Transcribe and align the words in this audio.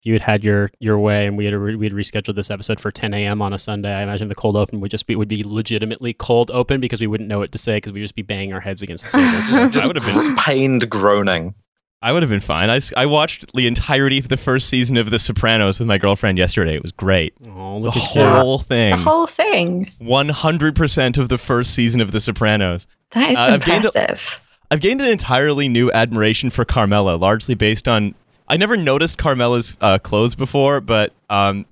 if 0.00 0.06
you 0.06 0.12
had 0.14 0.22
had 0.22 0.42
your 0.44 0.70
your 0.80 0.98
way 0.98 1.26
and 1.26 1.36
we 1.36 1.44
had 1.44 1.54
re- 1.54 1.76
we 1.76 1.86
had 1.86 1.92
rescheduled 1.92 2.34
this 2.34 2.50
episode 2.50 2.80
for 2.80 2.90
10 2.90 3.12
a.m. 3.14 3.42
on 3.42 3.52
a 3.52 3.58
Sunday, 3.58 3.92
I 3.94 4.02
imagine 4.02 4.28
the 4.28 4.34
cold 4.34 4.56
open 4.56 4.80
would 4.80 4.90
just 4.90 5.06
be 5.06 5.14
would 5.14 5.28
be 5.28 5.42
legitimately 5.44 6.14
cold 6.14 6.50
open 6.52 6.80
because 6.80 7.00
we 7.00 7.06
wouldn't 7.06 7.28
know 7.28 7.38
what 7.40 7.52
to 7.52 7.58
say 7.58 7.76
because 7.76 7.92
we'd 7.92 8.00
just 8.02 8.14
be 8.14 8.22
banging 8.22 8.52
our 8.54 8.60
heads 8.60 8.80
against 8.82 9.04
the 9.04 9.18
table. 9.18 9.42
So. 9.42 9.68
Just 9.70 9.84
I 9.84 9.86
would 9.86 9.96
have 9.96 10.06
been 10.14 10.36
pained 10.36 10.88
groaning. 10.90 11.54
I 12.02 12.12
would 12.12 12.22
have 12.22 12.30
been 12.30 12.40
fine. 12.40 12.70
I, 12.70 12.80
I 12.96 13.04
watched 13.04 13.52
the 13.54 13.66
entirety 13.66 14.18
of 14.18 14.28
the 14.28 14.38
first 14.38 14.70
season 14.70 14.96
of 14.96 15.10
The 15.10 15.18
Sopranos 15.18 15.78
with 15.80 15.86
my 15.86 15.98
girlfriend 15.98 16.38
yesterday. 16.38 16.74
It 16.74 16.80
was 16.82 16.92
great. 16.92 17.34
oh, 17.46 17.82
The 17.82 17.90
whole 17.90 18.22
at 18.22 18.26
you. 18.26 18.40
whole 18.40 18.58
The 18.58 18.96
whole 18.96 19.26
thing. 19.26 19.84
100% 20.00 21.18
of 21.18 21.28
the 21.28 21.36
first 21.36 21.74
season 21.74 22.00
of 22.00 22.12
The 22.12 22.20
Sopranos. 22.20 22.86
That 23.10 23.32
is 23.32 23.36
Uh, 23.36 23.40
I've 23.40 23.64
gained 23.66 23.84
a- 23.84 23.88
impressive. 23.88 24.40
I've 24.70 24.80
gained 24.80 25.02
an 25.02 25.08
entirely 25.08 25.68
new 25.68 25.92
admiration 25.92 26.48
for 26.48 26.64
Carmela, 26.64 27.16
largely 27.16 27.54
based 27.54 27.86
on. 27.86 28.14
I 28.50 28.56
never 28.56 28.76
noticed 28.76 29.16
Carmela's 29.16 29.76
uh, 29.80 29.98
clothes 29.98 30.34
before, 30.34 30.80
but 30.80 31.12
um, 31.30 31.66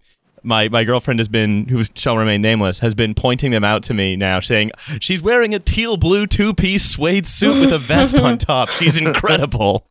my 0.44 0.68
my 0.68 0.84
girlfriend 0.84 1.18
has 1.18 1.26
been, 1.26 1.66
who 1.66 1.82
shall 1.94 2.16
remain 2.16 2.40
nameless, 2.40 2.78
has 2.78 2.94
been 2.94 3.14
pointing 3.14 3.50
them 3.50 3.64
out 3.64 3.82
to 3.84 3.94
me 3.94 4.14
now, 4.14 4.38
saying 4.38 4.70
she's 5.00 5.20
wearing 5.20 5.54
a 5.54 5.58
teal 5.58 5.96
blue 5.96 6.26
two 6.26 6.54
piece 6.54 6.84
suede 6.84 7.26
suit 7.26 7.58
with 7.60 7.72
a 7.72 7.80
vest 7.80 8.18
on 8.20 8.38
top. 8.38 8.68
She's 8.68 8.96
incredible. 8.96 9.86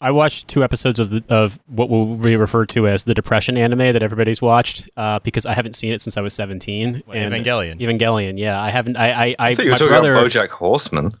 I 0.00 0.10
watched 0.10 0.48
two 0.48 0.64
episodes 0.64 0.98
of 0.98 1.10
the, 1.10 1.22
of 1.28 1.60
what 1.66 1.90
will 1.90 2.16
be 2.16 2.36
referred 2.36 2.70
to 2.70 2.88
as 2.88 3.04
the 3.04 3.14
depression 3.14 3.56
anime 3.58 3.92
that 3.92 4.02
everybody's 4.02 4.40
watched 4.42 4.90
uh, 4.96 5.18
because 5.20 5.44
I 5.46 5.52
haven't 5.52 5.76
seen 5.76 5.92
it 5.92 6.00
since 6.00 6.16
I 6.16 6.22
was 6.22 6.34
17. 6.34 7.02
What, 7.04 7.16
Evangelion. 7.16 7.78
Evangelion, 7.78 8.36
yeah, 8.36 8.60
I 8.60 8.70
haven't. 8.70 8.96
I, 8.96 9.10
I, 9.10 9.24
I, 9.26 9.34
I 9.38 9.54
thought 9.54 9.64
you 9.64 9.70
were 9.70 9.74
my 9.74 9.78
talking 9.78 9.88
brother. 9.90 10.12
about 10.14 10.26
BoJack 10.26 10.48
Horseman. 10.48 11.12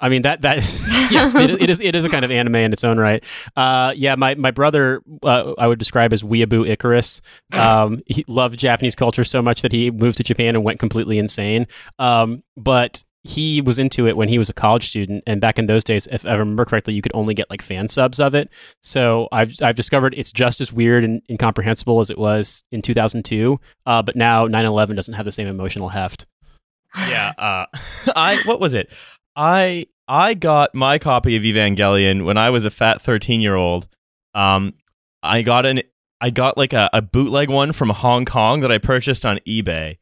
I 0.00 0.08
mean 0.08 0.22
that 0.22 0.42
that 0.42 0.58
yes, 1.10 1.34
it, 1.34 1.50
it 1.62 1.70
is 1.70 1.80
it 1.80 1.94
is 1.94 2.04
a 2.04 2.08
kind 2.08 2.24
of 2.24 2.30
anime 2.30 2.56
in 2.56 2.72
its 2.72 2.84
own 2.84 2.98
right. 2.98 3.22
Uh, 3.56 3.92
yeah, 3.96 4.14
my 4.14 4.34
my 4.34 4.50
brother 4.50 5.02
uh, 5.22 5.52
I 5.58 5.66
would 5.66 5.78
describe 5.78 6.12
as 6.12 6.22
weeaboo 6.22 6.68
Icarus. 6.68 7.20
Um, 7.58 8.00
he 8.06 8.24
loved 8.28 8.58
Japanese 8.58 8.94
culture 8.94 9.24
so 9.24 9.42
much 9.42 9.62
that 9.62 9.72
he 9.72 9.90
moved 9.90 10.18
to 10.18 10.24
Japan 10.24 10.54
and 10.54 10.64
went 10.64 10.78
completely 10.78 11.18
insane. 11.18 11.66
Um, 11.98 12.42
but 12.56 13.02
he 13.24 13.60
was 13.60 13.78
into 13.78 14.06
it 14.06 14.16
when 14.16 14.28
he 14.28 14.38
was 14.38 14.48
a 14.48 14.54
college 14.54 14.88
student, 14.88 15.24
and 15.26 15.40
back 15.40 15.58
in 15.58 15.66
those 15.66 15.84
days, 15.84 16.06
if 16.10 16.24
I 16.24 16.34
remember 16.34 16.64
correctly, 16.64 16.94
you 16.94 17.02
could 17.02 17.12
only 17.14 17.34
get 17.34 17.50
like 17.50 17.60
fan 17.60 17.88
subs 17.88 18.20
of 18.20 18.34
it. 18.34 18.48
So 18.82 19.28
I've 19.32 19.52
I've 19.60 19.74
discovered 19.76 20.14
it's 20.16 20.32
just 20.32 20.60
as 20.60 20.72
weird 20.72 21.04
and 21.04 21.20
incomprehensible 21.28 22.00
as 22.00 22.10
it 22.10 22.18
was 22.18 22.62
in 22.70 22.80
2002. 22.82 23.58
Uh, 23.84 24.02
but 24.02 24.16
now 24.16 24.46
9/11 24.46 24.94
doesn't 24.96 25.14
have 25.14 25.24
the 25.24 25.32
same 25.32 25.48
emotional 25.48 25.88
heft. 25.88 26.26
yeah 27.08 27.32
uh 27.36 27.66
i 28.16 28.40
what 28.46 28.60
was 28.60 28.72
it 28.72 28.90
i 29.38 29.86
i 30.08 30.34
got 30.34 30.74
my 30.74 30.98
copy 30.98 31.36
of 31.36 31.42
evangelion 31.42 32.24
when 32.24 32.36
i 32.36 32.50
was 32.50 32.64
a 32.64 32.70
fat 32.70 33.00
13 33.00 33.40
year 33.40 33.54
old 33.54 33.88
um 34.34 34.74
i 35.22 35.40
got 35.40 35.64
an 35.64 35.80
i 36.20 36.28
got 36.28 36.58
like 36.58 36.72
a, 36.72 36.90
a 36.92 37.00
bootleg 37.00 37.48
one 37.48 37.72
from 37.72 37.88
hong 37.88 38.24
kong 38.24 38.60
that 38.60 38.72
i 38.72 38.78
purchased 38.78 39.24
on 39.24 39.38
ebay. 39.46 39.96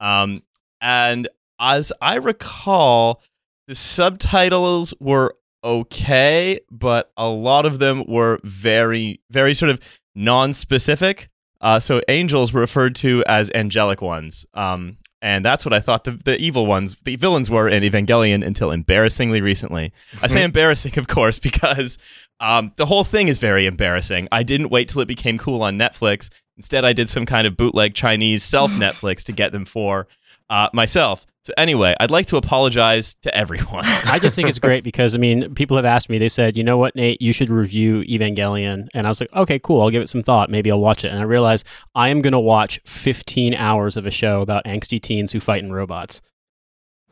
Um 0.00 0.42
and 0.80 1.28
as 1.60 1.92
i 2.00 2.16
recall 2.16 3.22
the 3.68 3.74
subtitles 3.74 4.94
were 4.98 5.36
okay 5.62 6.58
but 6.70 7.12
a 7.18 7.28
lot 7.28 7.66
of 7.66 7.78
them 7.78 8.02
were 8.08 8.40
very 8.42 9.20
very 9.30 9.54
sort 9.54 9.70
of 9.70 9.78
non-specific. 10.14 11.28
Uh, 11.60 11.78
so 11.78 12.00
angels 12.08 12.52
were 12.52 12.60
referred 12.60 12.94
to 12.96 13.22
as 13.26 13.50
angelic 13.54 14.00
ones. 14.00 14.46
Um, 14.54 14.96
and 15.22 15.44
that's 15.44 15.64
what 15.64 15.74
I 15.74 15.80
thought 15.80 16.04
the, 16.04 16.12
the 16.12 16.38
evil 16.38 16.66
ones, 16.66 16.96
the 17.04 17.16
villains 17.16 17.50
were 17.50 17.68
in 17.68 17.82
Evangelion 17.82 18.44
until 18.44 18.70
embarrassingly 18.70 19.40
recently. 19.40 19.92
I 20.22 20.26
say 20.28 20.42
embarrassing, 20.42 20.98
of 20.98 21.08
course, 21.08 21.38
because 21.50 21.98
um, 22.40 22.72
the 22.76 22.86
whole 22.86 23.04
thing 23.04 23.28
is 23.28 23.38
very 23.38 23.66
embarrassing. 23.66 24.28
I 24.32 24.42
didn't 24.42 24.70
wait 24.70 24.88
till 24.88 25.02
it 25.02 25.08
became 25.08 25.36
cool 25.36 25.62
on 25.62 25.76
Netflix. 25.76 26.30
Instead, 26.56 26.84
I 26.84 26.92
did 26.92 27.08
some 27.08 27.26
kind 27.26 27.46
of 27.46 27.56
bootleg 27.56 27.94
Chinese 27.94 28.42
self 28.44 28.70
Netflix 28.72 29.24
to 29.24 29.32
get 29.32 29.52
them 29.52 29.64
for 29.64 30.08
uh, 30.48 30.68
myself. 30.72 31.26
So, 31.42 31.54
anyway, 31.56 31.94
I'd 31.98 32.10
like 32.10 32.26
to 32.26 32.36
apologize 32.36 33.14
to 33.22 33.34
everyone. 33.34 33.84
I 33.86 34.18
just 34.18 34.36
think 34.36 34.48
it's 34.48 34.58
great 34.58 34.84
because 34.84 35.14
I 35.14 35.18
mean, 35.18 35.54
people 35.54 35.76
have 35.76 35.86
asked 35.86 36.10
me. 36.10 36.18
They 36.18 36.28
said, 36.28 36.56
"You 36.56 36.64
know 36.64 36.76
what, 36.76 36.94
Nate? 36.94 37.22
You 37.22 37.32
should 37.32 37.48
review 37.48 38.02
Evangelion." 38.02 38.88
And 38.92 39.06
I 39.06 39.08
was 39.08 39.20
like, 39.20 39.32
"Okay, 39.32 39.58
cool. 39.58 39.80
I'll 39.80 39.90
give 39.90 40.02
it 40.02 40.08
some 40.08 40.22
thought. 40.22 40.50
Maybe 40.50 40.70
I'll 40.70 40.80
watch 40.80 41.04
it." 41.04 41.08
And 41.08 41.18
I 41.18 41.22
realized 41.22 41.66
I 41.94 42.10
am 42.10 42.20
going 42.20 42.32
to 42.32 42.40
watch 42.40 42.78
15 42.84 43.54
hours 43.54 43.96
of 43.96 44.04
a 44.04 44.10
show 44.10 44.42
about 44.42 44.64
angsty 44.64 45.00
teens 45.00 45.32
who 45.32 45.40
fight 45.40 45.62
in 45.62 45.72
robots. 45.72 46.20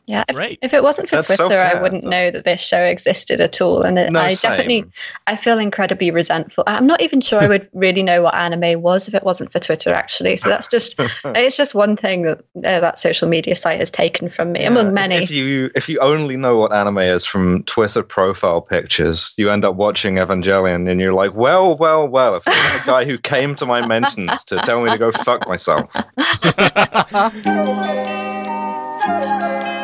Yeah. 0.08 0.24
If, 0.26 0.36
Great. 0.36 0.58
if 0.62 0.72
it 0.72 0.82
wasn't 0.82 1.10
for 1.10 1.16
That's 1.16 1.28
so 1.28 1.36
Twitter, 1.36 1.60
I 1.60 1.82
wouldn't 1.82 2.02
know 2.02 2.30
that 2.30 2.46
this 2.46 2.62
show 2.62 2.82
existed 2.82 3.42
at 3.42 3.60
all. 3.60 3.82
And 3.82 3.98
it, 3.98 4.10
No, 4.10 4.20
I 4.20 4.32
same. 4.32 4.52
definitely, 4.52 4.84
I 5.26 5.36
feel 5.36 5.58
incredibly 5.58 6.10
resentful. 6.10 6.64
I'm 6.66 6.86
not 6.86 7.02
even 7.02 7.20
sure 7.20 7.42
I 7.42 7.46
would 7.46 7.68
really 7.74 8.02
know 8.02 8.22
what 8.22 8.34
anime 8.34 8.80
was 8.80 9.06
if 9.06 9.14
it 9.14 9.22
wasn't 9.22 9.52
for 9.52 9.58
Twitter, 9.58 9.92
actually. 9.92 10.38
So 10.38 10.48
that's 10.48 10.66
just, 10.66 10.94
it's 11.26 11.58
just 11.58 11.74
one 11.74 11.94
thing 11.94 12.22
that 12.22 12.38
uh, 12.38 12.80
that 12.80 12.98
social 12.98 13.28
media 13.28 13.54
site 13.54 13.80
has 13.80 13.90
taken 13.90 14.30
from 14.30 14.52
me, 14.52 14.62
Yeah, 14.62 14.68
among 14.68 14.86
if- 14.88 14.92
many. 14.94 15.16
If 15.16 15.30
you 15.30 15.70
if 15.74 15.90
you 15.90 15.98
only 16.00 16.38
know 16.38 16.56
what 16.56 16.72
anime 16.72 16.96
is 16.98 17.26
from 17.26 17.62
Twitter 17.64 18.02
profile 18.02 18.62
pictures, 18.62 19.34
you 19.36 19.50
end 19.50 19.66
up 19.66 19.74
watching 19.74 20.14
Evangelion 20.14 20.90
and 20.90 21.02
you're 21.02 21.12
like, 21.12 21.34
well, 21.34 21.76
well, 21.76 22.08
well. 22.08 22.36
If 22.36 22.46
you're 22.46 22.54
the 22.54 22.82
guy 22.86 23.04
who 23.04 23.18
came 23.18 23.54
to 23.56 23.66
my 23.66 23.86
mentions 23.86 24.42
to 24.44 24.56
tell 24.56 24.82
me 24.82 24.90
to 24.90 24.96
go 24.96 25.12
fuck 25.12 25.46
myself, 25.46 25.94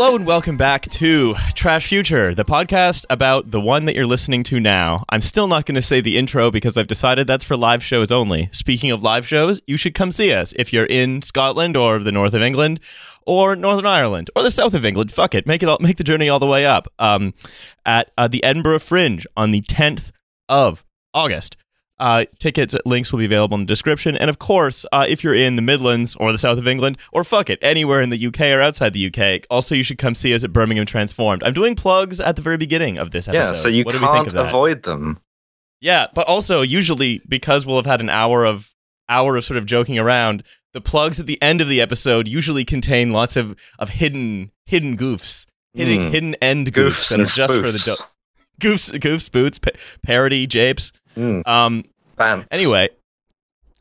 Hello 0.00 0.16
and 0.16 0.24
welcome 0.24 0.56
back 0.56 0.88
to 0.88 1.34
Trashfuture, 1.34 2.34
the 2.34 2.42
podcast 2.42 3.04
about 3.10 3.50
the 3.50 3.60
one 3.60 3.84
that 3.84 3.94
you're 3.94 4.06
listening 4.06 4.42
to 4.44 4.58
now. 4.58 5.04
I'm 5.10 5.20
still 5.20 5.46
not 5.46 5.66
going 5.66 5.74
to 5.74 5.82
say 5.82 6.00
the 6.00 6.16
intro 6.16 6.50
because 6.50 6.78
I've 6.78 6.86
decided 6.86 7.26
that's 7.26 7.44
for 7.44 7.54
live 7.54 7.84
shows 7.84 8.10
only. 8.10 8.48
Speaking 8.50 8.90
of 8.92 9.02
live 9.02 9.26
shows, 9.26 9.60
you 9.66 9.76
should 9.76 9.94
come 9.94 10.10
see 10.10 10.32
us 10.32 10.54
if 10.56 10.72
you're 10.72 10.86
in 10.86 11.20
Scotland 11.20 11.76
or 11.76 11.98
the 11.98 12.12
north 12.12 12.32
of 12.32 12.40
England 12.40 12.80
or 13.26 13.54
Northern 13.54 13.84
Ireland 13.84 14.30
or 14.34 14.42
the 14.42 14.50
south 14.50 14.72
of 14.72 14.86
England. 14.86 15.12
Fuck 15.12 15.34
it, 15.34 15.46
make 15.46 15.62
it 15.62 15.68
all, 15.68 15.76
make 15.82 15.98
the 15.98 16.02
journey 16.02 16.30
all 16.30 16.38
the 16.38 16.46
way 16.46 16.64
up. 16.64 16.88
Um, 16.98 17.34
at 17.84 18.10
uh, 18.16 18.26
the 18.26 18.42
Edinburgh 18.42 18.78
Fringe 18.78 19.26
on 19.36 19.50
the 19.50 19.60
10th 19.60 20.12
of 20.48 20.82
August. 21.12 21.58
Uh, 22.00 22.24
tickets 22.38 22.74
links 22.86 23.12
will 23.12 23.18
be 23.18 23.26
available 23.26 23.54
in 23.56 23.60
the 23.60 23.66
description. 23.66 24.16
And 24.16 24.30
of 24.30 24.38
course, 24.38 24.86
uh, 24.90 25.04
if 25.06 25.22
you're 25.22 25.34
in 25.34 25.56
the 25.56 25.62
Midlands 25.62 26.16
or 26.16 26.32
the 26.32 26.38
south 26.38 26.56
of 26.58 26.66
England, 26.66 26.96
or 27.12 27.22
fuck 27.24 27.50
it, 27.50 27.58
anywhere 27.60 28.00
in 28.00 28.08
the 28.08 28.26
UK 28.26 28.40
or 28.52 28.62
outside 28.62 28.94
the 28.94 29.06
UK, 29.12 29.46
also 29.50 29.74
you 29.74 29.82
should 29.82 29.98
come 29.98 30.14
see 30.14 30.32
us 30.34 30.42
at 30.42 30.50
Birmingham 30.52 30.86
Transformed. 30.86 31.42
I'm 31.44 31.52
doing 31.52 31.74
plugs 31.76 32.18
at 32.18 32.36
the 32.36 32.42
very 32.42 32.56
beginning 32.56 32.98
of 32.98 33.10
this 33.10 33.28
episode. 33.28 33.48
yeah. 33.48 33.52
So 33.52 33.68
you 33.68 33.84
what 33.84 33.92
do 33.92 34.00
we 34.00 34.06
think 34.06 34.32
can't 34.32 34.46
avoid 34.48 34.82
them. 34.84 35.20
Yeah, 35.82 36.06
but 36.14 36.26
also 36.26 36.62
usually 36.62 37.20
because 37.28 37.66
we'll 37.66 37.76
have 37.76 37.86
had 37.86 38.00
an 38.00 38.08
hour 38.10 38.44
of 38.46 38.70
hour 39.08 39.36
of 39.36 39.44
sort 39.44 39.58
of 39.58 39.66
joking 39.66 39.98
around, 39.98 40.42
the 40.72 40.80
plugs 40.80 41.20
at 41.20 41.26
the 41.26 41.40
end 41.42 41.60
of 41.60 41.68
the 41.68 41.80
episode 41.82 42.28
usually 42.28 42.64
contain 42.64 43.12
lots 43.12 43.36
of 43.36 43.56
of 43.78 43.90
hidden 43.90 44.52
hidden 44.64 44.96
goofs, 44.96 45.44
hidden 45.74 46.06
Hmm. 46.06 46.10
hidden 46.12 46.34
end 46.36 46.72
goofs, 46.72 46.92
Goofs 46.92 47.08
that 47.10 47.18
are 47.18 47.22
and 47.22 47.30
just 47.30 47.54
for 47.54 47.72
the 47.72 47.78
do- 47.78 48.68
goofs, 48.68 48.92
goofs, 48.98 49.30
boots, 49.30 49.58
pa- 49.58 49.70
parody, 50.02 50.46
japes. 50.46 50.92
Mm, 51.20 51.46
Um, 51.46 51.84
bants. 52.16 52.46
Anyway, 52.50 52.88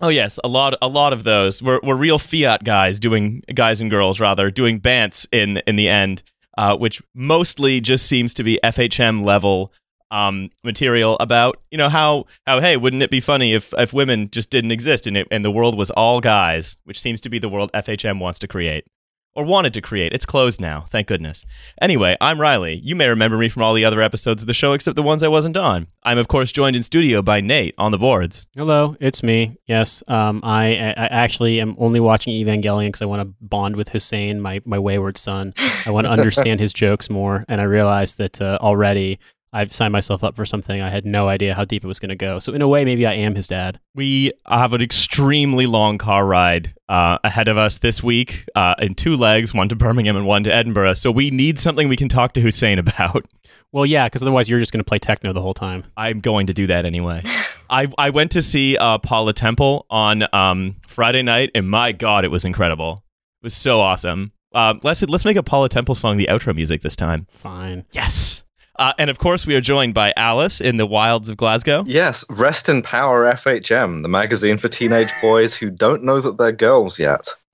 oh 0.01 0.09
yes, 0.09 0.39
a 0.43 0.47
lot, 0.47 0.75
a 0.81 0.87
lot 0.87 1.13
of 1.13 1.23
those. 1.23 1.61
We're 1.61 1.79
we're 1.83 1.95
real 1.95 2.19
fiat 2.19 2.63
guys 2.63 2.99
doing 2.99 3.43
guys 3.53 3.81
and 3.81 3.89
girls 3.89 4.19
rather 4.19 4.51
doing 4.51 4.79
bants 4.79 5.25
in 5.31 5.57
in 5.67 5.75
the 5.75 5.87
end, 5.89 6.23
uh, 6.57 6.75
which 6.77 7.01
mostly 7.13 7.79
just 7.81 8.05
seems 8.05 8.33
to 8.35 8.43
be 8.43 8.59
FHM 8.63 9.23
level 9.23 9.71
um, 10.11 10.49
material 10.63 11.17
about 11.19 11.59
you 11.71 11.77
know 11.77 11.89
how 11.89 12.25
how 12.47 12.59
hey 12.59 12.77
wouldn't 12.77 13.03
it 13.03 13.11
be 13.11 13.19
funny 13.19 13.53
if 13.53 13.73
if 13.77 13.93
women 13.93 14.27
just 14.29 14.49
didn't 14.49 14.71
exist 14.71 15.05
and 15.07 15.15
it, 15.17 15.27
and 15.31 15.45
the 15.45 15.51
world 15.51 15.77
was 15.77 15.91
all 15.91 16.19
guys, 16.19 16.75
which 16.83 16.99
seems 16.99 17.21
to 17.21 17.29
be 17.29 17.39
the 17.39 17.49
world 17.49 17.71
FHM 17.73 18.19
wants 18.19 18.39
to 18.39 18.47
create. 18.47 18.85
Or 19.35 19.45
wanted 19.45 19.73
to 19.75 19.81
create. 19.81 20.11
It's 20.11 20.25
closed 20.25 20.59
now, 20.59 20.85
thank 20.89 21.07
goodness. 21.07 21.45
Anyway, 21.81 22.17
I'm 22.19 22.41
Riley. 22.41 22.81
You 22.83 22.95
may 22.95 23.07
remember 23.07 23.37
me 23.37 23.47
from 23.47 23.61
all 23.61 23.73
the 23.73 23.85
other 23.85 24.01
episodes 24.01 24.43
of 24.43 24.47
the 24.47 24.53
show 24.53 24.73
except 24.73 24.95
the 24.95 25.03
ones 25.03 25.21
I 25.21 25.27
wasn't 25.27 25.55
on. 25.55 25.87
I'm, 26.03 26.17
of 26.17 26.27
course, 26.27 26.51
joined 26.51 26.75
in 26.75 26.81
studio 26.83 27.21
by 27.21 27.39
Nate 27.39 27.75
on 27.77 27.91
the 27.91 27.99
boards. 27.99 28.47
Hello, 28.55 28.95
it's 28.99 29.21
me. 29.21 29.57
Yes, 29.67 30.01
um, 30.09 30.41
I, 30.43 30.93
I 30.97 31.07
actually 31.11 31.61
am 31.61 31.75
only 31.77 31.99
watching 31.99 32.33
Evangelion 32.33 32.87
because 32.87 33.03
I 33.03 33.05
want 33.05 33.21
to 33.21 33.33
bond 33.39 33.75
with 33.75 33.89
Hussein, 33.89 34.41
my 34.41 34.61
my 34.65 34.79
wayward 34.79 35.17
son. 35.17 35.53
I 35.85 35.91
want 35.91 36.07
to 36.07 36.11
understand 36.17 36.59
his 36.59 36.73
jokes 36.73 37.09
more, 37.09 37.45
and 37.47 37.61
I 37.61 37.65
realize 37.65 38.15
that 38.15 38.41
uh, 38.41 38.57
already 38.61 39.19
I've 39.51 39.73
signed 39.73 39.91
myself 39.91 40.23
up 40.23 40.35
for 40.35 40.45
something. 40.45 40.81
I 40.81 40.89
had 40.89 41.05
no 41.05 41.27
idea 41.27 41.55
how 41.55 41.65
deep 41.65 41.83
it 41.83 41.87
was 41.87 41.99
going 41.99 42.09
to 42.09 42.15
go. 42.15 42.39
So 42.39 42.53
in 42.53 42.61
a 42.61 42.67
way, 42.67 42.85
maybe 42.85 43.05
I 43.05 43.13
am 43.13 43.35
his 43.35 43.47
dad. 43.47 43.79
We 43.95 44.31
have 44.47 44.73
an 44.73 44.81
extremely 44.81 45.65
long 45.65 45.97
car 45.97 46.25
ride 46.25 46.73
uh, 46.87 47.17
ahead 47.23 47.47
of 47.47 47.57
us 47.57 47.79
this 47.79 48.03
week 48.03 48.45
uh, 48.55 48.75
in 48.79 48.93
two 48.93 49.17
legs, 49.17 49.53
one 49.53 49.69
to 49.69 49.75
Birmingham 49.75 50.15
and 50.15 50.27
one 50.27 50.43
to 50.43 50.53
Edinburgh. 50.53 50.95
So 50.95 51.11
we 51.11 51.31
need 51.31 51.59
something 51.59 51.87
we 51.87 51.95
can 51.95 52.09
talk 52.09 52.33
to 52.33 52.41
Hussein 52.41 52.79
about. 52.79 53.25
Well, 53.71 53.85
yeah, 53.85 54.07
because 54.07 54.23
otherwise 54.23 54.49
you're 54.49 54.59
just 54.59 54.71
going 54.71 54.79
to 54.79 54.87
play 54.87 54.97
techno 54.97 55.31
the 55.31 55.43
whole 55.43 55.53
time. 55.53 55.83
I'm 55.95 56.21
going 56.21 56.47
to 56.47 56.55
do 56.55 56.65
that 56.65 56.85
anyway. 56.85 57.21
I, 57.69 57.87
I 57.99 58.09
went 58.09 58.31
to 58.31 58.41
see 58.41 58.75
uh, 58.75 58.97
Paula 58.97 59.31
Temple 59.31 59.85
on 59.91 60.23
um, 60.33 60.77
Friday 60.87 61.21
night, 61.21 61.51
and 61.53 61.69
my 61.69 61.91
God, 61.91 62.25
it 62.25 62.29
was 62.29 62.45
incredible. 62.45 63.03
It 63.41 63.45
was 63.45 63.53
so 63.55 63.79
awesome. 63.79 64.31
Um, 64.53 64.79
let's 64.81 65.03
let's 65.03 65.23
make 65.23 65.37
a 65.37 65.43
Paula 65.43 65.69
Temple 65.69 65.93
song 65.93 66.17
the 66.17 66.27
outro 66.31 66.55
music 66.55 66.81
this 66.81 66.95
time. 66.95 67.27
Fine. 67.29 67.85
Yes. 67.91 68.43
Uh, 68.79 68.93
and 68.97 69.09
of 69.09 69.19
course, 69.19 69.45
we 69.45 69.55
are 69.55 69.61
joined 69.61 69.93
by 69.93 70.13
Alice 70.15 70.61
in 70.61 70.77
the 70.77 70.85
wilds 70.85 71.27
of 71.27 71.35
Glasgow. 71.35 71.83
Yes, 71.85 72.23
Rest 72.29 72.69
in 72.69 72.81
Power 72.81 73.25
FHM, 73.25 74.03
the 74.03 74.07
magazine 74.07 74.57
for 74.57 74.69
teenage 74.69 75.11
boys 75.21 75.53
who 75.53 75.69
don't 75.69 76.01
know 76.01 76.21
that 76.21 76.37
they're 76.37 76.53
girls 76.53 76.97
yet. 76.97 77.27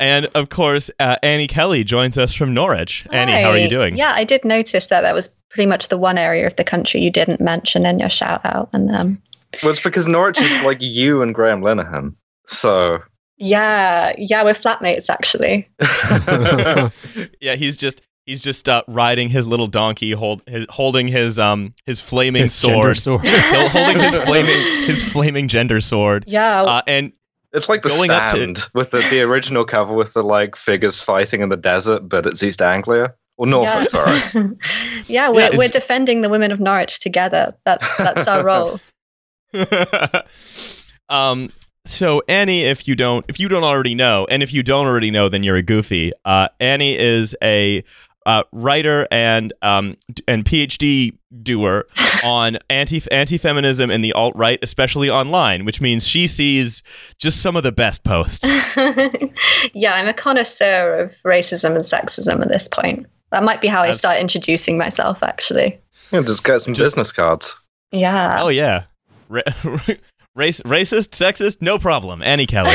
and 0.00 0.26
of 0.34 0.48
course, 0.48 0.90
uh, 0.98 1.16
Annie 1.22 1.46
Kelly 1.46 1.84
joins 1.84 2.16
us 2.16 2.32
from 2.32 2.54
Norwich. 2.54 3.06
Annie, 3.12 3.32
how 3.32 3.50
are 3.50 3.58
you 3.58 3.68
doing? 3.68 3.98
Yeah, 3.98 4.14
I 4.14 4.24
did 4.24 4.44
notice 4.46 4.86
that 4.86 5.02
that 5.02 5.14
was 5.14 5.28
pretty 5.50 5.66
much 5.66 5.88
the 5.88 5.98
one 5.98 6.16
area 6.16 6.46
of 6.46 6.56
the 6.56 6.64
country 6.64 7.02
you 7.02 7.10
didn't 7.10 7.42
mention 7.42 7.84
in 7.84 7.98
your 7.98 8.08
shout 8.08 8.40
out. 8.44 8.70
And 8.72 8.90
um, 8.94 9.22
Well, 9.62 9.72
it's 9.72 9.80
because 9.80 10.08
Norwich 10.08 10.40
is 10.40 10.62
like 10.64 10.78
you 10.80 11.20
and 11.20 11.34
Graham 11.34 11.60
Linehan. 11.60 12.14
So, 12.46 13.02
yeah, 13.36 14.14
yeah, 14.16 14.42
we're 14.42 14.54
flatmates 14.54 15.10
actually. 15.10 15.68
yeah, 17.40 17.56
he's 17.56 17.76
just 17.76 18.00
he's 18.28 18.40
just 18.42 18.68
uh, 18.68 18.82
riding 18.86 19.28
his 19.30 19.46
little 19.46 19.66
donkey, 19.66 20.12
hold 20.12 20.42
his, 20.46 20.66
holding 20.70 21.08
his 21.08 21.38
um 21.38 21.74
his 21.86 22.00
flaming 22.00 22.42
His 22.42 22.54
sword, 22.54 22.96
sword. 22.98 23.20
Hol- 23.24 23.68
holding 23.70 23.98
his 24.00 24.16
flaming 24.24 24.82
his 24.86 25.02
flaming 25.04 25.48
gender 25.48 25.80
sword. 25.80 26.24
Yeah, 26.28 26.62
Uh, 26.62 26.82
and 26.86 27.12
it's 27.52 27.68
like 27.68 27.82
the 27.82 27.88
Going 27.88 28.10
up 28.10 28.30
to- 28.32 28.36
stand 28.36 28.58
with 28.74 28.90
the, 28.90 28.98
the 29.10 29.22
original 29.22 29.64
cover 29.64 29.94
with 29.94 30.12
the 30.12 30.22
like 30.22 30.54
figures 30.54 31.00
fighting 31.00 31.40
in 31.40 31.48
the 31.48 31.56
desert, 31.56 32.08
but 32.08 32.26
it's 32.26 32.42
East 32.42 32.60
Anglia. 32.62 33.14
Or 33.38 33.46
Norfolk, 33.46 33.88
yeah. 33.94 34.20
sorry. 34.32 34.50
yeah, 35.06 35.28
we're, 35.30 35.50
Yeah, 35.52 35.56
we're 35.56 35.68
defending 35.68 36.22
the 36.22 36.28
women 36.28 36.50
of 36.50 36.58
Norwich 36.60 36.98
together. 36.98 37.54
That's 37.64 37.96
that's 37.96 38.26
our 38.28 38.44
role. 38.44 38.80
um 41.08 41.50
so 41.86 42.22
Annie 42.28 42.62
if 42.64 42.86
you 42.86 42.94
don't 42.94 43.24
if 43.28 43.40
you 43.40 43.48
don't 43.48 43.64
already 43.64 43.94
know 43.94 44.26
and 44.30 44.42
if 44.42 44.52
you 44.52 44.62
don't 44.62 44.86
already 44.86 45.10
know 45.10 45.28
then 45.28 45.42
you're 45.42 45.56
a 45.56 45.62
goofy 45.62 46.12
uh 46.26 46.48
Annie 46.60 46.98
is 46.98 47.34
a 47.42 47.82
uh, 48.28 48.44
writer 48.52 49.08
and 49.10 49.52
um 49.62 49.96
and 50.28 50.44
PhD 50.44 51.16
doer 51.42 51.86
on 52.24 52.58
anti 52.68 53.02
anti 53.10 53.38
feminism 53.38 53.90
and 53.90 54.04
the 54.04 54.12
alt 54.12 54.36
right, 54.36 54.58
especially 54.62 55.08
online, 55.10 55.64
which 55.64 55.80
means 55.80 56.06
she 56.06 56.26
sees 56.26 56.82
just 57.18 57.40
some 57.42 57.56
of 57.56 57.62
the 57.62 57.72
best 57.72 58.04
posts. 58.04 58.46
yeah, 59.72 59.94
I'm 59.94 60.06
a 60.06 60.12
connoisseur 60.14 61.00
of 61.00 61.14
racism 61.24 61.74
and 61.74 61.84
sexism 61.84 62.42
at 62.42 62.48
this 62.48 62.68
point. 62.68 63.06
That 63.32 63.42
might 63.42 63.60
be 63.60 63.68
how 63.68 63.82
I 63.82 63.90
start 63.92 64.18
introducing 64.20 64.78
myself, 64.78 65.22
actually. 65.22 65.78
Yeah, 66.12 66.22
just 66.22 66.44
get 66.44 66.60
some 66.62 66.74
Just- 66.74 66.92
business 66.92 67.12
cards. 67.12 67.56
Yeah. 67.92 68.42
oh 68.42 68.48
yeah, 68.48 68.84
Ra- 69.30 69.40
race 70.34 70.60
racist 70.60 71.10
sexist 71.16 71.62
no 71.62 71.78
problem 71.78 72.22
Annie 72.22 72.46
Kelly. 72.46 72.68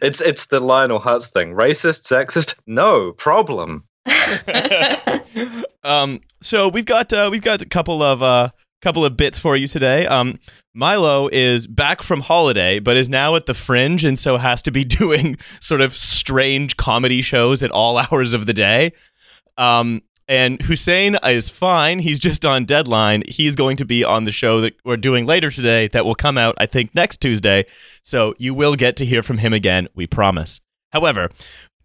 it's 0.00 0.20
it's 0.20 0.46
the 0.46 0.60
Lionel 0.60 1.00
Hutz 1.00 1.26
thing. 1.26 1.52
Racist, 1.54 2.02
sexist, 2.04 2.54
no 2.68 3.10
problem. 3.12 3.82
um, 5.84 6.20
so 6.40 6.68
we've 6.68 6.84
got 6.84 7.12
uh, 7.12 7.28
we've 7.30 7.42
got 7.42 7.62
a 7.62 7.66
couple 7.66 8.02
of 8.02 8.22
uh, 8.22 8.50
couple 8.82 9.04
of 9.04 9.16
bits 9.16 9.38
for 9.38 9.56
you 9.56 9.66
today. 9.66 10.06
Um, 10.06 10.38
Milo 10.74 11.28
is 11.28 11.66
back 11.66 12.02
from 12.02 12.20
holiday, 12.20 12.78
but 12.78 12.96
is 12.96 13.08
now 13.08 13.34
at 13.34 13.46
the 13.46 13.54
Fringe, 13.54 14.04
and 14.04 14.18
so 14.18 14.36
has 14.36 14.62
to 14.62 14.70
be 14.70 14.84
doing 14.84 15.36
sort 15.60 15.80
of 15.80 15.96
strange 15.96 16.76
comedy 16.76 17.22
shows 17.22 17.62
at 17.62 17.70
all 17.70 17.98
hours 18.10 18.34
of 18.34 18.46
the 18.46 18.52
day. 18.52 18.92
Um, 19.56 20.02
and 20.28 20.60
Hussein 20.60 21.16
is 21.24 21.50
fine. 21.50 22.00
He's 22.00 22.18
just 22.18 22.44
on 22.44 22.64
deadline. 22.64 23.22
He's 23.28 23.54
going 23.54 23.76
to 23.76 23.84
be 23.84 24.02
on 24.02 24.24
the 24.24 24.32
show 24.32 24.60
that 24.60 24.74
we're 24.84 24.96
doing 24.96 25.24
later 25.24 25.50
today 25.50 25.88
that 25.88 26.04
will 26.04 26.16
come 26.16 26.36
out, 26.36 26.56
I 26.58 26.66
think, 26.66 26.94
next 26.94 27.20
Tuesday. 27.20 27.64
So 28.02 28.34
you 28.36 28.52
will 28.52 28.74
get 28.74 28.96
to 28.96 29.06
hear 29.06 29.22
from 29.22 29.38
him 29.38 29.52
again, 29.52 29.86
we 29.94 30.06
promise. 30.06 30.60
However, 30.92 31.30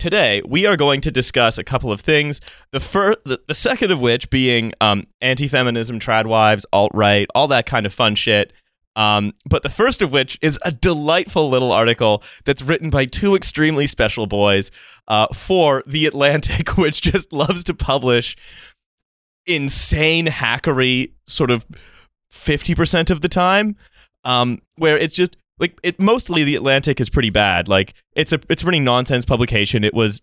today 0.01 0.41
we 0.47 0.65
are 0.65 0.75
going 0.75 0.99
to 0.99 1.11
discuss 1.11 1.57
a 1.57 1.63
couple 1.63 1.91
of 1.91 2.01
things. 2.01 2.41
The 2.71 2.79
first, 2.79 3.19
the, 3.23 3.39
the 3.47 3.55
second 3.55 3.91
of 3.91 4.01
which 4.01 4.29
being 4.29 4.73
um, 4.81 5.05
anti-feminism, 5.21 5.99
trad 5.99 6.25
wives, 6.25 6.65
alt 6.73 6.91
right, 6.93 7.27
all 7.35 7.47
that 7.49 7.67
kind 7.67 7.85
of 7.85 7.93
fun 7.93 8.15
shit. 8.15 8.51
Um, 8.95 9.33
but 9.45 9.63
the 9.63 9.69
first 9.69 10.01
of 10.01 10.11
which 10.11 10.37
is 10.41 10.59
a 10.65 10.71
delightful 10.71 11.49
little 11.49 11.71
article 11.71 12.23
that's 12.43 12.61
written 12.61 12.89
by 12.89 13.05
two 13.05 13.35
extremely 13.35 13.87
special 13.87 14.27
boys 14.27 14.71
uh, 15.07 15.27
for 15.33 15.83
The 15.85 16.07
Atlantic, 16.07 16.69
which 16.77 17.01
just 17.01 17.31
loves 17.31 17.63
to 17.65 17.73
publish 17.73 18.35
insane 19.45 20.25
hackery 20.25 21.11
sort 21.27 21.51
of 21.51 21.65
50% 22.33 23.11
of 23.11 23.21
the 23.21 23.29
time, 23.29 23.75
um, 24.23 24.61
where 24.75 24.97
it's 24.97 25.13
just 25.13 25.37
like 25.61 25.79
it 25.83 26.01
mostly 26.01 26.43
The 26.43 26.55
Atlantic 26.55 26.99
is 26.99 27.09
pretty 27.09 27.29
bad. 27.29 27.69
Like 27.69 27.93
it's 28.15 28.33
a 28.33 28.39
it's 28.49 28.63
a 28.63 28.65
pretty 28.65 28.81
nonsense 28.81 29.23
publication. 29.23 29.83
It 29.83 29.93
was 29.93 30.21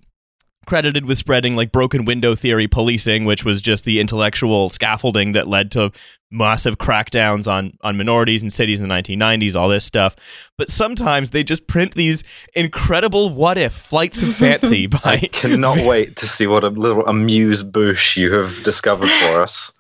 credited 0.67 1.06
with 1.06 1.17
spreading 1.17 1.56
like 1.56 1.73
broken 1.73 2.05
window 2.05 2.35
theory 2.35 2.69
policing, 2.69 3.25
which 3.25 3.43
was 3.43 3.62
just 3.62 3.87
the 3.87 4.00
intellectual 4.00 4.69
scaffolding 4.69 5.32
that 5.32 5.49
led 5.49 5.70
to 5.70 5.90
massive 6.31 6.76
crackdowns 6.76 7.50
on 7.50 7.73
on 7.81 7.96
minorities 7.96 8.43
in 8.43 8.50
cities 8.50 8.81
in 8.81 8.88
the 8.88 8.94
1990s, 8.94 9.56
all 9.56 9.69
this 9.69 9.85
stuff. 9.85 10.50
But 10.58 10.70
sometimes 10.70 11.31
they 11.31 11.43
just 11.43 11.69
print 11.69 11.94
these 11.94 12.23
incredible 12.55 13.31
what 13.31 13.56
if 13.56 13.73
flights 13.73 14.23
of 14.23 14.34
fancy 14.34 14.87
by 14.88 14.99
I 15.05 15.19
cannot 15.29 15.79
wait 15.87 16.17
to 16.17 16.26
see 16.26 16.46
what 16.46 16.64
a 16.64 16.69
little 16.69 17.06
amuse 17.06 17.62
bouche 17.62 18.17
you 18.17 18.34
have 18.34 18.62
discovered 18.64 19.08
for 19.08 19.41
us. 19.41 19.73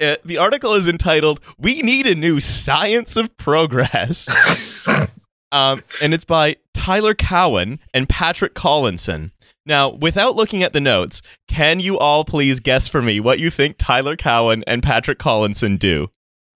Uh, 0.00 0.16
the 0.24 0.38
article 0.38 0.74
is 0.74 0.88
entitled 0.88 1.40
"We 1.58 1.82
Need 1.82 2.06
a 2.06 2.14
New 2.14 2.40
Science 2.40 3.16
of 3.16 3.36
Progress," 3.36 4.28
um, 5.52 5.82
and 6.02 6.14
it's 6.14 6.24
by 6.24 6.56
Tyler 6.72 7.14
Cowen 7.14 7.78
and 7.92 8.08
Patrick 8.08 8.54
Collison. 8.54 9.30
Now, 9.66 9.90
without 9.90 10.36
looking 10.36 10.62
at 10.62 10.74
the 10.74 10.80
notes, 10.80 11.22
can 11.48 11.80
you 11.80 11.98
all 11.98 12.24
please 12.24 12.60
guess 12.60 12.86
for 12.86 13.00
me 13.00 13.20
what 13.20 13.38
you 13.38 13.50
think 13.50 13.76
Tyler 13.78 14.16
Cowen 14.16 14.62
and 14.66 14.82
Patrick 14.82 15.18
Collison 15.18 15.78
do? 15.78 16.10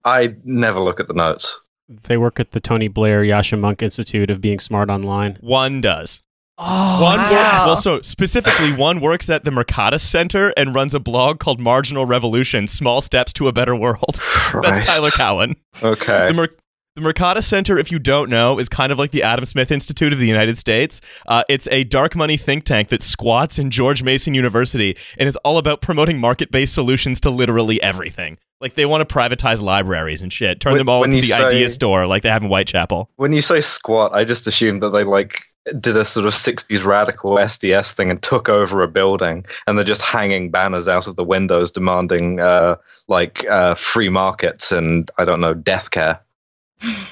I 0.04 0.36
never 0.44 0.80
look 0.80 1.00
at 1.00 1.08
the 1.08 1.14
notes. 1.14 1.58
They 1.88 2.18
work 2.18 2.38
at 2.38 2.50
the 2.50 2.60
Tony 2.60 2.88
Blair 2.88 3.22
Yascha 3.22 3.58
Mounk 3.58 3.80
Institute 3.80 4.28
of 4.28 4.42
Being 4.42 4.58
Smart 4.58 4.90
Online. 4.90 5.38
One 5.40 5.80
does. 5.80 6.20
Oh, 6.58 7.02
one 7.02 7.18
wow. 7.18 7.30
works. 7.52 7.66
Well, 7.66 7.76
so 7.76 8.02
specifically, 8.02 8.72
one 8.72 9.00
works 9.00 9.30
at 9.30 9.44
the 9.44 9.50
Mercatus 9.52 10.00
Center 10.00 10.52
and 10.56 10.74
runs 10.74 10.92
a 10.94 11.00
blog 11.00 11.38
called 11.38 11.60
Marginal 11.60 12.04
Revolution: 12.04 12.66
Small 12.66 13.00
Steps 13.00 13.32
to 13.34 13.46
a 13.48 13.52
Better 13.52 13.76
World. 13.76 14.18
That's 14.62 14.84
Tyler 14.84 15.10
Cowen. 15.10 15.54
Okay. 15.82 16.26
The, 16.26 16.34
Mer- 16.34 16.48
the 16.96 17.02
Mercatus 17.02 17.44
Center, 17.44 17.78
if 17.78 17.92
you 17.92 18.00
don't 18.00 18.28
know, 18.28 18.58
is 18.58 18.68
kind 18.68 18.90
of 18.90 18.98
like 18.98 19.12
the 19.12 19.22
Adam 19.22 19.44
Smith 19.44 19.70
Institute 19.70 20.12
of 20.12 20.18
the 20.18 20.26
United 20.26 20.58
States. 20.58 21.00
Uh, 21.28 21.44
it's 21.48 21.68
a 21.68 21.84
dark 21.84 22.16
money 22.16 22.36
think 22.36 22.64
tank 22.64 22.88
that 22.88 23.02
squats 23.02 23.60
in 23.60 23.70
George 23.70 24.02
Mason 24.02 24.34
University 24.34 24.96
and 25.16 25.28
is 25.28 25.36
all 25.44 25.58
about 25.58 25.80
promoting 25.80 26.18
market 26.18 26.50
based 26.50 26.74
solutions 26.74 27.20
to 27.20 27.30
literally 27.30 27.80
everything. 27.82 28.36
Like 28.60 28.74
they 28.74 28.86
want 28.86 29.08
to 29.08 29.14
privatize 29.14 29.62
libraries 29.62 30.20
and 30.20 30.32
shit, 30.32 30.58
turn 30.58 30.72
When- 30.72 30.78
them 30.78 30.88
all 30.88 31.04
into 31.04 31.20
the 31.20 31.28
say- 31.28 31.44
idea 31.44 31.68
store 31.68 32.08
like 32.08 32.24
they 32.24 32.30
have 32.30 32.42
in 32.42 32.48
Whitechapel. 32.48 33.08
When 33.14 33.32
you 33.32 33.42
say 33.42 33.60
squat, 33.60 34.10
I 34.12 34.24
just 34.24 34.48
assumed 34.48 34.82
that 34.82 34.90
they 34.90 35.04
like 35.04 35.44
did 35.80 35.96
a 35.96 36.04
sort 36.04 36.26
of 36.26 36.32
60s 36.32 36.84
radical 36.84 37.36
SDS 37.36 37.92
thing 37.92 38.10
and 38.10 38.22
took 38.22 38.48
over 38.48 38.82
a 38.82 38.88
building 38.88 39.44
and 39.66 39.76
they're 39.76 39.84
just 39.84 40.02
hanging 40.02 40.50
banners 40.50 40.88
out 40.88 41.06
of 41.06 41.16
the 41.16 41.24
windows 41.24 41.70
demanding 41.70 42.40
uh, 42.40 42.76
like 43.08 43.46
uh, 43.48 43.74
free 43.74 44.08
markets 44.08 44.72
and 44.72 45.10
I 45.18 45.24
don't 45.24 45.40
know, 45.40 45.54
death 45.54 45.90
care. 45.90 46.20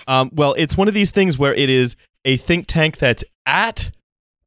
Um, 0.06 0.30
well, 0.32 0.54
it's 0.56 0.76
one 0.76 0.88
of 0.88 0.94
these 0.94 1.10
things 1.10 1.38
where 1.38 1.54
it 1.54 1.68
is 1.68 1.96
a 2.24 2.36
think 2.36 2.66
tank 2.66 2.98
that's 2.98 3.24
at 3.46 3.90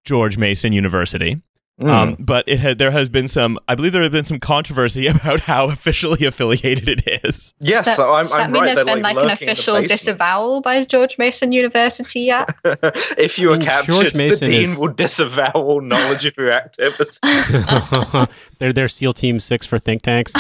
George 0.06 0.38
Mason 0.38 0.74
University. 0.74 1.38
Mm. 1.80 1.90
Um, 1.90 2.16
but 2.20 2.44
it 2.48 2.60
had 2.60 2.78
there 2.78 2.92
has 2.92 3.08
been 3.10 3.28
some, 3.28 3.58
I 3.68 3.76
believe 3.76 3.94
there 3.94 4.02
has 4.02 4.12
been 4.12 4.24
some 4.26 4.40
controversy 4.40 5.08
about 5.08 5.40
how 5.42 5.70
officially 5.70 6.26
affiliated 6.26 6.90
it 6.90 7.24
is. 7.24 7.54
yes, 7.60 7.86
That- 7.86 7.96
so 7.98 8.12
I'm, 8.12 8.24
does 8.24 8.32
that 8.32 8.40
I'm 8.42 8.52
mean 8.52 8.62
right. 8.64 8.76
there's 8.76 8.86
They're 8.86 8.96
been 8.96 9.04
like, 9.04 9.16
like, 9.16 9.24
an 9.24 9.28
the 9.28 9.34
official 9.52 9.82
disavowal 9.82 10.62
by 10.62 10.84
George 10.86 11.18
Mason 11.18 11.52
University 11.52 12.22
yet? 12.22 12.50
if 13.18 13.40
you 13.40 13.48
were 13.48 13.54
I 13.56 13.58
mean, 13.60 13.66
captured, 13.68 13.94
George 13.94 14.16
Mason 14.16 14.50
the 14.52 14.58
dean 14.58 14.70
is- 14.72 14.78
will 14.78 14.90
disavow 14.94 15.52
all 15.52 15.82
knowledge 15.82 16.26
of 16.26 16.34
your 16.38 16.52
activities. 16.52 17.20
they're 18.60 18.74
they're 18.74 18.88
SEAL 18.88 19.14
Team 19.14 19.40
Six 19.40 19.66
for 19.66 19.80
think 19.80 20.02
tanks. 20.02 20.34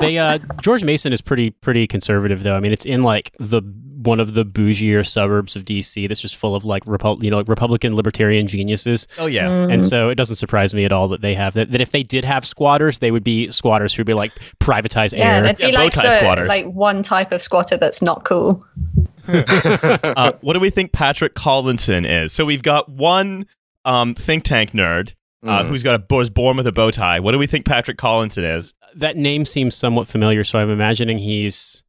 They 0.00 0.18
uh, 0.18 0.38
George 0.62 0.84
Mason 0.84 1.12
is 1.12 1.20
pretty 1.20 1.50
pretty 1.50 1.86
conservative 1.86 2.42
though. 2.42 2.56
I 2.56 2.60
mean, 2.60 2.72
it's 2.72 2.86
in 2.86 3.02
like 3.02 3.32
the 3.38 3.60
one 4.02 4.20
of 4.20 4.34
the 4.34 4.44
bougier 4.44 5.04
suburbs 5.06 5.56
of 5.56 5.64
DC 5.64 6.06
that's 6.08 6.20
just 6.20 6.36
full 6.36 6.54
of 6.54 6.64
like 6.64 6.84
Repu- 6.84 7.22
you 7.22 7.30
know 7.30 7.38
like 7.38 7.48
Republican 7.48 7.96
libertarian 7.96 8.46
geniuses. 8.46 9.06
Oh 9.18 9.26
yeah. 9.26 9.48
Mm. 9.48 9.72
And 9.74 9.84
so 9.84 10.08
it 10.08 10.14
doesn't 10.14 10.36
surprise 10.36 10.72
me 10.74 10.84
at 10.84 10.92
all 10.92 11.08
that 11.08 11.20
they 11.20 11.34
have 11.34 11.54
that. 11.54 11.72
That 11.72 11.80
if 11.80 11.90
they 11.90 12.02
did 12.02 12.24
have 12.24 12.46
squatters, 12.46 13.00
they 13.00 13.10
would 13.10 13.24
be 13.24 13.50
squatters 13.50 13.92
who'd 13.94 14.06
be 14.06 14.14
like 14.14 14.32
privatize 14.60 15.16
yeah, 15.16 15.36
air. 15.38 15.42
they'd 15.42 15.56
be 15.56 15.64
Yeah, 15.64 15.70
bow 15.72 15.78
like 15.84 15.92
tie 15.92 16.02
the, 16.06 16.12
squatters. 16.12 16.48
like 16.48 16.66
one 16.66 17.02
type 17.02 17.32
of 17.32 17.42
squatter 17.42 17.76
that's 17.76 18.00
not 18.02 18.24
cool. 18.24 18.64
uh, 19.28 20.32
what 20.40 20.54
do 20.54 20.60
we 20.60 20.70
think 20.70 20.92
Patrick 20.92 21.34
Collison 21.34 22.06
is? 22.08 22.32
So 22.32 22.44
we've 22.44 22.62
got 22.62 22.88
one 22.88 23.46
um, 23.84 24.14
think 24.14 24.44
tank 24.44 24.72
nerd 24.72 25.14
uh, 25.44 25.62
Mm. 25.62 25.68
who's 25.68 25.82
got 25.82 25.94
a 26.00 26.14
was 26.14 26.30
born 26.30 26.56
with 26.56 26.66
a 26.66 26.72
bow 26.72 26.90
tie. 26.90 27.20
What 27.20 27.32
do 27.32 27.38
we 27.38 27.46
think 27.46 27.64
Patrick 27.64 27.96
Collison 27.98 28.56
is? 28.56 28.74
that 28.96 29.16
name 29.16 29.44
seems 29.44 29.76
somewhat 29.76 30.08
familiar, 30.08 30.42
so 30.44 30.58
I'm 30.58 30.70
imagining 30.70 31.18
he's 31.18 31.84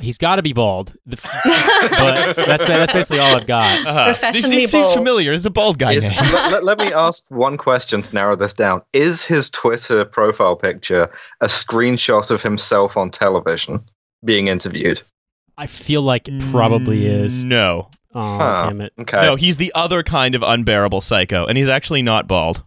he's 0.00 0.18
got 0.18 0.36
to 0.36 0.42
be 0.42 0.52
bald. 0.52 0.94
But 1.06 2.34
that's 2.36 2.64
that's 2.64 2.92
basically 2.92 3.20
all 3.20 3.36
I've 3.36 3.46
got. 3.46 3.86
Uh, 3.86 4.04
Professionally 4.06 4.56
he 4.60 4.66
seems 4.66 4.86
bald. 4.88 4.96
familiar. 4.98 5.32
It's 5.32 5.44
a 5.44 5.50
bald 5.50 5.78
guy 5.78 5.92
Is- 5.92 6.04
name. 6.08 6.16
let, 6.32 6.52
let- 6.52 6.64
let 6.64 6.78
me 6.78 6.92
ask 6.92 7.24
one 7.30 7.56
question 7.56 8.02
to 8.02 8.14
narrow 8.14 8.36
this 8.36 8.52
down. 8.54 8.82
Is 8.92 9.24
his 9.24 9.50
Twitter 9.50 10.04
profile 10.04 10.56
picture 10.56 11.10
a 11.40 11.46
screenshot 11.46 12.30
of 12.30 12.42
himself 12.42 12.96
on 12.96 13.10
television 13.10 13.84
being 14.24 14.48
interviewed? 14.48 15.00
I 15.56 15.66
feel 15.66 16.02
like 16.02 16.26
it 16.28 16.40
probably 16.50 17.06
is. 17.06 17.44
No, 17.44 17.88
Oh 18.14 18.38
Huh. 18.38 18.66
damn 18.70 18.80
it! 18.80 18.92
Okay. 19.00 19.20
no, 19.22 19.34
he's 19.36 19.56
the 19.56 19.72
other 19.74 20.02
kind 20.02 20.34
of 20.34 20.42
unbearable 20.42 21.00
psycho, 21.00 21.46
and 21.46 21.56
he's 21.58 21.68
actually 21.68 22.02
not 22.02 22.26
bald. 22.26 22.62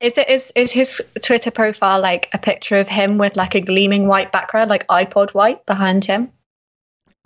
Is 0.00 0.16
it 0.18 0.28
is 0.28 0.52
is 0.54 0.72
his 0.72 1.02
Twitter 1.22 1.50
profile 1.50 2.00
like 2.00 2.28
a 2.34 2.38
picture 2.38 2.76
of 2.76 2.86
him 2.88 3.16
with 3.18 3.36
like 3.36 3.54
a 3.54 3.60
gleaming 3.60 4.06
white 4.06 4.30
background, 4.32 4.68
like 4.70 4.86
iPod 4.88 5.30
white 5.32 5.64
behind 5.66 6.04
him? 6.04 6.30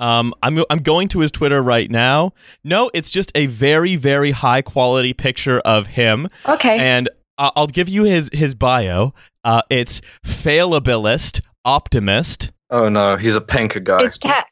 Um, 0.00 0.34
I'm 0.42 0.64
I'm 0.70 0.78
going 0.78 1.06
to 1.08 1.20
his 1.20 1.30
Twitter 1.30 1.62
right 1.62 1.88
now. 1.90 2.32
No, 2.64 2.90
it's 2.94 3.10
just 3.10 3.30
a 3.36 3.46
very 3.46 3.94
very 3.96 4.32
high 4.32 4.62
quality 4.62 5.12
picture 5.12 5.60
of 5.60 5.86
him, 5.86 6.26
Okay. 6.48 6.78
and 6.78 7.08
I- 7.38 7.52
I'll 7.54 7.66
give 7.68 7.88
you 7.88 8.02
his 8.04 8.30
his 8.32 8.54
bio. 8.54 9.14
Uh, 9.44 9.62
it's 9.70 10.00
fallibilist, 10.26 11.40
optimist. 11.64 12.50
oh 12.70 12.88
no, 12.88 13.16
he's 13.16 13.36
a 13.36 13.40
pinker 13.40 13.80
guy. 13.80 14.02
it's 14.02 14.18
tech. 14.18 14.48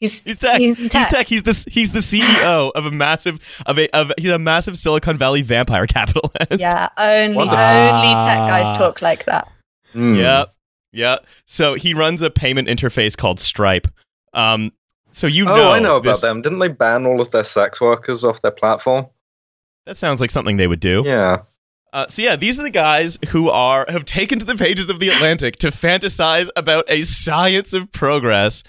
He's 0.00 0.20
He's 0.20 0.40
tech. 0.40 0.60
He's 0.60 0.76
He's 0.76 0.90
tech. 0.90 1.08
tech. 1.08 1.26
He's 1.26 1.42
the 1.44 1.64
he's 1.70 1.92
the 1.92 2.00
CEO 2.00 2.70
of 2.74 2.84
a 2.84 2.90
massive 2.90 3.62
of 3.64 3.78
a 3.78 3.88
of 3.96 4.12
he's 4.18 4.30
a 4.30 4.38
massive 4.38 4.76
Silicon 4.76 5.16
Valley 5.16 5.40
vampire 5.42 5.86
capitalist. 5.86 6.32
yeah. 6.60 6.88
Only 6.98 7.34
Wonderful. 7.36 7.64
only 7.64 8.24
tech 8.24 8.38
guys 8.48 8.76
talk 8.76 9.00
like 9.00 9.24
that. 9.24 9.50
Mm. 9.94 10.18
Yep. 10.18 10.54
Yep. 10.92 11.26
So 11.46 11.74
he 11.74 11.94
runs 11.94 12.20
a 12.22 12.28
payment 12.30 12.68
interface 12.68 13.16
called 13.16 13.40
Stripe. 13.40 13.88
Um. 14.34 14.72
So 15.16 15.26
you 15.26 15.48
Oh, 15.48 15.56
know. 15.56 15.72
I 15.72 15.78
know 15.78 15.96
about 15.96 16.20
them. 16.20 16.42
Didn't 16.42 16.58
they 16.58 16.68
ban 16.68 17.06
all 17.06 17.22
of 17.22 17.30
their 17.30 17.42
sex 17.42 17.80
workers 17.80 18.22
off 18.22 18.42
their 18.42 18.50
platform? 18.50 19.06
That 19.86 19.96
sounds 19.96 20.20
like 20.20 20.30
something 20.30 20.58
they 20.58 20.66
would 20.66 20.78
do. 20.80 21.04
Yeah. 21.06 21.40
Uh, 21.92 22.06
so 22.08 22.20
yeah, 22.20 22.36
these 22.36 22.58
are 22.58 22.62
the 22.62 22.70
guys 22.70 23.18
who 23.28 23.48
are 23.48 23.86
have 23.88 24.04
taken 24.04 24.38
to 24.38 24.44
the 24.44 24.56
pages 24.56 24.90
of 24.90 24.98
the 24.98 25.08
Atlantic 25.08 25.56
to 25.56 25.68
fantasize 25.68 26.48
about 26.56 26.84
a 26.90 27.02
science 27.02 27.72
of 27.72 27.90
progress, 27.92 28.62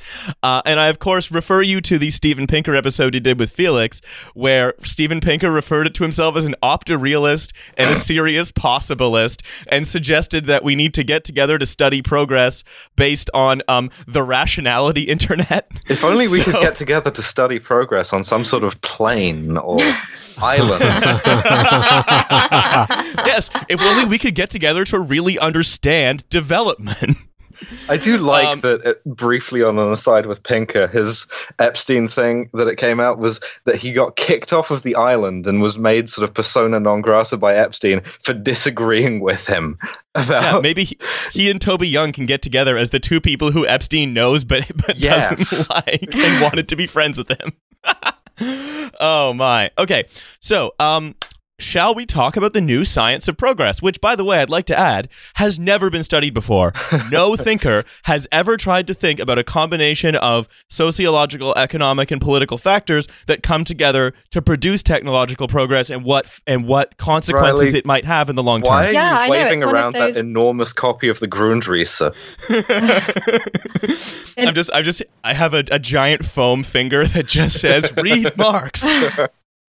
uh, 0.44 0.62
and 0.66 0.80
I 0.80 0.88
of 0.88 1.00
course 1.00 1.32
refer 1.32 1.62
you 1.62 1.82
to 1.82 1.98
the 1.98 2.12
Steven 2.12 2.46
Pinker 2.46 2.76
episode 2.76 3.16
he 3.16 3.20
did 3.20 3.40
with 3.40 3.52
Felix, 3.52 4.02
where 4.34 4.76
Steven 4.84 5.20
Pinker 5.20 5.52
referred 5.52 5.88
it 5.88 5.96
to 5.96 6.04
himself 6.04 6.38
as 6.38 6.46
an 6.46 6.56
optorealist 6.62 7.54
and 7.76 7.90
a 7.90 7.96
serious 8.00 8.52
possibilist, 8.52 9.42
and 9.68 9.88
suggested 9.88 10.46
that 10.46 10.64
we 10.64 10.76
need 10.76 10.94
to 10.94 11.04
get 11.04 11.24
together 11.24 11.58
to 11.58 11.66
study 11.66 12.04
progress 12.04 12.64
based 12.96 13.32
on 13.34 13.64
um, 13.68 13.90
the 14.08 14.22
rationality 14.22 15.02
internet. 15.04 15.70
If 15.90 16.04
only 16.04 16.28
we 16.28 16.44
could 16.44 16.54
get 16.54 16.76
together 16.76 17.10
to 17.12 17.24
study 17.24 17.60
progress 17.60 18.14
on 18.14 18.24
some 18.24 18.46
sort 18.46 18.64
of 18.64 18.80
plane 18.82 19.58
or 19.58 19.80
island. 20.40 20.84
yes, 23.26 23.50
if 23.70 23.82
only 23.82 24.06
we 24.06 24.18
could 24.18 24.36
get 24.36 24.50
together 24.50 24.86
to 24.86 25.00
really 25.00 25.38
understand 25.40 26.28
development. 26.30 27.18
I 27.90 27.98
do 27.98 28.18
like 28.20 28.46
Um, 28.48 28.60
that 28.62 28.82
it, 28.86 29.04
briefly 29.04 29.64
on 29.64 29.80
an 29.80 29.92
aside 29.92 30.28
with 30.28 30.44
Pinker, 30.44 30.86
his 30.86 31.26
Epstein 31.58 32.08
thing 32.08 32.52
that 32.54 32.68
it 32.68 32.76
came 32.76 33.00
out 33.00 33.18
was 33.18 33.40
that 33.66 33.78
he 33.78 33.92
got 33.92 34.16
kicked 34.16 34.54
off 34.54 34.70
of 34.70 34.84
the 34.84 34.94
island 34.94 35.48
and 35.48 35.60
was 35.60 35.80
made 35.80 36.08
sort 36.08 36.30
of 36.30 36.36
persona 36.36 36.80
non 36.80 37.02
grata 37.02 37.36
by 37.36 37.56
Epstein 37.56 38.04
for 38.24 38.34
disagreeing 38.34 39.22
with 39.22 39.48
him 39.48 39.76
about. 40.14 40.54
Yeah, 40.54 40.60
maybe 40.62 40.84
he, 40.84 41.00
he 41.32 41.50
and 41.50 41.60
Toby 41.60 41.88
Young 41.88 42.12
can 42.12 42.28
get 42.28 42.44
together 42.44 42.78
as 42.78 42.92
the 42.92 43.00
two 43.00 43.20
people 43.20 43.52
who 43.52 43.66
Epstein 43.66 44.14
knows 44.14 44.44
but 44.44 44.64
but 44.86 44.96
Yes. 45.04 45.30
doesn't 45.36 45.70
like 45.72 46.16
and 46.16 46.42
wanted 46.44 46.68
to 46.70 46.76
be 46.76 46.86
friends 46.86 47.18
with 47.18 47.30
him. 47.30 47.54
oh 49.00 49.34
my. 49.34 49.72
Okay. 49.80 50.06
So, 50.40 50.74
um 50.80 51.16
shall 51.60 51.96
we 51.96 52.06
talk 52.06 52.38
about 52.38 52.54
the 52.54 52.62
new 52.62 52.86
science 52.86 53.28
of 53.28 53.36
progress, 53.38 53.82
which 53.82 54.00
by 54.00 54.16
the 54.16 54.24
way, 54.24 54.40
I'd 54.40 54.50
like 54.50 54.66
to 54.66 54.78
add, 54.78 55.10
has 55.36 55.58
never 55.58 55.90
been 55.90 56.04
studied 56.04 56.34
before. 56.34 56.74
No 57.12 57.36
thinker 57.38 57.84
has 58.04 58.28
ever 58.32 58.58
tried 58.58 58.88
to 58.88 58.94
think 58.94 59.20
about 59.20 59.40
a 59.40 59.44
combination 59.44 60.16
of 60.16 60.48
sociological, 60.70 61.56
economic 61.58 62.12
and 62.12 62.22
political 62.22 62.58
factors 62.58 63.08
that 63.26 63.44
come 63.44 63.64
together 63.64 64.14
to 64.32 64.42
produce 64.42 64.84
technological 64.84 65.48
progress 65.48 65.90
and 65.90 66.04
what 66.04 66.40
and 66.46 66.68
what 66.68 66.98
consequences 66.98 67.68
Riley, 67.68 67.80
it 67.80 67.86
might 67.86 68.06
have 68.06 68.30
in 68.30 68.36
the 68.36 68.44
long 68.44 68.62
term. 68.62 68.74
Why 68.74 68.90
are 68.90 68.92
Yeah, 68.92 69.18
I 69.18 69.26
you 69.26 69.34
know, 69.34 69.40
waving 69.40 69.58
it's 69.58 69.66
one 69.66 69.76
of 69.76 69.82
around 69.82 69.94
that 69.94 70.18
enormous 70.18 70.74
copy 70.74 71.10
of 71.10 71.20
the 71.20 71.28
Grundrisse? 71.28 72.02
I'm 74.38 74.54
just, 74.54 74.70
I'm 74.74 74.84
just, 74.84 75.04
I 75.24 75.34
have 75.34 75.54
a, 75.54 75.64
a 75.72 75.80
giant 75.80 76.26
foam 76.26 76.64
finger 76.64 77.06
that 77.06 77.26
just 77.26 77.60
says 77.60 77.92
"Read 77.98 78.38
Marx." 78.38 78.86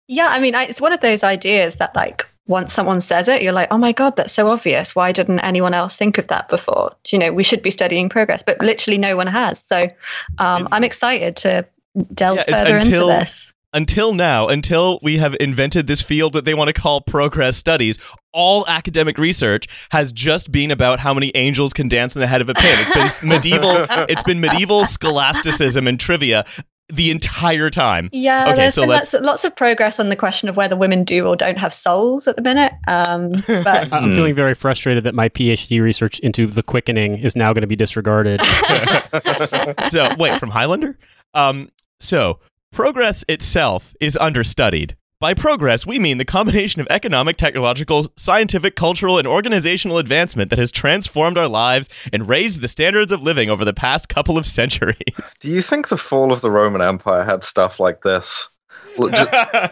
Yeah, 0.08 0.28
I 0.30 0.40
mean, 0.40 0.56
I, 0.56 0.64
it's 0.64 0.82
one 0.82 0.94
of 0.94 1.02
those 1.02 1.24
ideas 1.24 1.76
that, 1.76 1.96
like, 1.96 2.26
once 2.48 2.74
someone 2.74 3.02
says 3.02 3.28
it, 3.28 3.42
you're 3.42 3.52
like, 3.52 3.68
oh 3.72 3.78
my 3.78 3.92
God, 3.92 4.16
that's 4.16 4.32
so 4.34 4.50
obvious. 4.50 4.96
Why 4.96 5.12
didn't 5.12 5.40
anyone 5.42 5.74
else 5.74 5.96
think 5.98 6.18
of 6.18 6.28
that 6.28 6.48
before? 6.48 6.96
Do 7.04 7.16
You 7.16 7.20
know, 7.20 7.34
we 7.34 7.44
should 7.44 7.62
be 7.62 7.72
studying 7.72 8.08
progress, 8.08 8.42
but 8.42 8.60
literally 8.62 8.98
no 8.98 9.18
one 9.18 9.28
has. 9.28 9.66
So 9.68 9.90
um, 10.38 10.68
I'm 10.72 10.84
excited 10.86 11.36
to 11.38 11.66
delve 12.14 12.38
Yeah, 12.48 12.58
further 12.58 12.78
until- 12.78 13.10
into 13.10 13.20
this. 13.26 13.54
Until 13.74 14.14
now, 14.14 14.48
until 14.48 14.98
we 15.04 15.18
have 15.18 15.36
invented 15.42 15.88
this 15.88 16.02
field 16.02 16.34
that 16.34 16.46
they 16.46 16.54
want 16.54 16.70
to 16.70 16.74
call 16.74 17.02
progress 17.02 17.58
studies, 17.58 17.98
all 18.32 18.66
academic 18.66 19.18
research 19.18 19.68
has 19.92 20.14
just 20.14 20.54
been 20.54 20.72
about 20.72 21.00
how 21.00 21.14
many 21.14 21.34
angels 21.36 21.74
can 21.74 21.90
dance 21.90 22.16
in 22.16 22.22
the 22.22 22.28
head 22.28 22.40
of 22.40 22.48
a 22.48 22.54
pin. 22.54 22.78
It's 22.80 23.20
been 23.20 23.30
medieval. 23.30 23.86
It's 24.08 24.24
been 24.24 24.40
medieval 24.40 24.86
scholasticism 24.86 25.86
and 25.86 26.00
trivia 26.00 26.46
the 26.90 27.12
entire 27.12 27.70
time. 27.70 28.10
Yeah, 28.14 28.46
Okay, 28.48 28.56
there's 28.56 28.74
so 28.76 28.84
been 28.84 28.90
let's- 28.90 29.14
lots, 29.14 29.26
lots 29.26 29.44
of 29.44 29.56
progress 29.56 30.00
on 30.00 30.10
the 30.10 30.16
question 30.16 30.48
of 30.48 30.56
whether 30.56 30.76
women 30.76 31.04
do 31.04 31.28
or 31.28 31.36
don't 31.36 31.58
have 31.58 31.74
souls 31.74 32.28
at 32.28 32.36
the 32.38 32.42
minute. 32.42 32.72
Um, 32.88 33.32
but 33.48 33.92
I'm 33.92 34.16
feeling 34.16 34.36
very 34.36 34.54
frustrated 34.54 35.04
that 35.04 35.14
my 35.14 35.28
PhD 35.30 35.82
research 35.82 36.20
into 36.20 36.48
the 36.48 36.64
quickening 36.64 37.18
is 37.18 37.36
now 37.36 37.52
going 37.54 37.62
to 37.62 37.68
be 37.68 37.76
disregarded. 37.76 38.40
so 39.90 40.16
wait 40.18 40.40
from 40.40 40.50
Highlander. 40.50 40.98
Um, 41.34 41.70
so 42.00 42.40
progress 42.72 43.26
itself 43.28 43.94
is 44.00 44.16
understudied. 44.18 44.96
By 45.20 45.34
progress, 45.34 45.84
we 45.84 45.98
mean 45.98 46.20
the 46.20 46.26
combination 46.26 46.80
of 46.80 46.86
economic, 46.92 47.38
technological, 47.38 48.06
scientific, 48.18 48.76
cultural, 48.76 49.18
and 49.18 49.28
organizational 49.28 49.98
advancement 49.98 50.52
that 50.52 50.60
has 50.60 50.72
transformed 50.72 51.40
our 51.40 51.48
lives 51.48 51.90
and 52.14 52.30
raised 52.30 52.62
the 52.62 52.68
standards 52.68 53.12
of 53.12 53.24
living 53.24 53.50
over 53.50 53.66
the 53.66 53.74
past 53.74 54.10
couple 54.10 54.38
of 54.38 54.46
centuries. 54.46 54.96
Do 55.40 55.52
you 55.52 55.64
think 55.64 55.88
the 55.88 55.98
fall 55.98 56.32
of 56.32 56.42
the 56.42 56.52
Roman 56.52 56.84
Empire 56.84 57.24
had 57.24 57.44
stuff 57.44 57.80
like 57.80 58.02
this? 58.04 58.48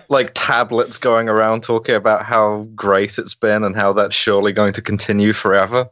Like 0.09 0.31
tablets 0.35 0.97
going 0.99 1.29
around 1.29 1.61
talking 1.61 1.95
about 1.95 2.23
how 2.25 2.67
great 2.75 3.17
it's 3.19 3.33
been 3.35 3.63
and 3.63 3.75
how 3.75 3.91
that's 3.93 4.15
surely 4.15 4.51
going 4.51 4.73
to 4.73 4.81
continue 4.81 5.33
forever? 5.33 5.87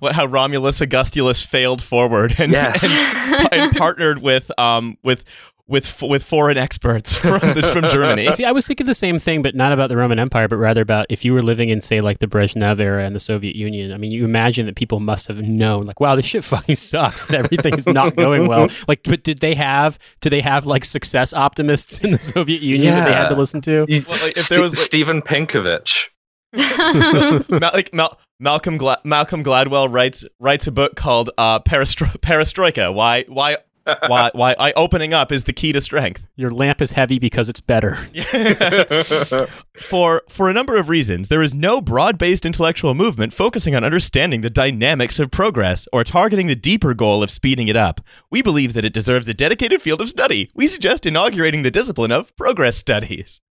what, 0.00 0.14
how 0.14 0.26
Romulus 0.26 0.80
Augustulus 0.80 1.44
failed 1.44 1.82
forward 1.82 2.34
and, 2.38 2.50
Yes. 2.52 2.84
and, 3.22 3.52
and 3.52 3.76
partnered 3.76 4.22
with 4.22 4.50
um 4.58 4.96
with 5.02 5.24
with 5.68 6.02
with 6.02 6.24
foreign 6.24 6.56
experts 6.58 7.14
from 7.16 7.38
the, 7.40 7.70
from 7.72 7.88
Germany. 7.90 8.30
See, 8.32 8.44
I 8.44 8.52
was 8.52 8.66
thinking 8.66 8.86
the 8.86 8.94
same 8.94 9.18
thing, 9.18 9.42
but 9.42 9.54
not 9.54 9.70
about 9.72 9.88
the 9.90 9.96
Roman 9.96 10.18
Empire, 10.18 10.48
but 10.48 10.56
rather 10.56 10.80
about 10.82 11.06
if 11.10 11.24
you 11.24 11.32
were 11.34 11.42
living 11.42 11.68
in, 11.68 11.80
say, 11.80 12.00
like 12.00 12.18
the 12.20 12.26
Brezhnev 12.26 12.80
era 12.80 13.04
and 13.04 13.14
the 13.14 13.20
Soviet 13.20 13.54
Union. 13.54 13.92
I 13.92 13.98
mean, 13.98 14.10
you 14.10 14.24
imagine 14.24 14.66
that 14.66 14.76
people 14.76 14.98
must 14.98 15.28
have 15.28 15.38
known, 15.42 15.84
like, 15.84 16.00
wow, 16.00 16.16
this 16.16 16.24
shit 16.24 16.42
fucking 16.42 16.74
sucks 16.76 17.26
and 17.26 17.36
everything 17.36 17.74
is 17.74 17.86
not 17.86 18.16
going 18.16 18.46
well. 18.48 18.68
Like, 18.88 19.02
but 19.02 19.22
did 19.22 19.40
they 19.40 19.54
have? 19.54 19.98
Do 20.20 20.30
they 20.30 20.40
have 20.40 20.64
like 20.64 20.84
success 20.84 21.34
optimists 21.34 21.98
in 21.98 22.10
the 22.12 22.18
Soviet 22.18 22.62
Union 22.62 22.94
that 22.94 23.04
they 23.06 23.12
had 23.14 23.28
to 23.28 23.34
listen 23.36 23.60
to? 23.62 23.84
You- 23.88 24.04
Well, 24.08 24.18
like, 24.22 24.36
if 24.36 24.44
Ste- 24.44 24.48
there 24.50 24.62
was, 24.62 24.72
like- 24.72 24.84
Stephen 24.86 25.20
Pinkovich. 25.20 26.06
Ma- 27.50 27.70
like 27.74 27.92
Mal- 27.92 28.18
Malcolm 28.40 28.78
Gla- 28.78 29.00
Malcolm 29.04 29.44
Gladwell 29.44 29.92
writes 29.92 30.24
writes 30.40 30.66
a 30.66 30.72
book 30.72 30.96
called 30.96 31.28
uh, 31.36 31.58
Perestro- 31.60 32.08
Perestroika. 32.22 32.92
Why 32.94 33.24
why 33.28 33.58
why 34.06 34.30
why 34.34 34.54
I 34.58 34.72
opening 34.72 35.12
up 35.12 35.32
is 35.32 35.44
the 35.44 35.52
key 35.52 35.72
to 35.72 35.80
strength. 35.80 36.26
Your 36.36 36.50
lamp 36.50 36.80
is 36.80 36.92
heavy 36.92 37.18
because 37.18 37.48
it's 37.48 37.60
better. 37.60 37.94
for 39.78 40.22
for 40.28 40.48
a 40.48 40.52
number 40.52 40.76
of 40.76 40.88
reasons, 40.88 41.28
there 41.28 41.42
is 41.42 41.54
no 41.54 41.80
broad-based 41.80 42.44
intellectual 42.46 42.94
movement 42.94 43.32
focusing 43.32 43.74
on 43.74 43.84
understanding 43.84 44.40
the 44.40 44.50
dynamics 44.50 45.18
of 45.18 45.30
progress 45.30 45.86
or 45.92 46.04
targeting 46.04 46.46
the 46.46 46.54
deeper 46.54 46.94
goal 46.94 47.22
of 47.22 47.30
speeding 47.30 47.68
it 47.68 47.76
up. 47.76 48.00
We 48.30 48.42
believe 48.42 48.74
that 48.74 48.84
it 48.84 48.92
deserves 48.92 49.28
a 49.28 49.34
dedicated 49.34 49.82
field 49.82 50.00
of 50.00 50.08
study. 50.08 50.50
We 50.54 50.68
suggest 50.68 51.06
inaugurating 51.06 51.62
the 51.62 51.70
discipline 51.70 52.12
of 52.12 52.36
progress 52.36 52.76
studies. 52.76 53.40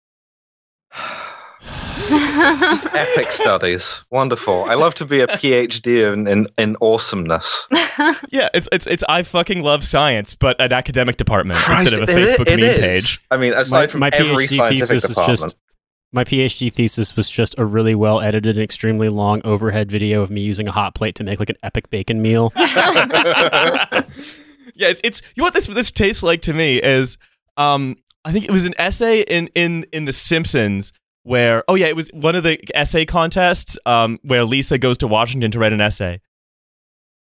Just 2.09 2.87
epic 2.87 3.31
studies. 3.33 4.05
Wonderful. 4.11 4.65
I 4.65 4.75
love 4.75 4.95
to 4.97 5.05
be 5.05 5.21
a 5.21 5.27
PhD 5.27 6.13
in, 6.13 6.27
in, 6.27 6.49
in 6.59 6.77
awesomeness. 6.81 7.67
Yeah, 8.31 8.49
it's 8.55 8.69
it's 8.71 8.87
it's 8.87 9.03
I 9.09 9.25
fucking 9.25 9.63
love 9.63 9.83
science, 9.83 10.37
but 10.37 10.61
an 10.61 10.73
academic 10.73 11.17
department 11.17 11.59
Christ, 11.59 11.93
instead 11.93 12.03
of 12.03 12.09
a 12.09 12.13
it- 12.13 12.29
Facebook 12.39 12.47
it 12.47 12.57
meme 12.57 12.65
is. 12.65 12.79
page. 12.81 13.27
I 13.33 13.37
mean, 13.37 13.53
aside 13.55 13.91
from 13.91 14.05
every 14.05 14.47
scientific 14.47 14.89
thesis 14.89 15.05
is 15.05 15.09
department. 15.11 15.41
just 15.41 15.57
my 16.13 16.23
PhD 16.25 16.73
thesis 16.73 17.17
was 17.17 17.29
just 17.29 17.57
a 17.59 17.65
really 17.65 17.95
well 17.97 18.21
edited 18.21 18.57
and 18.57 18.63
extremely 18.63 19.09
long 19.09 19.41
overhead 19.45 19.91
video 19.91 20.23
of 20.23 20.31
me 20.31 20.41
using 20.43 20.69
a 20.69 20.73
hot 20.73 20.95
plate 20.95 21.17
to 21.17 21.25
make 21.25 21.41
like 21.41 21.51
an 21.51 21.57
epic 21.65 21.91
bacon 21.91 22.23
meal. 22.23 22.53
yeah, 22.57 24.03
it's 24.77 25.01
it's 25.03 25.21
you 25.35 25.41
know 25.41 25.45
what 25.45 25.55
this 25.55 25.67
this 25.67 25.91
tastes 25.91 26.23
like 26.23 26.43
to 26.43 26.55
me 26.55 26.79
is 26.81 27.19
um 27.57 27.97
I 28.25 28.33
think 28.33 28.45
it 28.45 28.51
was 28.53 28.65
an 28.65 28.75
essay 28.79 29.21
in 29.23 29.49
in 29.55 29.85
in 29.93 30.05
The 30.05 30.13
Simpsons 30.13 30.93
where 31.29 31.63
oh 31.69 31.75
yeah 31.75 31.87
it 31.87 31.97
was 31.97 32.09
one 32.13 32.35
of 32.35 32.43
the 32.43 32.59
essay 32.75 33.05
contests 33.05 33.79
um 33.87 34.19
where 34.23 34.45
Lisa 34.45 34.79
goes 34.79 34.99
to 34.99 35.07
Washington 35.07 35.51
to 35.51 35.59
write 35.59 35.73
an 35.73 35.81
essay. 35.81 36.21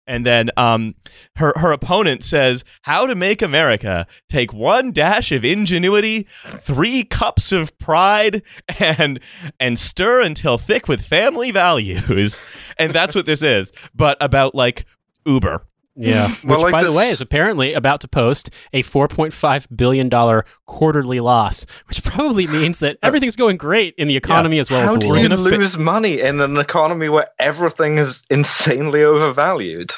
And 0.10 0.26
then 0.26 0.50
um, 0.56 0.96
her 1.36 1.52
her 1.58 1.74
opponent 1.74 2.24
says, 2.24 2.64
"How 2.84 3.06
to 3.08 3.14
make 3.14 3.42
America 3.42 4.08
take 4.30 4.54
one 4.54 4.94
dash 4.94 5.34
of 5.34 5.44
ingenuity, 5.44 6.24
three 6.60 7.04
cups 7.04 7.52
of 7.52 7.78
pride, 7.78 8.42
and 8.80 9.20
and 9.60 9.78
stir 9.78 10.22
until 10.22 10.58
thick 10.58 10.88
with 10.88 11.02
family 11.02 11.52
values." 11.52 12.40
And 12.80 12.94
that's 12.94 13.16
what 13.16 13.26
this 13.26 13.44
is, 13.44 13.74
but 13.94 14.18
about 14.22 14.56
like 14.56 14.86
Uber. 15.26 15.68
Yeah. 15.98 16.30
Which, 16.32 16.44
Well, 16.44 16.62
like 16.62 16.72
by 16.72 16.84
the 16.84 16.92
way, 16.92 17.10
is 17.10 17.22
apparently 17.22 17.74
about 17.74 18.02
to 18.02 18.08
post 18.08 18.50
a 18.74 18.84
$4.5 18.84 19.68
billion 19.76 20.44
quarterly 20.68 21.20
loss, 21.20 21.66
which 21.88 22.04
probably 22.04 22.46
means 22.48 22.80
that 22.80 22.96
uh, 23.04 23.08
everything's 23.08 23.36
going 23.36 23.58
great 23.58 23.96
in 23.98 24.08
the 24.08 24.16
economy 24.16 24.60
as 24.60 24.70
well 24.70 24.82
as 24.82 24.90
How 24.90 24.94
the 24.94 25.00
do 25.02 25.08
world. 25.10 25.22
you 25.24 25.30
gonna 25.30 25.50
fi- 25.50 25.56
lose 25.58 25.78
money 25.78 26.20
in 26.22 26.40
an 26.42 26.58
economy 26.58 27.10
where 27.10 27.28
everything 27.40 27.98
is 27.98 28.24
insanely 28.30 29.04
overvalued? 29.04 29.92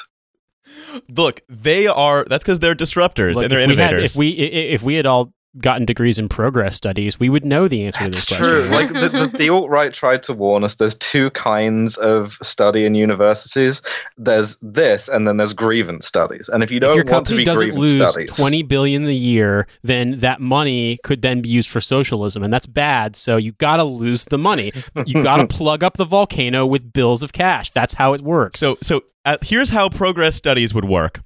Look, 1.08 1.42
they 1.48 1.86
are. 1.86 2.24
That's 2.28 2.44
because 2.44 2.58
they're 2.60 2.74
disruptors 2.74 3.34
Look, 3.34 3.44
and 3.44 3.52
they're 3.52 3.60
if 3.60 3.68
we 3.68 3.76
had- 3.76 3.90
innovators. 3.90 4.12
if 4.14 4.18
we 4.18 4.28
i- 4.38 4.42
i- 4.42 4.72
if 4.74 4.82
we 4.82 4.94
had 4.94 5.06
all 5.06 5.32
gotten 5.58 5.84
degrees 5.84 6.18
in 6.18 6.28
progress 6.28 6.76
studies, 6.76 7.18
we 7.18 7.28
would 7.28 7.44
know 7.44 7.66
the 7.66 7.84
answer 7.84 7.98
to 7.98 8.04
That's 8.04 8.24
this 8.24 8.38
true. 8.38 8.68
question. 8.68 8.94
like 8.94 9.10
the, 9.10 9.26
the, 9.26 9.38
the 9.38 9.48
alt 9.48 9.68
right 9.68 9.92
tried 9.92 10.22
to 10.24 10.32
warn 10.32 10.62
us. 10.62 10.76
There's 10.76 10.94
two 10.96 11.30
kinds 11.30 11.96
of 11.96 12.34
study 12.42 12.84
in 12.84 12.94
universities. 12.94 13.82
There's 14.16 14.56
this, 14.62 15.08
and 15.08 15.26
then 15.26 15.38
there's 15.38 15.52
grievance 15.52 16.06
studies. 16.06 16.48
And 16.48 16.62
if 16.62 16.70
you 16.70 16.78
don't 16.78 16.94
your 16.94 17.04
want 17.04 17.26
to 17.28 17.36
be 17.36 17.44
doesn't 17.44 17.70
grievance 17.70 17.80
lose 17.98 18.10
studies, 18.10 18.36
20 18.36 18.62
billion 18.62 19.04
a 19.06 19.12
year, 19.12 19.66
then 19.82 20.18
that 20.18 20.40
money 20.40 20.98
could 21.02 21.22
then 21.22 21.42
be 21.42 21.48
used 21.48 21.68
for 21.68 21.80
socialism, 21.80 22.42
and 22.42 22.52
that's 22.52 22.66
bad. 22.66 23.16
So 23.16 23.36
you 23.36 23.52
got 23.52 23.76
to 23.78 23.84
lose 23.84 24.24
the 24.26 24.38
money. 24.38 24.72
You 25.06 25.22
got 25.22 25.38
to 25.38 25.46
plug 25.46 25.82
up 25.82 25.96
the 25.96 26.04
volcano 26.04 26.64
with 26.64 26.92
bills 26.92 27.22
of 27.22 27.32
cash. 27.32 27.70
That's 27.72 27.94
how 27.94 28.12
it 28.12 28.20
works. 28.20 28.60
so, 28.60 28.78
so 28.82 29.02
uh, 29.24 29.36
here's 29.42 29.68
how 29.68 29.88
progress 29.88 30.36
studies 30.36 30.72
would 30.74 30.84
work. 30.84 31.20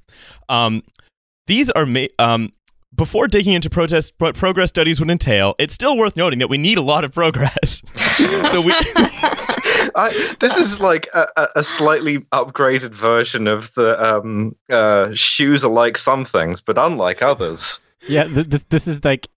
Um, 0.49 0.83
these 1.47 1.71
are 1.71 1.87
ma- 1.87 2.07
um, 2.19 2.52
before 2.94 3.26
digging 3.26 3.54
into 3.54 3.68
protest, 3.70 4.12
what 4.18 4.34
progress 4.34 4.68
studies 4.68 5.00
would 5.00 5.10
entail. 5.10 5.54
It's 5.58 5.74
still 5.74 5.96
worth 5.96 6.16
noting 6.16 6.38
that 6.38 6.48
we 6.48 6.58
need 6.58 6.78
a 6.78 6.82
lot 6.82 7.04
of 7.04 7.12
progress. 7.12 7.82
so 8.50 8.60
we. 8.60 8.72
I, 9.96 10.34
this 10.40 10.56
is 10.56 10.80
like 10.80 11.08
a, 11.14 11.26
a- 11.36 11.48
a 11.56 11.64
slightly 11.64 12.18
upgraded 12.32 12.92
version 12.94 13.46
of 13.46 13.72
the 13.74 14.02
um, 14.02 14.56
uh, 14.70 15.12
shoes 15.12 15.64
are 15.64 15.70
like 15.70 15.96
some 15.96 16.24
things, 16.24 16.60
but 16.60 16.78
unlike 16.78 17.22
others. 17.22 17.80
yeah, 18.08 18.24
th- 18.24 18.46
this 18.46 18.64
this 18.70 18.86
is 18.88 19.04
like 19.04 19.28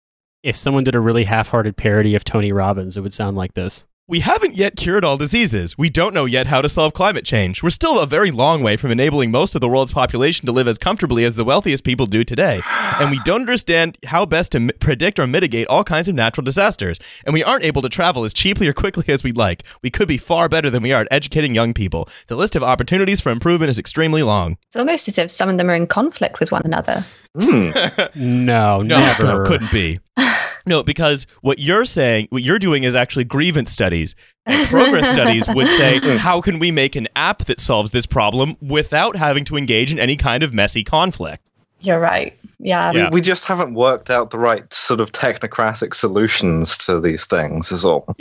if 0.43 0.55
someone 0.55 0.83
did 0.83 0.95
a 0.95 0.99
really 0.99 1.23
half-hearted 1.23 1.75
parody 1.75 2.15
of 2.15 2.23
Tony 2.23 2.51
Robbins, 2.51 2.95
it 2.97 3.01
would 3.01 3.13
sound 3.13 3.35
like 3.37 3.53
this. 3.53 3.85
We 4.09 4.21
haven't 4.21 4.55
yet 4.55 4.77
cured 4.77 5.03
all 5.03 5.17
diseases. 5.17 5.77
We 5.77 5.89
don't 5.89 6.13
know 6.13 6.23
yet 6.23 6.47
how 6.47 6.61
to 6.61 6.69
solve 6.69 6.93
climate 6.93 7.25
change. 7.25 7.61
We're 7.61 7.71
still 7.71 7.99
a 7.99 8.05
very 8.07 8.31
long 8.31 8.63
way 8.63 8.77
from 8.77 8.89
enabling 8.89 9.31
most 9.31 9.53
of 9.53 9.59
the 9.59 9.67
world's 9.67 9.91
population 9.91 10.45
to 10.45 10.53
live 10.53 10.65
as 10.69 10.77
comfortably 10.77 11.25
as 11.25 11.35
the 11.35 11.43
wealthiest 11.43 11.83
people 11.83 12.05
do 12.05 12.23
today. 12.23 12.61
And 13.01 13.11
we 13.11 13.19
don't 13.25 13.41
understand 13.41 13.97
how 14.05 14.25
best 14.25 14.53
to 14.53 14.61
mi- 14.61 14.71
predict 14.79 15.19
or 15.19 15.27
mitigate 15.27 15.67
all 15.67 15.83
kinds 15.83 16.07
of 16.07 16.15
natural 16.15 16.45
disasters. 16.45 16.99
And 17.25 17.33
we 17.33 17.43
aren't 17.43 17.65
able 17.65 17.81
to 17.81 17.89
travel 17.89 18.23
as 18.23 18.33
cheaply 18.33 18.65
or 18.69 18.71
quickly 18.71 19.03
as 19.09 19.25
we'd 19.25 19.35
like. 19.35 19.63
We 19.81 19.89
could 19.89 20.07
be 20.07 20.17
far 20.17 20.47
better 20.47 20.69
than 20.69 20.83
we 20.83 20.93
are 20.93 21.01
at 21.01 21.09
educating 21.11 21.53
young 21.53 21.73
people. 21.73 22.07
The 22.27 22.37
list 22.37 22.55
of 22.55 22.63
opportunities 22.63 23.19
for 23.19 23.29
improvement 23.29 23.71
is 23.71 23.77
extremely 23.77 24.23
long. 24.23 24.57
It's 24.67 24.77
almost 24.77 25.09
as 25.09 25.17
if 25.17 25.31
some 25.31 25.49
of 25.49 25.57
them 25.57 25.69
are 25.69 25.75
in 25.75 25.85
conflict 25.85 26.39
with 26.39 26.53
one 26.53 26.61
another. 26.63 27.03
Hmm. 27.37 27.71
No, 28.15 28.81
No, 28.83 28.99
never. 28.99 29.23
no, 29.23 29.43
couldn't 29.43 29.71
be. 29.73 29.99
No, 30.67 30.83
because 30.83 31.25
what 31.41 31.59
you're 31.59 31.85
saying, 31.85 32.27
what 32.29 32.43
you're 32.43 32.59
doing 32.59 32.83
is 32.83 32.95
actually 32.95 33.23
grievance 33.23 33.71
studies. 33.71 34.15
And 34.45 34.67
progress 34.67 35.07
studies 35.13 35.47
would 35.49 35.69
say, 35.69 35.99
hmm. 35.99 36.17
how 36.17 36.41
can 36.41 36.59
we 36.59 36.71
make 36.71 36.95
an 36.95 37.07
app 37.15 37.45
that 37.45 37.59
solves 37.59 37.91
this 37.91 38.05
problem 38.05 38.57
without 38.61 39.15
having 39.15 39.45
to 39.45 39.57
engage 39.57 39.91
in 39.91 39.99
any 39.99 40.17
kind 40.17 40.43
of 40.43 40.53
messy 40.53 40.83
conflict? 40.83 41.49
You're 41.79 41.99
right. 41.99 42.37
Yeah. 42.59 42.91
Yeah. 42.91 43.09
We 43.11 43.21
just 43.21 43.45
haven't 43.45 43.75
worked 43.75 44.09
out 44.09 44.31
the 44.31 44.39
right 44.39 44.71
sort 44.73 44.99
of 44.99 45.11
technocratic 45.11 45.93
solutions 45.93 46.77
to 46.79 46.99
these 46.99 47.25
things, 47.25 47.71
is 47.71 47.85
all. 47.85 48.13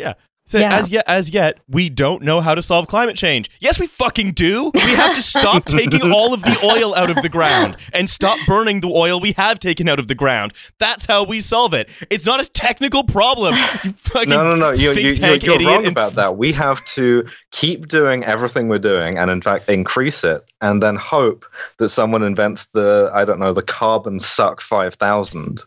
So 0.48 0.58
Yeah. 0.58 0.76
as 0.78 0.88
yet, 0.90 1.04
as 1.08 1.30
yet, 1.30 1.58
we 1.68 1.88
don't 1.88 2.22
know 2.22 2.40
how 2.40 2.54
to 2.54 2.62
solve 2.62 2.86
climate 2.86 3.16
change. 3.16 3.50
Yes, 3.58 3.80
we 3.80 3.88
fucking 3.88 4.32
do. 4.32 4.70
We 4.74 4.80
have 4.94 5.16
to 5.16 5.22
stop 5.22 5.64
taking 5.66 6.12
all 6.12 6.32
of 6.32 6.42
the 6.42 6.56
oil 6.62 6.94
out 6.94 7.10
of 7.10 7.20
the 7.20 7.28
ground 7.28 7.76
and 7.92 8.08
stop 8.08 8.38
burning 8.46 8.80
the 8.80 8.88
oil 8.88 9.18
we 9.18 9.32
have 9.32 9.58
taken 9.58 9.88
out 9.88 9.98
of 9.98 10.06
the 10.06 10.14
ground. 10.14 10.52
That's 10.78 11.04
how 11.04 11.24
we 11.24 11.40
solve 11.40 11.74
it. 11.74 11.90
It's 12.10 12.26
not 12.26 12.40
a 12.40 12.46
technical 12.46 13.02
problem. 13.04 13.54
You 13.84 13.92
fucking 13.98 14.30
No, 14.30 14.42
no, 14.42 14.54
no. 14.54 14.70
You're, 14.70 14.94
you, 14.94 15.14
tank 15.16 15.42
you're 15.42 15.58
wrong 15.58 15.78
And- 15.84 15.86
about 15.88 16.12
that. 16.14 16.36
We 16.36 16.52
have 16.52 16.84
to 16.94 17.26
keep 17.50 17.88
doing 17.88 18.22
everything 18.24 18.68
we're 18.68 18.78
doing 18.78 19.18
and, 19.18 19.30
in 19.30 19.40
fact, 19.42 19.68
increase 19.68 20.22
it 20.24 20.42
and 20.60 20.82
then 20.82 20.94
hope 20.96 21.44
that 21.78 21.88
someone 21.90 22.22
invents 22.22 22.66
the, 22.66 23.10
I 23.12 23.24
don't 23.24 23.38
know, 23.40 23.52
the 23.52 23.62
carbon 23.62 24.18
suck 24.20 24.60
5000. 24.60 25.60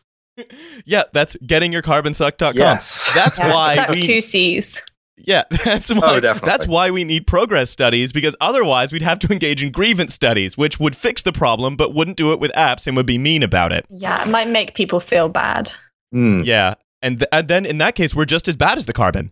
Yeah, 0.85 1.03
that's 1.13 1.35
gettingyourcarbonsuck.com. 1.37 2.55
Yes. 2.55 3.11
That's 3.13 3.37
Yeah, 3.37 3.53
why 3.53 3.85
we 3.89 4.01
two 4.01 4.21
C's. 4.21 4.81
Yeah, 5.17 5.43
that's 5.65 5.93
why 5.93 6.19
definitely. 6.21 6.47
that's 6.49 6.65
why 6.67 6.91
we 6.91 7.03
need 7.03 7.27
progress 7.27 7.69
studies 7.69 8.13
because 8.13 8.35
otherwise 8.39 8.93
we'd 8.93 9.01
have 9.01 9.19
to 9.19 9.27
engage 9.33 9.61
in 9.61 9.69
grievance 9.71 10.13
studies, 10.13 10.57
which 10.57 10.79
would 10.79 10.95
fix 10.95 11.21
the 11.23 11.33
problem 11.33 11.75
but 11.75 11.93
wouldn't 11.93 12.15
do 12.15 12.31
it 12.31 12.39
with 12.39 12.51
apps 12.53 12.87
and 12.87 12.95
would 12.95 13.05
be 13.05 13.17
mean 13.17 13.43
about 13.43 13.73
it. 13.73 13.85
Yeah, 13.89 14.23
it 14.23 14.29
might 14.29 14.47
make 14.47 14.75
people 14.75 14.99
feel 15.01 15.27
bad. 15.27 15.71
Hmm. 16.13 16.41
Yeah. 16.43 16.75
And, 17.01 17.19
th- 17.19 17.29
and 17.33 17.47
then 17.49 17.65
in 17.65 17.79
that 17.79 17.95
case 17.95 18.15
we're 18.15 18.25
just 18.25 18.47
as 18.47 18.55
bad 18.55 18.77
as 18.77 18.85
the 18.85 18.93
carbon. 18.93 19.31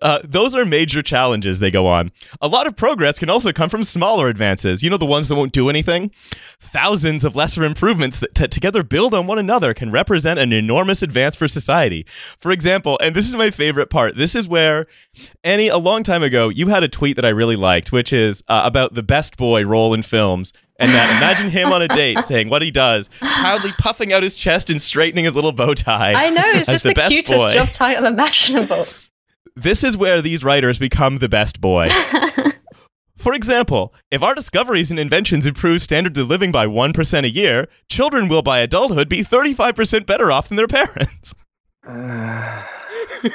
Uh, 0.00 0.20
those 0.24 0.54
are 0.54 0.64
major 0.64 1.02
challenges 1.02 1.58
they 1.58 1.70
go 1.70 1.86
on. 1.86 2.12
A 2.40 2.48
lot 2.48 2.66
of 2.66 2.76
progress 2.76 3.18
can 3.18 3.30
also 3.30 3.52
come 3.52 3.68
from 3.68 3.84
smaller 3.84 4.28
advances. 4.28 4.82
You 4.82 4.90
know, 4.90 4.96
the 4.96 5.04
ones 5.06 5.28
that 5.28 5.34
won't 5.34 5.52
do 5.52 5.68
anything? 5.68 6.10
Thousands 6.60 7.24
of 7.24 7.36
lesser 7.36 7.62
improvements 7.64 8.18
that 8.20 8.34
t- 8.34 8.48
together 8.48 8.82
build 8.82 9.14
on 9.14 9.26
one 9.26 9.38
another 9.38 9.74
can 9.74 9.90
represent 9.90 10.38
an 10.38 10.52
enormous 10.52 11.02
advance 11.02 11.36
for 11.36 11.48
society. 11.48 12.06
For 12.38 12.50
example, 12.50 12.98
and 13.02 13.14
this 13.14 13.28
is 13.28 13.34
my 13.34 13.50
favorite 13.50 13.90
part, 13.90 14.16
this 14.16 14.34
is 14.34 14.48
where, 14.48 14.86
Annie, 15.44 15.68
a 15.68 15.78
long 15.78 16.02
time 16.02 16.22
ago, 16.22 16.48
you 16.48 16.68
had 16.68 16.82
a 16.82 16.88
tweet 16.88 17.16
that 17.16 17.24
I 17.24 17.30
really 17.30 17.56
liked, 17.56 17.92
which 17.92 18.12
is 18.12 18.42
uh, 18.48 18.62
about 18.64 18.94
the 18.94 19.02
best 19.02 19.36
boy 19.36 19.64
role 19.64 19.94
in 19.94 20.02
films. 20.02 20.52
And 20.78 20.90
that 20.92 21.16
imagine 21.16 21.50
him 21.50 21.72
on 21.72 21.82
a 21.82 21.88
date 21.88 22.24
saying 22.24 22.48
what 22.48 22.62
he 22.62 22.70
does, 22.70 23.08
proudly 23.20 23.72
puffing 23.78 24.12
out 24.12 24.22
his 24.22 24.34
chest 24.34 24.68
and 24.70 24.80
straightening 24.80 25.24
his 25.26 25.34
little 25.34 25.52
bow 25.52 25.74
tie. 25.74 26.14
I 26.14 26.30
know, 26.30 26.42
it's 26.46 26.68
as 26.68 26.74
just 26.74 26.82
the 26.82 26.88
the, 26.90 26.94
best 26.94 27.14
cutest 27.14 27.36
boy. 27.36 27.52
job 27.54 27.68
title 27.70 28.06
imaginable. 28.06 28.86
This 29.56 29.84
is 29.84 29.96
where 29.96 30.22
these 30.22 30.42
writers 30.42 30.78
become 30.78 31.18
the 31.18 31.28
best 31.28 31.60
boy. 31.60 31.88
For 33.16 33.34
example, 33.34 33.94
if 34.10 34.22
our 34.22 34.34
discoveries 34.34 34.90
and 34.90 34.98
inventions 34.98 35.46
improve 35.46 35.82
standards 35.82 36.18
of 36.18 36.26
living 36.26 36.50
by 36.50 36.66
1% 36.66 37.24
a 37.24 37.30
year, 37.30 37.68
children 37.88 38.28
will 38.28 38.42
by 38.42 38.58
adulthood 38.60 39.08
be 39.08 39.22
35% 39.22 40.06
better 40.06 40.32
off 40.32 40.48
than 40.48 40.56
their 40.56 40.66
parents. 40.66 41.34
Uh, 41.86 42.62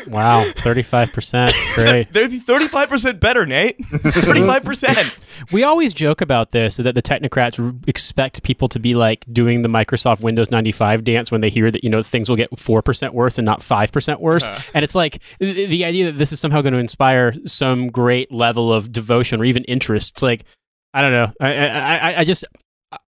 Wow, 0.08 0.44
35%. 0.58 1.54
Great. 1.76 2.12
They'd 2.14 2.30
be 2.30 2.40
35% 2.42 3.20
better, 3.22 3.46
Nate. 3.46 3.78
35%. 3.82 5.14
We 5.54 5.64
always 5.64 5.94
joke 5.94 6.20
about 6.22 6.52
this 6.52 6.78
that 6.78 6.94
the 6.96 7.02
technocrats 7.02 7.88
expect 7.88 8.44
people 8.44 8.68
to 8.70 8.80
be 8.80 8.96
like 8.96 9.26
doing 9.32 9.62
the 9.62 9.70
Microsoft 9.70 10.22
Windows 10.24 10.52
95 10.52 11.04
dance 11.06 11.32
when 11.32 11.40
they 11.42 11.50
hear 11.50 11.72
that, 11.72 11.84
you 11.84 11.90
know, 11.90 12.04
things 12.04 12.28
will 12.28 12.36
get 12.36 12.52
4% 12.52 13.14
worse 13.14 13.38
and 13.38 13.46
not 13.46 13.62
5% 13.62 14.20
worse. 14.20 14.48
Uh-huh. 14.48 14.72
And 14.74 14.84
it's 14.84 14.96
like 14.96 15.22
th- 15.40 15.70
the 15.70 15.86
idea 15.86 16.06
that 16.12 16.18
this 16.18 16.34
is 16.34 16.40
somehow 16.40 16.62
going 16.62 16.74
to 16.74 16.80
inspire 16.80 17.34
some 17.46 17.88
great 17.90 18.32
level 18.32 18.74
of 18.74 18.92
devotion 18.92 19.40
or 19.40 19.46
even 19.46 19.64
interest. 19.66 20.16
It's 20.16 20.22
like, 20.24 20.44
I 20.94 21.02
don't 21.02 21.12
know. 21.14 21.32
I, 21.40 21.54
I, 21.68 21.96
I- 22.12 22.20
I 22.20 22.24
just. 22.26 22.44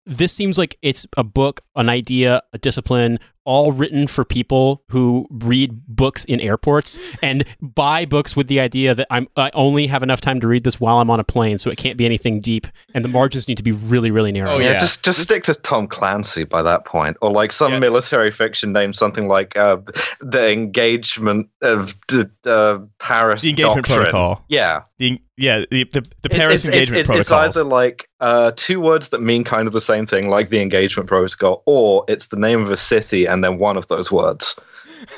this 0.05 0.33
seems 0.33 0.57
like 0.57 0.77
it's 0.81 1.05
a 1.17 1.23
book, 1.23 1.61
an 1.75 1.89
idea, 1.89 2.41
a 2.51 2.57
discipline, 2.57 3.19
all 3.45 3.71
written 3.71 4.07
for 4.07 4.23
people 4.23 4.83
who 4.89 5.27
read 5.31 5.85
books 5.87 6.23
in 6.25 6.39
airports 6.39 6.97
and 7.21 7.43
buy 7.61 8.05
books 8.05 8.35
with 8.35 8.47
the 8.47 8.59
idea 8.59 8.95
that 8.95 9.07
I'm 9.09 9.27
I 9.35 9.51
only 9.53 9.87
have 9.87 10.03
enough 10.03 10.21
time 10.21 10.39
to 10.41 10.47
read 10.47 10.63
this 10.63 10.79
while 10.79 10.99
I'm 10.99 11.09
on 11.09 11.19
a 11.19 11.23
plane, 11.23 11.57
so 11.57 11.69
it 11.69 11.77
can't 11.77 11.97
be 11.97 12.05
anything 12.05 12.39
deep, 12.39 12.67
and 12.93 13.03
the 13.03 13.09
margins 13.09 13.47
need 13.47 13.57
to 13.57 13.63
be 13.63 13.71
really, 13.71 14.11
really 14.11 14.31
narrow. 14.31 14.51
Oh, 14.51 14.57
yeah, 14.59 14.73
yeah. 14.73 14.79
just 14.79 15.03
just 15.03 15.21
stick 15.21 15.43
to 15.45 15.53
Tom 15.55 15.87
Clancy 15.87 16.43
by 16.43 16.61
that 16.61 16.85
point, 16.85 17.17
or 17.21 17.31
like 17.31 17.51
some 17.51 17.73
Yeah. 17.73 17.79
military 17.79 18.31
fiction 18.31 18.73
named 18.73 18.95
something 18.95 19.27
like 19.27 19.55
uh, 19.57 19.77
the 20.21 20.51
engagement 20.51 21.47
of 21.61 21.95
the 22.07 22.29
uh, 22.45 22.79
Paris 22.99 23.41
The 23.41 23.49
engagement 23.49 23.85
Doctrine. 23.85 23.97
protocol. 23.97 24.45
Yeah, 24.49 24.81
The, 24.99 25.21
yeah, 25.37 25.65
the, 25.71 25.83
the, 25.85 26.05
the 26.21 26.29
Paris 26.29 26.63
it's, 26.63 26.65
engagement 26.65 27.01
it's, 27.01 27.09
it's, 27.09 27.19
it's 27.21 27.31
either 27.31 27.63
like 27.63 28.07
uh, 28.19 28.51
two 28.55 28.79
words 28.79 29.09
that 29.09 29.19
mean 29.21 29.43
kind 29.43 29.67
of 29.67 29.73
the 29.73 29.81
same 29.81 30.05
thing, 30.05 30.29
like 30.29 30.49
the 30.49 30.61
engagement 30.61 31.07
protocol, 31.09 31.63
or 31.65 32.05
it's 32.07 32.27
the 32.27 32.37
name 32.37 32.61
of 32.61 32.69
a 32.69 32.77
city 32.77 33.25
and 33.33 33.43
then 33.43 33.57
one 33.57 33.75
of 33.75 33.87
those 33.87 34.11
words. 34.11 34.57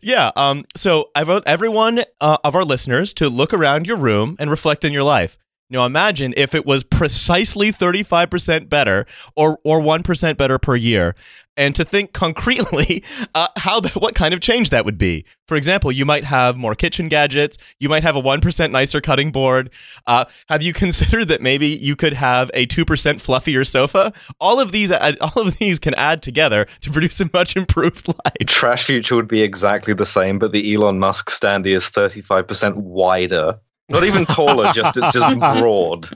yeah. 0.00 0.30
Um. 0.36 0.64
So 0.76 1.10
I 1.14 1.24
wrote 1.24 1.42
everyone 1.44 2.04
uh, 2.20 2.38
of 2.44 2.54
our 2.54 2.64
listeners 2.64 3.12
to 3.14 3.28
look 3.28 3.52
around 3.52 3.86
your 3.86 3.96
room 3.96 4.36
and 4.38 4.48
reflect 4.50 4.84
on 4.84 4.92
your 4.92 5.02
life. 5.02 5.36
Now 5.72 5.86
imagine 5.86 6.34
if 6.36 6.54
it 6.54 6.66
was 6.66 6.84
precisely 6.84 7.72
35% 7.72 8.68
better 8.68 9.06
or 9.34 9.58
or 9.64 9.80
1% 9.80 10.36
better 10.36 10.58
per 10.58 10.76
year 10.76 11.14
and 11.56 11.74
to 11.74 11.84
think 11.84 12.12
concretely 12.12 13.02
uh, 13.34 13.48
how 13.56 13.80
the, 13.80 13.88
what 13.90 14.14
kind 14.14 14.34
of 14.34 14.40
change 14.40 14.70
that 14.70 14.84
would 14.84 14.98
be. 14.98 15.24
For 15.46 15.56
example, 15.56 15.90
you 15.92 16.04
might 16.04 16.24
have 16.24 16.56
more 16.56 16.74
kitchen 16.74 17.08
gadgets, 17.08 17.56
you 17.78 17.88
might 17.88 18.02
have 18.02 18.16
a 18.16 18.22
1% 18.22 18.70
nicer 18.70 19.00
cutting 19.00 19.32
board. 19.32 19.70
Uh, 20.06 20.26
have 20.48 20.62
you 20.62 20.72
considered 20.84 21.28
that 21.28 21.40
maybe 21.40 21.68
you 21.68 21.96
could 21.96 22.12
have 22.12 22.50
a 22.52 22.66
2% 22.66 22.84
fluffier 22.84 23.66
sofa? 23.66 24.12
All 24.40 24.60
of 24.60 24.72
these 24.72 24.90
uh, 24.90 25.12
all 25.20 25.48
of 25.48 25.58
these 25.58 25.78
can 25.78 25.94
add 25.94 26.22
together 26.22 26.66
to 26.80 26.90
produce 26.90 27.20
a 27.20 27.30
much 27.32 27.56
improved 27.56 28.08
life. 28.08 28.34
Trashfuture 28.42 29.16
would 29.16 29.28
be 29.28 29.42
exactly 29.42 29.94
the 29.94 30.06
same, 30.06 30.38
but 30.38 30.52
the 30.52 30.74
Elon 30.74 30.98
Musk 30.98 31.30
standee 31.30 31.74
is 31.74 31.86
35% 31.86 32.76
wider. 32.76 33.58
Not 33.90 34.04
even 34.04 34.24
taller, 34.26 34.72
just 34.72 34.96
it's 34.96 35.12
just 35.12 35.38
broad. 35.58 36.08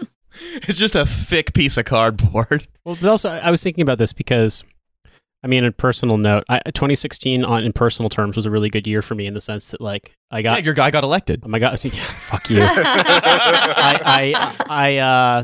It's 0.68 0.78
just 0.78 0.94
a 0.94 1.06
thick 1.06 1.54
piece 1.54 1.76
of 1.76 1.84
cardboard. 1.86 2.66
Well, 2.84 2.96
but 3.00 3.08
also, 3.08 3.30
I 3.30 3.38
I 3.38 3.50
was 3.50 3.62
thinking 3.62 3.82
about 3.82 3.98
this 3.98 4.12
because, 4.12 4.62
I 5.42 5.48
mean, 5.48 5.64
a 5.64 5.72
personal 5.72 6.16
note, 6.18 6.44
I, 6.48 6.60
2016 6.66 7.42
on 7.44 7.64
in 7.64 7.72
personal 7.72 8.08
terms 8.08 8.36
was 8.36 8.46
a 8.46 8.50
really 8.50 8.70
good 8.70 8.86
year 8.86 9.02
for 9.02 9.14
me 9.16 9.26
in 9.26 9.34
the 9.34 9.40
sense 9.40 9.72
that, 9.72 9.80
like, 9.80 10.14
I 10.30 10.38
Yeah, 10.38 10.42
got, 10.42 10.64
your 10.64 10.74
guy 10.74 10.90
got 10.92 11.02
elected. 11.02 11.42
oh 11.44 11.48
my 11.48 11.58
god, 11.58 11.82
yeah, 11.84 11.90
fuck 12.04 12.48
you. 12.48 12.58
I, 12.62 14.00
I, 14.04 14.56
I, 14.68 14.96
uh, 14.98 15.42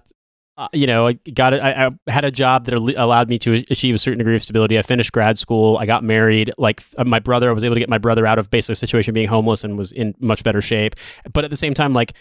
uh, 0.62 0.68
you 0.72 0.86
know, 0.86 1.08
I 1.08 1.14
got 1.34 1.54
it. 1.54 1.60
I, 1.60 1.90
had 2.06 2.24
a 2.24 2.30
job 2.30 2.66
that 2.66 2.74
allowed 2.74 3.28
me 3.28 3.36
to 3.40 3.64
achieve 3.68 3.96
a 3.96 3.98
certain 3.98 4.18
degree 4.18 4.36
of 4.36 4.42
stability. 4.42 4.78
I 4.78 4.82
finished 4.82 5.10
grad 5.10 5.36
school. 5.36 5.76
I 5.76 5.86
got 5.86 6.04
married. 6.04 6.52
Like 6.56 6.84
uh, 6.96 7.02
my 7.02 7.18
brother, 7.18 7.50
I 7.50 7.52
was 7.52 7.64
able 7.64 7.74
to 7.74 7.80
get 7.80 7.88
my 7.88 7.98
brother 7.98 8.26
out 8.26 8.38
of 8.38 8.48
basically 8.48 8.74
a 8.74 8.76
situation 8.76 9.12
being 9.12 9.26
homeless 9.26 9.64
and 9.64 9.76
was 9.76 9.90
in 9.90 10.14
much 10.20 10.44
better 10.44 10.60
shape. 10.60 10.94
But 11.32 11.42
at 11.42 11.50
the 11.50 11.56
same 11.56 11.74
time, 11.74 11.94
like 11.94 12.12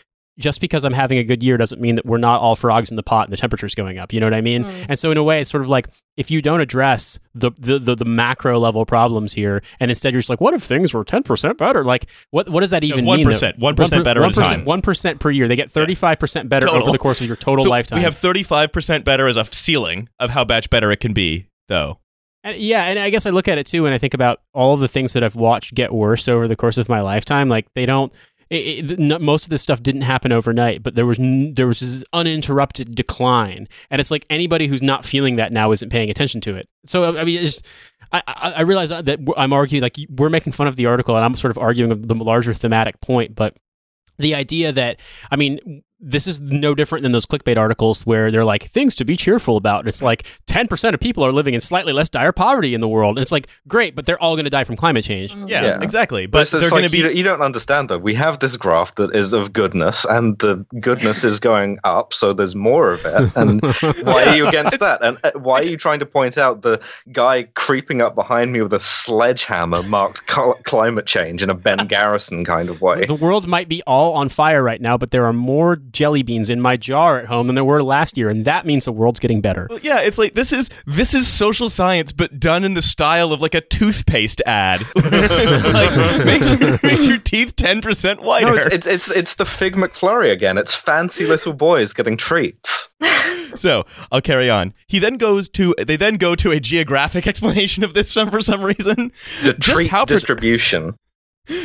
just 0.42 0.60
because 0.60 0.84
I'm 0.84 0.94
having 0.94 1.18
a 1.18 1.24
good 1.24 1.42
year 1.42 1.56
doesn't 1.56 1.80
mean 1.80 1.96
that 1.96 2.06
we're 2.06 2.18
not 2.18 2.42
all 2.42 2.56
frogs 2.56 2.92
in 2.92 2.96
the 2.98 3.04
pot 3.04 3.28
and 3.28 3.34
the 3.34 3.38
temperature's 3.38 3.76
going 3.76 3.98
up. 3.98 4.12
You 4.12 4.20
know 4.20 4.26
what 4.26 4.34
I 4.34 4.42
mean? 4.42 4.66
Mm. 4.66 4.86
And 4.90 5.00
so 5.00 5.12
in 5.12 5.18
a 5.18 5.24
way, 5.24 5.40
it's 5.40 5.50
sort 5.50 5.62
of 5.62 5.70
like 5.70 5.88
if 6.18 6.30
you 6.30 6.42
don't 6.42 6.60
address 6.60 7.20
the 7.34 7.52
the, 7.58 7.80
the, 7.80 7.96
the 7.96 8.06
macro 8.06 8.60
level 8.60 8.86
problems 8.86 9.34
here, 9.34 9.62
and 9.80 9.90
instead 9.90 10.14
you're 10.14 10.22
just 10.22 10.30
like, 10.30 10.42
what 10.42 10.54
if 10.54 10.64
things 10.64 10.94
were 10.94 11.06
ten 11.06 11.24
percent 11.24 11.58
better? 11.58 11.86
Like, 11.86 12.08
what 12.32 12.50
what 12.50 12.62
does 12.62 12.72
that 12.72 12.84
even 12.84 13.06
one 13.06 13.18
mean? 13.18 13.26
though? 13.26 13.32
percent, 13.32 13.60
one 13.60 13.76
percent 13.76 14.04
better 14.04 14.24
at 14.24 14.32
a 14.38 14.42
time. 14.42 14.66
One 14.66 14.82
percent 14.82 15.20
per 15.20 15.32
year. 15.32 15.48
They 15.48 15.56
get 15.56 15.72
thirty 15.72 15.96
five 15.96 16.20
percent 16.20 16.50
better 16.50 16.68
Total. 16.68 16.82
over 16.82 16.92
the 16.92 17.00
course 17.00 17.22
of 17.22 17.28
your 17.28 17.38
total 17.38 17.66
so 17.66 17.70
lifetime. 17.70 18.00
we 18.00 18.04
have 18.04 18.18
thirty-five 18.18 18.72
percent 18.72 19.06
better 19.06 19.28
as 19.28 19.38
a 19.38 19.46
ceiling 19.46 20.10
of 20.20 20.32
how 20.32 20.44
much 20.44 20.70
better 20.70 20.92
it 20.92 21.00
can 21.00 21.14
be, 21.14 21.48
though. 21.68 22.00
And 22.44 22.58
yeah, 22.58 22.86
and 22.86 22.98
I 22.98 23.12
guess 23.12 23.26
I 23.28 23.30
look 23.30 23.48
at 23.48 23.60
it 23.60 23.68
too, 23.68 23.86
and 23.86 23.94
I 23.94 24.00
think 24.00 24.16
about 24.16 24.42
all 24.54 24.74
of 24.74 24.80
the 24.80 24.88
things 24.88 25.14
that 25.14 25.24
I've 25.24 25.36
watched 25.36 25.76
get 25.76 25.94
worse 25.94 26.28
over 26.28 26.48
the 26.48 26.56
course 26.56 26.80
of 26.80 26.90
my 26.90 27.02
lifetime. 27.02 27.50
Like 27.50 27.68
they 27.76 27.86
don't. 27.86 28.12
It, 28.52 28.92
it, 28.92 29.22
most 29.22 29.46
of 29.46 29.50
this 29.50 29.62
stuff 29.62 29.82
didn't 29.82 30.02
happen 30.02 30.34
overnight, 30.34 30.84
but 30.84 30.96
there 30.96 31.06
was 31.06 31.18
n- 31.18 31.54
there 31.56 31.68
was 31.68 31.80
this 31.80 32.04
uninterrupted 32.12 32.94
decline, 32.94 33.70
and 33.90 34.02
it's 34.02 34.12
like 34.12 34.26
anybody 34.30 34.68
who's 34.68 34.82
not 34.82 35.06
feeling 35.06 35.38
that 35.38 35.54
now 35.54 35.72
isn't 35.72 35.90
paying 35.90 36.10
attention 36.10 36.42
to 36.42 36.58
it. 36.58 36.68
So 36.86 37.18
I 37.18 37.24
mean, 37.24 37.48
I 38.12 38.22
I 38.28 38.62
realize 38.64 38.90
that 38.90 39.20
I'm 39.38 39.54
arguing 39.54 39.82
like 39.82 39.96
we're 40.10 40.30
making 40.30 40.52
fun 40.52 40.68
of 40.68 40.76
the 40.76 40.86
article, 40.86 41.16
and 41.16 41.24
I'm 41.24 41.36
sort 41.36 41.52
of 41.52 41.58
arguing 41.58 42.02
the 42.02 42.16
larger 42.16 42.54
thematic 42.54 43.00
point, 43.00 43.36
but 43.36 43.56
the 44.20 44.36
idea 44.36 44.74
that 44.74 45.00
I 45.32 45.38
mean, 45.38 45.84
this 46.02 46.26
is 46.28 46.42
no 46.42 46.74
different 46.74 47.04
than 47.04 47.12
those 47.12 47.26
clickbait 47.26 47.58
articles 47.58 48.06
where 48.06 48.32
they're 48.32 48.44
like 48.44 48.64
things 48.64 48.96
to 48.96 49.06
be 49.06 49.16
cheerful 49.16 49.56
about. 49.56 49.80
And 49.82 49.88
it's 49.88 50.02
like 50.02 50.26
ten 50.48 50.68
percent 50.68 50.94
of 50.94 51.00
people 51.00 51.24
are 51.24 51.32
living 51.32 51.54
in 51.54 51.62
slightly 51.62 51.94
less 51.94 52.10
dire 52.10 52.32
poverty 52.32 52.74
in 52.74 52.82
the 52.82 52.88
world. 52.88 53.18
And 53.18 53.22
it's 53.22 53.32
like 53.32 53.48
great, 53.68 53.96
but 53.96 54.06
they're 54.06 54.20
all 54.22 54.36
going 54.36 54.46
to 54.46 54.50
die 54.50 54.64
from 54.64 54.76
climate 54.76 55.04
change. 55.04 55.36
Yeah, 55.48 55.62
Yeah. 55.64 55.80
exactly. 55.82 56.26
But, 56.26 56.40
But 56.40 56.52
they're 56.52 56.62
it's 56.62 56.70
going 56.72 56.84
to 56.84 56.90
be 56.90 56.98
you, 56.98 57.04
don't- 57.04 57.16
you 57.16 57.24
don't 57.24 57.42
understand 57.42 57.90
though. 57.90 58.00
We 58.00 58.14
have 58.16 58.40
this 58.40 58.58
graph 58.58 58.96
that 58.96 59.14
is 59.16 59.34
of 59.34 59.54
goodness, 59.54 60.06
and 60.06 60.38
the 60.40 60.66
goodness 60.80 61.24
is 61.24 61.40
going 61.40 61.78
up, 61.84 62.14
so 62.14 62.34
there's 62.34 62.56
more 62.56 62.94
of 62.94 63.06
it. 63.06 63.32
And 63.36 63.62
why 64.04 64.26
are 64.26 64.36
you 64.36 64.48
against 64.48 64.80
that? 64.80 65.04
And 65.04 65.18
uh, 65.24 65.32
why 65.36 65.60
are 65.60 65.66
you 65.66 65.78
trying 65.78 66.00
to 66.00 66.06
point 66.06 66.38
out 66.38 66.62
the 66.64 66.80
guy 67.12 67.44
creeping 67.56 68.02
up 68.02 68.16
behind 68.16 68.52
me 68.54 68.62
with 68.62 68.74
a 68.74 68.80
sledgehammer 68.80 69.84
marked 69.84 70.26
climate 70.28 71.06
change 71.06 71.44
in 71.44 71.50
a 71.50 71.54
Ben 71.54 71.86
Garrison 71.88 72.44
kind 72.46 72.70
of 72.70 72.82
way? 72.82 73.06
The 73.06 73.14
world 73.16 73.48
might 73.48 73.68
be 73.68 73.84
all 73.86 74.14
on 74.14 74.30
fire 74.30 74.64
right 74.64 74.82
now, 74.82 74.98
but 74.98 75.12
there 75.12 75.26
are 75.26 75.34
more 75.34 75.76
jelly 75.92 76.24
beans 76.24 76.50
in 76.50 76.62
my 76.62 76.78
jar 76.78 77.20
at 77.20 77.26
home 77.26 77.48
than 77.48 77.56
there 77.56 77.64
were 77.64 77.82
last 77.82 78.18
year, 78.18 78.30
and 78.30 78.46
that 78.46 78.66
means 78.66 78.86
the 78.86 78.92
world's 78.92 79.20
getting 79.20 79.42
better. 79.42 79.68
Well, 79.70 79.80
yeah, 79.82 80.02
it's 80.02 80.18
like 80.18 80.34
this 80.36 80.52
is 80.52 80.70
this 80.86 81.14
is 81.14 81.28
social 81.28 81.70
science, 81.70 82.12
but 82.12 82.40
done 82.40 82.64
in 82.64 82.74
the 82.74 82.82
style 82.82 83.32
of 83.32 83.42
like 83.42 83.56
a 83.56 83.62
toothpaste 83.62 84.42
ad. 84.46 84.86
it's 84.96 85.66
like 85.66 86.26
makes 86.26 86.52
your, 86.52 86.80
makes 86.84 87.08
your 87.08 87.18
teeth 87.18 87.56
ten 87.56 87.82
percent 87.82 88.22
whiter. 88.22 88.48
No, 88.48 88.54
it's, 88.56 88.76
it's 88.76 88.88
it's 88.88 89.12
it's 89.12 89.36
the 89.36 89.46
Fig 89.46 89.76
McFlurry 89.76 90.32
again. 90.32 90.58
It's 90.58 90.76
fancy 90.76 91.26
little 91.26 91.54
boys 91.54 91.94
getting 91.94 92.18
treats. 92.18 92.90
so 93.56 93.86
I'll 94.12 94.22
carry 94.22 94.50
on. 94.50 94.74
He 94.88 95.00
then 95.00 95.18
goes 95.18 95.50
to 95.50 95.76
they 95.78 95.96
then 95.96 96.16
go 96.16 96.36
to 96.36 96.52
a 96.52 96.60
geographic 96.60 97.28
explanation 97.32 97.84
of 97.84 97.94
this 97.94 98.12
some 98.12 98.30
for 98.30 98.42
some 98.42 98.64
reason. 98.64 99.12
The 99.44 99.54
Just 99.54 99.78
treat 99.78 99.90
how 99.90 100.06
pro- 100.06 100.16
distribution. 100.16 100.96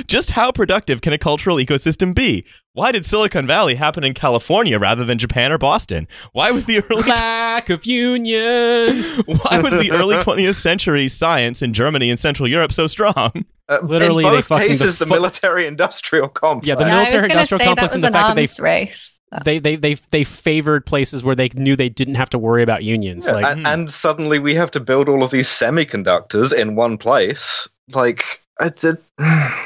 Just 0.06 0.30
how 0.30 0.52
productive 0.52 1.02
can 1.02 1.12
a 1.12 1.18
cultural 1.18 1.56
ecosystem 1.58 2.14
be? 2.14 2.46
Why 2.72 2.92
did 2.92 3.04
Silicon 3.04 3.46
Valley 3.46 3.74
happen 3.74 4.04
in 4.04 4.14
California 4.14 4.78
rather 4.78 5.04
than 5.04 5.18
Japan 5.18 5.52
or 5.52 5.58
Boston? 5.58 6.08
Why 6.32 6.50
was 6.50 6.64
the 6.66 6.80
early 6.90 7.02
Lack 7.02 7.68
of 7.70 7.84
unions. 7.86 9.16
why 9.26 9.60
was 9.60 9.74
the 9.74 9.90
early 9.92 10.16
20th 10.16 10.56
century 10.56 11.08
science 11.08 11.62
in 11.62 11.72
Germany 11.74 12.10
and 12.10 12.18
Central 12.18 12.48
Europe 12.48 12.72
so 12.72 12.86
strong? 12.86 13.44
Uh, 13.68 13.80
Literally, 13.82 14.24
in 14.24 14.30
they 14.30 14.36
both 14.38 14.46
fucking 14.46 14.68
cases, 14.68 14.98
the 14.98 15.04
defo- 15.04 15.10
military-industrial 15.10 16.28
complex. 16.28 16.68
Yeah, 16.68 16.74
the 16.76 16.84
Yeah, 16.84 16.98
military-industrial 17.00 17.58
say 17.58 17.64
complex 17.66 17.94
and 17.94 18.02
the 18.02 18.06
an 18.08 18.12
fact 18.12 18.28
that 18.28 18.36
they 18.36 18.42
arms 18.42 18.60
race. 18.60 19.20
they 19.44 19.58
they 19.58 19.74
they 19.76 19.94
they 19.94 20.22
favored 20.24 20.86
places 20.86 21.24
where 21.24 21.34
they 21.34 21.48
knew 21.54 21.74
they 21.76 21.88
didn't 21.88 22.14
have 22.14 22.30
to 22.30 22.38
worry 22.38 22.62
about 22.62 22.84
unions. 22.84 23.26
Yeah, 23.26 23.34
like 23.34 23.44
and, 23.46 23.66
and 23.66 23.90
suddenly 23.90 24.38
we 24.38 24.54
have 24.54 24.70
to 24.70 24.80
build 24.80 25.08
all 25.08 25.22
of 25.24 25.30
these 25.32 25.48
semiconductors 25.48 26.52
in 26.52 26.76
one 26.76 26.96
place. 26.96 27.68
Like, 27.92 28.40
it's 28.60 28.84
a, 28.84 28.98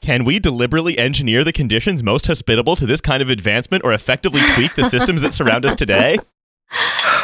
Can 0.00 0.24
we 0.24 0.38
deliberately 0.38 0.98
engineer 0.98 1.44
the 1.44 1.52
conditions 1.52 2.02
most 2.02 2.26
hospitable 2.26 2.76
to 2.76 2.84
this 2.86 3.00
kind 3.00 3.22
of 3.22 3.30
advancement 3.30 3.84
or 3.84 3.92
effectively 3.94 4.40
tweak 4.54 4.74
the 4.74 4.84
systems 4.84 5.22
that 5.22 5.32
surround 5.32 5.64
us 5.64 5.74
today? 5.74 6.18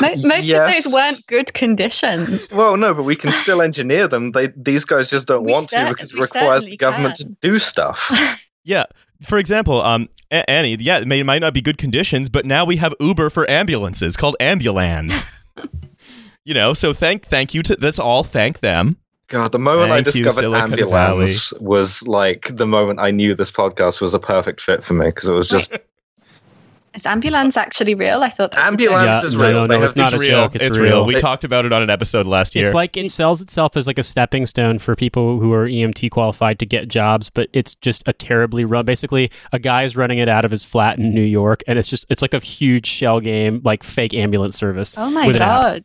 Mo- 0.00 0.14
most 0.22 0.46
Yes. 0.46 0.78
of 0.78 0.84
those 0.84 0.92
weren't 0.94 1.26
good 1.28 1.52
conditions. 1.52 2.48
well, 2.52 2.76
no, 2.78 2.94
but 2.94 3.02
we 3.02 3.16
can 3.16 3.32
still 3.32 3.60
engineer 3.60 4.08
them. 4.08 4.32
They 4.32 4.48
these 4.56 4.84
guys 4.86 5.10
just 5.10 5.26
don't 5.26 5.44
We 5.44 5.52
want 5.52 5.68
to 5.70 5.86
because 5.90 6.12
it 6.12 6.20
requires 6.20 6.64
the 6.64 6.76
government 6.78 7.16
can. 7.18 7.26
to 7.28 7.36
do 7.40 7.58
stuff. 7.58 8.10
Yeah. 8.62 8.84
For 9.22 9.38
example, 9.38 9.80
um, 9.80 10.10
A- 10.30 10.48
Annie, 10.48 10.76
yeah, 10.80 10.98
it 10.98 11.08
may, 11.08 11.22
might 11.22 11.38
not 11.38 11.54
be 11.54 11.62
good 11.62 11.78
conditions, 11.78 12.28
but 12.28 12.44
now 12.44 12.66
we 12.66 12.76
have 12.76 12.94
Uber 13.00 13.30
for 13.30 13.48
ambulances 13.50 14.18
called 14.18 14.36
Ambulnz. 14.38 15.24
you 16.44 16.52
know, 16.52 16.74
so 16.74 16.92
thank 16.92 17.24
thank 17.24 17.54
you 17.54 17.62
to 17.62 17.76
that's 17.76 17.98
all. 17.98 18.22
Thank 18.22 18.60
them. 18.60 18.98
God, 19.30 19.52
the 19.52 19.58
moment 19.58 19.90
I 19.92 20.02
Thank 20.02 20.14
you, 20.16 20.24
discovered 20.24 20.42
Silicon 20.42 20.72
ambulance 20.80 21.52
was 21.54 22.06
like 22.06 22.54
the 22.54 22.66
moment 22.66 22.98
I 23.00 23.10
knew 23.10 23.34
this 23.34 23.50
podcast 23.50 24.00
was 24.00 24.12
a 24.12 24.18
perfect 24.18 24.60
fit 24.60 24.84
for 24.84 24.94
me 24.94 25.06
because 25.06 25.26
it 25.28 25.32
was 25.32 25.48
just 25.48 25.72
Is 26.92 27.06
ambulance 27.06 27.56
actually 27.56 27.94
real? 27.94 28.24
I 28.24 28.30
thought 28.30 28.50
that 28.50 28.56
was 28.58 28.64
a 28.64 28.66
ambulance 28.66 29.22
Yeah, 29.22 29.24
is 29.28 29.36
real. 29.36 29.52
no, 29.52 29.66
They 29.68 29.74
no, 29.76 29.80
have 29.82 29.90
it's 29.90 29.96
not 29.96 30.10
these- 30.10 30.22
a 30.24 30.26
joke. 30.26 30.56
It's 30.56 30.76
real. 30.76 31.06
We 31.06 31.14
It- 31.14 31.20
talked 31.20 31.44
about 31.44 31.64
it 31.64 31.72
on 31.72 31.80
an 31.82 31.88
episode 31.90 32.26
last 32.26 32.56
year. 32.56 32.64
It's 32.64 32.74
like 32.74 32.96
it 32.96 33.08
sells 33.12 33.40
itself 33.40 33.76
as 33.76 33.86
like 33.86 33.96
a 33.98 34.02
stepping 34.02 34.44
stone 34.44 34.80
for 34.80 34.96
people 34.96 35.38
who 35.38 35.52
are 35.52 35.68
EMT 35.68 36.10
qualified 36.10 36.58
to 36.58 36.66
get 36.66 36.88
jobs, 36.88 37.30
but 37.30 37.48
it's 37.52 37.76
just 37.76 38.02
a 38.08 38.12
terribly 38.12 38.64
run. 38.64 38.84
Basically, 38.84 39.30
a 39.52 39.60
guy's 39.60 39.94
running 39.96 40.18
it 40.18 40.28
out 40.28 40.44
of 40.44 40.50
his 40.50 40.64
flat 40.64 40.98
in 40.98 41.14
New 41.14 41.22
York, 41.22 41.62
and 41.68 41.78
it's 41.78 41.86
just 41.86 42.06
it's 42.10 42.22
like 42.22 42.34
a 42.34 42.40
huge 42.40 42.86
shell 42.88 43.20
game, 43.20 43.60
like 43.64 43.84
fake 43.84 44.12
ambulance 44.12 44.56
service. 44.58 44.98
Oh 44.98 45.12
my 45.12 45.28
with 45.28 45.36
an 45.36 45.42
app. 45.42 45.50
god! 45.50 45.84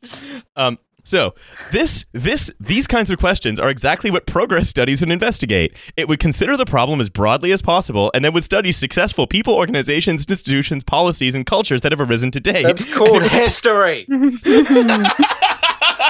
um, 0.55 0.79
So 1.05 1.35
this 1.71 2.05
this 2.11 2.51
these 2.59 2.87
kinds 2.87 3.11
of 3.11 3.19
questions 3.19 3.59
are 3.59 3.69
exactly 3.69 4.11
what 4.11 4.25
progress 4.25 4.67
studies 4.67 5.01
would 5.01 5.11
investigate. 5.11 5.77
It 5.95 6.07
would 6.09 6.19
consider 6.19 6.57
the 6.57 6.65
problem 6.65 6.99
as 6.99 7.09
broadly 7.09 7.51
as 7.51 7.61
possible, 7.61 8.11
and 8.13 8.25
then 8.25 8.33
would 8.33 8.43
study 8.43 8.71
successful 8.71 9.27
people, 9.27 9.53
organizations, 9.53 10.21
institutions, 10.23 10.83
policies, 10.83 11.35
and 11.35 11.45
cultures 11.45 11.81
that 11.81 11.91
have 11.91 12.01
arisen 12.01 12.31
to 12.31 12.39
date. 12.39 12.63
That's 12.63 12.93
called 12.93 13.23
history. 13.29 14.07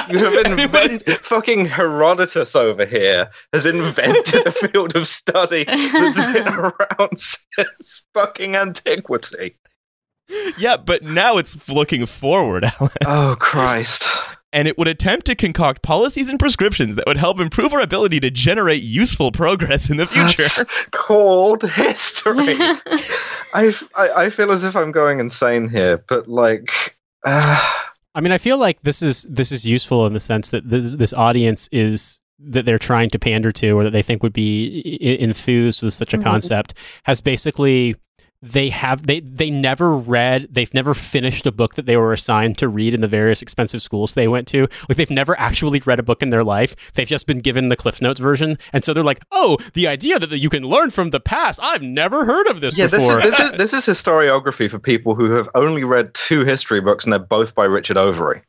You 0.08 0.18
have 0.18 0.46
invented 0.58 1.18
fucking 1.18 1.66
Herodotus 1.66 2.54
over 2.54 2.84
here 2.84 3.28
has 3.52 3.66
invented 3.66 4.46
a 4.46 4.52
field 4.52 4.94
of 4.94 5.08
study 5.08 5.64
that's 5.64 6.16
been 6.32 6.46
around 6.48 7.18
since 7.18 8.02
fucking 8.14 8.54
antiquity. 8.56 9.56
yeah, 10.58 10.76
but 10.76 11.02
now 11.02 11.38
it's 11.38 11.68
looking 11.68 12.06
forward, 12.06 12.64
Alan. 12.64 12.92
Oh 13.04 13.36
Christ. 13.40 14.06
And 14.56 14.66
it 14.66 14.78
would 14.78 14.88
attempt 14.88 15.26
to 15.26 15.34
concoct 15.34 15.82
policies 15.82 16.28
and 16.30 16.38
prescriptions 16.38 16.94
that 16.96 17.06
would 17.06 17.18
help 17.18 17.38
improve 17.40 17.72
our 17.74 17.80
ability 17.82 18.18
to 18.20 18.30
generate 18.30 18.82
useful 18.82 19.30
progress 19.30 19.90
in 19.90 19.98
the 19.98 20.06
future. 20.06 20.42
That's 20.56 20.64
called 20.92 21.62
history. 21.70 22.56
I, 23.54 23.74
I 23.94 24.08
I 24.16 24.30
feel 24.30 24.50
as 24.50 24.64
if 24.64 24.74
I'm 24.74 24.92
going 24.92 25.20
insane 25.20 25.68
here, 25.68 26.02
but 26.08 26.26
like 26.26 26.96
uh, 27.24 27.60
I 28.14 28.20
mean, 28.22 28.32
I 28.32 28.38
feel 28.38 28.56
like 28.56 28.80
this 28.82 29.02
is 29.02 29.22
this 29.24 29.52
is 29.52 29.66
useful 29.66 30.06
in 30.06 30.14
the 30.14 30.20
sense 30.20 30.48
that 30.50 30.68
this, 30.68 30.90
this 30.92 31.12
audience 31.12 31.68
is 31.70 32.18
that 32.38 32.64
they're 32.64 32.78
trying 32.78 33.10
to 33.10 33.18
pander 33.18 33.52
to, 33.52 33.70
or 33.72 33.84
that 33.84 33.90
they 33.90 34.02
think 34.02 34.22
would 34.22 34.32
be 34.32 34.98
I- 35.02 35.22
enthused 35.22 35.82
with 35.82 35.92
such 35.94 36.14
a 36.14 36.18
Mhm. 36.18 36.24
concept, 36.24 36.74
has 37.04 37.20
basically 37.20 37.94
they 38.52 38.70
have 38.70 39.06
they 39.06 39.20
they 39.20 39.50
never 39.50 39.92
read 39.96 40.48
they've 40.50 40.72
never 40.74 40.94
finished 40.94 41.46
a 41.46 41.52
book 41.52 41.74
that 41.74 41.86
they 41.86 41.96
were 41.96 42.12
assigned 42.12 42.58
to 42.58 42.68
read 42.68 42.94
in 42.94 43.00
the 43.00 43.06
various 43.06 43.42
expensive 43.42 43.82
schools 43.82 44.14
they 44.14 44.28
went 44.28 44.46
to. 44.48 44.68
Like 44.88 44.96
they've 44.96 45.10
never 45.10 45.38
actually 45.38 45.80
read 45.84 45.98
a 45.98 46.02
book 46.02 46.22
in 46.22 46.30
their 46.30 46.44
life. 46.44 46.76
They've 46.94 47.08
just 47.08 47.26
been 47.26 47.40
given 47.40 47.68
the 47.68 47.76
cliff 47.76 48.00
notes 48.00 48.20
version. 48.20 48.58
And 48.72 48.84
so 48.84 48.92
they're 48.92 49.04
like 49.04 49.22
oh 49.32 49.58
the 49.74 49.88
idea 49.88 50.18
that 50.18 50.28
that 50.28 50.38
you 50.38 50.50
can 50.50 50.64
learn 50.64 50.90
from 50.90 51.10
the 51.10 51.20
past. 51.20 51.60
I've 51.62 51.82
never 51.82 52.24
heard 52.24 52.46
of 52.48 52.60
this 52.60 52.76
yeah, 52.76 52.86
this 52.86 53.02
before. 53.02 53.20
is, 53.20 53.30
this 53.30 53.40
is 53.40 53.52
this 53.52 53.72
is 53.72 53.86
historiography 53.86 54.70
for 54.70 54.78
people 54.78 55.14
who 55.14 55.30
have 55.32 55.48
only 55.54 55.84
read 55.84 56.14
two 56.14 56.44
history 56.44 56.80
books 56.80 57.04
and 57.04 57.12
they're 57.12 57.20
both 57.20 57.54
by 57.54 57.64
Richard 57.64 57.96
Overy. 57.96 58.42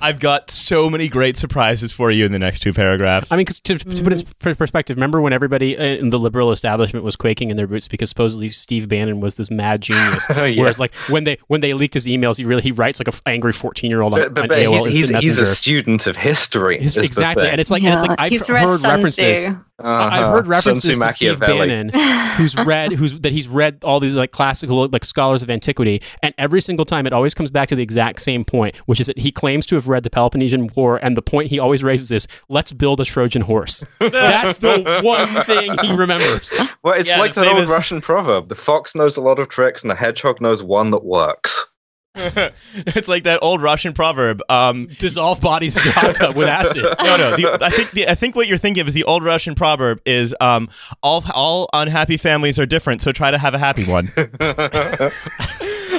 I've 0.00 0.20
got 0.20 0.50
so 0.50 0.88
many 0.90 1.08
great 1.08 1.36
surprises 1.36 1.92
for 1.92 2.10
you 2.10 2.24
in 2.24 2.32
the 2.32 2.38
next 2.38 2.60
two 2.60 2.72
paragraphs. 2.72 3.32
I 3.32 3.36
mean, 3.36 3.46
'cause 3.46 3.60
to, 3.60 3.78
to 3.78 4.02
put 4.02 4.12
it 4.12 4.24
in 4.44 4.54
perspective, 4.56 4.96
remember 4.96 5.20
when 5.20 5.32
everybody 5.32 5.76
uh, 5.76 5.82
in 5.84 6.10
the 6.10 6.18
liberal 6.18 6.52
establishment 6.52 7.04
was 7.04 7.16
quaking 7.16 7.50
in 7.50 7.56
their 7.56 7.66
boots 7.66 7.88
because 7.88 8.08
supposedly 8.08 8.48
Steve 8.48 8.88
Bannon 8.88 9.20
was 9.20 9.34
this 9.36 9.50
mad 9.50 9.80
genius. 9.80 10.26
Yeah. 10.36 10.60
Whereas, 10.60 10.78
like 10.78 10.94
when 11.08 11.24
they 11.24 11.38
when 11.48 11.60
they 11.60 11.74
leaked 11.74 11.94
his 11.94 12.06
emails, 12.06 12.36
he 12.36 12.44
really 12.44 12.62
he 12.62 12.70
writes 12.72 13.00
like 13.00 13.08
a 13.08 13.12
f- 13.12 13.22
angry 13.26 13.52
fourteen 13.52 13.90
year 13.90 14.00
old 14.02 14.12
on, 14.14 14.20
But, 14.20 14.34
but, 14.34 14.42
on 14.42 14.48
but 14.48 14.58
AOL 14.58 14.86
he's, 14.88 15.08
he's, 15.08 15.18
he's 15.24 15.38
a 15.38 15.46
student 15.46 16.06
of 16.06 16.16
history. 16.16 16.78
His- 16.80 16.96
exactly, 16.96 17.48
and 17.48 17.60
it's 17.60 17.70
like 17.70 17.82
and 17.82 17.92
it's 17.94 18.02
like 18.04 18.18
I've 18.20 18.30
he's 18.32 18.48
read 18.48 18.64
heard 18.64 18.80
Sun 18.80 18.94
references. 18.96 19.38
Tzu. 19.40 19.46
I- 19.48 19.52
I've 19.78 20.22
Uh-huh. 20.22 20.30
heard 20.32 20.46
references 20.46 20.98
to 20.98 21.08
Steve 21.08 21.38
Bannon, 21.40 21.90
who's 22.36 22.56
read 22.56 22.92
who's 22.92 23.18
that 23.20 23.32
he's 23.32 23.46
read 23.46 23.78
all 23.84 24.00
these 24.00 24.14
like 24.14 24.30
classical 24.30 24.88
like 24.88 25.04
scholars 25.04 25.42
of 25.42 25.50
antiquity, 25.50 26.00
and 26.22 26.34
every 26.38 26.62
single 26.62 26.84
time 26.86 27.06
it 27.06 27.12
always 27.12 27.34
comes 27.34 27.50
back 27.50 27.68
to 27.68 27.74
the 27.76 27.82
exact 27.82 28.22
same 28.22 28.42
point, 28.44 28.74
which 28.86 29.00
is 29.00 29.06
that 29.08 29.18
he 29.18 29.30
claims 29.30 29.65
to 29.66 29.74
have 29.76 29.88
read 29.88 30.02
the 30.02 30.10
Peloponnesian 30.10 30.70
War, 30.76 30.96
and 31.02 31.16
the 31.16 31.22
point 31.22 31.48
he 31.48 31.58
always 31.58 31.82
raises 31.82 32.10
is, 32.10 32.28
"Let's 32.48 32.72
build 32.72 33.00
a 33.00 33.04
Trojan 33.04 33.42
horse." 33.42 33.84
That's 34.00 34.58
the 34.58 35.00
one 35.02 35.44
thing 35.44 35.76
he 35.82 35.94
remembers. 35.94 36.54
Well, 36.82 36.94
it's 36.94 37.08
Yeah, 37.08 37.18
like 37.18 37.34
the 37.34 37.42
that 37.42 37.52
famous- 37.52 37.70
old 37.70 37.76
Russian 37.76 38.00
proverb: 38.00 38.48
the 38.48 38.54
fox 38.54 38.94
knows 38.94 39.16
a 39.16 39.20
lot 39.20 39.38
of 39.38 39.48
tricks, 39.48 39.82
and 39.82 39.90
the 39.90 39.94
hedgehog 39.94 40.40
knows 40.40 40.62
one 40.62 40.90
that 40.92 41.04
works. 41.04 41.66
it's 42.18 43.08
like 43.08 43.24
that 43.24 43.40
old 43.42 43.60
Russian 43.60 43.92
proverb. 43.92 44.40
Um, 44.48 44.86
Dissolve 44.86 45.38
bodies 45.42 45.76
in 45.76 45.84
the 45.84 45.90
hot 45.90 46.14
tub 46.14 46.34
with 46.34 46.48
acid. 46.48 46.82
no, 47.02 47.16
no. 47.18 47.36
The, 47.36 47.58
I 47.62 47.68
think 47.68 47.90
the, 47.90 48.08
I 48.08 48.14
think 48.14 48.34
what 48.34 48.46
you're 48.46 48.56
thinking 48.56 48.80
of 48.80 48.88
is 48.88 48.94
the 48.94 49.04
old 49.04 49.22
Russian 49.22 49.54
proverb 49.54 50.00
is 50.06 50.34
um, 50.40 50.70
all 51.02 51.22
all 51.34 51.68
unhappy 51.74 52.16
families 52.16 52.58
are 52.58 52.64
different, 52.64 53.02
so 53.02 53.12
try 53.12 53.30
to 53.30 53.36
have 53.36 53.52
a 53.52 53.58
happy 53.58 53.84
one. 53.84 54.10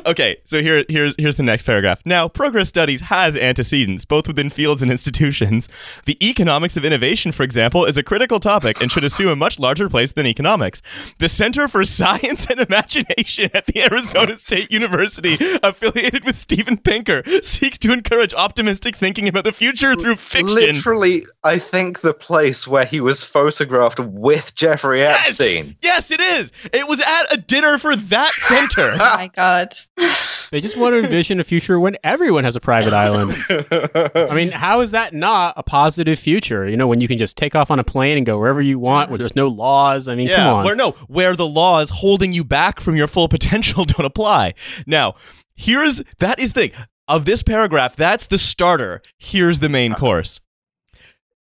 Okay, 0.06 0.38
so 0.45 0.62
here 0.62 0.84
here's 0.89 1.15
here's 1.17 1.36
the 1.36 1.43
next 1.43 1.63
paragraph. 1.63 2.02
Now, 2.06 2.28
progress 2.28 2.69
studies 2.69 3.02
has 3.02 3.38
antecedents 3.38 4.06
both 4.06 4.28
within 4.28 4.50
fields 4.50 4.82
and 4.82 4.91
institutions. 4.91 5.69
The 6.06 6.17
economics 6.28 6.78
of 6.78 6.86
innovation, 6.86 7.32
for 7.32 7.43
example, 7.43 7.86
is 7.86 7.97
a 7.97 8.04
critical 8.04 8.39
topic 8.39 8.82
and 8.82 8.91
should 8.91 9.04
assume 9.04 9.30
a 9.30 9.36
much 9.36 9.60
larger 9.60 9.89
place 9.89 10.12
than 10.12 10.26
economics. 10.26 10.82
The 11.19 11.30
Center 11.30 11.67
for 11.67 11.86
Science 11.86 12.50
and 12.50 12.60
Imagination 12.60 13.50
at 13.54 13.65
the 13.67 13.84
Arizona 13.84 14.38
State 14.38 14.71
University, 14.71 15.38
affiliated 15.63 16.26
with 16.26 16.38
Steven 16.38 16.78
Pinker, 16.78 17.23
seeks 17.41 17.78
to 17.80 17.91
encourage 17.91 18.34
optimistic 18.34 18.95
thinking 18.95 19.28
about 19.28 19.43
the 19.43 19.54
future 19.54 19.95
through 19.95 20.15
fiction. 20.15 20.56
Literally, 20.56 21.26
I 21.43 21.58
think 21.60 22.02
the 22.02 22.13
place 22.13 22.67
where 22.67 22.86
he 22.86 23.02
was 23.02 23.23
photographed 23.23 24.00
with 24.00 24.56
Jeffrey 24.56 25.00
Yes! 25.00 25.28
Epstein. 25.30 25.76
Yes, 25.82 26.12
it 26.12 26.21
is. 26.21 26.52
It 26.73 26.88
was 26.88 27.00
at 27.02 27.34
a 27.34 27.38
dinner 27.38 27.78
for 27.78 27.95
that 27.95 28.34
center. 28.38 28.95
Oh 28.97 29.15
my 29.17 29.28
god. 29.28 29.77
They 30.50 30.62
just 30.62 30.78
want 30.78 30.94
to 30.94 31.04
envision 31.04 31.42
a 31.42 31.44
future 31.44 31.78
when 31.78 31.98
everyone 32.06 32.46
has 32.46 32.56
a 32.56 32.62
private 32.62 32.94
island. 32.94 33.36
I 33.50 34.34
mean, 34.34 34.50
how 34.54 34.80
is 34.80 34.92
that 34.92 35.13
not 35.13 35.56
a 35.58 35.63
positive 35.63 36.18
future? 36.18 36.70
You 36.70 36.78
know, 36.78 36.88
when 36.88 37.02
you 37.02 37.08
can 37.10 37.18
just 37.18 37.36
take 37.36 37.54
off 37.54 37.70
on 37.70 37.80
a 37.80 37.84
plane 37.84 38.16
and 38.16 38.26
go 38.26 38.40
wherever 38.40 38.62
you 38.62 38.80
want, 38.80 39.10
where 39.10 39.18
there's 39.18 39.36
no 39.36 39.48
laws. 39.50 40.08
I 40.08 40.16
mean, 40.16 40.30
come 40.30 40.48
on. 40.48 40.63
Where 40.63 40.74
no, 40.74 40.92
where 41.08 41.36
the 41.36 41.46
laws 41.46 41.90
holding 41.90 42.32
you 42.32 42.46
back 42.46 42.80
from 42.80 42.96
your 42.96 43.08
full 43.08 43.28
potential 43.38 43.84
don't 43.84 44.06
apply. 44.06 44.54
Now, 44.86 45.16
here's 45.56 46.02
that 46.20 46.40
is 46.40 46.54
the 46.54 46.70
thing 46.70 46.72
of 47.10 47.26
this 47.26 47.44
paragraph. 47.44 47.98
That's 47.98 48.28
the 48.28 48.38
starter. 48.38 49.02
Here's 49.18 49.60
the 49.60 49.70
main 49.70 49.96
course. 49.96 50.40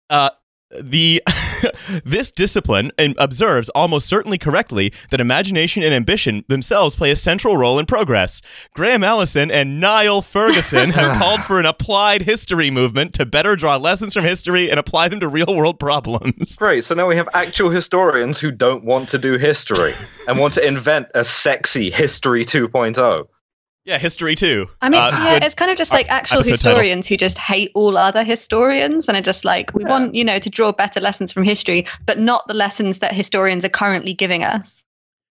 Uh, 0.09 0.31
the 0.81 1.23
this 2.05 2.31
discipline 2.31 2.93
observes 2.99 3.69
almost 3.71 4.09
certainly 4.09 4.39
correctly 4.39 4.93
that 5.11 5.21
imagination 5.21 5.83
and 5.83 5.95
ambition 5.95 6.45
themselves 6.49 6.97
play 6.97 7.11
a 7.11 7.17
central 7.17 7.57
role 7.57 7.79
in 7.79 7.87
progress. 7.87 8.43
Graham 8.75 9.05
Allison 9.05 9.51
and 9.51 9.81
Niall 9.81 10.23
Ferguson 10.23 10.91
have 10.93 11.17
called 11.19 11.43
for 11.45 11.59
an 11.59 11.67
applied 11.67 12.23
history 12.23 12.71
movement 12.71 13.15
to 13.15 13.27
better 13.27 13.57
draw 13.57 13.77
lessons 13.77 14.15
from 14.15 14.25
history 14.25 14.71
and 14.71 14.79
apply 14.79 15.09
them 15.09 15.21
to 15.21 15.29
real 15.29 15.55
world 15.55 15.79
problems. 15.79 16.57
Great. 16.59 16.85
So 16.85 16.95
now 16.95 17.07
we 17.07 17.17
have 17.17 17.29
actual 17.35 17.71
historians 17.71 18.39
who 18.39 18.51
don't 18.51 18.85
want 18.85 19.09
to 19.11 19.19
do 19.19 19.39
history 19.39 19.93
and 20.29 20.39
want 20.39 20.55
to 20.55 20.67
invent 20.67 21.09
a 21.15 21.25
sexy 21.25 21.91
history 21.91 22.43
oh. 22.43 22.69
2.0. 22.69 23.27
Yeah, 23.85 23.99
history 23.99 24.35
too. 24.35 24.67
I 24.83 24.89
mean, 24.91 25.01
Uh, 25.01 25.11
yeah, 25.11 25.45
it's 25.45 25.55
kind 25.55 25.71
of 25.71 25.79
just 25.79 25.91
like 25.91 26.07
actual 26.11 26.39
episode 26.41 26.57
title. 26.57 26.71
historians 26.71 27.09
who 27.09 27.17
just 27.17 27.39
hate 27.39 27.71
all 27.75 27.97
other 27.97 28.23
historians 28.23 29.09
and 29.09 29.17
are 29.17 29.23
just 29.23 29.45
like, 29.45 29.75
we 29.75 29.83
Yeah. 29.85 29.89
want, 29.91 30.15
you 30.15 30.23
know, 30.23 30.39
to 30.39 30.51
draw 30.51 30.71
better 30.71 31.01
lessons 31.01 31.33
from 31.33 31.45
history, 31.45 31.87
but 32.05 32.19
not 32.19 32.47
the 32.47 32.55
lessons 32.55 32.99
that 32.99 33.15
historians 33.15 33.65
are 33.65 33.71
currently 33.71 34.13
giving 34.13 34.45
us. 34.45 34.85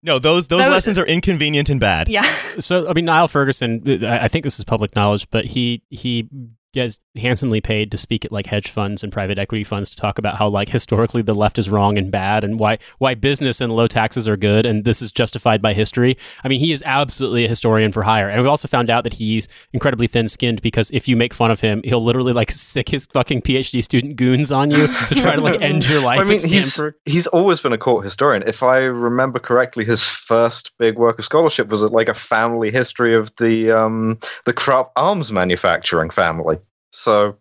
No, 0.03 0.19
those 0.19 0.45
those 0.47 0.63
So- 0.63 0.69
lessons 0.69 0.99
are 0.99 1.05
inconvenient 1.07 1.69
and 1.69 1.79
bad. 1.79 2.07
Yeah. 2.07 2.23
So, 2.59 2.87
I 2.87 2.93
mean, 2.93 3.05
Niall 3.05 3.27
Ferguson, 3.27 3.81
I 4.05 4.25
I 4.25 4.27
think 4.27 4.43
this 4.43 4.59
is 4.59 4.63
public 4.65 4.95
knowledge, 4.95 5.27
but 5.31 5.45
he 5.45 5.81
he 5.89 6.27
gets 6.75 6.99
handsomely 7.15 7.61
paid 7.61 7.89
to 7.89 7.97
speak 7.97 8.23
at 8.25 8.31
like 8.31 8.45
hedge 8.45 8.69
funds 8.69 9.03
and 9.03 9.11
private 9.11 9.39
equity 9.39 9.63
funds 9.63 9.89
to 9.89 9.97
talk 9.97 10.19
about 10.19 10.35
how 10.37 10.47
like 10.47 10.69
historically 10.69 11.21
the 11.21 11.33
left 11.33 11.57
is 11.57 11.69
wrong 11.69 11.97
and 11.97 12.11
bad 12.11 12.43
and 12.43 12.59
why 12.59 12.77
why 12.99 13.15
business 13.15 13.61
and 13.61 13.75
low 13.75 13.87
taxes 13.87 14.27
are 14.27 14.37
good 14.37 14.65
and 14.65 14.85
this 14.85 15.01
is 15.01 15.11
justified 15.11 15.61
by 15.61 15.73
history. 15.73 16.17
I 16.43 16.47
mean, 16.47 16.59
he 16.59 16.71
is 16.71 16.83
absolutely 16.85 17.45
a 17.45 17.47
historian 17.47 17.91
for 17.91 18.03
hire. 18.03 18.29
And 18.29 18.41
we 18.43 18.47
also 18.47 18.67
found 18.67 18.89
out 18.89 19.03
that 19.05 19.13
he's 19.13 19.47
incredibly 19.73 20.07
thin-skinned 20.07 20.61
because 20.61 20.91
if 20.91 21.07
you 21.07 21.15
make 21.15 21.33
fun 21.33 21.49
of 21.49 21.61
him, 21.61 21.81
he'll 21.83 22.03
literally 22.03 22.33
like 22.33 22.51
sick 22.51 22.89
his 22.89 23.07
fucking 23.07 23.41
PhD 23.41 23.83
student 23.83 24.17
goons 24.17 24.51
on 24.51 24.69
you 24.69 24.87
to 24.87 25.15
try 25.15 25.35
to 25.35 25.41
like 25.41 25.61
end 25.61 25.87
your 25.89 26.01
life 26.03 26.19
I 26.19 26.23
mean, 26.25 26.39
he's 26.43 26.79
he's 27.05 27.27
always 27.27 27.61
been 27.61 27.73
a 27.73 27.77
court 27.77 28.03
historian. 28.03 28.43
If 28.45 28.61
I 28.61 28.79
remember 28.79 29.39
correctly, 29.39 29.85
his 29.85 30.03
first 30.03 30.71
big 30.77 30.97
work 30.99 31.19
of 31.19 31.25
scholarship 31.25 31.69
was 31.69 31.81
like 31.83 32.09
a 32.09 32.13
family 32.13 32.71
history 32.71 33.15
of 33.15 33.33
the 33.37 33.71
um, 33.71 34.19
the 34.45 34.53
Krupp 34.53 34.91
arms 34.95 35.31
manufacturing 35.31 36.09
family. 36.09 36.57
So 36.95 37.37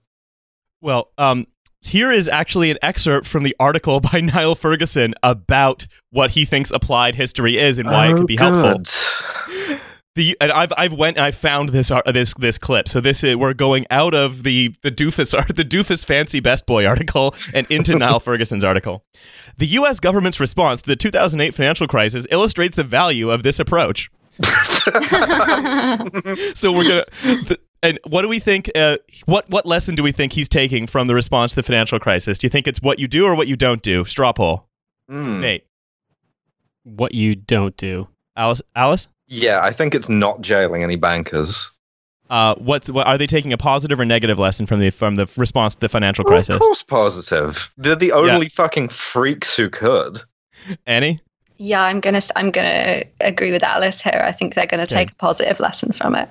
Well, 0.81 1.11
um, 1.19 1.47
here 1.81 2.11
is 2.11 2.29
actually 2.29 2.71
an 2.71 2.79
excerpt 2.83 3.27
from 3.27 3.43
the 3.45 3.55
article 3.61 4.01
by 4.13 4.21
Niall 4.21 4.55
Ferguson 4.55 5.15
about 5.23 5.87
what 6.11 6.33
he 6.33 6.45
thinks 6.45 6.71
applied 6.71 7.15
history 7.15 7.59
is 7.59 7.79
and 7.79 7.89
why 7.89 8.09
it 8.09 8.13
Oh, 8.13 8.17
could 8.19 8.27
be 8.27 8.37
helpful. 8.37 8.83
The 10.17 10.37
and 10.41 10.53
I've 10.53 10.73
I've 10.77 10.93
went 10.93 11.17
and 11.17 11.27
I 11.27 11.33
found 11.33 11.71
this 11.71 11.91
ar- 11.91 12.05
this 12.07 12.35
this 12.35 12.57
clip. 12.57 12.89
So 12.89 13.01
this 13.01 13.25
is, 13.25 13.35
we're 13.35 13.53
going 13.53 13.85
out 13.91 14.15
of 14.15 14.45
the 14.45 14.73
the 14.83 14.91
doofus 14.93 15.37
art 15.37 15.49
the 15.57 15.65
doofus 15.65 16.05
fancy 16.07 16.39
best 16.39 16.67
boy 16.67 16.87
article 16.87 17.35
and 17.53 17.69
into 17.69 17.95
Niall 17.99 18.21
Ferguson's 18.21 18.63
article. 18.63 19.05
The 19.59 19.67
U.S. 19.67 19.99
government's 19.99 20.39
response 20.39 20.83
to 20.83 20.89
the 20.89 20.95
2008 20.97 21.53
financial 21.55 21.89
crisis 21.89 22.27
illustrates 22.31 22.77
the 22.77 22.85
value 22.85 23.31
of 23.31 23.43
this 23.43 23.59
approach. 23.59 24.09
so 26.55 26.73
we're 26.73 26.85
gonna. 26.85 27.05
The, 27.23 27.59
and 27.85 28.01
what 28.09 28.23
do 28.23 28.29
we 28.29 28.41
think? 28.41 28.71
Uh, 28.75 28.97
what 29.27 29.49
what 29.49 29.65
lesson 29.67 29.95
do 29.95 30.03
we 30.03 30.11
think 30.11 30.33
he's 30.33 30.49
taking 30.49 30.87
from 30.89 31.07
the 31.07 31.15
response 31.15 31.53
to 31.53 31.57
the 31.57 31.63
financial 31.63 32.01
crisis? 32.01 32.39
Do 32.39 32.47
you 32.47 32.51
think 32.51 32.67
it's 32.67 32.83
what 32.83 32.99
you 32.99 33.07
do 33.07 33.25
or 33.27 33.35
what 33.37 33.47
you 33.47 33.55
don't 33.57 33.83
do? 33.83 34.05
Straw 34.05 34.33
poll. 34.33 34.67
Hmm. 35.09 35.41
Nate, 35.41 35.67
What 36.83 37.15
you 37.15 37.37
don't 37.37 37.77
do. 37.77 38.09
Alice, 38.37 38.63
Alice. 38.75 39.07
Yeah, 39.29 39.61
I 39.63 39.71
think 39.71 39.95
it's 39.95 40.09
not 40.09 40.41
jailing 40.41 40.83
any 40.83 40.97
bankers. 40.97 41.71
Uh, 42.31 42.55
what's 42.57 42.89
what 42.91 43.07
are 43.07 43.19
they 43.19 43.27
taking 43.27 43.53
a 43.53 43.59
positive 43.59 44.01
or 44.01 44.05
negative 44.05 44.39
lesson 44.39 44.65
from 44.67 44.81
the 44.81 44.91
from 44.91 45.17
the 45.17 45.29
response 45.37 45.75
to 45.75 45.81
the 45.81 45.89
financial 45.89 46.25
Well, 46.25 46.33
crisis? 46.33 46.55
of 46.57 46.61
course, 46.61 46.83
positive. 46.83 47.71
They're 47.77 47.95
the 47.95 48.13
only 48.13 48.49
fucking 48.49 48.89
freaks 48.89 49.55
who 49.57 49.69
could. 49.69 50.23
Annie? 50.87 51.21
Yeah, 51.59 51.83
I'm 51.83 52.01
gonna 52.01 52.23
I'm 52.35 52.51
gonna 52.51 53.05
agree 53.21 53.53
with 53.53 53.63
Alice 53.63 54.01
here. 54.03 54.25
I 54.27 54.33
think 54.33 54.55
they're 54.55 54.67
gonna 54.67 54.87
take 54.87 55.13
a 55.13 55.15
positive 55.17 55.61
lesson 55.61 55.93
from 55.93 56.15
it. 56.17 56.29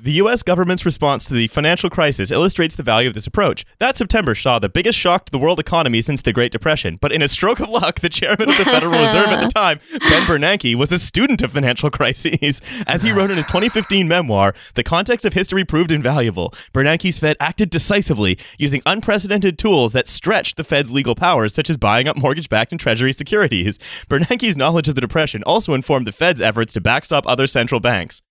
The 0.00 0.12
U.S. 0.12 0.44
government's 0.44 0.86
response 0.86 1.24
to 1.24 1.34
the 1.34 1.48
financial 1.48 1.90
crisis 1.90 2.30
illustrates 2.30 2.76
the 2.76 2.84
value 2.84 3.08
of 3.08 3.14
this 3.14 3.26
approach. 3.26 3.64
That 3.80 3.96
September 3.96 4.36
saw 4.36 4.60
the 4.60 4.68
biggest 4.68 4.96
shock 4.96 5.24
to 5.24 5.32
the 5.32 5.40
world 5.40 5.58
economy 5.58 6.02
since 6.02 6.22
the 6.22 6.32
Great 6.32 6.52
Depression. 6.52 6.98
But 7.00 7.10
in 7.10 7.20
a 7.20 7.26
stroke 7.26 7.58
of 7.58 7.68
luck, 7.68 7.98
the 7.98 8.08
chairman 8.08 8.48
of 8.48 8.56
the 8.56 8.64
Federal 8.64 8.92
Reserve 9.00 9.26
at 9.26 9.40
the 9.40 9.48
time, 9.48 9.80
Ben 9.98 10.22
Bernanke, 10.22 10.76
was 10.76 10.92
a 10.92 11.00
student 11.00 11.42
of 11.42 11.50
financial 11.50 11.90
crises. 11.98 12.60
As 12.86 13.02
he 13.02 13.10
wrote 13.10 13.32
in 13.32 13.38
his 13.38 13.46
2015 13.46 14.06
memoir, 14.06 14.54
the 14.74 14.84
context 14.84 15.26
of 15.26 15.32
history 15.32 15.64
proved 15.64 15.90
invaluable. 15.90 16.50
Bernanke's 16.72 17.18
Fed 17.18 17.36
acted 17.40 17.68
decisively, 17.68 18.38
using 18.56 18.82
unprecedented 18.86 19.58
tools 19.58 19.94
that 19.94 20.06
stretched 20.06 20.56
the 20.56 20.64
Fed's 20.64 20.92
legal 20.92 21.16
powers, 21.16 21.52
such 21.52 21.68
as 21.68 21.76
buying 21.76 22.06
up 22.06 22.16
mortgage-backed 22.16 22.70
and 22.70 22.80
Treasury 22.80 23.12
securities. 23.12 23.78
Bernanke's 24.08 24.56
knowledge 24.56 24.86
of 24.86 24.94
the 24.94 25.00
Depression 25.00 25.42
also 25.42 25.74
informed 25.74 26.06
the 26.06 26.12
Fed's 26.12 26.40
efforts 26.40 26.72
to 26.74 26.80
backstop 26.80 27.26
other 27.26 27.48
central 27.48 27.80
banks. 27.80 28.22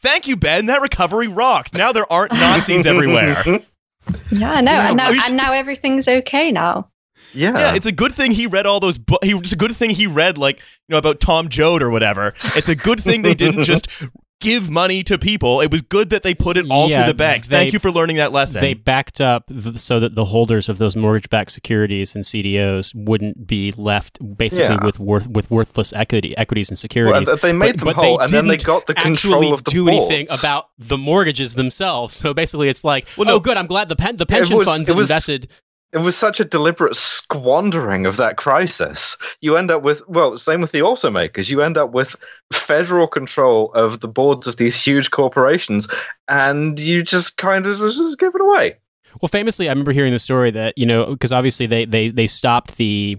Thank 0.00 0.26
you, 0.26 0.36
Ben. 0.36 0.66
That 0.66 0.80
recovery 0.82 1.28
rocked. 1.28 1.74
Now 1.74 1.92
there 1.92 2.10
aren't 2.12 2.32
Nazis 2.32 2.86
everywhere. 2.86 3.42
Yeah, 4.30 4.60
no, 4.60 4.70
and 4.72 4.96
now 4.98 5.12
should- 5.12 5.28
and 5.30 5.36
now 5.38 5.52
everything's 5.54 6.06
okay 6.06 6.52
now. 6.52 6.90
Yeah. 7.32 7.52
Yeah, 7.56 7.74
it's 7.74 7.86
a 7.86 7.92
good 7.92 8.12
thing 8.12 8.32
he 8.32 8.46
read 8.46 8.66
all 8.66 8.78
those 8.78 8.98
books. 8.98 9.26
It's 9.26 9.52
a 9.52 9.56
good 9.56 9.74
thing 9.74 9.90
he 9.90 10.06
read 10.06 10.36
like 10.36 10.58
you 10.58 10.90
know 10.90 10.98
about 10.98 11.20
Tom 11.20 11.48
Joad 11.48 11.80
or 11.80 11.88
whatever. 11.88 12.34
It's 12.54 12.68
a 12.68 12.74
good 12.76 13.00
thing 13.02 13.22
they 13.22 13.32
didn't 13.34 13.64
just 13.64 13.88
give 14.40 14.68
money 14.68 15.02
to 15.04 15.16
people. 15.18 15.60
It 15.62 15.70
was 15.70 15.80
good 15.82 16.10
that 16.10 16.22
they 16.22 16.34
put 16.34 16.56
it 16.58 16.66
all 16.70 16.88
Yeah, 16.90 17.04
through 17.04 17.12
the 17.12 17.16
banks. 17.16 17.48
they- 17.48 17.56
Thank 17.56 17.72
you 17.72 17.78
for 17.78 17.90
learning 17.90 18.16
that 18.16 18.30
lesson. 18.32 18.60
They 18.60 18.74
backed 18.74 19.20
up 19.20 19.44
th- 19.48 19.76
so 19.78 19.98
that 20.00 20.14
the 20.14 20.26
holders 20.26 20.68
of 20.68 20.76
those 20.78 20.94
mortgage-backed 20.96 21.50
securities 21.50 22.14
and 22.14 22.24
CDOs 22.26 22.92
wouldn't 22.94 23.46
be 23.46 23.72
left 23.76 24.18
basically 24.36 24.74
Yeah. 24.74 24.84
with 24.84 24.98
worth 25.00 25.28
with 25.28 25.50
worthless 25.50 25.92
equity 25.94 26.36
equities 26.36 26.68
and 26.68 26.78
securities. 26.78 27.28
and 27.28 27.38
they 27.40 27.52
made 27.52 27.72
But- 27.72 27.76
them 27.78 27.84
but 27.86 27.96
whole, 27.96 28.18
they 28.18 28.24
and 28.24 28.32
then 28.32 28.46
they 28.48 28.56
didn't 28.56 28.66
got 28.66 28.86
the 28.86 28.98
actually 28.98 29.14
control 29.14 29.54
of 29.54 29.64
the 29.64 29.70
do 29.70 29.84
boards. 29.86 30.12
anything 30.14 30.26
about 30.38 30.68
the 30.78 30.98
mortgages 30.98 31.54
themselves. 31.54 32.14
So 32.14 32.34
basically, 32.34 32.68
it's 32.68 32.84
like, 32.84 33.06
Well, 33.16 33.26
no. 33.26 33.34
oh, 33.34 33.40
good. 33.40 33.56
I'm 33.56 33.66
glad 33.66 33.88
the 33.88 33.96
pen 33.96 34.16
the 34.16 34.26
pension 34.26 34.56
was- 34.56 34.66
funds 34.66 34.88
it 34.88 34.96
was- 34.96 35.08
invested. 35.08 35.48
It 35.94 35.98
was 35.98 36.16
such 36.16 36.40
a 36.40 36.44
deliberate 36.44 36.96
squandering 36.96 38.04
of 38.04 38.16
that 38.16 38.36
crisis. 38.36 39.16
You 39.40 39.56
end 39.56 39.70
up 39.70 39.82
with, 39.82 40.06
well, 40.08 40.36
same 40.36 40.60
with 40.60 40.72
the 40.72 40.80
automakers. 40.80 41.48
You 41.48 41.62
end 41.62 41.78
up 41.78 41.92
with 41.92 42.16
federal 42.52 43.06
control 43.06 43.72
of 43.74 44.00
the 44.00 44.08
boards 44.08 44.48
of 44.48 44.56
these 44.56 44.82
huge 44.82 45.12
corporations, 45.12 45.86
and 46.28 46.80
you 46.80 47.04
just 47.04 47.36
kind 47.36 47.64
of 47.64 47.78
just, 47.78 48.18
give 48.18 48.34
it 48.34 48.40
away. 48.40 48.76
Well, 49.22 49.28
famously, 49.28 49.68
I 49.68 49.72
remember 49.72 49.92
hearing 49.92 50.12
the 50.12 50.18
story 50.18 50.50
that 50.50 50.76
you 50.76 50.84
know 50.84 51.06
because 51.06 51.30
obviously 51.30 51.66
they 51.66 51.84
they 51.84 52.08
they 52.08 52.26
stopped 52.26 52.76
the. 52.76 53.18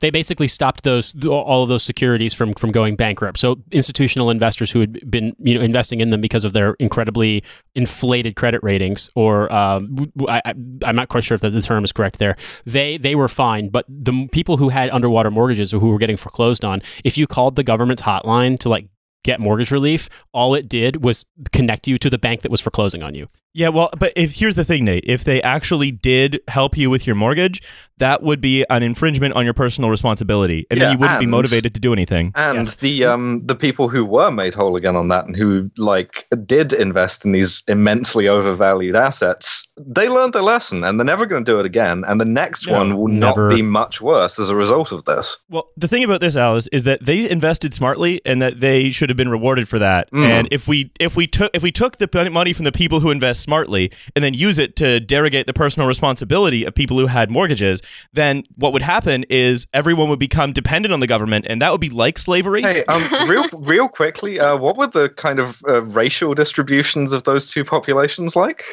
They 0.00 0.10
basically 0.10 0.48
stopped 0.48 0.84
those 0.84 1.14
all 1.26 1.62
of 1.62 1.68
those 1.68 1.82
securities 1.82 2.34
from 2.34 2.54
from 2.54 2.70
going 2.70 2.96
bankrupt. 2.96 3.38
So 3.38 3.56
institutional 3.70 4.30
investors 4.30 4.70
who 4.70 4.80
had 4.80 5.10
been 5.10 5.34
you 5.38 5.54
know 5.54 5.60
investing 5.60 6.00
in 6.00 6.10
them 6.10 6.20
because 6.20 6.44
of 6.44 6.52
their 6.52 6.74
incredibly 6.74 7.42
inflated 7.74 8.36
credit 8.36 8.62
ratings, 8.62 9.10
or 9.14 9.52
um, 9.52 10.12
I, 10.28 10.42
am 10.44 10.96
not 10.96 11.08
quite 11.08 11.24
sure 11.24 11.34
if 11.34 11.40
the 11.40 11.62
term 11.62 11.84
is 11.84 11.92
correct 11.92 12.18
there. 12.18 12.36
They 12.64 12.98
they 12.98 13.14
were 13.14 13.28
fine, 13.28 13.68
but 13.68 13.84
the 13.88 14.28
people 14.32 14.56
who 14.56 14.68
had 14.68 14.90
underwater 14.90 15.30
mortgages 15.30 15.74
or 15.74 15.80
who 15.80 15.90
were 15.90 15.98
getting 15.98 16.16
foreclosed 16.16 16.64
on, 16.64 16.82
if 17.04 17.18
you 17.18 17.26
called 17.26 17.56
the 17.56 17.64
government's 17.64 18.02
hotline 18.02 18.58
to 18.60 18.68
like 18.68 18.88
get 19.24 19.40
mortgage 19.40 19.70
relief, 19.70 20.08
all 20.32 20.54
it 20.54 20.68
did 20.68 21.04
was 21.04 21.24
connect 21.52 21.88
you 21.88 21.98
to 21.98 22.08
the 22.08 22.18
bank 22.18 22.42
that 22.42 22.50
was 22.50 22.60
foreclosing 22.60 23.02
on 23.02 23.14
you. 23.14 23.26
Yeah, 23.58 23.70
well, 23.70 23.90
but 23.98 24.12
if 24.14 24.34
here's 24.34 24.54
the 24.54 24.64
thing, 24.64 24.84
Nate, 24.84 25.02
if 25.04 25.24
they 25.24 25.42
actually 25.42 25.90
did 25.90 26.40
help 26.46 26.76
you 26.76 26.90
with 26.90 27.08
your 27.08 27.16
mortgage, 27.16 27.60
that 27.96 28.22
would 28.22 28.40
be 28.40 28.64
an 28.70 28.84
infringement 28.84 29.34
on 29.34 29.44
your 29.44 29.52
personal 29.54 29.90
responsibility, 29.90 30.64
and 30.70 30.80
then 30.80 30.92
you 30.92 30.98
wouldn't 30.98 31.18
be 31.18 31.26
motivated 31.26 31.74
to 31.74 31.80
do 31.80 31.92
anything. 31.92 32.30
And 32.36 32.58
Yes. 32.58 32.76
the 32.76 33.04
um 33.04 33.42
the 33.44 33.56
people 33.56 33.88
who 33.88 34.04
were 34.04 34.30
made 34.30 34.54
whole 34.54 34.76
again 34.76 34.94
on 34.94 35.08
that 35.08 35.26
and 35.26 35.34
who 35.34 35.72
like 35.76 36.28
did 36.46 36.72
invest 36.72 37.24
in 37.24 37.32
these 37.32 37.64
immensely 37.66 38.28
overvalued 38.28 38.94
assets, 38.94 39.66
they 39.76 40.08
learned 40.08 40.34
their 40.34 40.42
lesson 40.42 40.84
and 40.84 41.00
they're 41.00 41.04
never 41.04 41.26
going 41.26 41.44
to 41.44 41.52
do 41.52 41.58
it 41.58 41.66
again. 41.66 42.04
And 42.06 42.20
the 42.20 42.24
next 42.24 42.68
No, 42.68 42.74
one 42.74 42.96
will 42.96 43.08
never. 43.08 43.48
not 43.48 43.56
be 43.56 43.62
much 43.62 44.00
worse 44.00 44.38
as 44.38 44.50
a 44.50 44.54
result 44.54 44.92
of 44.92 45.04
this. 45.04 45.36
Well, 45.50 45.68
the 45.76 45.88
thing 45.88 46.04
about 46.04 46.20
this, 46.20 46.36
Alice, 46.36 46.68
is 46.70 46.84
that 46.84 47.04
they 47.04 47.28
invested 47.28 47.74
smartly, 47.74 48.20
and 48.24 48.40
that 48.40 48.60
they 48.60 48.90
should 48.90 49.10
have 49.10 49.16
been 49.16 49.30
rewarded 49.30 49.68
for 49.68 49.80
that. 49.80 50.08
Mm. 50.12 50.28
And 50.28 50.48
if 50.52 50.68
we 50.68 50.92
if 51.00 51.16
we 51.16 51.26
took 51.26 51.50
if 51.54 51.64
we 51.64 51.72
took 51.72 51.96
the 51.96 52.08
money 52.30 52.52
from 52.52 52.64
the 52.64 52.72
people 52.72 53.00
who 53.00 53.10
invest 53.10 53.47
smartly 53.48 53.90
and 54.14 54.22
then 54.22 54.34
use 54.34 54.58
it 54.58 54.76
to 54.76 55.00
derogate 55.00 55.46
the 55.46 55.54
personal 55.54 55.88
responsibility 55.88 56.64
of 56.64 56.74
people 56.74 56.98
who 56.98 57.06
had 57.06 57.30
mortgages, 57.30 57.80
then 58.12 58.44
what 58.56 58.74
would 58.74 58.82
happen 58.82 59.24
is 59.30 59.66
everyone 59.72 60.10
would 60.10 60.18
become 60.18 60.52
dependent 60.52 60.92
on 60.92 61.00
the 61.00 61.06
government, 61.06 61.46
and 61.48 61.62
that 61.62 61.72
would 61.72 61.80
be 61.80 61.88
like 61.88 62.18
slavery. 62.18 62.60
Hey, 62.60 62.84
um, 62.84 63.02
real 63.28 63.48
real 63.54 63.88
quickly, 63.88 64.38
uh, 64.38 64.58
what 64.58 64.76
were 64.76 64.86
the 64.86 65.08
kind 65.08 65.38
of 65.38 65.62
uh, 65.66 65.82
racial 65.82 66.34
distributions 66.34 67.14
of 67.14 67.24
those 67.24 67.50
two 67.50 67.64
populations 67.64 68.36
like? 68.36 68.64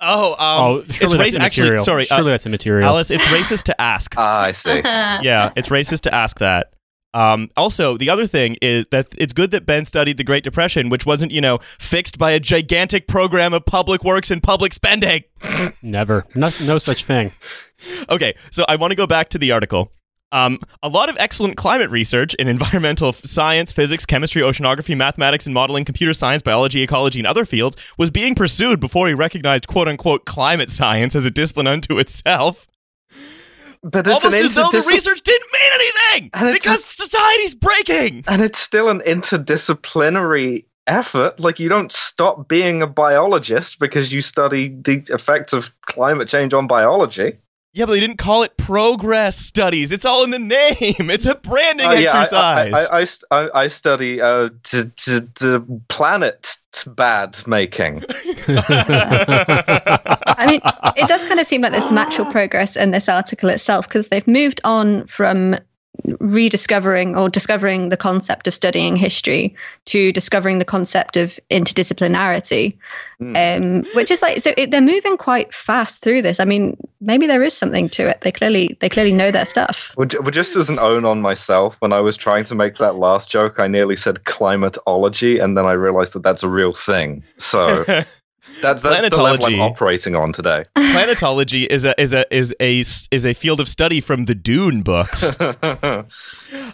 Oh, 0.00 0.32
um, 0.32 0.64
oh, 0.64 0.76
it's 0.78 0.96
surely 0.96 1.18
that's 1.18 1.34
racist. 1.34 1.40
Actually, 1.40 1.62
immaterial. 1.66 1.84
sorry, 1.84 2.02
uh, 2.10 2.16
surely 2.16 2.30
that's 2.30 2.46
immaterial. 2.46 2.88
Alice, 2.88 3.10
it's 3.10 3.24
racist 3.24 3.64
to 3.64 3.78
ask. 3.78 4.14
Ah, 4.16 4.40
I 4.40 4.52
see. 4.52 4.76
yeah, 4.78 5.52
it's 5.54 5.68
racist 5.68 6.00
to 6.02 6.14
ask 6.14 6.38
that. 6.38 6.72
Um, 7.14 7.50
also, 7.56 7.96
the 7.96 8.10
other 8.10 8.26
thing 8.26 8.56
is 8.60 8.86
that 8.90 9.06
it's 9.16 9.32
good 9.32 9.50
that 9.52 9.64
Ben 9.64 9.84
studied 9.84 10.18
the 10.18 10.24
Great 10.24 10.44
Depression, 10.44 10.88
which 10.88 11.06
wasn't, 11.06 11.32
you 11.32 11.40
know, 11.40 11.58
fixed 11.78 12.18
by 12.18 12.32
a 12.32 12.40
gigantic 12.40 13.08
program 13.08 13.54
of 13.54 13.64
public 13.64 14.04
works 14.04 14.30
and 14.30 14.42
public 14.42 14.74
spending. 14.74 15.24
Never. 15.82 16.26
No, 16.34 16.50
no 16.64 16.78
such 16.78 17.04
thing. 17.04 17.32
Okay, 18.10 18.34
so 18.50 18.64
I 18.68 18.76
want 18.76 18.90
to 18.90 18.96
go 18.96 19.06
back 19.06 19.30
to 19.30 19.38
the 19.38 19.52
article. 19.52 19.92
Um, 20.30 20.58
a 20.82 20.88
lot 20.88 21.08
of 21.08 21.16
excellent 21.18 21.56
climate 21.56 21.90
research 21.90 22.34
in 22.34 22.48
environmental 22.48 23.14
science, 23.14 23.72
physics, 23.72 24.04
chemistry, 24.04 24.42
oceanography, 24.42 24.94
mathematics, 24.96 25.46
and 25.46 25.54
modeling, 25.54 25.86
computer 25.86 26.12
science, 26.12 26.42
biology, 26.42 26.82
ecology, 26.82 27.18
and 27.20 27.26
other 27.26 27.46
fields 27.46 27.76
was 27.96 28.10
being 28.10 28.34
pursued 28.34 28.80
before 28.80 29.08
he 29.08 29.14
recognized 29.14 29.66
quote 29.68 29.88
unquote 29.88 30.26
climate 30.26 30.68
science 30.70 31.14
as 31.14 31.24
a 31.24 31.30
discipline 31.30 31.66
unto 31.66 31.98
itself. 31.98 32.66
But 33.82 34.06
it's 34.06 34.24
Almost 34.24 34.42
as 34.42 34.54
though 34.54 34.70
the 34.70 34.86
research 34.88 35.20
didn't 35.22 35.48
mean 35.52 35.72
anything 35.74 36.30
And 36.34 36.52
because 36.52 36.84
society's 36.84 37.54
breaking. 37.54 38.24
and 38.26 38.42
it's 38.42 38.58
still 38.58 38.88
an 38.88 39.00
interdisciplinary 39.00 40.64
effort. 40.86 41.38
Like 41.38 41.60
you 41.60 41.68
don't 41.68 41.92
stop 41.92 42.48
being 42.48 42.82
a 42.82 42.86
biologist 42.86 43.78
because 43.78 44.12
you 44.12 44.22
study 44.22 44.68
the 44.82 45.04
effects 45.10 45.52
of 45.52 45.70
climate 45.82 46.28
change 46.28 46.54
on 46.54 46.66
biology. 46.66 47.34
Yeah, 47.78 47.86
but 47.86 47.92
they 47.92 48.00
didn't 48.00 48.16
call 48.18 48.42
it 48.42 48.56
progress 48.56 49.36
studies. 49.38 49.92
It's 49.92 50.04
all 50.04 50.24
in 50.24 50.30
the 50.30 50.38
name. 50.40 51.10
It's 51.10 51.26
a 51.26 51.36
branding 51.36 51.86
Oh, 51.86 51.92
yeah, 51.92 52.10
I- 52.12 52.20
exercise. 52.22 52.72
I, 52.74 52.96
I, 52.96 52.98
I, 52.98 53.04
st- 53.04 53.24
I, 53.30 53.48
I 53.54 53.68
study 53.68 54.20
uh, 54.20 54.48
t- 54.64 54.82
t- 54.96 55.20
the 55.38 55.64
planet 55.86 56.56
bad 56.96 57.40
making. 57.46 58.02
I 58.48 60.46
mean, 60.48 60.60
it 60.96 61.06
does 61.08 61.26
kind 61.28 61.38
of 61.40 61.46
seem 61.46 61.60
like 61.62 61.70
there's 61.72 61.86
some 61.86 61.98
actual 61.98 62.24
progress 62.26 62.74
in 62.76 62.90
this 62.90 63.08
article 63.08 63.48
itself 63.48 63.86
because 63.88 64.08
they've 64.08 64.26
moved 64.26 64.60
on 64.64 65.06
from 65.06 65.56
rediscovering 66.20 67.16
or 67.16 67.28
discovering 67.28 67.88
the 67.88 67.96
concept 67.96 68.46
of 68.46 68.54
studying 68.54 68.94
history 68.96 69.54
to 69.86 70.12
discovering 70.12 70.58
the 70.58 70.64
concept 70.64 71.16
of 71.16 71.38
interdisciplinarity, 71.50 72.76
Hmm. 73.18 73.36
um, 73.36 73.84
which 73.94 74.10
is 74.10 74.22
like 74.22 74.40
so 74.40 74.52
it, 74.56 74.70
they're 74.70 74.80
moving 74.80 75.16
quite 75.16 75.52
fast 75.54 76.00
through 76.02 76.22
this. 76.22 76.38
I 76.40 76.44
mean, 76.44 76.76
maybe 77.00 77.26
there 77.26 77.42
is 77.42 77.56
something 77.56 77.88
to 77.90 78.08
it. 78.08 78.20
They 78.22 78.32
clearly 78.32 78.76
they 78.80 78.88
clearly 78.88 79.12
know 79.12 79.30
their 79.30 79.46
stuff. 79.46 79.92
Well, 79.96 80.06
ju- 80.06 80.22
just 80.30 80.56
as 80.56 80.68
an 80.68 80.78
own 80.78 81.04
on 81.04 81.20
myself, 81.20 81.76
when 81.80 81.92
I 81.92 82.00
was 82.00 82.16
trying 82.16 82.44
to 82.44 82.54
make 82.54 82.76
that 82.76 82.96
last 82.96 83.30
joke, 83.30 83.58
I 83.58 83.66
nearly 83.66 83.96
said 83.96 84.24
climatology, 84.24 85.38
and 85.38 85.56
then 85.56 85.64
I 85.64 85.72
realized 85.72 86.12
that 86.14 86.22
that's 86.22 86.42
a 86.42 86.48
real 86.48 86.72
thing. 86.72 87.22
So 87.36 87.84
that's, 87.84 88.06
that's 88.62 88.82
the 88.82 89.22
level 89.22 89.46
I'm 89.46 89.52
Planetology. 89.52 89.60
operating 89.60 90.16
on 90.16 90.32
today. 90.32 90.64
Planetology 90.76 91.66
is 91.66 91.84
a 91.84 92.00
is 92.00 92.12
a 92.12 92.24
is 92.34 92.54
a 92.60 92.80
is 92.80 93.26
a 93.26 93.34
field 93.34 93.60
of 93.60 93.68
study 93.68 94.00
from 94.00 94.24
the 94.24 94.34
Dune 94.34 94.82
books. 94.82 95.30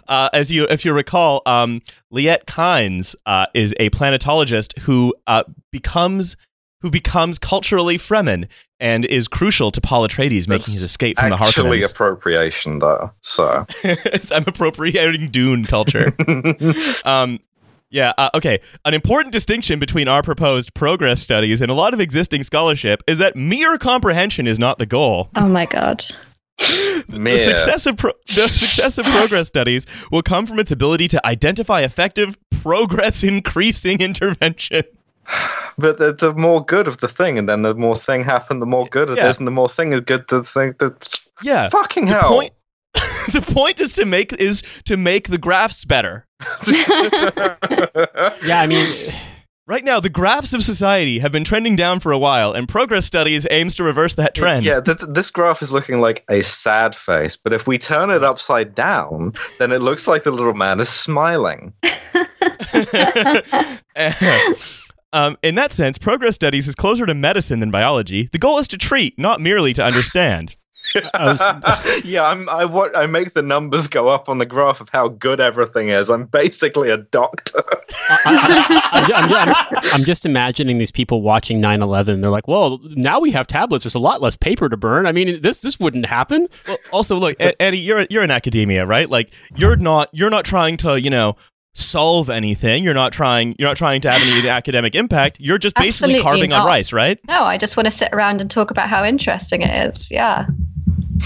Uh, 0.07 0.29
as 0.33 0.51
you, 0.51 0.67
if 0.69 0.85
you 0.85 0.93
recall, 0.93 1.41
um, 1.45 1.81
Liet 2.13 2.45
Kynes 2.45 3.15
uh, 3.25 3.47
is 3.53 3.73
a 3.79 3.89
planetologist 3.89 4.77
who 4.79 5.13
uh, 5.27 5.43
becomes 5.71 6.37
who 6.85 6.91
becomes 6.91 7.39
culturally 7.39 7.97
Fremen 7.97 8.47
and 8.79 9.05
is 9.05 9.27
crucial 9.27 9.71
to 9.71 9.81
Paul 9.81 10.07
Atreides 10.07 10.47
making 10.47 10.71
his 10.71 10.83
escape 10.83 11.17
from 11.17 11.31
the 11.31 11.35
Actually, 11.41 11.79
Harkonnens. 11.79 11.91
appropriation, 11.91 12.77
though. 12.77 13.09
So. 13.21 13.65
I'm 14.31 14.43
appropriating 14.45 15.31
Dune 15.31 15.65
culture. 15.65 16.15
um, 17.05 17.39
yeah, 17.89 18.13
uh, 18.19 18.29
okay. 18.35 18.59
An 18.85 18.93
important 18.93 19.33
distinction 19.33 19.79
between 19.79 20.07
our 20.07 20.21
proposed 20.21 20.75
progress 20.75 21.23
studies 21.23 21.59
and 21.59 21.71
a 21.71 21.73
lot 21.73 21.95
of 21.95 21.99
existing 21.99 22.43
scholarship 22.43 23.01
is 23.07 23.17
that 23.17 23.35
mere 23.35 23.79
comprehension 23.79 24.45
is 24.45 24.59
not 24.59 24.77
the 24.77 24.85
goal. 24.85 25.29
Oh 25.35 25.47
my 25.47 25.65
god. 25.65 26.05
The 26.59 27.19
Mere. 27.19 27.39
successive, 27.39 27.97
pro- 27.97 28.13
the 28.27 28.47
successive 28.47 29.05
progress 29.05 29.47
studies 29.47 29.87
will 30.11 30.21
come 30.21 30.45
from 30.45 30.59
its 30.59 30.71
ability 30.71 31.07
to 31.07 31.25
identify 31.25 31.81
effective 31.81 32.37
progress 32.61 33.23
increasing 33.23 34.01
intervention. 34.01 34.83
But 35.77 35.99
the, 35.99 36.13
the 36.13 36.33
more 36.33 36.63
good 36.63 36.87
of 36.87 36.99
the 36.99 37.09
thing, 37.09 37.37
and 37.37 37.49
then 37.49 37.61
the 37.63 37.75
more 37.75 37.97
thing 37.97 38.23
happened, 38.23 38.61
the 38.61 38.65
more 38.65 38.85
good 38.87 39.09
it 39.09 39.17
Yeah. 39.17 39.27
is, 39.27 39.39
and 39.39 39.45
the 39.45 39.51
more 39.51 39.67
thing 39.67 39.91
is 39.91 39.99
good. 39.99 40.25
The 40.29 40.41
thing, 40.41 40.73
That 40.79 41.19
Yeah. 41.43 41.67
fucking 41.71 42.05
The 42.05 42.13
hell. 42.13 42.29
point 42.29 42.53
the 43.33 43.41
point 43.41 43.81
is 43.81 43.91
to 43.95 44.05
make 44.05 44.31
is 44.39 44.61
to 44.85 44.95
make 44.95 45.27
the 45.27 45.37
graphs 45.37 45.83
better. 45.83 46.25
Yeah, 48.45 48.61
I 48.61 48.67
mean, 48.67 48.87
Right 49.67 49.83
now, 49.83 49.99
the 49.99 50.09
graphs 50.11 50.53
of 50.53 50.63
society 50.63 51.17
have 51.19 51.31
been 51.31 51.43
trending 51.43 51.75
down 51.75 51.99
for 51.99 52.11
a 52.11 52.19
while, 52.19 52.53
and 52.53 52.69
Progress 52.69 53.03
Studies 53.07 53.47
aims 53.49 53.73
to 53.75 53.83
reverse 53.83 54.13
that 54.13 54.35
trend. 54.35 54.63
Yeah, 54.63 54.79
th- 54.79 54.99
this 55.09 55.31
graph 55.31 55.63
is 55.63 55.71
looking 55.71 55.99
like 55.99 56.23
a 56.29 56.43
sad 56.43 56.93
face, 56.95 57.35
but 57.35 57.51
if 57.51 57.65
we 57.65 57.79
turn 57.79 58.11
it 58.11 58.23
upside 58.23 58.75
down, 58.75 59.33
then 59.57 59.71
it 59.71 59.79
looks 59.81 60.07
like 60.07 60.21
the 60.23 60.29
little 60.29 60.53
man 60.53 60.79
is 60.79 60.89
smiling. 60.89 61.73
Um, 65.15 65.37
in 65.41 65.55
that 65.55 65.71
sense, 65.71 65.97
progress 65.97 66.35
studies 66.35 66.67
is 66.67 66.75
closer 66.75 67.05
to 67.05 67.13
medicine 67.13 67.61
than 67.61 67.71
biology. 67.71 68.27
The 68.33 68.37
goal 68.37 68.59
is 68.59 68.67
to 68.67 68.77
treat, 68.77 69.17
not 69.17 69.39
merely 69.39 69.73
to 69.73 69.83
understand. 69.83 70.55
Was, 71.15 71.41
yeah, 72.05 72.25
I'm, 72.25 72.47
I 72.47 72.65
wa- 72.65 72.91
I 72.95 73.07
make 73.07 73.33
the 73.33 73.41
numbers 73.41 73.87
go 73.87 74.07
up 74.07 74.29
on 74.29 74.37
the 74.37 74.45
graph 74.45 74.81
of 74.81 74.89
how 74.89 75.07
good 75.07 75.39
everything 75.39 75.89
is. 75.89 76.11
I'm 76.11 76.25
basically 76.25 76.91
a 76.91 76.97
doctor. 76.97 77.63
I, 78.07 79.09
am 79.15 79.33
I'm, 79.33 79.91
I'm 79.93 80.03
just 80.03 80.27
imagining 80.27 80.77
these 80.77 80.91
people 80.91 81.23
watching 81.23 81.59
9/11. 81.59 82.21
They're 82.21 82.29
like, 82.29 82.47
"Well, 82.47 82.79
now 82.83 83.19
we 83.19 83.31
have 83.31 83.47
tablets. 83.47 83.83
There's 83.83 83.95
a 83.95 83.99
lot 83.99 84.21
less 84.21 84.35
paper 84.35 84.69
to 84.69 84.77
burn. 84.77 85.07
I 85.07 85.11
mean, 85.11 85.41
this 85.41 85.61
this 85.61 85.79
wouldn't 85.79 86.05
happen." 86.05 86.47
Well, 86.67 86.77
also, 86.91 87.15
look, 87.15 87.35
Eddie, 87.39 87.79
you're 87.79 88.05
you're 88.11 88.23
in 88.23 88.31
academia, 88.31 88.85
right? 88.85 89.09
Like, 89.09 89.31
you're 89.55 89.77
not 89.77 90.09
you're 90.11 90.29
not 90.29 90.45
trying 90.45 90.77
to, 90.77 91.01
you 91.01 91.09
know, 91.09 91.35
solve 91.75 92.29
anything. 92.29 92.83
You're 92.83 92.93
not 92.93 93.13
trying 93.13 93.55
you're 93.59 93.69
not 93.69 93.77
trying 93.77 94.01
to 94.01 94.11
have 94.11 94.21
any 94.21 94.47
academic 94.49 94.95
impact. 94.95 95.37
You're 95.39 95.57
just 95.57 95.75
basically 95.75 96.15
Absolutely 96.15 96.23
carving 96.23 96.53
on 96.53 96.65
rice, 96.65 96.91
right? 96.91 97.19
no, 97.27 97.43
I 97.43 97.57
just 97.57 97.77
want 97.77 97.85
to 97.85 97.91
sit 97.91 98.09
around 98.13 98.41
and 98.41 98.49
talk 98.49 98.71
about 98.71 98.89
how 98.89 99.03
interesting 99.03 99.61
it 99.61 99.95
is. 99.95 100.09
Yeah. 100.09 100.47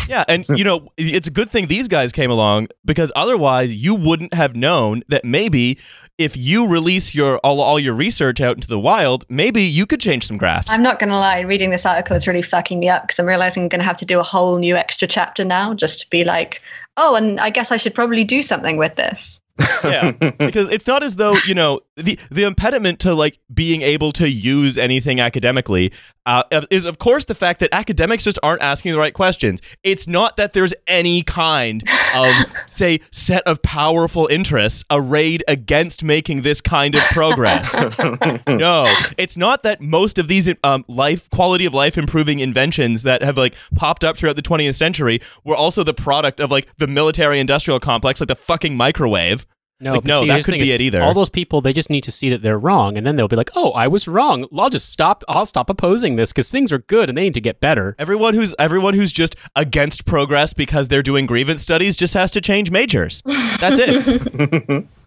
Yeah, 0.07 0.23
and 0.27 0.45
you 0.49 0.63
know, 0.63 0.91
it's 0.97 1.27
a 1.27 1.31
good 1.31 1.49
thing 1.49 1.67
these 1.67 1.87
guys 1.87 2.11
came 2.11 2.29
along 2.31 2.67
because 2.85 3.11
otherwise 3.15 3.75
you 3.75 3.95
wouldn't 3.95 4.33
have 4.33 4.55
known 4.55 5.03
that 5.07 5.25
maybe 5.25 5.77
if 6.17 6.35
you 6.37 6.67
release 6.67 7.15
your 7.15 7.37
all, 7.39 7.61
all 7.61 7.79
your 7.79 7.93
research 7.93 8.41
out 8.41 8.55
into 8.55 8.67
the 8.67 8.79
wild, 8.79 9.25
maybe 9.29 9.63
you 9.63 9.85
could 9.85 9.99
change 9.99 10.27
some 10.27 10.37
graphs. 10.37 10.71
I'm 10.71 10.83
not 10.83 10.99
going 10.99 11.09
to 11.09 11.15
lie, 11.15 11.39
reading 11.41 11.69
this 11.69 11.85
article 11.85 12.15
is 12.15 12.27
really 12.27 12.41
fucking 12.41 12.79
me 12.79 12.89
up 12.89 13.03
because 13.03 13.19
I'm 13.19 13.25
realizing 13.25 13.63
I'm 13.63 13.69
going 13.69 13.79
to 13.79 13.85
have 13.85 13.97
to 13.97 14.05
do 14.05 14.19
a 14.19 14.23
whole 14.23 14.57
new 14.57 14.75
extra 14.75 15.07
chapter 15.07 15.43
now 15.43 15.73
just 15.73 15.99
to 16.01 16.09
be 16.09 16.23
like, 16.23 16.61
oh, 16.97 17.15
and 17.15 17.39
I 17.39 17.49
guess 17.49 17.71
I 17.71 17.77
should 17.77 17.95
probably 17.95 18.23
do 18.23 18.41
something 18.41 18.77
with 18.77 18.95
this. 18.95 19.38
Yeah, 19.83 20.11
because 20.11 20.69
it's 20.69 20.87
not 20.87 21.03
as 21.03 21.15
though 21.15 21.35
you 21.45 21.53
know 21.53 21.81
the 21.99 22.19
the 22.31 22.43
impediment 22.43 22.99
to 22.99 23.13
like 23.13 23.39
being 23.53 23.81
able 23.81 24.11
to 24.13 24.29
use 24.29 24.77
anything 24.77 25.19
academically 25.19 25.91
uh, 26.25 26.43
is 26.69 26.85
of 26.85 26.99
course 26.99 27.25
the 27.25 27.35
fact 27.35 27.59
that 27.59 27.69
academics 27.71 28.23
just 28.23 28.37
aren't 28.43 28.61
asking 28.61 28.91
the 28.91 28.99
right 28.99 29.13
questions. 29.13 29.61
It's 29.83 30.07
not 30.07 30.37
that 30.37 30.53
there's 30.53 30.73
any 30.87 31.23
kind 31.23 31.83
of 32.15 32.33
say 32.67 32.99
set 33.11 33.43
of 33.47 33.61
powerful 33.61 34.27
interests 34.27 34.83
arrayed 34.91 35.43
against 35.47 36.03
making 36.03 36.43
this 36.43 36.61
kind 36.61 36.95
of 36.95 37.01
progress. 37.05 37.73
no, 38.47 38.93
it's 39.17 39.37
not 39.37 39.63
that 39.63 39.81
most 39.81 40.17
of 40.17 40.27
these 40.27 40.49
um, 40.63 40.85
life 40.87 41.29
quality 41.29 41.65
of 41.65 41.73
life 41.73 41.97
improving 41.97 42.39
inventions 42.39 43.03
that 43.03 43.23
have 43.23 43.37
like 43.37 43.55
popped 43.75 44.03
up 44.03 44.17
throughout 44.17 44.35
the 44.35 44.41
20th 44.41 44.75
century 44.75 45.19
were 45.43 45.55
also 45.55 45.83
the 45.83 45.93
product 45.93 46.39
of 46.39 46.51
like 46.51 46.67
the 46.77 46.87
military 46.87 47.39
industrial 47.39 47.79
complex, 47.79 48.21
like 48.21 48.27
the 48.27 48.35
fucking 48.35 48.77
microwave. 48.77 49.45
No, 49.81 49.93
Like, 49.93 50.05
no, 50.05 50.21
see, 50.21 50.27
that 50.27 50.43
couldn't 50.43 50.59
be 50.59 50.63
is, 50.63 50.71
it 50.71 50.81
either. 50.81 51.01
All 51.01 51.13
those 51.13 51.29
people, 51.29 51.61
they 51.61 51.71
just 51.71 51.89
need 51.89 52.03
to 52.03 52.11
see 52.11 52.29
that 52.29 52.41
they're 52.41 52.59
wrong, 52.59 52.97
and 52.97 53.07
then 53.07 53.15
they'll 53.15 53.29
be 53.29 53.37
like, 53.37 53.51
"Oh, 53.55 53.71
I 53.71 53.87
was 53.87 54.07
wrong. 54.07 54.45
I'll 54.57 54.69
just 54.69 54.89
stop. 54.89 55.23
I'll 55.29 55.45
stop 55.45 55.69
opposing 55.69 56.17
this 56.17 56.33
because 56.33 56.51
things 56.51 56.73
are 56.73 56.79
good 56.79 57.07
and 57.07 57.17
they 57.17 57.23
need 57.23 57.33
to 57.35 57.41
get 57.41 57.61
better." 57.61 57.95
Everyone 57.97 58.33
who's 58.33 58.53
everyone 58.59 58.93
who's 58.93 59.11
just 59.11 59.35
against 59.55 60.05
progress 60.05 60.53
because 60.53 60.89
they're 60.89 61.03
doing 61.03 61.25
grievance 61.25 61.61
studies 61.61 61.95
just 61.95 62.13
has 62.13 62.31
to 62.31 62.41
change 62.41 62.71
majors. 62.71 63.21
That's 63.59 63.79
it. 63.79 64.85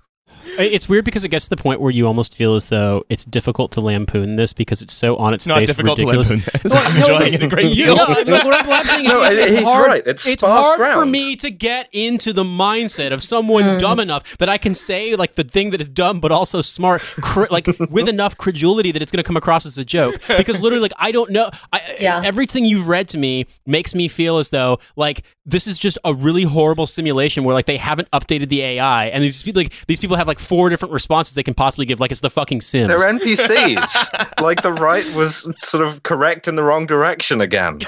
I- 0.59 0.63
It's 0.65 0.89
weird 0.89 1.05
because 1.05 1.25
it 1.25 1.29
gets 1.29 1.47
to 1.47 1.51
the 1.51 1.57
point 1.57 1.81
where 1.81 1.91
you 1.91 2.07
almost 2.07 2.37
feel 2.37 2.55
as 2.55 2.67
though 2.67 3.05
it's 3.09 3.25
difficult 3.25 3.73
to 3.73 3.81
lampoon 3.81 4.37
this 4.37 4.53
because 4.53 4.83
it's 4.83 4.93
so 4.93 5.17
on 5.17 5.33
its, 5.35 5.45
It's 5.45 5.49
not 5.49 5.59
face 5.61 5.69
difficult 5.69 5.99
ridiculous. 5.99 6.29
to 6.29 6.35
limp. 6.35 6.65
No, 6.65 6.77
I'm 6.77 6.99
no, 6.99 7.07
enjoying 7.07 7.35
it 7.35 7.43
a 7.43 7.49
great 7.49 7.73
deal. 7.75 7.97
no, 7.97 8.05
what 8.07 8.29
I'm- 8.29 8.67
what 8.67 8.81
I'm 8.81 8.85
saying 8.87 9.07
is 9.07 9.13
No, 9.13 9.23
it's, 9.23 9.35
it's 9.35 9.51
he's 9.51 9.63
hard, 9.63 9.87
right. 9.87 10.03
It's 10.07 10.23
sparse 10.23 10.77
hard 10.77 10.93
for 10.95 11.07
me 11.07 11.37
to 11.37 11.51
get 11.51 11.89
into 11.93 12.33
the 12.33 12.45
mindset 12.45 13.13
of 13.13 13.23
someone 13.23 13.65
hmm. 13.65 13.79
dumb 13.79 14.01
enough 14.01 14.37
that 14.39 14.49
I 14.49 14.59
can 14.59 14.75
say 14.75 15.17
like 15.17 15.35
the 15.35 15.45
thing 15.45 15.71
that 15.71 15.81
is 15.81 15.89
dumb 15.89 16.21
but 16.21 16.33
also 16.33 16.61
smart, 16.61 17.03
cr- 17.03 17.47
like 17.51 17.67
with 17.91 18.09
enough 18.09 18.37
credulity 18.37 18.93
that 18.93 19.03
it's 19.03 19.11
going 19.13 19.23
to 19.23 19.27
come 19.27 19.37
across 19.37 19.67
as 19.67 19.79
a 19.79 19.85
joke. 19.85 20.21
Because 20.37 20.61
literally, 20.61 20.83
like 20.83 20.93
I 20.99 21.13
don't 21.13 21.31
know. 21.31 21.51
I, 21.73 21.81
Yeah. 22.01 22.23
Everything 22.25 22.65
you've 22.65 22.89
read 22.89 23.09
to 23.09 23.19
me 23.19 23.47
makes 23.67 23.95
me 23.95 24.09
feel 24.09 24.39
as 24.39 24.51
though 24.51 24.79
like 24.97 25.23
this 25.45 25.67
is 25.67 25.79
just 25.79 25.99
a 26.05 26.15
really 26.15 26.45
horrible 26.45 26.87
simulation 26.87 27.43
where 27.45 27.55
like 27.55 27.67
they 27.67 27.77
haven't 27.77 28.09
updated 28.13 28.49
the 28.49 28.63
AI 28.63 29.07
and 29.07 29.23
these 29.25 29.43
people 29.43 29.61
like 29.63 29.73
these 29.87 29.99
people 29.99 30.17
have 30.17 30.22
like 30.27 30.39
four 30.39 30.69
different 30.69 30.93
responses 30.93 31.35
they 31.35 31.43
can 31.43 31.55
possibly 31.55 31.87
give. 31.87 32.01
Like 32.01 32.11
it's 32.11 32.21
the 32.21 32.31
fucking 32.31 32.61
Sims. 32.61 32.89
They're 32.89 32.99
NPCs. 33.13 34.41
like 34.41 34.63
the 34.63 34.73
right 34.73 35.05
was 35.15 35.49
sort 35.63 35.87
of 35.87 36.03
correct 36.03 36.49
in 36.49 36.57
the 36.57 36.63
wrong 36.63 36.87
direction 36.87 37.41
again. 37.41 37.81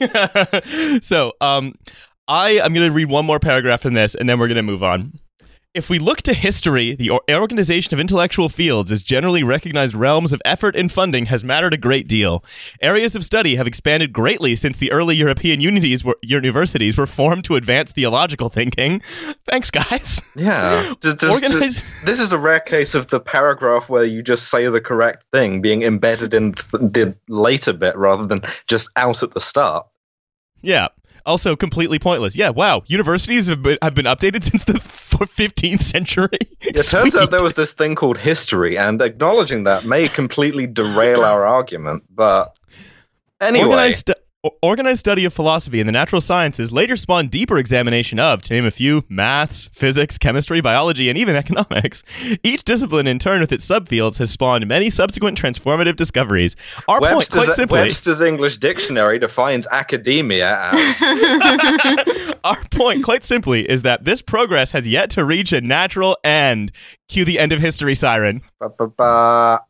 so, 1.02 1.32
um, 1.40 1.74
I 2.28 2.50
am 2.62 2.74
going 2.74 2.88
to 2.88 2.94
read 2.94 3.08
one 3.08 3.24
more 3.24 3.40
paragraph 3.40 3.86
in 3.86 3.94
this, 3.94 4.14
and 4.14 4.28
then 4.28 4.38
we're 4.38 4.48
going 4.48 4.56
to 4.56 4.62
move 4.62 4.82
on. 4.82 5.18
If 5.74 5.90
we 5.90 5.98
look 5.98 6.22
to 6.22 6.32
history, 6.32 6.94
the 6.94 7.10
organization 7.30 7.92
of 7.92 8.00
intellectual 8.00 8.48
fields 8.48 8.90
as 8.90 9.02
generally 9.02 9.42
recognized 9.42 9.94
realms 9.94 10.32
of 10.32 10.40
effort 10.44 10.74
and 10.74 10.90
funding 10.90 11.26
has 11.26 11.44
mattered 11.44 11.74
a 11.74 11.76
great 11.76 12.08
deal. 12.08 12.42
Areas 12.80 13.14
of 13.14 13.22
study 13.22 13.56
have 13.56 13.66
expanded 13.66 14.14
greatly 14.14 14.56
since 14.56 14.78
the 14.78 14.90
early 14.90 15.14
European 15.14 15.60
unities 15.60 16.02
were, 16.02 16.16
universities 16.22 16.96
were 16.96 17.06
formed 17.06 17.44
to 17.44 17.54
advance 17.54 17.92
theological 17.92 18.48
thinking. 18.48 19.00
Thanks, 19.46 19.70
guys. 19.70 20.22
Yeah. 20.34 20.94
Just, 21.02 21.20
just- 21.20 21.42
Organize- 21.44 21.74
just- 21.82 21.84
this 22.06 22.18
is 22.18 22.32
a 22.32 22.38
rare 22.38 22.60
case 22.60 22.94
of 22.94 23.08
the 23.08 23.20
paragraph 23.20 23.90
where 23.90 24.04
you 24.04 24.22
just 24.22 24.48
say 24.48 24.66
the 24.68 24.80
correct 24.80 25.26
thing 25.34 25.60
being 25.60 25.82
embedded 25.82 26.32
in 26.32 26.54
th- 26.54 26.70
the 26.72 27.14
later 27.28 27.74
bit 27.74 27.94
rather 27.96 28.26
than 28.26 28.40
just 28.68 28.88
out 28.96 29.22
at 29.22 29.32
the 29.34 29.40
start. 29.40 29.86
Yeah. 30.62 30.88
Also, 31.26 31.54
completely 31.56 31.98
pointless. 31.98 32.34
Yeah. 32.36 32.48
Wow. 32.50 32.82
Universities 32.86 33.48
have 33.48 33.62
been, 33.62 33.76
have 33.82 33.94
been 33.94 34.06
updated 34.06 34.44
since 34.50 34.64
the 34.64 34.78
15th 35.26 35.82
century. 35.82 36.28
It 36.60 36.86
turns 36.88 37.14
out 37.14 37.30
there 37.30 37.42
was 37.42 37.54
this 37.54 37.72
thing 37.72 37.94
called 37.94 38.18
history, 38.18 38.78
and 38.78 39.00
acknowledging 39.00 39.64
that 39.64 39.84
may 39.84 40.08
completely 40.08 40.66
derail 40.66 41.24
our 41.24 41.46
argument. 41.46 42.04
But 42.14 42.56
anyway, 43.40 43.64
Organized, 43.66 44.10
organized 44.62 45.00
study 45.00 45.24
of 45.24 45.34
philosophy 45.34 45.80
and 45.80 45.88
the 45.88 45.92
natural 45.92 46.20
sciences 46.20 46.70
later 46.70 46.96
spawned 46.96 47.28
deeper 47.30 47.58
examination 47.58 48.20
of, 48.20 48.40
to 48.42 48.54
name 48.54 48.64
a 48.64 48.70
few, 48.70 49.02
maths, 49.08 49.68
physics, 49.72 50.16
chemistry, 50.16 50.60
biology, 50.60 51.08
and 51.08 51.18
even 51.18 51.34
economics. 51.44 52.04
Each 52.44 52.62
discipline, 52.62 53.08
in 53.08 53.18
turn, 53.18 53.40
with 53.40 53.50
its 53.50 53.66
subfields, 53.66 54.18
has 54.18 54.30
spawned 54.30 54.66
many 54.68 54.90
subsequent 54.90 55.40
transformative 55.40 55.96
discoveries. 55.96 56.54
Our 56.86 57.00
point, 57.00 57.16
Webster's, 57.16 57.44
quite 57.44 57.56
simply, 57.56 57.80
Webster's 57.80 58.20
English 58.20 58.58
Dictionary 58.58 59.18
defines 59.18 59.66
academia 59.72 60.70
as 60.72 61.02
our 62.44 62.62
point, 62.70 63.02
quite 63.02 63.24
simply, 63.24 63.68
is 63.68 63.82
that 63.82 64.04
this 64.04 64.22
progress 64.22 64.70
has 64.70 64.86
yet 64.86 65.10
to 65.10 65.24
reach 65.24 65.52
a 65.52 65.60
natural 65.60 66.16
end. 66.22 66.70
Cue 67.08 67.24
the 67.24 67.40
end 67.40 67.52
of 67.52 67.60
history 67.60 67.94
siren. 67.96 68.42
ba, 68.60 68.68
ba, 68.68 68.86
ba. 68.86 69.60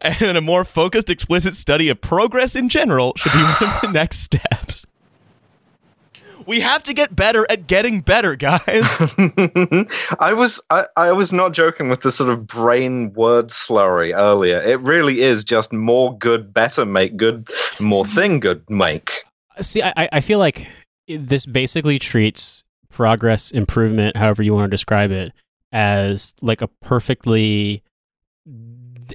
And 0.00 0.36
a 0.36 0.40
more 0.40 0.64
focused, 0.64 1.10
explicit 1.10 1.56
study 1.56 1.88
of 1.88 2.00
progress 2.00 2.56
in 2.56 2.68
general 2.68 3.12
should 3.16 3.32
be 3.32 3.38
one 3.42 3.74
of 3.74 3.80
the 3.82 3.88
next 3.92 4.18
steps. 4.20 4.86
We 6.44 6.58
have 6.60 6.82
to 6.84 6.92
get 6.92 7.14
better 7.14 7.46
at 7.48 7.68
getting 7.68 8.00
better, 8.00 8.34
guys. 8.34 8.60
I 10.18 10.32
was 10.34 10.60
I, 10.70 10.86
I 10.96 11.12
was 11.12 11.32
not 11.32 11.52
joking 11.52 11.88
with 11.88 12.00
the 12.00 12.10
sort 12.10 12.30
of 12.30 12.48
brain 12.48 13.12
word 13.12 13.48
slurry 13.48 14.12
earlier. 14.16 14.60
It 14.60 14.80
really 14.80 15.20
is 15.20 15.44
just 15.44 15.72
more 15.72 16.18
good, 16.18 16.52
better 16.52 16.84
make 16.84 17.16
good, 17.16 17.48
more 17.78 18.04
thing 18.04 18.40
good 18.40 18.68
make. 18.68 19.22
See, 19.60 19.82
I, 19.82 19.92
I- 19.96 20.08
I 20.14 20.20
feel 20.20 20.40
like 20.40 20.66
this 21.06 21.46
basically 21.46 22.00
treats 22.00 22.64
progress, 22.88 23.50
improvement, 23.52 24.16
however 24.16 24.42
you 24.42 24.52
want 24.52 24.64
to 24.64 24.70
describe 24.74 25.12
it, 25.12 25.32
as 25.70 26.34
like 26.42 26.60
a 26.60 26.66
perfectly 26.68 27.82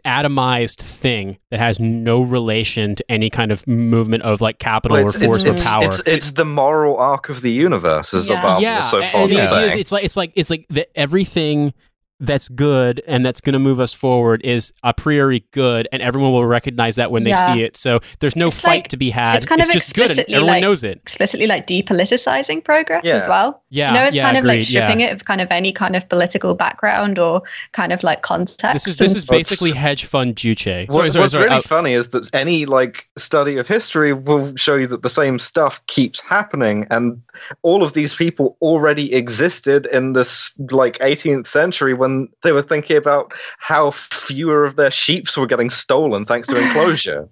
atomized 0.07 0.77
thing 0.77 1.37
that 1.51 1.59
has 1.59 1.79
no 1.79 2.21
relation 2.21 2.95
to 2.95 3.11
any 3.11 3.29
kind 3.29 3.51
of 3.51 3.67
movement 3.67 4.23
of 4.23 4.39
like 4.41 4.57
capital 4.57 4.95
Well, 4.97 5.07
or 5.07 5.11
force 5.11 5.39
it's, 5.43 5.49
or 5.49 5.53
it's, 5.53 5.65
power. 5.65 5.83
it's, 5.83 5.99
it's 6.05 6.31
the 6.31 6.45
moral 6.45 6.97
arc 6.97 7.29
of 7.29 7.41
the 7.41 7.51
universe, 7.51 8.13
as 8.13 8.29
Yeah. 8.29 8.41
Obama 8.41 8.61
yeah, 8.61 8.77
was 8.77 8.89
so 8.89 9.01
and 9.01 9.11
fond 9.11 9.31
the 9.31 9.37
of 9.39 9.63
is 9.63 9.75
it's 9.75 9.91
like 9.91 10.03
it's 10.05 10.15
like 10.17 10.31
it's 10.35 10.49
like 10.49 10.65
that 10.69 10.87
everything 10.97 11.73
that's 12.19 12.49
good 12.49 13.01
and 13.07 13.25
that's 13.25 13.41
going 13.41 13.53
to 13.53 13.59
move 13.59 13.79
us 13.79 13.93
forward 13.93 14.41
is 14.43 14.73
a 14.83 14.93
priori 14.93 15.43
good, 15.51 15.87
and 15.91 16.01
everyone 16.01 16.31
will 16.31 16.45
recognize 16.45 16.95
that 16.95 17.11
when 17.11 17.23
they 17.23 17.35
see 17.35 17.61
it. 17.61 17.77
So 17.77 17.99
there's 18.19 18.35
no 18.35 18.47
It's 18.47 18.59
fight 18.59 18.69
like- 18.83 18.87
to 18.89 18.97
be 18.97 19.09
had. 19.09 19.37
it's 19.37 19.45
kind 19.45 19.61
of 19.61 19.69
just 19.69 19.93
good, 19.93 20.09
and 20.11 20.19
explicitly 20.19 20.35
everyone 20.35 20.53
like- 20.55 20.61
knows 20.61 20.83
it. 20.83 20.97
Explicitly 21.03 21.47
like 21.47 21.67
depoliticizing 21.67 22.63
progress 22.63 23.03
Yeah. 23.05 23.15
as 23.17 23.27
well. 23.27 23.61
Yeah, 23.69 23.89
you 23.89 23.93
know, 23.95 24.03
it's 24.05 24.15
yeah, 24.15 24.23
kind 24.25 24.37
of 24.37 24.45
like 24.45 24.59
agreed, 24.61 24.69
yeah. 24.69 24.87
stripping 24.87 25.01
it 25.01 25.13
of 25.13 25.25
kind 25.25 25.41
of 25.41 25.47
any 25.51 25.71
kind 25.71 25.95
of 25.95 26.07
political 26.09 26.55
background 26.55 27.19
or 27.19 27.41
kind 27.73 27.91
of 27.93 28.01
like 28.03 28.21
context. 28.21 28.85
This 28.85 28.87
is 28.87 28.97
this 28.97 29.15
is 29.15 29.25
basically 29.25 29.71
hedge 29.71 30.05
fund 30.05 30.35
juche. 30.35 30.87
What- 30.87 30.93
Sorry, 30.93 31.11
sorry, 31.11 31.21
what's 31.21 31.33
sorry, 31.33 31.45
really 31.45 31.57
uh, 31.57 31.61
funny 31.61 31.93
is 31.93 32.09
that 32.09 32.33
any 32.33 32.65
like 32.65 33.07
study 33.17 33.57
of 33.57 33.67
history 33.67 34.13
will 34.13 34.55
show 34.55 34.75
you 34.75 34.87
that 34.87 35.03
the 35.03 35.09
same 35.09 35.37
stuff 35.39 35.85
keeps 35.87 36.19
happening, 36.21 36.87
and 36.89 37.21
all 37.61 37.83
of 37.83 37.93
these 37.93 38.15
people 38.15 38.57
already 38.61 39.13
existed 39.13 39.85
in 39.87 40.13
this 40.13 40.51
like 40.71 40.97
18th 40.99 41.47
century 41.47 41.93
when 41.93 42.06
they 42.43 42.51
were 42.51 42.61
thinking 42.61 42.97
about 42.97 43.31
how 43.59 43.91
fewer 43.91 44.63
of 44.65 44.75
their 44.75 44.91
sheeps 44.91 45.37
were 45.37 45.47
getting 45.47 45.69
stolen 45.69 46.25
thanks 46.25 46.47
to 46.49 46.57
enclosure. 46.63 47.29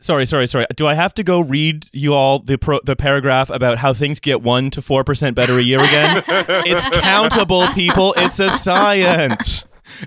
Sorry, 0.00 0.26
sorry, 0.26 0.48
sorry. 0.48 0.66
Do 0.74 0.88
I 0.88 0.94
have 0.94 1.14
to 1.14 1.22
go 1.22 1.40
read 1.40 1.86
you 1.92 2.12
all 2.12 2.40
the 2.40 2.58
pro- 2.58 2.80
the 2.84 2.96
paragraph 2.96 3.50
about 3.50 3.78
how 3.78 3.94
things 3.94 4.18
get 4.18 4.42
one 4.42 4.68
to 4.70 4.82
four 4.82 5.04
percent 5.04 5.36
better 5.36 5.58
a 5.58 5.62
year 5.62 5.78
again? 5.78 6.24
it's 6.66 6.84
countable, 6.86 7.68
people. 7.68 8.12
It's 8.16 8.40
a 8.40 8.50
science. 8.50 9.64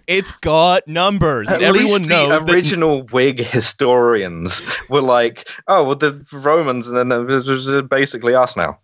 It's 0.07 0.33
got 0.33 0.85
numbers. 0.87 1.49
At 1.49 1.61
everyone 1.61 1.99
least 2.01 2.09
knows 2.09 2.39
the 2.39 2.45
that 2.45 2.53
original 2.53 3.03
Whig 3.07 3.39
historians 3.39 4.61
were 4.89 5.01
like, 5.01 5.47
"Oh, 5.67 5.83
well, 5.85 5.95
the 5.95 6.25
Romans, 6.33 6.89
and 6.89 6.97
then 6.97 7.11
it 7.11 7.23
was- 7.25 7.47
it 7.47 7.51
was 7.53 7.81
basically 7.89 8.35
us 8.35 8.57
now." 8.57 8.79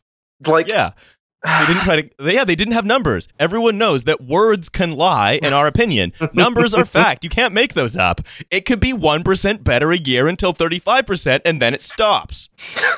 Like, 0.46 0.68
Yeah. 0.68 0.92
They 1.44 1.66
didn't 1.68 1.82
try 1.82 2.02
to. 2.02 2.10
They, 2.20 2.34
yeah, 2.36 2.44
they 2.44 2.56
didn't 2.56 2.74
have 2.74 2.86
numbers. 2.86 3.28
Everyone 3.39 3.78
knows 3.78 4.04
that 4.04 4.22
words 4.22 4.70
can 4.70 4.96
lie. 4.96 5.39
In 5.42 5.54
our 5.54 5.66
opinion, 5.66 6.14
numbers 6.34 6.74
are 6.76 6.86
fact. 6.86 7.24
You 7.24 7.32
can't 7.32 7.54
make 7.54 7.74
those 7.74 7.96
up. 7.96 8.22
It 8.52 8.66
could 8.66 8.80
be 8.80 8.94
one 8.94 9.24
percent 9.24 9.64
better 9.64 9.92
a 9.92 9.98
year 9.98 10.28
until 10.28 10.54
thirty-five 10.54 11.08
percent, 11.08 11.42
and 11.44 11.60
then 11.62 11.74
it 11.74 11.82
stops. 11.82 12.50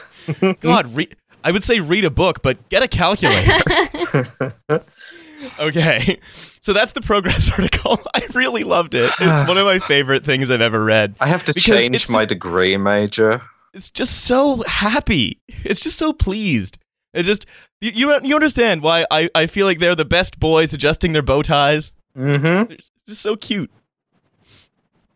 God, 0.59 0.93
re- 0.93 1.09
I 1.43 1.51
would 1.51 1.63
say 1.63 1.79
read 1.79 2.03
a 2.03 2.09
book, 2.09 2.41
but 2.41 2.67
get 2.69 2.83
a 2.83 2.87
calculator. 2.87 3.61
okay, 5.59 6.19
so 6.59 6.73
that's 6.73 6.91
the 6.93 7.01
progress 7.01 7.49
article. 7.49 7.99
I 8.13 8.27
really 8.33 8.63
loved 8.63 8.93
it. 8.95 9.11
It's 9.19 9.47
one 9.47 9.57
of 9.57 9.65
my 9.65 9.79
favorite 9.79 10.25
things 10.25 10.49
I've 10.49 10.61
ever 10.61 10.83
read. 10.83 11.15
I 11.19 11.27
have 11.27 11.45
to 11.45 11.53
change 11.53 12.09
my 12.09 12.21
just- 12.23 12.29
degree 12.29 12.75
major. 12.77 13.41
It's 13.73 13.89
just 13.89 14.25
so 14.25 14.61
happy. 14.67 15.41
It's 15.47 15.79
just 15.79 15.97
so 15.97 16.13
pleased. 16.13 16.77
It 17.13 17.23
just 17.23 17.45
you 17.81 17.91
you, 17.93 18.19
you 18.23 18.35
understand 18.35 18.81
why 18.81 19.05
I, 19.11 19.29
I 19.35 19.47
feel 19.47 19.65
like 19.65 19.79
they're 19.79 19.95
the 19.95 20.05
best 20.05 20.39
boys 20.39 20.73
adjusting 20.73 21.11
their 21.13 21.21
bow 21.21 21.41
ties. 21.41 21.93
Mm-hmm. 22.17 22.71
It's 22.73 22.89
just 23.07 23.21
so 23.21 23.35
cute. 23.35 23.69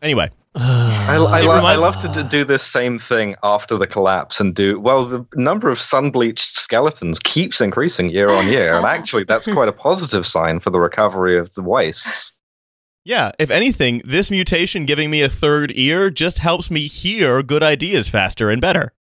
Anyway, 0.01 0.29
I, 0.55 1.15
I, 1.17 1.39
It 1.41 1.45
lo- 1.45 1.65
I 1.65 1.75
love 1.75 1.97
to 1.99 2.23
do 2.23 2.43
this 2.43 2.61
same 2.63 2.99
thing 2.99 3.35
after 3.43 3.77
the 3.77 3.87
collapse 3.87 4.39
and 4.39 4.53
do 4.53 4.79
well. 4.79 5.05
The 5.05 5.25
number 5.35 5.69
of 5.69 5.79
sun 5.79 6.11
bleached 6.11 6.53
skeletons 6.53 7.19
keeps 7.19 7.61
increasing 7.61 8.09
year 8.09 8.29
on 8.29 8.47
year, 8.47 8.75
and 8.75 8.85
actually, 8.85 9.23
that's 9.23 9.47
quite 9.53 9.69
a 9.69 9.73
positive 9.73 10.25
sign 10.27 10.59
for 10.59 10.69
the 10.69 10.79
recovery 10.79 11.37
of 11.37 11.53
the 11.55 11.63
wastes. 11.63 12.31
yeah. 13.05 13.31
If 13.39 13.49
anything, 13.49 14.01
this 14.05 14.29
mutation 14.29 14.85
giving 14.85 15.09
me 15.09 15.21
a 15.23 15.29
third 15.29 15.71
ear 15.75 16.09
just 16.11 16.39
helps 16.39 16.69
me 16.69 16.85
hear 16.87 17.41
good 17.41 17.63
ideas 17.63 18.07
faster 18.07 18.49
and 18.51 18.61
better. 18.61 18.93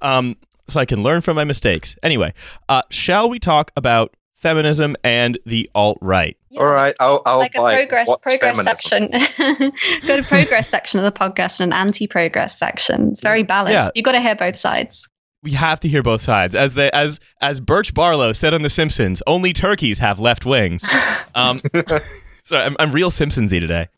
Um, 0.00 0.36
so 0.72 0.80
I 0.80 0.84
can 0.84 1.02
learn 1.02 1.20
from 1.20 1.36
my 1.36 1.44
mistakes. 1.44 1.96
Anyway, 2.02 2.34
uh, 2.68 2.82
shall 2.90 3.28
we 3.28 3.38
talk 3.38 3.70
about 3.76 4.14
feminism 4.36 4.96
and 5.04 5.38
the 5.46 5.70
alt 5.74 5.98
right? 6.00 6.36
Yeah. 6.50 6.60
All 6.60 6.66
right, 6.66 6.94
I'll, 7.00 7.22
I'll 7.24 7.38
like 7.38 7.54
a 7.54 7.58
progress 7.60 8.08
what's 8.08 8.22
progress 8.22 8.56
feminism? 8.56 9.10
section. 9.12 9.72
Go 10.06 10.16
to 10.18 10.22
progress 10.24 10.68
section 10.68 10.98
of 10.98 11.04
the 11.04 11.18
podcast 11.18 11.60
and 11.60 11.72
an 11.72 11.78
anti-progress 11.78 12.58
section. 12.58 13.12
It's 13.12 13.22
very 13.22 13.42
balanced. 13.42 13.72
Yeah. 13.72 13.90
You've 13.94 14.04
got 14.04 14.12
to 14.12 14.20
hear 14.20 14.34
both 14.36 14.56
sides. 14.58 15.06
we 15.42 15.52
have 15.52 15.80
to 15.80 15.88
hear 15.88 16.02
both 16.02 16.20
sides. 16.20 16.54
As 16.54 16.74
they 16.74 16.90
as 16.90 17.20
as 17.40 17.60
Birch 17.60 17.94
Barlow 17.94 18.32
said 18.32 18.52
on 18.54 18.62
The 18.62 18.70
Simpsons, 18.70 19.22
only 19.26 19.52
turkeys 19.52 19.98
have 20.00 20.20
left 20.20 20.44
wings. 20.46 20.84
Um, 21.34 21.62
sorry, 22.44 22.64
I'm, 22.64 22.76
I'm 22.78 22.92
real 22.92 23.10
Simpsonsy 23.10 23.58
today. 23.58 23.88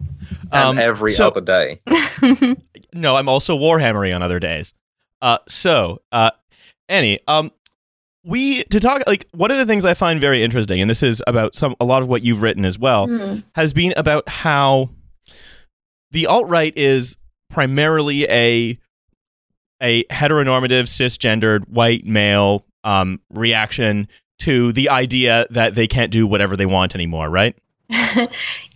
and 0.52 0.52
Um, 0.52 0.78
every 0.78 1.10
so- 1.10 1.26
other 1.28 1.40
day. 1.40 1.80
No, 2.92 3.16
I'm 3.16 3.28
also 3.28 3.58
Warhammering 3.58 4.14
on 4.14 4.22
other 4.22 4.38
days. 4.38 4.72
Uh, 5.20 5.38
so, 5.48 6.00
uh, 6.12 6.30
Annie, 6.88 7.18
um, 7.28 7.50
we 8.24 8.64
to 8.64 8.80
talk 8.80 9.02
like 9.06 9.26
one 9.32 9.50
of 9.50 9.56
the 9.58 9.66
things 9.66 9.84
I 9.84 9.94
find 9.94 10.20
very 10.20 10.42
interesting, 10.42 10.80
and 10.80 10.90
this 10.90 11.02
is 11.02 11.22
about 11.26 11.54
some 11.54 11.74
a 11.80 11.84
lot 11.84 12.02
of 12.02 12.08
what 12.08 12.22
you've 12.22 12.42
written 12.42 12.64
as 12.64 12.78
well, 12.78 13.06
Mm. 13.06 13.44
has 13.54 13.72
been 13.72 13.92
about 13.96 14.28
how 14.28 14.90
the 16.10 16.26
alt 16.26 16.48
right 16.48 16.72
is 16.76 17.16
primarily 17.50 18.24
a 18.28 18.78
a 19.82 20.04
heteronormative, 20.04 20.84
cisgendered, 20.84 21.68
white 21.68 22.06
male 22.06 22.64
um, 22.84 23.20
reaction 23.32 24.08
to 24.38 24.72
the 24.72 24.88
idea 24.88 25.46
that 25.50 25.74
they 25.74 25.86
can't 25.86 26.10
do 26.10 26.26
whatever 26.26 26.56
they 26.56 26.66
want 26.66 26.94
anymore, 26.94 27.28
right? 27.28 27.56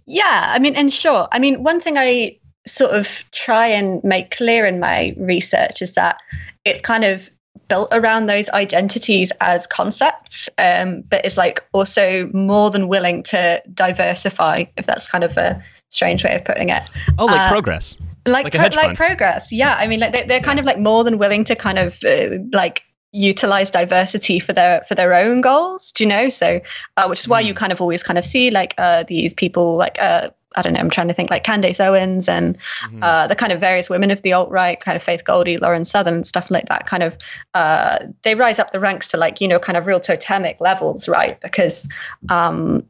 yeah, 0.06 0.46
I 0.48 0.59
mean, 0.59 0.74
and 0.74 0.92
sure. 0.92 1.28
I 1.32 1.38
mean, 1.38 1.62
one 1.62 1.80
thing 1.80 1.96
I 1.96 2.36
sort 2.66 2.90
of 2.92 3.24
try 3.32 3.66
and 3.66 4.02
make 4.04 4.36
clear 4.36 4.66
in 4.66 4.78
my 4.80 5.14
research 5.18 5.80
is 5.80 5.94
that 5.94 6.20
it's 6.64 6.80
kind 6.80 7.04
of 7.04 7.30
built 7.69 7.89
around 7.93 8.27
those 8.27 8.49
identities 8.51 9.31
as 9.41 9.66
concepts, 9.66 10.49
um, 10.59 11.03
but 11.09 11.25
is 11.25 11.37
like 11.37 11.62
also 11.73 12.29
more 12.33 12.71
than 12.71 12.89
willing 12.89 13.23
to 13.25 13.62
diversify, 13.75 14.64
if 14.77 14.87
that's 14.87 15.07
kind 15.09 15.25
of 15.25 15.37
a 15.37 15.62
strange 15.91 16.25
way 16.25 16.35
of 16.35 16.45
putting 16.45 16.71
it. 16.71 16.83
Oh, 17.19 17.27
like 17.27 17.41
Uh, 17.41 17.49
progress. 17.49 17.97
like 18.27 18.45
Like 18.45 18.73
pro- 18.73 18.83
like 18.83 18.97
progress. 18.97 19.51
Yeah 19.51 19.75
i 19.79 19.87
mean 19.87 20.01
like 20.01 20.12
they, 20.12 20.25
they're 20.25 20.41
kind 20.41 20.59
of 20.59 20.66
like 20.66 20.79
more 20.79 21.03
than 21.05 21.19
willing 21.19 21.45
to 21.45 21.57
kind 21.57 21.79
of 21.79 21.99
uh, 22.05 22.37
like 22.53 22.83
utilize 23.12 23.71
diversity 23.71 24.39
for 24.39 24.53
their 24.53 24.85
for 24.87 24.95
their 24.95 25.14
own 25.14 25.41
goals 25.41 25.93
do 25.93 26.05
you 26.05 26.09
know? 26.09 26.29
So 26.29 26.61
uh, 26.99 27.07
which 27.07 27.21
is 27.21 27.29
why 27.29 27.41
you 27.41 27.55
kind 27.55 27.73
of 27.73 27.81
always 27.81 28.03
kind 28.03 28.19
of 28.19 28.27
see 28.27 28.51
like 28.51 28.75
uh 28.77 29.05
these 29.09 29.33
people 29.33 29.77
like 29.77 29.97
uh 29.99 30.29
I 30.57 30.62
don't 30.62 30.72
know. 30.72 30.80
I'm 30.80 30.90
trying 30.90 31.09
to 31.09 31.14
think 31.14 31.30
like 31.30 31.44
Candace 31.44 31.78
Owens 31.78 32.28
and 32.28 32.57
Mhm. 32.86 33.03
uh, 33.03 33.26
the 33.26 33.36
kind 33.36 33.53
of 33.53 33.61
various 33.61 33.90
women 33.90 34.11
of 34.11 34.22
the 34.22 34.32
alt 34.32 34.51
right, 34.51 34.80
kind 34.80 34.96
of 34.96 35.03
Faith 35.03 35.24
Goldy, 35.24 35.59
Lauren 35.59 35.84
Southern, 35.84 36.24
stuff 36.24 36.51
like 36.51 36.68
that. 36.68 36.86
Kind 36.86 37.03
of, 37.03 37.16
uh, 37.55 37.99
they 38.24 38.34
rise 38.34 38.59
up 38.59 38.72
the 38.72 38.80
ranks 38.80 39.09
to 39.09 39.16
like 39.18 39.40
you 39.40 39.49
know 39.49 39.59
kind 39.59 39.76
of 39.76 39.86
real 39.86 40.01
totemic 40.01 40.61
levels, 40.61 41.09
right? 41.09 41.38
Because 41.42 41.86
um, 42.30 42.82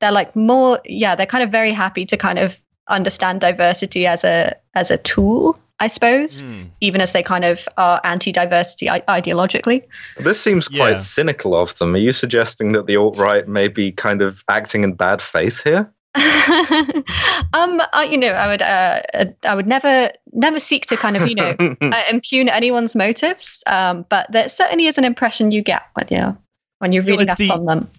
they're 0.00 0.12
like 0.12 0.34
more, 0.34 0.80
yeah, 0.84 1.14
they're 1.14 1.26
kind 1.26 1.44
of 1.44 1.50
very 1.50 1.72
happy 1.72 2.06
to 2.06 2.16
kind 2.16 2.38
of 2.38 2.56
understand 2.88 3.40
diversity 3.40 4.06
as 4.06 4.24
a 4.24 4.54
as 4.74 4.90
a 4.90 4.96
tool, 4.96 5.58
I 5.80 5.88
suppose, 5.88 6.40
Hmm. 6.40 6.62
even 6.80 7.00
as 7.02 7.12
they 7.12 7.22
kind 7.22 7.44
of 7.44 7.68
are 7.76 8.00
anti-diversity 8.04 8.88
I- 8.88 9.00
ideologically. 9.08 9.82
This 10.18 10.40
seems 10.40 10.68
quite 10.68 10.90
Yeah. 10.92 10.96
cynical 10.98 11.54
of 11.54 11.76
them. 11.78 11.94
Are 11.94 11.98
you 11.98 12.12
suggesting 12.14 12.72
that 12.72 12.86
the 12.86 12.96
alt 12.96 13.18
right 13.18 13.46
may 13.46 13.68
be 13.68 13.92
kind 13.92 14.22
of 14.22 14.42
acting 14.48 14.82
in 14.84 14.94
bad 14.94 15.20
faith 15.20 15.62
here? 15.64 15.90
um, 17.54 17.80
I, 17.92 18.08
you 18.10 18.16
know, 18.18 18.28
I 18.32 18.46
would, 18.46 18.62
uh, 18.62 19.02
uh, 19.14 19.24
I 19.44 19.54
would 19.54 19.66
never, 19.66 20.10
never 20.32 20.58
seek 20.58 20.86
to 20.86 20.96
kind 20.96 21.16
of, 21.16 21.28
you 21.28 21.34
know, 21.34 21.54
uh, 21.80 22.02
impugn 22.10 22.48
anyone's 22.48 22.94
motives. 22.94 23.62
Um, 23.66 24.04
but 24.08 24.30
there 24.32 24.48
certainly 24.48 24.86
is 24.86 24.98
an 24.98 25.04
impression 25.04 25.50
you 25.50 25.62
get 25.62 25.82
when 25.94 26.06
you 26.10 26.36
when 26.78 26.92
you're 26.92 27.02
Yeah, 27.04 27.10
reading 27.12 27.22
it's 27.24 27.32
up 27.32 27.38
the- 27.38 27.50
on 27.50 27.64
them. 27.66 27.90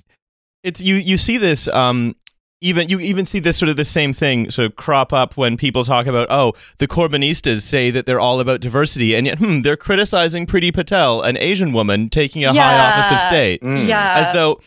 it's 0.64 0.82
you 0.82 0.96
you 0.96 1.18
see 1.18 1.38
this 1.38 1.68
um 1.70 2.16
even 2.62 2.90
you 2.90 3.00
even 3.00 3.26
see 3.26 3.40
this 3.40 3.56
sort 3.58 3.70
of 3.70 3.76
the 3.76 3.86
same 3.86 4.14
thing 4.14 4.50
sort 4.50 4.66
of 4.66 4.76
crop 4.76 5.14
up 5.14 5.38
when 5.38 5.58
people 5.58 5.84
talk 5.86 6.08
about 6.08 6.28
oh 6.32 6.54
the 6.80 6.88
Corbynistas 6.88 7.62
say 7.62 7.92
that 7.92 8.06
they're 8.08 8.20
all 8.20 8.40
about 8.40 8.60
diversity 8.62 9.16
and 9.16 9.28
yet 9.28 9.38
hmm, 9.38 9.62
they're 9.62 9.78
criticizing 9.78 10.46
Priti 10.48 10.74
Patel 10.74 11.22
an 11.22 11.38
Asian 11.38 11.72
woman 11.74 12.10
taking 12.10 12.44
a 12.46 12.54
high 12.54 12.78
office 12.80 13.12
of 13.12 13.22
state 13.22 13.62
Mm. 13.62 13.88
yeah, 13.88 14.14
as 14.16 14.34
though 14.34 14.60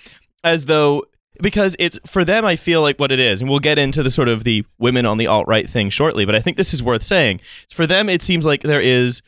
as 0.45 0.67
though 0.67 1.05
because 1.43 1.77
it's 1.79 1.99
for 2.07 2.25
them 2.25 2.45
I 2.45 2.57
feel 2.57 2.83
like 2.83 2.99
what 2.99 3.13
it 3.13 3.19
is 3.19 3.41
and 3.41 3.49
we'll 3.51 3.59
get 3.61 3.79
into 3.79 4.03
the 4.03 4.11
sort 4.11 4.29
of 4.29 4.45
the 4.45 4.65
women 4.79 5.07
on 5.07 5.19
the 5.19 5.27
alt 5.27 5.47
right 5.49 5.69
thing 5.69 5.91
shortly 5.91 6.25
but 6.25 6.35
I 6.35 6.41
think 6.41 6.57
this 6.57 6.73
is 6.75 6.83
worth 6.83 7.03
saying. 7.03 7.41
For 7.73 7.87
them 7.87 8.09
it 8.09 8.23
seems 8.23 8.45
like 8.47 8.63
there 8.63 8.81
is 8.81 9.23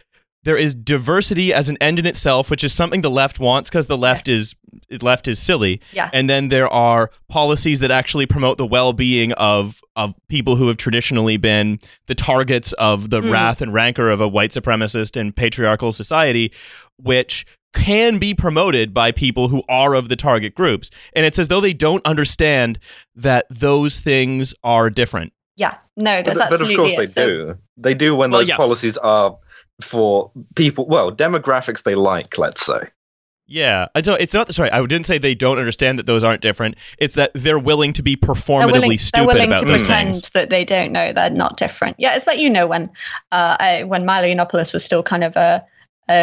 there 0.44 0.56
is 0.56 0.74
diversity 0.74 1.52
as 1.54 1.68
an 1.68 1.76
end 1.80 2.00
in 2.00 2.06
itself 2.06 2.50
which 2.50 2.64
is 2.64 2.72
something 2.72 3.00
the 3.02 3.10
left 3.10 3.38
wants 3.38 3.68
because 3.70 3.86
the 3.86 3.96
left 3.98 4.28
is 4.28 4.54
left 5.00 5.26
is 5.28 5.38
silly. 5.38 5.80
Yeah, 5.92 6.10
and 6.12 6.28
then 6.28 6.48
there 6.48 6.68
are 6.68 7.10
policies 7.28 7.80
that 7.80 7.90
actually 7.90 8.26
promote 8.26 8.58
the 8.58 8.66
well-being 8.66 9.32
of 9.34 9.80
of 9.96 10.14
people 10.28 10.56
who 10.56 10.66
have 10.68 10.76
traditionally 10.76 11.36
been 11.36 11.78
the 12.06 12.14
targets 12.14 12.72
of 12.74 13.10
the 13.10 13.20
Mm. 13.20 13.32
wrath 13.32 13.60
and 13.62 13.72
rancor 13.72 14.10
of 14.10 14.20
a 14.20 14.28
white 14.28 14.50
supremacist 14.50 15.18
and 15.18 15.34
patriarchal 15.34 15.92
society 15.92 16.52
which 16.98 17.46
can 17.74 18.18
be 18.18 18.34
promoted 18.34 18.92
by 18.92 19.10
people 19.12 19.48
who 19.48 19.62
are 19.68 19.94
of 19.94 20.08
the 20.08 20.16
target 20.16 20.54
groups 20.54 20.90
and 21.14 21.24
it's 21.26 21.38
as 21.38 21.48
though 21.48 21.60
they 21.60 21.72
don't 21.72 22.04
understand 22.06 22.78
that 23.16 23.46
those 23.50 24.00
things 24.00 24.54
are 24.64 24.90
different 24.90 25.32
yeah. 25.56 25.76
No, 25.98 26.22
But, 26.24 26.34
that's 26.34 26.50
but 26.50 26.60
of 26.62 26.74
course 26.76 26.92
it. 26.92 26.96
they 26.96 27.06
So- 27.06 27.26
do. 27.26 27.58
They 27.76 27.92
do 27.94 28.16
when 28.16 28.30
Well, 28.30 28.40
those 28.40 28.48
yeah. 28.48 28.56
policies 28.56 28.96
are 28.98 29.36
for 29.82 30.30
people, 30.54 30.86
well, 30.86 31.12
demographics 31.12 31.82
they 31.82 31.94
like, 31.94 32.38
let's 32.38 32.64
say. 32.64 32.80
yeah 33.46 33.86
I 33.94 34.00
don't, 34.00 34.18
it's 34.20 34.32
not 34.32 34.52
sorry 34.54 34.70
i 34.70 34.80
didn't 34.86 35.04
say 35.04 35.18
they 35.18 35.34
don't 35.34 35.58
understand 35.58 35.98
that 35.98 36.06
those 36.06 36.24
aren't 36.24 36.40
different 36.40 36.76
it's 36.98 37.14
that 37.16 37.32
they're 37.34 37.58
willing 37.58 37.92
to 37.94 38.02
be 38.02 38.16
performatively 38.16 38.20
They're 38.20 38.76
performatively 38.76 38.76
willing, 38.78 38.98
they're 39.14 39.26
willing 39.26 39.48
about 39.50 39.60
to 39.60 39.66
those 39.66 39.82
pretend 39.86 40.14
things 40.14 40.30
that 40.30 40.48
they 40.50 40.64
don't 40.64 40.92
know 40.92 41.12
they're 41.12 41.28
not 41.30 41.56
different. 41.58 41.96
Yeah, 41.98 42.14
it's 42.16 42.26
like 42.26 42.38
you 42.38 42.48
know 42.48 42.66
when 42.66 42.84
uh, 43.32 43.56
I, 43.60 43.82
when 43.84 44.06
Milo 44.06 44.26
Yiannopoulos 44.26 44.72
was 44.72 44.84
still 44.84 45.02
kind 45.02 45.22
of 45.24 45.36
a, 45.36 45.62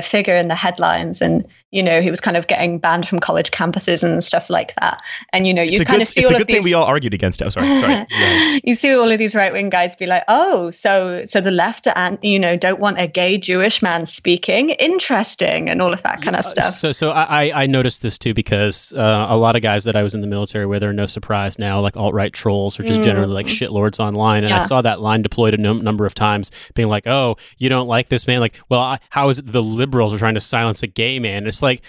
figure 0.01 0.35
in 0.35 0.47
the 0.47 0.55
headlines 0.55 1.21
and 1.21 1.45
you 1.71 1.83
know 1.83 2.01
he 2.01 2.09
was 2.09 2.19
kind 2.19 2.35
of 2.37 2.47
getting 2.47 2.79
banned 2.79 3.07
from 3.07 3.19
college 3.19 3.51
campuses 3.51 4.01
and 4.03 4.23
stuff 4.23 4.49
like 4.49 4.73
that 4.79 5.01
and 5.33 5.45
you 5.47 5.53
know 5.53 5.61
you 5.61 5.77
kind 5.85 5.97
good, 5.97 6.01
of 6.03 6.07
see 6.07 6.21
it's 6.21 6.31
all 6.31 6.37
a 6.37 6.41
of 6.41 6.47
good 6.47 6.53
thing 6.53 6.63
we 6.63 6.73
all 6.73 6.85
argued 6.85 7.13
against. 7.13 7.41
Oh, 7.43 7.49
sorry. 7.49 7.67
Sorry. 7.79 8.05
Yeah. 8.19 8.59
you 8.63 8.75
see 8.75 8.93
all 8.95 9.11
of 9.11 9.17
these 9.19 9.35
right 9.35 9.53
wing 9.53 9.69
guys 9.69 9.95
be 9.95 10.05
like, 10.07 10.23
oh, 10.27 10.69
so 10.71 11.23
so 11.25 11.39
the 11.41 11.51
left 11.51 11.87
and 11.95 12.17
you 12.21 12.39
know 12.39 12.55
don't 12.57 12.79
want 12.79 12.99
a 12.99 13.07
gay 13.07 13.37
Jewish 13.37 13.81
man 13.81 14.05
speaking, 14.05 14.71
interesting, 14.71 15.69
and 15.69 15.81
all 15.81 15.93
of 15.93 16.01
that 16.03 16.21
kind 16.21 16.35
of 16.35 16.45
Uh, 16.45 16.49
stuff. 16.49 16.73
So, 16.75 16.91
so 16.91 17.11
I, 17.11 17.51
I- 17.63 17.67
noticed 17.69 18.01
this 18.01 18.17
too 18.17 18.33
because 18.33 18.93
uh, 18.93 19.27
a 19.29 19.37
lot 19.37 19.55
of 19.55 19.61
guys 19.61 19.83
that 19.83 19.95
I 19.95 20.01
was 20.03 20.15
in 20.15 20.21
the 20.21 20.27
military 20.27 20.65
with 20.65 20.83
are 20.83 20.91
no 20.91 21.05
surprise 21.05 21.59
now, 21.59 21.79
like 21.79 21.95
alt 21.95 22.13
right 22.13 22.33
trolls, 22.33 22.79
are 22.79 22.83
just 22.83 22.99
Mm. 23.01 23.03
generally 23.03 23.33
like 23.33 23.45
shitlords 23.45 23.99
online. 23.99 24.43
And 24.43 24.53
I 24.53 24.59
saw 24.59 24.81
that 24.81 24.99
line 25.01 25.21
deployed 25.21 25.53
a 25.53 25.57
num- 25.57 25.83
number 25.83 26.05
of 26.07 26.13
times, 26.15 26.51
being 26.73 26.89
like, 26.89 27.05
"Oh, 27.07 27.37
you 27.59 27.69
don't 27.69 27.87
like 27.87 28.09
this 28.09 28.25
man? 28.27 28.39
Like, 28.39 28.55
well, 28.69 28.81
I, 28.81 28.99
how 29.11 29.29
is 29.29 29.37
it 29.39 29.45
the 29.51 29.61
liberals 29.61 30.13
are 30.13 30.17
trying 30.17 30.33
to 30.33 30.39
silence 30.41 30.81
a 30.83 30.87
gay 30.87 31.19
man?" 31.19 31.45
It's 31.47 31.58
like, 31.61 31.81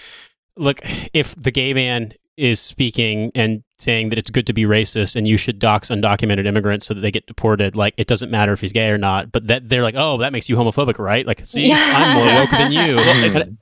look, 0.57 0.81
if 1.14 1.35
the 1.37 1.51
gay 1.51 1.73
man 1.75 2.12
is 2.37 2.59
speaking 2.61 3.31
and 3.35 3.62
saying 3.79 4.09
that 4.09 4.18
it's 4.18 4.31
good 4.31 4.47
to 4.47 4.53
be 4.55 4.62
racist 4.64 5.14
and 5.14 5.29
you 5.29 5.37
should 5.37 5.59
dox 5.59 5.89
undocumented 5.91 6.47
immigrants 6.47 6.87
so 6.87 6.95
that 6.95 7.01
they 7.01 7.11
get 7.11 7.27
deported, 7.27 7.77
like 7.77 7.93
it 7.99 8.07
doesn't 8.07 8.31
matter 8.31 8.53
if 8.53 8.61
he's 8.61 8.73
gay 8.73 8.89
or 8.89 8.99
not. 8.99 9.31
But 9.31 9.47
that 9.49 9.68
they're 9.68 9.83
like, 9.83 9.95
"Oh, 9.97 10.16
that 10.18 10.33
makes 10.33 10.49
you 10.49 10.57
homophobic, 10.57 10.99
right?" 10.99 11.27
Like, 11.27 11.45
see, 11.45 11.71
I'm 11.73 12.16
more 12.16 12.35
woke 12.43 12.51
than 12.51 12.73
you. 12.73 12.97
Well, 12.97 13.25
it's, 13.25 13.39
And- 13.47 13.59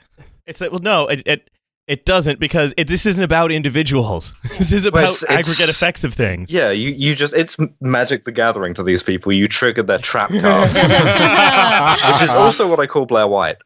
it's 0.47 0.61
well, 0.61 0.79
no, 0.81 1.09
it 1.09 1.27
it, 1.27 1.51
it 1.89 2.05
doesn't 2.05 2.39
because 2.39 2.73
it, 2.77 2.87
this 2.87 3.05
isn't 3.07 3.25
about 3.25 3.51
individuals. 3.51 4.35
This 4.59 4.73
is 4.73 4.85
about 4.85 4.99
it's- 5.05 5.23
it's- 5.25 5.39
aggregate 5.39 5.69
effects 5.71 6.05
of 6.05 6.15
things. 6.15 6.53
Yeah, 6.53 6.71
you, 6.71 6.91
you 6.91 7.15
just 7.17 7.35
it's 7.35 7.57
Magic 7.81 8.25
the 8.27 8.33
Gathering 8.33 8.75
to 8.75 8.83
these 8.85 9.03
people. 9.03 9.33
You 9.33 9.49
triggered 9.49 9.87
their 9.89 9.99
trap 9.99 10.29
cards, 10.41 10.75
which 12.13 12.23
is 12.23 12.31
also 12.31 12.69
what 12.69 12.79
I 12.81 12.87
call 12.87 13.07
Blair 13.07 13.27
White. 13.27 13.57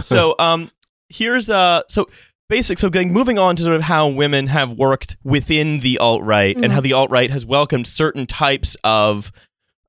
so 0.00 0.34
um 0.38 0.70
here's 1.08 1.50
uh 1.50 1.82
so 1.88 2.06
basic 2.48 2.78
so 2.78 2.90
going 2.90 3.12
moving 3.12 3.38
on 3.38 3.56
to 3.56 3.62
sort 3.62 3.76
of 3.76 3.82
how 3.82 4.08
women 4.08 4.46
have 4.46 4.72
worked 4.72 5.16
within 5.24 5.80
the 5.80 5.98
alt 5.98 6.22
right 6.22 6.56
and 6.56 6.72
how 6.72 6.80
the 6.80 6.92
alt 6.92 7.10
right 7.10 7.30
has 7.30 7.46
welcomed 7.46 7.86
certain 7.86 8.26
types 8.26 8.76
of 8.84 9.32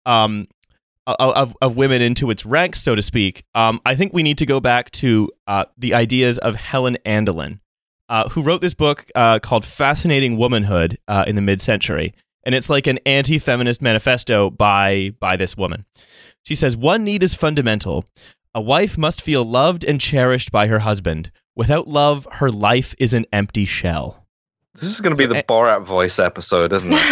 um 0.06 0.46
of, 1.08 1.56
of 1.62 1.78
women 1.78 2.02
into 2.02 2.32
its 2.32 2.46
ranks, 2.46 2.82
so 2.82 2.96
to 2.96 3.02
speak. 3.02 3.44
Um, 3.54 3.80
I 3.86 3.96
think 3.96 4.14
we 4.14 4.24
need 4.24 4.38
to 4.40 4.46
go 4.46 4.60
back 4.60 4.92
to 4.92 5.32
uh, 5.48 5.66
the 5.78 5.94
ideas 5.94 6.38
of 6.40 6.56
Helen 6.56 6.98
Andelin, 7.06 7.60
uh, 8.10 8.30
who 8.30 8.42
wrote 8.42 8.62
this 8.62 8.74
book 8.74 9.06
uh, 9.16 9.40
called 9.40 9.66
"Fascinating 9.66 10.38
Womanhood" 10.38 10.98
uh, 11.08 11.24
in 11.28 11.36
the 11.36 11.42
mid-century, 11.42 12.14
and 12.44 12.56
it's 12.56 12.70
like 12.70 12.88
an 12.88 13.00
anti-feminist 13.06 13.82
manifesto 13.82 14.50
by 14.50 15.14
by 15.20 15.36
this 15.36 15.56
woman. 15.56 15.86
She 16.44 16.56
says 16.56 16.76
one 16.76 17.04
need 17.04 17.24
is 17.24 17.34
fundamental: 17.34 18.06
a 18.56 18.62
wife 18.62 18.98
must 18.98 19.22
feel 19.22 19.44
loved 19.44 19.84
and 19.84 20.00
cherished 20.00 20.50
by 20.50 20.68
her 20.68 20.80
husband. 20.80 21.30
Without 21.56 21.90
love, 21.90 22.26
her 22.32 22.50
life 22.50 22.96
is 22.98 23.14
an 23.14 23.26
empty 23.34 23.66
shell. 23.66 24.26
This 24.76 24.92
is 24.92 25.02
going 25.02 25.14
to 25.14 25.18
be 25.18 25.26
the 25.26 25.44
Borat 25.44 25.86
voice 25.86 26.20
episode, 26.20 26.72
isn't 26.72 26.94
it? 26.94 27.00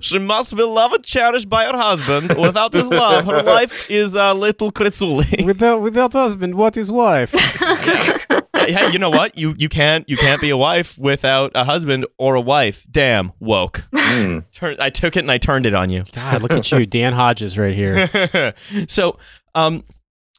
she 0.00 0.18
must 0.18 0.56
be 0.56 0.62
loved 0.62 0.94
and 0.94 1.04
cherished 1.04 1.48
by 1.48 1.64
her 1.66 1.76
husband. 1.76 2.34
Without 2.38 2.72
his 2.72 2.88
love, 2.88 3.26
her 3.26 3.42
life 3.42 3.90
is 3.90 4.14
a 4.14 4.32
little 4.32 4.72
kritzuli. 4.72 5.44
without 5.46 5.82
without 5.82 6.12
husband, 6.12 6.54
what 6.54 6.76
is 6.76 6.90
wife? 6.90 7.32
hey, 8.54 8.90
you 8.92 8.98
know 8.98 9.10
what? 9.10 9.36
You 9.36 9.54
you 9.58 9.68
can't 9.68 10.08
you 10.08 10.16
can't 10.16 10.40
be 10.40 10.50
a 10.50 10.56
wife 10.56 10.98
without 10.98 11.52
a 11.54 11.64
husband 11.64 12.06
or 12.18 12.34
a 12.34 12.40
wife. 12.40 12.86
Damn, 12.90 13.32
woke. 13.40 13.86
Hmm. 13.94 14.40
Turn, 14.52 14.76
I 14.78 14.90
took 14.90 15.16
it 15.16 15.20
and 15.20 15.30
I 15.30 15.38
turned 15.38 15.66
it 15.66 15.74
on 15.74 15.90
you. 15.90 16.04
God, 16.12 16.42
look 16.42 16.52
at 16.52 16.70
you, 16.72 16.86
Dan 16.86 17.12
Hodges, 17.12 17.58
right 17.58 17.74
here. 17.74 18.54
so, 18.88 19.18
um, 19.54 19.84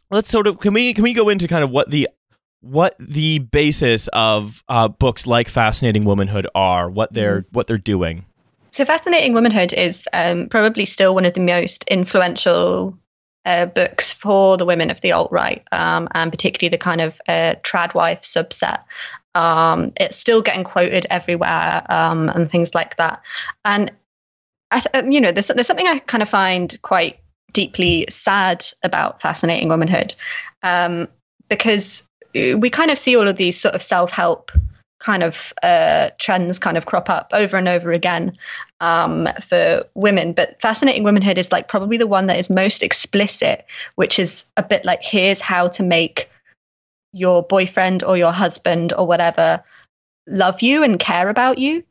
let's 0.09 0.29
sort 0.29 0.47
of 0.47 0.59
can 0.59 0.73
we 0.73 0.93
can 0.93 1.03
we 1.03 1.13
go 1.13 1.29
into 1.29 1.47
kind 1.47 1.63
of 1.63 1.69
what 1.69 1.89
the 1.89 2.07
what 2.63 2.95
the 2.97 3.39
basis 3.39 4.07
of 4.13 4.63
uh, 4.69 4.87
books 4.87 5.27
like 5.27 5.49
Fascinating 5.49 6.05
Womanhood 6.05 6.47
are, 6.55 6.89
what 6.89 7.13
they're 7.13 7.45
what 7.51 7.67
they're 7.67 7.77
doing. 7.77 8.25
So, 8.71 8.85
Fascinating 8.85 9.33
Womanhood 9.33 9.73
is 9.73 10.07
um, 10.13 10.47
probably 10.49 10.85
still 10.85 11.13
one 11.13 11.25
of 11.25 11.33
the 11.33 11.41
most 11.41 11.83
influential 11.89 12.97
uh, 13.45 13.65
books 13.65 14.13
for 14.13 14.57
the 14.57 14.65
women 14.65 14.89
of 14.89 15.01
the 15.01 15.11
alt 15.11 15.31
right, 15.31 15.63
um, 15.71 16.07
and 16.13 16.31
particularly 16.31 16.69
the 16.69 16.77
kind 16.77 17.01
of 17.01 17.21
uh, 17.27 17.55
trad 17.63 17.93
wife 17.93 18.21
subset. 18.21 18.79
Um, 19.35 19.91
it's 19.97 20.17
still 20.17 20.41
getting 20.41 20.63
quoted 20.63 21.05
everywhere 21.09 21.83
um, 21.89 22.29
and 22.29 22.49
things 22.49 22.73
like 22.73 22.97
that. 22.97 23.21
And 23.65 23.91
I, 24.71 24.79
th- 24.79 25.05
you 25.11 25.19
know, 25.19 25.31
there's 25.31 25.47
there's 25.47 25.67
something 25.67 25.87
I 25.87 25.99
kind 25.99 26.23
of 26.23 26.29
find 26.29 26.81
quite 26.81 27.19
deeply 27.51 28.05
sad 28.09 28.65
about 28.83 29.21
Fascinating 29.21 29.69
Womanhood, 29.69 30.15
um, 30.63 31.07
because 31.49 32.03
we 32.33 32.69
kind 32.69 32.91
of 32.91 32.97
see 32.97 33.15
all 33.15 33.27
of 33.27 33.37
these 33.37 33.59
sort 33.59 33.75
of 33.75 33.81
self 33.81 34.09
help 34.11 34.51
kind 34.99 35.21
of 35.21 35.53
uh, 35.63 36.09
trends 36.17 36.57
kind 36.57 36.77
of 36.77 36.85
crop 36.85 37.09
up 37.09 37.29
over 37.33 37.57
and 37.57 37.67
over 37.67 37.91
again 37.91 38.35
um, 38.79 39.27
for 39.47 39.83
women. 39.95 40.31
But 40.31 40.59
Fascinating 40.61 41.03
Womanhood 41.03 41.37
is 41.37 41.51
like 41.51 41.67
probably 41.67 41.97
the 41.97 42.07
one 42.07 42.27
that 42.27 42.39
is 42.39 42.49
most 42.49 42.81
explicit, 42.81 43.65
which 43.95 44.17
is 44.17 44.45
a 44.55 44.63
bit 44.63 44.85
like 44.85 45.01
here's 45.03 45.41
how 45.41 45.67
to 45.69 45.83
make 45.83 46.29
your 47.11 47.43
boyfriend 47.43 48.01
or 48.01 48.17
your 48.17 48.31
husband 48.31 48.93
or 48.93 49.05
whatever 49.05 49.61
love 50.25 50.61
you 50.61 50.83
and 50.83 50.99
care 50.99 51.29
about 51.29 51.57
you. 51.57 51.83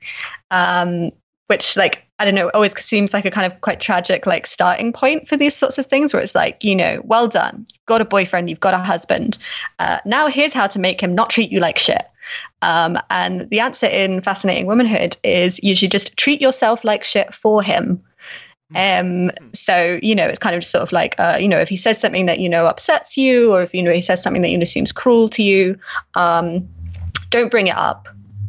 Um, 0.50 1.12
which 1.48 1.76
like 1.76 2.06
I 2.22 2.24
don't 2.24 2.36
know, 2.36 2.46
it 2.46 2.54
always 2.54 2.78
seems 2.78 3.12
like 3.12 3.24
a 3.24 3.32
kind 3.32 3.52
of 3.52 3.60
quite 3.62 3.80
tragic 3.80 4.26
like 4.26 4.46
starting 4.46 4.92
point 4.92 5.26
for 5.26 5.36
these 5.36 5.56
sorts 5.56 5.76
of 5.76 5.86
things 5.86 6.14
where 6.14 6.22
it's 6.22 6.36
like, 6.36 6.62
you 6.62 6.76
know, 6.76 7.02
well 7.02 7.26
done. 7.26 7.66
You've 7.68 7.86
got 7.86 8.00
a 8.00 8.04
boyfriend, 8.04 8.48
you've 8.48 8.60
got 8.60 8.74
a 8.74 8.78
husband. 8.78 9.38
Uh, 9.80 9.98
now 10.04 10.28
here's 10.28 10.52
how 10.52 10.68
to 10.68 10.78
make 10.78 11.00
him 11.00 11.16
not 11.16 11.30
treat 11.30 11.50
you 11.50 11.58
like 11.58 11.78
shit. 11.78 12.06
Um, 12.62 12.96
and 13.10 13.50
the 13.50 13.58
answer 13.58 13.86
in 13.86 14.20
Fascinating 14.20 14.66
Womanhood 14.66 15.16
is 15.24 15.58
you 15.64 15.74
should 15.74 15.90
just 15.90 16.16
treat 16.16 16.40
yourself 16.40 16.84
like 16.84 17.02
shit 17.02 17.34
for 17.34 17.60
him. 17.60 18.00
Um, 18.76 19.32
so, 19.52 19.98
you 20.00 20.14
know, 20.14 20.26
it's 20.26 20.38
kind 20.38 20.54
of 20.54 20.64
sort 20.64 20.82
of 20.82 20.92
like, 20.92 21.16
uh, 21.18 21.38
you 21.40 21.48
know, 21.48 21.58
if 21.58 21.68
he 21.68 21.76
says 21.76 21.98
something 21.98 22.26
that, 22.26 22.38
you 22.38 22.48
know, 22.48 22.66
upsets 22.66 23.16
you, 23.16 23.52
or 23.52 23.64
if, 23.64 23.74
you 23.74 23.82
know, 23.82 23.92
he 23.92 24.00
says 24.00 24.22
something 24.22 24.42
that, 24.42 24.50
you 24.50 24.58
know, 24.58 24.64
seems 24.64 24.92
cruel 24.92 25.28
to 25.30 25.42
you, 25.42 25.76
um, 26.14 26.68
don't 27.30 27.50
bring 27.50 27.66
it 27.66 27.76
up. 27.76 28.06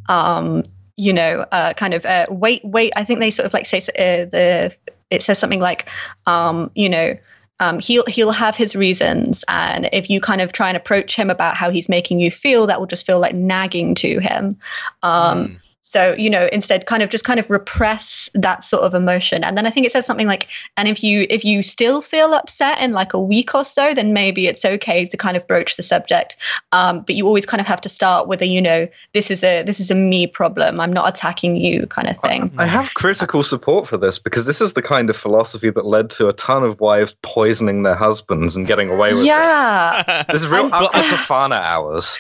Um, 0.10 0.62
you 0.98 1.14
know, 1.14 1.46
uh, 1.52 1.74
kind 1.74 1.94
of 1.94 2.06
uh, 2.06 2.28
wait, 2.30 2.62
wait. 2.64 2.94
I 2.96 3.04
think 3.04 3.20
they 3.20 3.30
sort 3.30 3.46
of 3.46 3.54
like 3.54 3.66
say 3.66 3.78
uh, 3.78 4.26
the, 4.30 4.76
it 5.10 5.22
says 5.22 5.40
something 5.40 5.60
like, 5.60 5.90
um, 6.28 6.70
you 6.76 6.90
know, 6.90 7.14
um, 7.60 7.80
he'll 7.80 8.06
he'll 8.06 8.32
have 8.32 8.56
his 8.56 8.76
reasons, 8.76 9.44
and 9.48 9.90
if 9.94 10.10
you 10.10 10.20
kind 10.20 10.42
of 10.42 10.52
try 10.52 10.70
and 10.70 10.78
approach 10.78 11.16
him 11.16 11.30
about 11.30 11.56
how 11.56 11.70
he's 11.70 11.88
making 11.88 12.20
you 12.20 12.32
feel, 12.32 12.68
that 12.68 12.80
will 12.80 12.88
just 12.88 13.06
feel 13.06 13.20
like 13.20 13.36
nagging 13.36 13.96
to 13.96 14.20
him. 14.20 14.58
Um, 15.02 15.48
Mm. 15.48 15.73
So 15.86 16.14
you 16.18 16.30
know, 16.30 16.48
instead, 16.54 16.86
kind 16.86 17.04
of 17.04 17.10
just 17.10 17.26
kind 17.26 17.40
of 17.42 17.50
repress 17.50 18.30
that 18.34 18.64
sort 18.64 18.84
of 18.84 18.94
emotion, 18.96 19.44
and 19.44 19.58
then 19.58 19.66
I 19.66 19.70
think 19.70 19.86
it 19.86 19.92
says 19.92 20.06
something 20.06 20.28
like, 20.28 20.48
and 20.78 20.88
if 20.88 21.04
you 21.04 21.28
if 21.30 21.44
you 21.44 21.62
still 21.62 22.02
feel 22.02 22.34
upset 22.34 22.80
in 22.80 22.94
like 22.94 23.14
a 23.14 23.20
week 23.20 23.54
or 23.54 23.66
so, 23.66 23.94
then 23.94 24.14
maybe 24.14 24.48
it's 24.48 24.64
okay 24.64 25.06
to 25.06 25.18
kind 25.18 25.36
of 25.36 25.46
broach 25.46 25.76
the 25.76 25.84
subject. 25.84 26.38
Um, 26.72 27.02
but 27.02 27.16
you 27.16 27.28
always 27.28 27.46
kind 27.46 27.60
of 27.60 27.68
have 27.68 27.82
to 27.82 27.90
start 27.90 28.30
with 28.30 28.42
a 28.42 28.48
you 28.48 28.62
know 28.62 28.88
this 29.14 29.30
is 29.30 29.44
a 29.44 29.62
this 29.64 29.82
is 29.82 29.92
a 29.92 29.96
me 29.96 30.26
problem. 30.26 30.80
I'm 30.80 30.94
not 30.94 31.10
attacking 31.10 31.58
you 31.58 31.86
kind 31.88 32.08
of 32.08 32.18
thing. 32.20 32.52
I 32.58 32.66
have 32.66 32.94
critical 32.94 33.44
support 33.44 33.88
for 33.88 33.98
this 33.98 34.18
because 34.20 34.46
this 34.46 34.62
is 34.62 34.74
the 34.74 34.82
kind 34.82 35.10
of 35.10 35.18
philosophy 35.18 35.70
that 35.70 35.86
led 35.86 36.10
to 36.12 36.30
a 36.30 36.34
ton 36.34 36.64
of 36.64 36.80
wives 36.80 37.14
poisoning 37.24 37.84
their 37.84 37.96
husbands 37.96 38.56
and 38.56 38.66
getting 38.66 38.90
away 38.90 39.12
with 39.14 39.24
it. 39.24 39.26
Yeah. 39.26 40.24
This 40.34 40.42
is 40.44 40.48
real 40.48 40.70
Well, 40.70 40.90
Aqua 40.94 41.54
hours. 41.54 42.18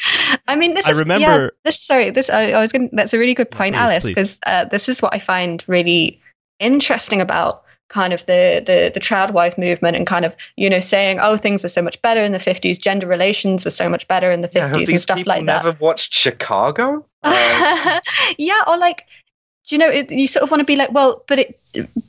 I 0.47 0.55
mean, 0.55 0.73
this 0.73 0.85
I 0.85 0.91
is, 0.91 0.97
remember- 0.97 1.43
Yeah, 1.45 1.49
this 1.63 1.79
sorry, 1.79 2.09
this 2.09 2.29
I, 2.29 2.51
I 2.51 2.61
was 2.61 2.71
going. 2.71 2.89
to 2.89 2.95
That's 2.95 3.13
a 3.13 3.17
really 3.17 3.33
good 3.33 3.49
Yeah, 3.51 3.52
point, 3.53 3.75
please, 3.75 3.79
Alice, 3.81 4.03
because 4.03 4.37
uh, 4.45 4.65
this 4.65 4.89
is 4.89 5.01
what 5.01 5.13
I 5.13 5.19
find 5.19 5.63
really 5.67 6.19
interesting 6.59 7.21
about 7.21 7.63
kind 7.89 8.13
of 8.13 8.25
the 8.25 8.63
the 8.65 8.91
the 8.93 8.99
trad 8.99 9.33
wife 9.33 9.57
movement 9.57 9.95
and 9.95 10.07
kind 10.07 10.25
of 10.25 10.35
you 10.55 10.69
know 10.69 10.79
saying 10.79 11.19
oh 11.19 11.37
things 11.37 11.61
were 11.61 11.69
so 11.69 11.81
much 11.81 12.01
better 12.01 12.23
in 12.23 12.31
the 12.31 12.39
50s 12.39 12.79
gender 12.79 13.05
relations 13.05 13.65
were 13.65 13.71
so 13.71 13.87
much 13.87 14.07
better 14.07 14.31
in 14.31 14.41
the 14.41 14.47
50s 14.47 14.55
Yeah, 14.55 14.85
and 14.89 15.01
stuff 15.01 15.17
people 15.17 15.31
like 15.31 15.45
that. 15.45 15.63
never 15.63 15.77
watched 15.79 16.13
Chicago? 16.13 17.05
Uh, 17.25 17.99
yeah 18.37 18.61
or 18.67 18.77
like 18.77 19.03
do 19.67 19.75
you 19.75 19.79
know 19.79 19.87
it, 19.87 20.11
you 20.11 20.27
sort 20.27 20.43
of 20.43 20.51
want 20.51 20.59
to 20.59 20.65
be 20.65 20.75
like 20.75 20.91
well 20.91 21.23
but 21.27 21.39
it 21.39 21.55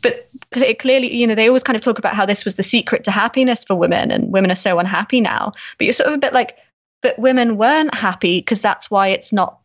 but 0.03 0.15
it 0.57 0.79
clearly 0.79 1.13
you 1.15 1.27
know 1.27 1.35
they 1.35 1.47
always 1.47 1.63
kind 1.63 1.77
of 1.77 1.83
talk 1.83 1.99
about 1.99 2.15
how 2.15 2.27
this 2.27 2.45
was 2.45 2.57
the 2.57 2.63
secret 2.65 3.05
to 3.05 3.11
happiness 3.11 3.63
for 3.65 3.77
women 3.77 4.11
and 4.11 4.33
women 4.33 4.51
are 4.51 4.57
so 4.57 4.79
unhappy 4.79 5.21
now. 5.21 5.53
But 5.79 5.85
you're 5.85 5.93
sort 5.93 6.09
of 6.09 6.15
a 6.15 6.19
bit 6.19 6.33
like 6.33 6.57
but 7.03 7.19
women 7.19 7.57
weren't 7.57 7.95
happy 7.95 8.39
because 8.41 8.61
that's 8.61 8.91
why 8.91 9.09
it's 9.09 9.33
not 9.33 9.59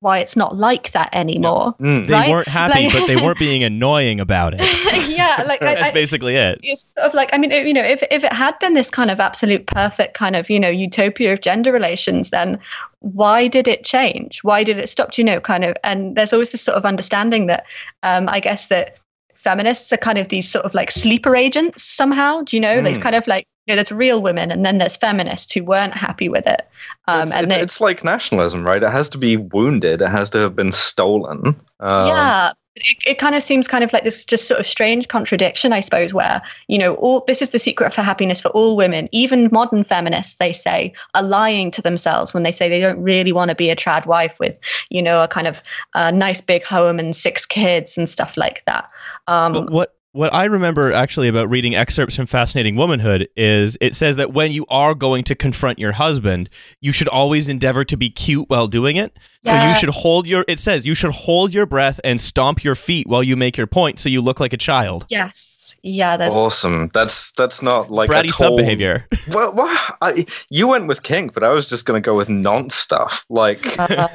why 0.00 0.18
it's 0.18 0.34
not 0.36 0.56
like 0.56 0.90
that 0.92 1.08
anymore 1.12 1.74
mm. 1.78 2.06
They 2.06 2.12
Right? 2.12 2.30
weren't 2.30 2.48
happy, 2.48 2.84
Like- 2.84 2.92
but 2.92 3.06
they 3.06 3.16
weren't 3.16 3.38
being 3.38 3.62
annoying 3.70 4.18
about 4.20 4.54
it. 4.56 4.60
yeah 5.08 5.44
like 5.46 5.62
I, 5.62 5.74
That's 5.74 5.90
I, 5.90 5.92
basically 5.92 6.36
it. 6.36 6.58
it's 6.62 6.92
sort 6.94 7.06
of 7.06 7.14
like 7.14 7.30
I 7.32 7.38
mean, 7.38 7.50
you 7.50 7.72
know, 7.74 7.82
if 7.82 8.02
if 8.10 8.24
it 8.24 8.32
had 8.32 8.58
been 8.58 8.74
this 8.74 8.90
kind 8.90 9.10
of 9.10 9.20
absolute 9.20 9.66
perfect 9.66 10.14
kind 10.14 10.36
of 10.36 10.48
you 10.50 10.58
know 10.58 10.68
utopia 10.68 11.32
of 11.34 11.40
gender 11.42 11.70
relations, 11.72 12.30
then 12.30 12.58
why 13.00 13.46
did 13.48 13.68
it 13.68 13.84
change? 13.84 14.42
Why 14.42 14.64
did 14.64 14.78
it 14.78 14.88
stop? 14.88 15.12
Do 15.12 15.20
You 15.22 15.24
know, 15.26 15.40
kind 15.40 15.64
of, 15.64 15.76
and 15.84 16.16
there's 16.16 16.32
always 16.32 16.50
this 16.50 16.62
sort 16.62 16.76
of 16.76 16.84
understanding 16.84 17.46
that 17.46 17.64
um, 18.02 18.28
I 18.28 18.40
guess 18.40 18.66
that 18.68 18.96
feminists 19.34 19.90
are 19.92 19.96
kind 19.96 20.18
of 20.18 20.28
these 20.28 20.50
sort 20.50 20.64
of 20.66 20.74
like 20.74 20.90
sleeper 20.90 21.34
agents 21.34 21.82
somehow. 21.82 22.42
Do 22.42 22.56
you 22.56 22.60
know? 22.60 22.78
It's 22.78 22.98
Mm. 22.98 23.02
kind 23.02 23.14
of 23.16 23.26
like 23.26 23.46
you 23.46 23.49
know, 23.70 23.76
there's 23.76 23.92
real 23.92 24.22
women, 24.22 24.50
and 24.50 24.64
then 24.64 24.78
there's 24.78 24.96
feminists 24.96 25.52
who 25.52 25.64
weren't 25.64 25.94
happy 25.94 26.28
with 26.28 26.46
it. 26.46 26.68
Um, 27.08 27.22
it's, 27.22 27.32
and 27.32 27.46
it's, 27.46 27.54
they, 27.54 27.60
it's 27.60 27.80
like 27.80 28.04
nationalism, 28.04 28.66
right? 28.66 28.82
It 28.82 28.90
has 28.90 29.08
to 29.10 29.18
be 29.18 29.36
wounded. 29.36 30.02
It 30.02 30.08
has 30.08 30.30
to 30.30 30.38
have 30.38 30.54
been 30.54 30.72
stolen. 30.72 31.56
Um, 31.80 32.06
yeah 32.08 32.52
it, 32.76 32.96
it 33.06 33.18
kind 33.18 33.34
of 33.34 33.42
seems 33.42 33.66
kind 33.66 33.82
of 33.82 33.92
like 33.92 34.04
this 34.04 34.24
just 34.24 34.46
sort 34.46 34.60
of 34.60 34.66
strange 34.66 35.08
contradiction 35.08 35.72
i 35.72 35.80
suppose 35.80 36.14
where 36.14 36.40
you 36.68 36.78
know 36.78 36.94
all 36.94 37.24
this 37.26 37.42
is 37.42 37.50
the 37.50 37.58
secret 37.58 37.92
for 37.92 38.02
happiness 38.02 38.40
for 38.40 38.48
all 38.48 38.76
women 38.76 39.08
even 39.12 39.48
modern 39.50 39.82
feminists 39.82 40.36
they 40.36 40.52
say 40.52 40.92
are 41.14 41.22
lying 41.22 41.70
to 41.70 41.82
themselves 41.82 42.32
when 42.32 42.42
they 42.42 42.52
say 42.52 42.68
they 42.68 42.80
don't 42.80 43.02
really 43.02 43.32
want 43.32 43.48
to 43.48 43.54
be 43.54 43.70
a 43.70 43.76
trad 43.76 44.06
wife 44.06 44.34
with 44.38 44.56
you 44.88 45.02
know 45.02 45.22
a 45.22 45.28
kind 45.28 45.46
of 45.46 45.62
uh, 45.94 46.10
nice 46.10 46.40
big 46.40 46.62
home 46.62 46.98
and 46.98 47.16
six 47.16 47.44
kids 47.44 47.98
and 47.98 48.08
stuff 48.08 48.36
like 48.36 48.62
that 48.66 48.88
um, 49.26 49.52
But 49.52 49.70
what 49.70 49.96
what 50.12 50.32
I 50.34 50.46
remember 50.46 50.92
actually 50.92 51.28
about 51.28 51.48
reading 51.48 51.74
excerpts 51.74 52.16
from 52.16 52.26
Fascinating 52.26 52.76
Womanhood 52.76 53.28
is 53.36 53.76
it 53.80 53.94
says 53.94 54.16
that 54.16 54.32
when 54.32 54.52
you 54.52 54.66
are 54.68 54.94
going 54.94 55.24
to 55.24 55.34
confront 55.34 55.78
your 55.78 55.92
husband, 55.92 56.50
you 56.80 56.92
should 56.92 57.08
always 57.08 57.48
endeavor 57.48 57.84
to 57.84 57.96
be 57.96 58.10
cute 58.10 58.48
while 58.48 58.66
doing 58.66 58.96
it. 58.96 59.16
So 59.44 59.52
you 59.52 59.74
should 59.76 59.88
hold 59.88 60.26
your 60.26 60.44
it 60.48 60.60
says 60.60 60.86
you 60.86 60.94
should 60.94 61.12
hold 61.12 61.54
your 61.54 61.66
breath 61.66 62.00
and 62.04 62.20
stomp 62.20 62.64
your 62.64 62.74
feet 62.74 63.06
while 63.06 63.22
you 63.22 63.36
make 63.36 63.56
your 63.56 63.66
point 63.66 63.98
so 63.98 64.08
you 64.08 64.20
look 64.20 64.40
like 64.40 64.52
a 64.52 64.58
child. 64.58 65.06
yes 65.08 65.46
yeah 65.82 66.16
there's 66.16 66.34
Awesome. 66.34 66.90
That's 66.92 67.32
that's 67.32 67.62
not 67.62 67.90
like 67.90 68.10
Bratty 68.10 68.30
a 68.30 68.32
sub 68.32 68.56
behavior. 68.56 69.06
Well, 69.28 69.54
well 69.54 69.68
I, 70.02 70.26
you 70.50 70.66
went 70.66 70.88
with 70.88 71.02
kink, 71.02 71.34
but 71.34 71.44
I 71.44 71.50
was 71.50 71.66
just 71.66 71.86
going 71.86 72.02
to 72.02 72.04
go 72.04 72.16
with 72.16 72.28
non 72.28 72.68
stuff. 72.70 73.24
Like, 73.28 73.78
Uh, 73.78 74.08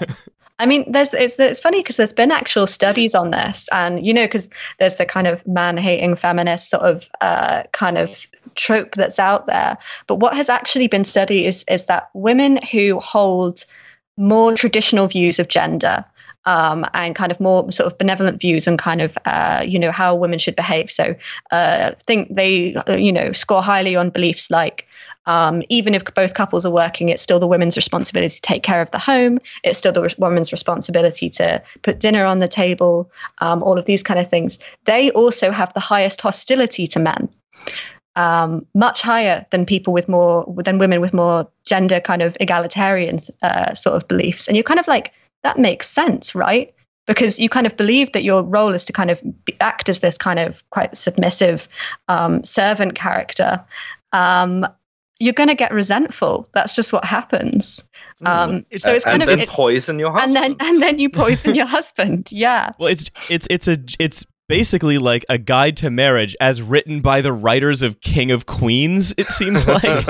I 0.58 0.66
mean, 0.66 0.89
there's 0.89 1.14
it's 1.14 1.38
it's 1.38 1.60
funny 1.60 1.80
because 1.80 1.97
there's 1.97 2.14
been 2.14 2.32
actual 2.32 2.66
studies 2.66 3.14
on 3.14 3.32
this, 3.32 3.68
and 3.74 4.06
you 4.06 4.14
know, 4.14 4.26
because 4.26 4.49
there's 4.80 4.95
the 4.95 5.06
kind 5.06 5.28
of 5.28 5.45
man-hating 5.45 6.16
feminist 6.16 6.70
sort 6.70 6.84
of 6.84 7.10
uh, 7.20 7.64
kind 7.74 7.97
of 7.97 8.26
trope 8.56 8.95
that's 8.95 9.20
out 9.20 9.47
there. 9.47 9.78
But 10.08 10.16
what 10.16 10.34
has 10.36 10.47
actually 10.47 10.88
been 10.88 11.03
studied 11.03 11.45
is 11.45 11.66
is 11.68 11.86
that 11.86 12.10
women 12.14 12.60
who 12.72 12.99
hold 12.99 13.66
more 14.18 14.56
traditional 14.56 15.08
views 15.08 15.39
of 15.39 15.49
gender. 15.49 16.06
Um, 16.47 16.86
and 16.93 17.16
kind 17.16 17.32
of 17.32 17.39
more 17.39 17.72
sort 17.72 17.91
of 17.91 17.97
benevolent 17.97 18.39
views 18.39 18.68
on 18.68 18.78
kind 18.78 19.01
of 19.01 19.18
uh, 19.26 19.66
you 19.68 19.80
know 19.80 19.91
how 19.91 20.14
women 20.14 20.38
should 20.38 20.56
behave. 20.56 20.91
So 20.91 21.16
uh, 21.49 21.93
think 22.06 22.36
they 22.36 22.76
uh, 22.76 22.97
you 22.97 23.12
know 23.12 23.32
score 23.32 23.64
highly 23.64 23.95
on 23.95 24.12
beliefs 24.12 24.51
like 24.51 24.86
um, 25.28 25.63
even 25.69 25.95
if 25.95 26.03
both 26.13 26.34
couples 26.34 26.65
are 26.65 26.71
working, 26.71 27.09
it's 27.09 27.23
still 27.23 27.39
the 27.39 27.47
women's 27.47 27.76
responsibility 27.76 28.36
to 28.36 28.41
take 28.41 28.63
care 28.63 28.82
of 28.82 28.91
the 28.91 28.99
home. 28.99 29.39
It's 29.63 29.78
still 29.78 29.91
the 29.91 30.01
re- 30.01 30.09
woman's 30.17 30.51
responsibility 30.51 31.30
to 31.32 31.61
put 31.82 31.99
dinner 31.99 32.26
on 32.26 32.39
the 32.39 32.47
table, 32.47 33.11
um, 33.39 33.63
all 33.63 33.78
of 33.78 33.86
these 33.86 34.03
kind 34.03 34.19
of 34.19 34.30
things. 34.30 34.59
They 34.86 35.11
also 35.11 35.51
have 35.51 35.73
the 35.73 35.80
highest 35.80 36.21
hostility 36.21 36.88
to 36.88 36.99
men, 36.99 37.30
um, 38.15 38.65
much 38.73 39.01
higher 39.01 39.45
than 39.51 39.65
people 39.65 39.93
with 39.93 40.07
more, 40.07 40.45
than 40.63 40.78
women 40.78 41.01
with 41.01 41.13
more 41.13 41.47
gender 41.65 41.99
kind 41.99 42.21
of 42.21 42.38
egalitarian 42.39 43.21
uh, 43.41 43.73
sort 43.73 43.95
of 43.95 44.07
beliefs. 44.07 44.47
And 44.47 44.55
you're 44.55 44.63
kind 44.63 44.80
of 44.80 44.88
like, 44.88 45.11
that 45.43 45.57
makes 45.57 45.89
sense, 45.89 46.36
right? 46.36 46.73
Because 47.07 47.38
you 47.38 47.49
kind 47.49 47.67
of 47.67 47.78
believe 47.78 48.11
that 48.13 48.23
your 48.23 48.41
role 48.41 48.73
is 48.73 48.86
to 48.86 48.93
kind 48.93 49.11
of 49.11 49.19
act 49.59 49.89
as 49.89 49.99
this 49.99 50.17
kind 50.17 50.39
of 50.39 50.67
quite 50.71 50.97
submissive 50.97 51.67
um, 52.07 52.43
servant 52.43 52.95
character. 52.95 53.63
Um, 54.11 54.65
you're 55.20 55.34
going 55.34 55.49
to 55.49 55.55
get 55.55 55.72
resentful. 55.74 56.49
That's 56.53 56.76
just 56.76 56.91
what 56.93 57.05
happens. 57.05 57.82
Um, 58.26 58.66
so 58.78 58.93
it's 58.93 59.05
and 59.05 59.20
kind 59.20 59.22
of 59.24 59.28
then 59.28 59.39
it- 59.41 59.49
poison 59.49 59.99
your 59.99 60.11
husband, 60.11 60.38
and 60.38 60.53
husband. 60.53 60.59
then 60.59 60.68
and 60.74 60.82
then 60.82 60.99
you 60.99 61.09
poison 61.09 61.55
your 61.55 61.66
husband. 61.66 62.30
Yeah. 62.32 62.72
Well, 62.80 62.89
it's 62.89 63.09
it's 63.30 63.47
it's 63.49 63.68
a 63.68 63.78
it's 63.99 64.26
basically 64.47 64.99
like 64.99 65.26
a 65.28 65.38
guide 65.39 65.76
to 65.76 65.89
marriage 65.89 66.36
as 66.39 66.61
written 66.61 67.01
by 67.01 67.20
the 67.20 67.34
writers 67.34 67.82
of 67.82 67.99
King 68.01 68.30
of 68.32 68.45
Queens. 68.45 69.13
It 69.18 69.28
seems 69.28 69.68
like 69.68 70.05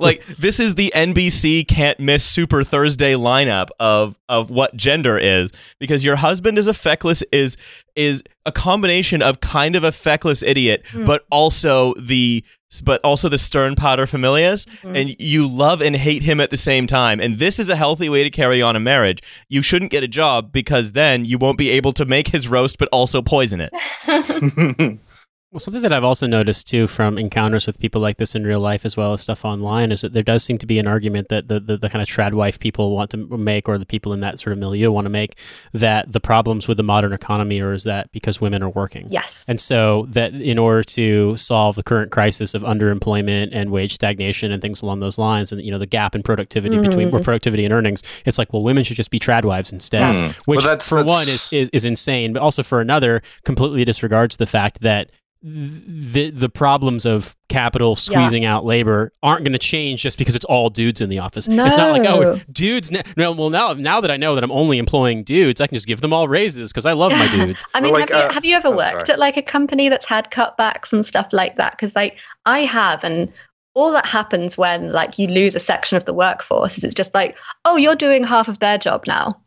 like 0.00 0.24
this 0.38 0.60
is 0.60 0.74
the 0.76 0.92
NBC 0.94 1.66
can't 1.66 1.98
miss 1.98 2.22
Super 2.24 2.62
Thursday 2.62 3.14
lineup 3.14 3.68
of 3.80 4.16
of 4.28 4.50
what 4.50 4.76
gender 4.76 5.18
is 5.18 5.50
because 5.80 6.04
your 6.04 6.16
husband 6.16 6.58
is 6.58 6.66
a 6.66 6.74
feckless 6.74 7.22
is 7.32 7.56
is 7.94 8.22
a 8.46 8.52
combination 8.52 9.22
of 9.22 9.40
kind 9.40 9.76
of 9.76 9.84
a 9.84 9.92
feckless 9.92 10.42
idiot 10.42 10.82
Mm. 10.92 11.06
but 11.06 11.24
also 11.30 11.94
the 11.98 12.44
but 12.84 13.00
also 13.04 13.28
the 13.28 13.36
stern 13.38 13.74
pater 13.74 14.06
familias 14.06 14.64
Mhm. 14.82 14.96
and 14.98 15.16
you 15.18 15.46
love 15.46 15.82
and 15.82 15.94
hate 15.94 16.22
him 16.22 16.40
at 16.40 16.48
the 16.50 16.56
same 16.56 16.86
time 16.86 17.20
and 17.20 17.38
this 17.38 17.58
is 17.58 17.68
a 17.68 17.76
healthy 17.76 18.08
way 18.08 18.22
to 18.24 18.30
carry 18.30 18.62
on 18.62 18.74
a 18.76 18.80
marriage 18.80 19.18
you 19.50 19.62
shouldn't 19.62 19.90
get 19.90 20.02
a 20.02 20.08
job 20.08 20.52
because 20.52 20.92
then 20.92 21.24
you 21.26 21.36
won't 21.36 21.58
be 21.58 21.68
able 21.70 21.92
to 21.92 22.04
make 22.06 22.28
his 22.28 22.48
roast 22.48 22.78
but 22.78 22.88
also 22.90 23.20
poison 23.20 23.60
it 23.60 23.72
Well, 25.52 25.60
something 25.60 25.82
that 25.82 25.92
I've 25.92 26.02
also 26.02 26.26
noticed 26.26 26.66
too 26.66 26.86
from 26.86 27.18
encounters 27.18 27.66
with 27.66 27.78
people 27.78 28.00
like 28.00 28.16
this 28.16 28.34
in 28.34 28.42
real 28.42 28.58
life 28.58 28.86
as 28.86 28.96
well 28.96 29.12
as 29.12 29.20
stuff 29.20 29.44
online 29.44 29.92
is 29.92 30.00
that 30.00 30.14
there 30.14 30.22
does 30.22 30.42
seem 30.42 30.56
to 30.56 30.64
be 30.66 30.78
an 30.78 30.86
argument 30.86 31.28
that 31.28 31.48
the, 31.48 31.60
the, 31.60 31.76
the 31.76 31.90
kind 31.90 32.00
of 32.00 32.08
trad 32.08 32.32
wife 32.32 32.58
people 32.58 32.90
want 32.94 33.10
to 33.10 33.18
make 33.18 33.68
or 33.68 33.76
the 33.76 33.84
people 33.84 34.14
in 34.14 34.20
that 34.20 34.40
sort 34.40 34.52
of 34.54 34.58
milieu 34.58 34.90
want 34.90 35.04
to 35.04 35.10
make 35.10 35.36
that 35.74 36.10
the 36.10 36.20
problems 36.20 36.68
with 36.68 36.78
the 36.78 36.82
modern 36.82 37.12
economy 37.12 37.60
are 37.60 37.74
is 37.74 37.84
that 37.84 38.10
because 38.12 38.40
women 38.40 38.62
are 38.62 38.70
working. 38.70 39.06
yes. 39.10 39.44
And 39.46 39.60
so 39.60 40.06
that 40.12 40.32
in 40.32 40.56
order 40.56 40.82
to 40.84 41.36
solve 41.36 41.76
the 41.76 41.82
current 41.82 42.10
crisis 42.12 42.54
of 42.54 42.62
underemployment 42.62 43.50
and 43.52 43.70
wage 43.70 43.92
stagnation 43.96 44.52
and 44.52 44.62
things 44.62 44.80
along 44.80 45.00
those 45.00 45.18
lines, 45.18 45.52
and 45.52 45.60
you 45.60 45.70
know 45.70 45.78
the 45.78 45.84
gap 45.84 46.14
in 46.14 46.22
productivity 46.22 46.78
between 46.80 47.10
Mhm. 47.10 47.12
or 47.12 47.22
productivity 47.22 47.64
and 47.66 47.74
earnings, 47.74 48.02
it's 48.24 48.38
like 48.38 48.54
well, 48.54 48.62
women 48.62 48.84
should 48.84 48.96
just 48.96 49.10
be 49.10 49.20
trad 49.20 49.44
wives 49.44 49.70
instead, 49.70 50.14
Hmm. 50.14 50.40
which 50.46 50.58
Well, 50.64 50.68
that's- 50.68 50.88
for 50.88 51.04
one 51.04 51.24
is, 51.24 51.52
is 51.52 51.68
is 51.74 51.84
insane, 51.84 52.32
but 52.32 52.40
also 52.40 52.62
for 52.62 52.80
another 52.80 53.20
completely 53.44 53.84
disregards 53.84 54.38
the 54.38 54.46
fact 54.46 54.80
that 54.80 55.10
the 55.44 56.30
the 56.30 56.48
problems 56.48 57.04
of 57.04 57.36
capital 57.48 57.96
squeezing 57.96 58.44
out 58.44 58.64
labor 58.64 59.12
aren't 59.22 59.44
going 59.44 59.52
to 59.52 59.58
change 59.58 60.00
just 60.00 60.16
because 60.16 60.36
it's 60.36 60.44
all 60.44 60.70
dudes 60.70 61.00
in 61.00 61.08
the 61.10 61.18
office. 61.18 61.48
It's 61.48 61.56
not 61.56 61.98
like 61.98 62.08
oh 62.08 62.40
dudes. 62.52 62.92
ne- 62.92 63.02
No, 63.16 63.32
well 63.32 63.50
now 63.50 63.72
now 63.72 64.00
that 64.00 64.10
I 64.10 64.16
know 64.16 64.36
that 64.36 64.44
I'm 64.44 64.52
only 64.52 64.78
employing 64.78 65.24
dudes, 65.24 65.60
I 65.60 65.66
can 65.66 65.74
just 65.74 65.88
give 65.88 66.00
them 66.00 66.12
all 66.12 66.28
raises 66.28 66.70
because 66.72 66.86
I 66.86 66.92
love 66.92 67.10
my 67.12 67.26
dudes. 67.36 67.64
I 67.74 67.80
mean, 67.80 67.92
Well, 67.92 68.00
like, 68.02 68.10
have, 68.10 68.18
you, 68.18 68.28
uh, 68.28 68.32
have 68.32 68.44
you 68.44 68.56
ever 68.56 68.68
oh, 68.68 68.76
worked 68.76 69.06
sorry. 69.08 69.14
at 69.14 69.18
like 69.18 69.36
a 69.36 69.42
company 69.42 69.88
that's 69.88 70.06
had 70.06 70.30
cutbacks 70.30 70.92
and 70.92 71.04
stuff 71.04 71.28
like 71.32 71.56
that? 71.56 71.72
Because 71.72 71.96
like 71.96 72.18
I 72.46 72.60
have, 72.60 73.02
and 73.02 73.32
all 73.74 73.90
that 73.92 74.06
happens 74.06 74.56
when 74.56 74.92
like 74.92 75.18
you 75.18 75.26
lose 75.26 75.56
a 75.56 75.60
section 75.60 75.96
of 75.96 76.04
the 76.04 76.14
workforce 76.14 76.78
is 76.78 76.84
it's 76.84 76.94
just 76.94 77.14
like, 77.14 77.36
oh, 77.64 77.76
you're 77.76 77.96
doing 77.96 78.22
half 78.22 78.46
of 78.48 78.60
their 78.60 78.78
job 78.78 79.04
now. 79.08 79.40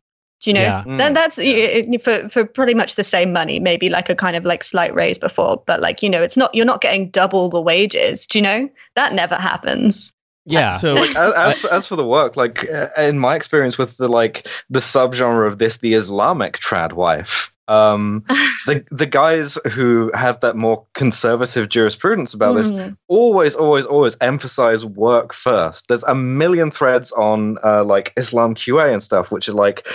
Do 0.46 0.52
you 0.52 0.54
know? 0.54 0.62
Yeah. 0.62 0.84
Then 0.86 1.12
Mm. 1.12 1.16
that's 1.16 1.38
y- 1.38 1.86
y- 1.90 1.98
for 1.98 2.30
for 2.30 2.46
pretty 2.46 2.76
much 2.76 2.96
the 2.96 3.04
same 3.04 3.34
money, 3.34 3.60
maybe 3.60 3.90
like 3.90 4.10
a 4.10 4.16
kind 4.16 4.36
of 4.36 4.46
like 4.46 4.64
slight 4.64 4.94
raise 4.94 5.18
before, 5.18 5.62
but 5.66 5.82
like 5.82 6.04
you 6.04 6.10
know, 6.10 6.22
it's 6.22 6.38
not 6.38 6.54
you're 6.54 6.66
not 6.66 6.82
getting 6.82 7.10
double 7.10 7.50
the 7.50 7.60
wages. 7.60 8.28
Do 8.28 8.38
you 8.38 8.44
know 8.44 8.70
that 8.96 9.14
never 9.14 9.36
happens? 9.36 10.12
Yeah. 10.46 10.78
so 10.78 10.94
like 11.04 11.16
as, 11.16 11.34
as, 11.34 11.58
for, 11.60 11.74
as 11.74 11.88
for 11.88 11.96
the 11.96 12.06
work 12.06 12.38
like 12.38 12.70
uh, 12.72 12.90
in 13.00 13.18
my 13.18 13.36
experience 13.36 13.80
with 13.80 13.98
the 13.98 14.08
like 14.08 14.48
the 14.70 14.80
subgenre 14.80 15.48
of 15.48 15.58
this 15.58 15.78
the 15.78 15.96
islamic 15.96 16.60
trad 16.60 16.94
wife 16.94 17.52
um 17.68 18.24
the 18.68 18.84
the 18.92 19.06
guys 19.06 19.58
who 19.72 20.12
have 20.14 20.40
that 20.42 20.56
more 20.56 20.86
conservative 20.94 21.68
jurisprudence 21.70 22.34
about 22.34 22.56
this 22.56 22.70
Mm. 22.72 22.96
always 23.08 23.56
always 23.56 23.86
always 23.86 24.16
emphasize 24.22 24.86
work 24.86 25.34
first 25.34 25.88
there's 25.88 26.04
a 26.04 26.14
million 26.16 26.70
threads 26.72 27.12
on 27.14 27.58
uh, 27.64 27.84
like 27.84 28.14
islam 28.18 28.54
qa 28.56 28.92
and 28.94 29.02
stuff 29.04 29.32
which 29.32 29.50
are 29.50 29.54
like 29.54 29.88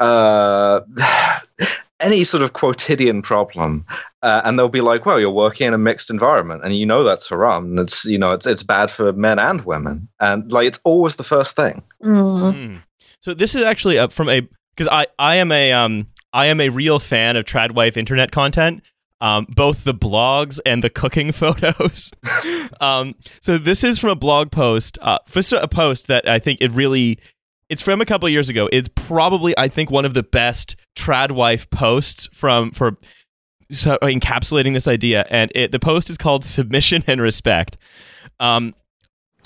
uh 0.00 0.80
any 2.00 2.22
sort 2.22 2.42
of 2.44 2.52
quotidian 2.52 3.22
problem 3.22 3.84
uh, 4.22 4.40
and 4.44 4.56
they'll 4.58 4.68
be 4.68 4.80
like 4.80 5.04
well 5.04 5.18
you're 5.18 5.30
working 5.30 5.66
in 5.66 5.74
a 5.74 5.78
mixed 5.78 6.10
environment 6.10 6.62
and 6.64 6.76
you 6.76 6.86
know 6.86 7.02
that's 7.02 7.28
haram 7.28 7.64
and 7.70 7.80
it's 7.80 8.04
you 8.06 8.16
know 8.18 8.32
it's 8.32 8.46
it's 8.46 8.62
bad 8.62 8.88
for 8.90 9.12
men 9.14 9.38
and 9.38 9.64
women 9.64 10.06
and 10.20 10.50
like 10.52 10.66
it's 10.68 10.78
always 10.84 11.16
the 11.16 11.24
first 11.24 11.56
thing 11.56 11.82
Mm. 12.02 12.54
Mm. 12.54 12.82
So 13.20 13.34
this 13.34 13.56
is 13.56 13.62
actually 13.62 13.98
up 13.98 14.12
from 14.12 14.28
a 14.28 14.46
because 14.76 14.86
I 14.86 15.08
I 15.18 15.36
am 15.36 15.50
a 15.50 15.72
um 15.72 16.06
I 16.32 16.46
am 16.46 16.60
a 16.60 16.68
real 16.68 16.98
fan 16.98 17.36
of 17.36 17.44
Tradwife 17.44 17.96
internet 17.96 18.30
content. 18.30 18.82
Um, 19.20 19.46
both 19.48 19.82
the 19.82 19.94
blogs 19.94 20.60
and 20.64 20.84
the 20.84 20.90
cooking 20.90 21.32
photos. 21.32 22.12
um, 22.80 23.16
so 23.40 23.58
this 23.58 23.82
is 23.82 23.98
from 23.98 24.10
a 24.10 24.16
blog 24.16 24.52
post. 24.52 24.96
Uh, 25.00 25.18
a 25.52 25.68
post 25.68 26.06
that 26.06 26.28
I 26.28 26.38
think 26.38 26.60
it 26.60 26.70
really. 26.70 27.18
It's 27.68 27.82
from 27.82 28.00
a 28.00 28.06
couple 28.06 28.28
years 28.28 28.48
ago. 28.48 28.68
It's 28.72 28.88
probably 28.94 29.58
I 29.58 29.68
think 29.68 29.90
one 29.90 30.04
of 30.04 30.14
the 30.14 30.22
best 30.22 30.76
Tradwife 30.96 31.68
posts 31.68 32.28
from 32.32 32.70
for 32.70 32.96
so 33.70 33.98
encapsulating 34.02 34.72
this 34.72 34.88
idea. 34.88 35.26
And 35.30 35.50
it 35.54 35.72
the 35.72 35.80
post 35.80 36.10
is 36.10 36.16
called 36.16 36.44
submission 36.44 37.02
and 37.06 37.20
respect. 37.20 37.76
Um, 38.40 38.74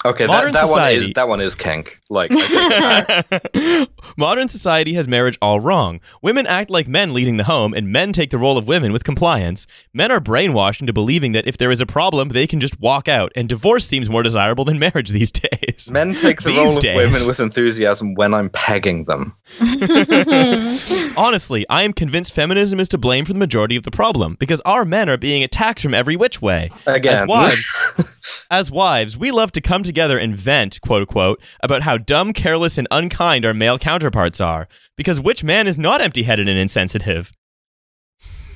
Okay, 0.05 0.25
that, 0.25 0.29
Modern 0.29 0.53
that 0.53 0.69
one 0.69 0.93
is 0.93 1.11
that 1.15 1.29
one 1.29 1.41
is 1.41 1.55
kink. 1.55 2.01
Like, 2.11 2.31
I 2.33 2.37
take 2.37 3.31
it 3.31 3.51
back. 3.53 3.89
Modern 4.17 4.49
society 4.49 4.95
has 4.95 5.07
marriage 5.07 5.39
all 5.41 5.61
wrong. 5.61 6.01
Women 6.23 6.45
act 6.47 6.71
like 6.71 6.89
men 6.89 7.15
leading 7.15 7.37
the 7.37 7.45
home, 7.45 7.73
and 7.73 7.89
men 7.89 8.13
take 8.13 8.31
the 8.31 8.39
role 8.39 8.59
of 8.59 8.67
women 8.67 8.93
with 8.93 9.05
compliance. 9.05 9.67
Men 9.95 10.11
are 10.11 10.21
brainwashed 10.21 10.81
into 10.81 10.93
believing 10.93 11.31
that 11.33 11.47
if 11.47 11.57
there 11.57 11.71
is 11.71 11.81
a 11.81 11.87
problem, 11.87 12.31
they 12.31 12.49
can 12.49 12.59
just 12.59 12.81
walk 12.81 13.07
out, 13.07 13.31
and 13.37 13.49
divorce 13.49 13.87
seems 13.87 14.11
more 14.11 14.25
desirable 14.25 14.65
than 14.65 14.77
marriage 14.81 15.11
these 15.11 15.31
days. 15.31 15.89
men 15.91 16.15
take 16.15 16.43
the 16.43 16.49
These 16.51 16.59
role 16.59 16.81
days. 16.81 16.97
of 16.97 17.13
women 17.13 17.29
with 17.29 17.39
enthusiasm 17.39 18.15
when 18.15 18.35
I'm 18.35 18.51
pegging 18.51 19.05
them. 19.05 19.37
Honestly, 21.17 21.65
I 21.71 21.85
am 21.85 21.93
convinced 21.93 22.33
feminism 22.33 22.81
is 22.81 22.89
to 22.89 22.99
blame 22.99 23.25
for 23.25 23.33
the 23.35 23.39
majority 23.39 23.77
of 23.77 23.85
the 23.85 23.93
problem 23.93 24.37
because 24.41 24.61
our 24.63 24.85
men 24.85 25.09
are 25.09 25.17
being 25.17 25.45
attacked 25.45 25.81
from 25.81 25.95
every 25.95 26.17
which 26.17 26.43
way. 26.43 26.71
Again, 26.87 27.23
As 27.23 27.29
wives, 27.29 27.75
as 28.51 28.71
wives, 28.71 29.17
we 29.17 29.31
love 29.31 29.53
to 29.53 29.61
come 29.61 29.83
together 29.85 29.92
and 29.99 30.37
vent, 30.37 30.81
quote 30.81 31.03
unquote, 31.03 31.41
about 31.63 31.83
how 31.83 31.99
dumb, 31.99 32.33
careless, 32.33 32.79
and 32.79 32.89
unkind 32.91 33.45
our 33.45 33.55
male 33.55 33.79
counterparts 33.79 34.41
are. 34.41 34.69
Because 34.97 35.21
which 35.21 35.45
man 35.45 35.67
is 35.67 35.79
not 35.79 36.01
empty 36.01 36.25
headed 36.25 36.49
and 36.49 36.59
insensitive? 36.59 37.33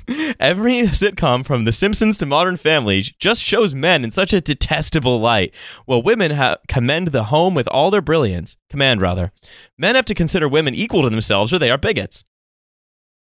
Every 0.39 0.83
sitcom 0.83 1.45
from 1.45 1.65
The 1.65 1.73
Simpsons 1.73 2.17
to 2.19 2.27
Modern 2.27 2.57
Family 2.57 3.03
just 3.19 3.43
shows 3.43 3.75
men 3.75 4.05
in 4.05 4.13
such 4.13 4.33
a 4.33 4.41
detestable 4.41 5.19
light, 5.21 5.53
while 5.85 6.03
women 6.03 6.33
ha- 6.33 6.59
commend 6.69 7.09
the 7.09 7.25
home 7.25 7.55
with 7.55 7.67
all 7.69 7.91
their 7.91 8.01
brilliance. 8.01 8.57
Command, 8.71 9.01
rather. 9.01 9.33
Men 9.77 9.97
have 9.97 10.05
to 10.05 10.15
consider 10.15 10.49
women 10.49 10.75
equal 10.75 11.03
to 11.03 11.11
themselves 11.11 11.53
or 11.53 11.59
they 11.59 11.71
are 11.71 11.79
bigots. 11.79 12.23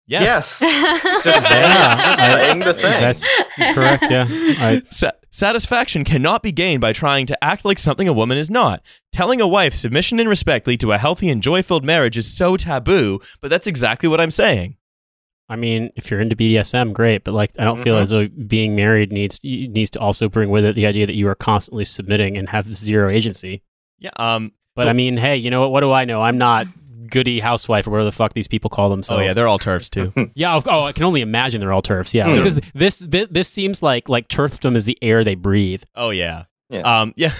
Yes. 0.09 0.59
yes, 0.61 1.23
just 1.23 1.47
saying, 1.47 1.63
Yeah, 1.63 1.95
just 2.15 2.19
saying 2.19 2.59
the 2.59 2.73
thing. 2.73 2.81
That's 2.83 3.73
correct. 3.75 4.03
Yeah. 4.09 4.25
I, 4.27 4.81
Sa- 4.91 5.11
satisfaction 5.29 6.03
cannot 6.03 6.41
be 6.43 6.51
gained 6.51 6.81
by 6.81 6.93
trying 6.93 7.25
to 7.27 7.43
act 7.43 7.63
like 7.63 7.77
something 7.79 8.07
a 8.07 8.13
woman 8.13 8.37
is 8.37 8.49
not. 8.49 8.81
Telling 9.13 9.39
a 9.39 9.47
wife 9.47 9.75
submission 9.75 10.19
and 10.19 10.27
respect 10.27 10.65
lead 10.67 10.79
to 10.79 10.91
a 10.91 10.97
healthy 10.97 11.29
and 11.29 11.41
joy 11.43 11.61
filled 11.61 11.85
marriage 11.85 12.17
is 12.17 12.25
so 12.31 12.57
taboo, 12.57 13.19
but 13.39 13.49
that's 13.49 13.67
exactly 13.67 14.09
what 14.09 14.19
I'm 14.19 14.31
saying. 14.31 14.75
I 15.47 15.55
mean, 15.55 15.91
if 15.95 16.09
you're 16.11 16.19
into 16.19 16.35
BDSM, 16.35 16.93
great, 16.93 17.23
but 17.23 17.33
like, 17.33 17.51
I 17.59 17.63
don't 17.63 17.79
feel 17.81 17.95
Mhm. 17.95 18.01
as 18.01 18.09
though 18.11 18.27
being 18.27 18.75
married 18.75 19.11
needs 19.11 19.39
needs 19.43 19.89
to 19.91 19.99
also 19.99 20.29
bring 20.29 20.49
with 20.49 20.63
it 20.65 20.75
the 20.75 20.85
idea 20.85 21.07
that 21.07 21.15
you 21.15 21.27
are 21.27 21.35
constantly 21.35 21.85
submitting 21.85 22.37
and 22.37 22.49
have 22.49 22.73
zero 22.75 23.09
agency. 23.11 23.61
Yeah. 23.99 24.11
Um. 24.17 24.53
But 24.75 24.83
But- 24.85 24.89
I 24.89 24.93
mean, 24.93 25.17
hey, 25.17 25.37
you 25.37 25.49
know 25.49 25.61
what? 25.61 25.71
What 25.71 25.79
do 25.81 25.91
I 25.91 26.05
know? 26.05 26.21
I'm 26.21 26.37
not 26.37 26.67
goody 27.09 27.39
housewife 27.39 27.87
or 27.87 27.91
whatever 27.91 28.05
the 28.05 28.11
fuck 28.11 28.33
these 28.33 28.47
people 28.47 28.69
call 28.69 28.87
Oh 28.87 28.89
themselves. 28.89 29.23
yeah, 29.25 29.33
they're 29.33 29.47
all 29.47 29.59
turfs 29.59 29.89
too. 29.89 30.11
yeah. 30.35 30.53
of- 30.55 30.67
Oh, 30.67 30.83
I 30.85 30.91
can 30.91 31.03
only 31.03 31.21
imagine 31.21 31.59
they're 31.61 31.73
all 31.73 31.81
turfs. 31.81 32.13
Yeah, 32.13 32.29
Hmm. 32.29 32.35
because 32.37 32.59
this, 32.73 32.99
this 32.99 33.27
this 33.29 33.47
seems 33.47 33.81
like 33.83 34.07
like 34.09 34.27
turfdom 34.27 34.75
is 34.75 34.85
the 34.85 34.97
air 35.01 35.23
they 35.23 35.35
breathe. 35.35 35.83
oh 35.95 36.09
yeah. 36.11 36.43
Yeah. 36.71 36.81
Um. 37.01 37.13
Yeah. 37.17 37.33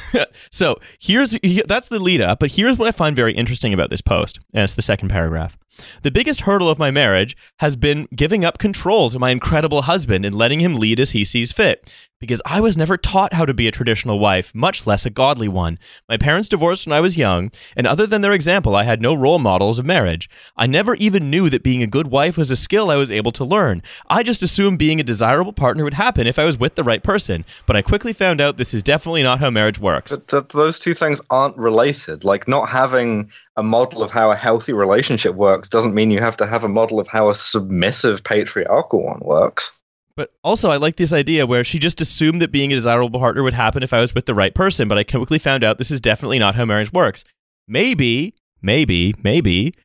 so 0.52 0.80
here's 1.00 1.36
that's 1.68 1.88
the 1.90 2.00
lead 2.00 2.20
up, 2.22 2.40
but 2.40 2.52
here's 2.52 2.78
what 2.80 2.88
I 2.88 2.92
find 2.92 3.16
very 3.16 3.34
interesting 3.34 3.74
about 3.74 3.92
this 3.92 4.02
post, 4.02 4.40
and 4.56 4.64
it's 4.64 4.74
the 4.74 4.82
second 4.82 5.10
paragraph. 5.10 5.56
The 6.02 6.12
biggest 6.12 6.42
hurdle 6.42 6.70
of 6.70 6.80
my 6.80 6.92
marriage 6.92 7.38
has 7.60 7.76
been 7.76 8.08
giving 8.16 8.44
up 8.44 8.58
control 8.58 9.10
to 9.10 9.20
my 9.20 9.30
incredible 9.30 9.84
husband 9.84 10.26
and 10.26 10.36
letting 10.36 10.60
him 10.60 10.76
lead 10.76 11.00
as 11.00 11.12
he 11.12 11.24
sees 11.24 11.52
fit. 11.52 11.92
Because 12.20 12.42
I 12.46 12.60
was 12.60 12.78
never 12.78 12.98
taught 12.98 13.34
how 13.34 13.46
to 13.46 13.54
be 13.54 13.68
a 13.70 13.72
traditional 13.72 14.20
wife, 14.20 14.54
much 14.54 14.86
less 14.86 15.06
a 15.06 15.10
godly 15.10 15.48
one. 15.48 15.80
My 16.10 16.18
parents 16.18 16.50
divorced 16.50 16.86
when 16.86 16.92
I 16.92 17.00
was 17.00 17.16
young, 17.16 17.50
and 17.78 17.88
other 17.88 18.06
than 18.06 18.22
their 18.22 18.34
example, 18.34 18.76
I 18.76 18.84
had 18.84 19.02
no 19.02 19.14
role 19.14 19.40
models 19.40 19.80
of 19.80 19.86
marriage. 19.86 20.30
I 20.58 20.68
never 20.68 20.96
even 20.96 21.30
knew 21.30 21.50
that 21.50 21.64
being 21.64 21.82
a 21.82 21.88
good 21.88 22.08
wife 22.08 22.36
was 22.36 22.52
a 22.52 22.58
skill 22.58 22.92
I 22.92 22.98
was 22.98 23.10
able 23.10 23.32
to 23.32 23.46
learn. 23.46 23.82
I 24.10 24.24
just 24.24 24.44
assumed 24.44 24.80
being 24.80 25.00
a 25.00 25.04
desirable 25.04 25.54
partner 25.54 25.86
would 25.86 25.94
happen 25.94 26.28
if 26.28 26.38
I 26.38 26.44
was 26.44 26.58
with 26.58 26.76
the 26.76 26.84
right 26.84 27.02
person, 27.02 27.46
but 27.66 27.78
I 27.78 27.82
quickly 27.82 28.12
found 28.12 28.42
out 28.42 28.58
this 28.58 28.74
is 28.74 28.84
definitely 28.84 29.24
not 29.24 29.40
how 29.40 29.50
marriage 29.50 29.80
works. 29.80 30.12
But 30.12 30.28
th- 30.28 30.48
those 30.50 30.78
two 30.78 30.94
things 30.94 31.22
aren't 31.30 31.56
related. 31.56 32.26
Like 32.26 32.50
not 32.50 32.68
having 32.68 33.32
a 33.60 33.64
model 33.64 34.02
of 34.02 34.10
how 34.10 34.32
a 34.32 34.38
healthy 34.38 34.72
relationship 34.72 35.36
works 35.36 35.68
doesn't 35.68 35.94
mean 35.94 36.12
you 36.12 36.22
have 36.22 36.38
to 36.38 36.48
have 36.48 36.64
a 36.64 36.70
model 36.70 36.98
of 36.98 37.10
how 37.10 37.30
a 37.30 37.36
submissive 37.36 38.24
patriarchal 38.24 39.04
one 39.04 39.20
works. 39.20 39.74
But 40.16 40.32
also, 40.46 40.72
I 40.72 40.78
like 40.78 40.96
this 40.96 41.12
idea 41.12 41.46
where 41.46 41.66
she 41.66 41.78
just 41.78 42.00
assumed 42.00 42.42
that 42.42 42.54
being 42.54 42.72
a 42.72 42.76
desirable 42.76 43.20
partner 43.20 43.44
would 43.44 43.54
happen 43.54 43.84
if 43.84 43.92
I 43.92 44.00
was 44.00 44.16
with 44.16 44.26
the 44.26 44.34
right 44.34 44.56
person, 44.56 44.88
but 44.88 44.98
I 44.98 45.04
quickly 45.04 45.40
found 45.40 45.64
out 45.64 45.78
this 45.78 45.92
is 45.92 46.00
definitely 46.00 46.40
not 46.40 46.56
how 46.56 46.64
marriage 46.64 46.94
works. 46.94 47.26
Maybe, 47.68 48.34
maybe, 48.62 49.14
maybe 49.22 49.76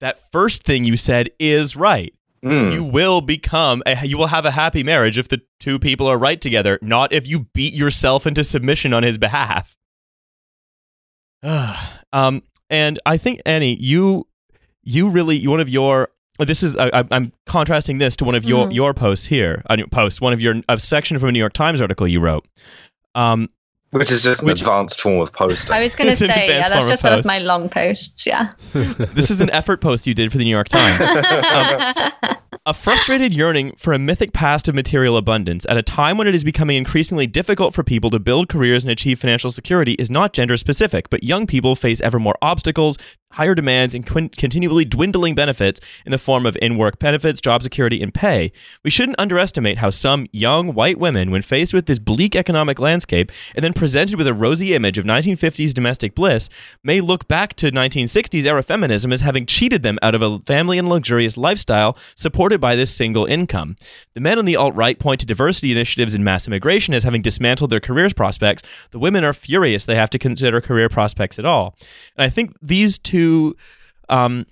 that 0.00 0.30
first 0.30 0.62
thing 0.62 0.84
you 0.84 0.96
said 0.96 1.30
is 1.40 1.74
right. 1.74 2.14
Mm. 2.44 2.72
You 2.72 2.84
will 2.84 3.20
become, 3.20 3.82
a, 3.86 4.06
you 4.06 4.16
will 4.16 4.28
have 4.28 4.46
a 4.46 4.52
happy 4.52 4.84
marriage 4.84 5.18
if 5.18 5.28
the 5.28 5.42
two 5.58 5.80
people 5.80 6.06
are 6.06 6.16
right 6.16 6.40
together, 6.40 6.78
not 6.80 7.12
if 7.12 7.26
you 7.26 7.46
beat 7.54 7.74
yourself 7.74 8.24
into 8.26 8.44
submission 8.44 8.94
on 8.94 9.02
his 9.02 9.18
behalf. 9.18 9.76
um, 12.12 12.42
and 12.70 12.98
I 13.04 13.16
think 13.18 13.40
Annie, 13.44 13.74
you, 13.76 14.26
you 14.82 15.08
really, 15.08 15.46
one 15.46 15.60
of 15.60 15.68
your, 15.68 16.08
this 16.38 16.62
is, 16.62 16.74
I, 16.76 16.88
I- 16.94 17.04
I'm 17.10 17.32
contrasting 17.46 17.98
this 17.98 18.16
to 18.16 18.24
one 18.24 18.34
of 18.34 18.44
your 18.44 18.66
Mhm. 18.66 18.74
your 18.74 18.94
posts 18.94 19.26
here, 19.26 19.62
on 19.68 19.78
your 19.78 19.88
post, 19.88 20.20
one 20.22 20.32
of 20.32 20.40
your 20.40 20.54
a 20.68 20.80
section 20.80 21.18
from 21.18 21.28
a 21.28 21.32
New 21.32 21.38
York 21.38 21.52
Times 21.52 21.80
article 21.80 22.08
you 22.08 22.20
wrote. 22.20 22.46
Um, 23.14 23.48
Which 23.90 24.10
is 24.10 24.22
just 24.22 24.42
an 24.42 24.46
Which- 24.48 24.60
advanced 24.62 25.00
form 25.00 25.20
of 25.20 25.32
posting. 25.32 25.72
I 25.72 25.80
was 25.82 25.94
going 25.96 26.08
to 26.16 26.16
say, 26.16 26.26
yeah, 26.26 26.68
that's 26.68 26.74
form 26.80 26.88
just 26.88 27.04
of 27.04 27.10
one 27.10 27.18
of 27.18 27.24
my 27.26 27.38
long 27.40 27.68
posts. 27.68 28.26
Yeah. 28.26 28.52
this 28.72 29.30
is 29.30 29.40
an 29.40 29.50
effort 29.50 29.80
post 29.80 30.06
you 30.06 30.14
did 30.14 30.30
for 30.32 30.38
the 30.38 30.44
New 30.44 30.50
York 30.50 30.68
Times. 30.68 32.38
A 32.66 32.74
frustrated 32.74 33.32
yearning 33.32 33.72
for 33.78 33.94
a 33.94 33.98
mythic 33.98 34.34
past 34.34 34.68
of 34.68 34.74
material 34.74 35.16
abundance 35.16 35.64
at 35.70 35.78
a 35.78 35.82
time 35.82 36.18
when 36.18 36.28
it 36.28 36.34
is 36.34 36.44
becoming 36.44 36.76
increasingly 36.76 37.26
difficult 37.26 37.72
for 37.72 37.82
people 37.82 38.10
to 38.10 38.18
build 38.18 38.50
careers 38.50 38.84
and 38.84 38.90
achieve 38.90 39.18
financial 39.18 39.50
security 39.50 39.94
is 39.94 40.10
not 40.10 40.34
gender 40.34 40.58
specific, 40.58 41.08
but 41.08 41.24
young 41.24 41.46
people 41.46 41.74
face 41.74 42.02
ever 42.02 42.18
more 42.18 42.36
obstacles, 42.42 42.98
higher 43.32 43.54
demands, 43.54 43.94
and 43.94 44.04
continually 44.04 44.84
dwindling 44.84 45.34
benefits 45.34 45.80
in 46.04 46.12
the 46.12 46.18
form 46.18 46.44
of 46.44 46.58
in 46.60 46.76
work 46.76 46.98
benefits, 46.98 47.40
job 47.40 47.62
security, 47.62 48.02
and 48.02 48.12
pay. 48.12 48.52
We 48.84 48.90
shouldn't 48.90 49.18
underestimate 49.18 49.78
how 49.78 49.88
some 49.88 50.26
young 50.30 50.74
white 50.74 50.98
women, 50.98 51.30
when 51.30 51.40
faced 51.40 51.72
with 51.72 51.86
this 51.86 51.98
bleak 51.98 52.36
economic 52.36 52.78
landscape 52.78 53.32
and 53.54 53.64
then 53.64 53.72
presented 53.72 54.18
with 54.18 54.26
a 54.26 54.34
rosy 54.34 54.74
image 54.74 54.98
of 54.98 55.06
1950s 55.06 55.72
domestic 55.72 56.14
bliss, 56.14 56.50
may 56.84 57.00
look 57.00 57.26
back 57.26 57.54
to 57.54 57.70
1960s 57.70 58.44
era 58.44 58.62
feminism 58.62 59.12
as 59.12 59.22
having 59.22 59.46
cheated 59.46 59.82
them 59.82 59.98
out 60.02 60.14
of 60.14 60.20
a 60.20 60.40
family 60.40 60.76
and 60.76 60.90
luxurious 60.90 61.38
lifestyle 61.38 61.96
supported 62.16 62.49
by 62.58 62.74
this 62.74 62.94
single 62.94 63.26
income. 63.26 63.76
The 64.14 64.20
men 64.20 64.38
on 64.38 64.44
the 64.46 64.56
alt 64.56 64.74
right 64.74 64.98
point 64.98 65.20
to 65.20 65.26
diversity 65.26 65.70
initiatives 65.70 66.14
and 66.14 66.24
mass 66.24 66.46
immigration 66.46 66.94
as 66.94 67.04
having 67.04 67.22
dismantled 67.22 67.70
their 67.70 67.80
careers 67.80 68.12
prospects. 68.12 68.62
The 68.90 68.98
women 68.98 69.24
are 69.24 69.32
furious 69.34 69.84
they 69.86 69.94
have 69.94 70.10
to 70.10 70.18
consider 70.18 70.60
career 70.60 70.88
prospects 70.88 71.38
at 71.38 71.44
all. 71.44 71.76
And 72.16 72.24
I 72.24 72.28
think 72.30 72.56
these 72.62 72.98
two 72.98 73.56
um, 74.08 74.46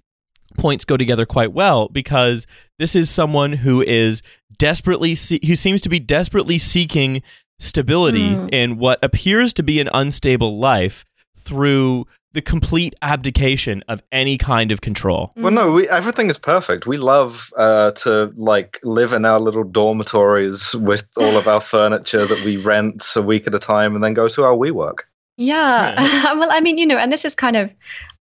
points 0.57 0.85
go 0.85 0.97
together 0.97 1.27
quite 1.27 1.53
well 1.53 1.89
because 1.89 2.47
this 2.79 2.95
is 2.95 3.09
someone 3.11 3.53
who 3.53 3.83
is 3.83 4.23
desperately 4.59 5.15
se- 5.15 5.41
who 5.47 5.57
seems 5.57 5.81
to 5.83 5.89
be 5.89 5.99
desperately 6.01 6.59
seeking 6.59 7.23
stability 7.59 8.31
Mm. 8.31 8.49
in 8.53 8.79
what 8.79 8.99
appears 9.03 9.53
to 9.55 9.63
be 9.63 9.81
an 9.81 9.89
unstable 9.93 10.59
life 10.59 11.05
through 11.37 12.07
the 12.39 12.43
complete 12.43 12.95
abdication 13.03 13.83
of 13.89 14.01
any 14.13 14.39
kind 14.39 14.71
of 14.71 14.81
control. 14.81 15.33
Well, 15.35 15.51
no, 15.51 15.73
we, 15.73 15.89
everything 15.89 16.31
is 16.31 16.39
perfect. 16.39 16.87
We 16.87 16.97
love 16.97 17.53
uh, 17.57 17.91
to 18.03 18.33
like 18.37 18.79
live 18.85 19.13
in 19.13 19.25
our 19.25 19.41
little 19.41 19.65
dormitories 19.65 20.77
with 20.77 21.05
all 21.17 21.37
of 21.37 21.49
our 21.49 21.61
furniture 21.75 22.27
that 22.29 22.45
we 22.45 22.57
rent 22.57 23.05
a 23.17 23.23
week 23.23 23.49
at 23.49 23.57
a 23.57 23.59
time, 23.59 23.97
and 23.97 24.05
then 24.05 24.15
go 24.15 24.29
to 24.29 24.45
our 24.45 24.53
WeWork. 24.53 24.99
Yeah. 25.37 25.97
well, 26.37 26.53
I 26.53 26.61
mean, 26.61 26.79
you 26.79 26.87
know, 26.87 26.97
and 26.97 27.13
this 27.13 27.25
is 27.25 27.35
kind 27.35 27.57
of 27.57 27.73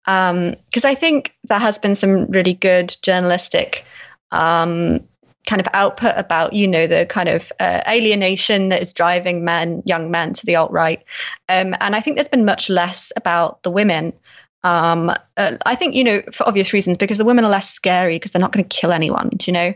because 0.05 0.85
I 0.85 0.95
think 0.95 1.35
there 1.43 1.59
has 1.59 1.77
been 1.77 1.93
some 1.93 2.25
really 2.31 2.55
good 2.55 2.97
journalistic 3.03 3.85
um, 4.31 4.99
kind 5.47 5.59
of 5.59 5.67
output 5.73 6.13
about, 6.15 6.53
you 6.53 6.67
know, 6.67 6.85
the 6.85 7.07
kind 7.07 7.29
of 7.29 7.51
uh, 7.59 7.81
alienation 7.87 8.69
that 8.69 8.81
is 8.81 8.93
driving 8.93 9.43
men, 9.43 9.81
young 9.85 10.11
men, 10.11 10.33
to 10.33 10.45
the 10.45 10.55
alt 10.55 10.71
right. 10.71 11.03
Um, 11.49 11.73
and 11.79 11.95
I 11.95 12.01
think 12.01 12.15
there's 12.17 12.29
been 12.29 12.45
much 12.45 12.69
less 12.69 13.11
about 13.15 13.63
the 13.63 13.71
women. 13.71 14.13
Um, 14.63 15.09
uh, 15.37 15.55
I 15.65 15.75
think, 15.75 15.95
you 15.95 16.03
know, 16.03 16.21
for 16.33 16.45
obvious 16.45 16.73
reasons, 16.73 16.97
because 16.97 17.17
the 17.17 17.23
women 17.23 17.45
are 17.45 17.49
less 17.49 17.69
scary 17.69 18.15
because 18.15 18.31
they're 18.31 18.41
not 18.41 18.51
going 18.51 18.67
to 18.67 18.75
kill 18.75 18.91
anyone, 18.91 19.29
do 19.29 19.45
you 19.49 19.53
know? 19.53 19.73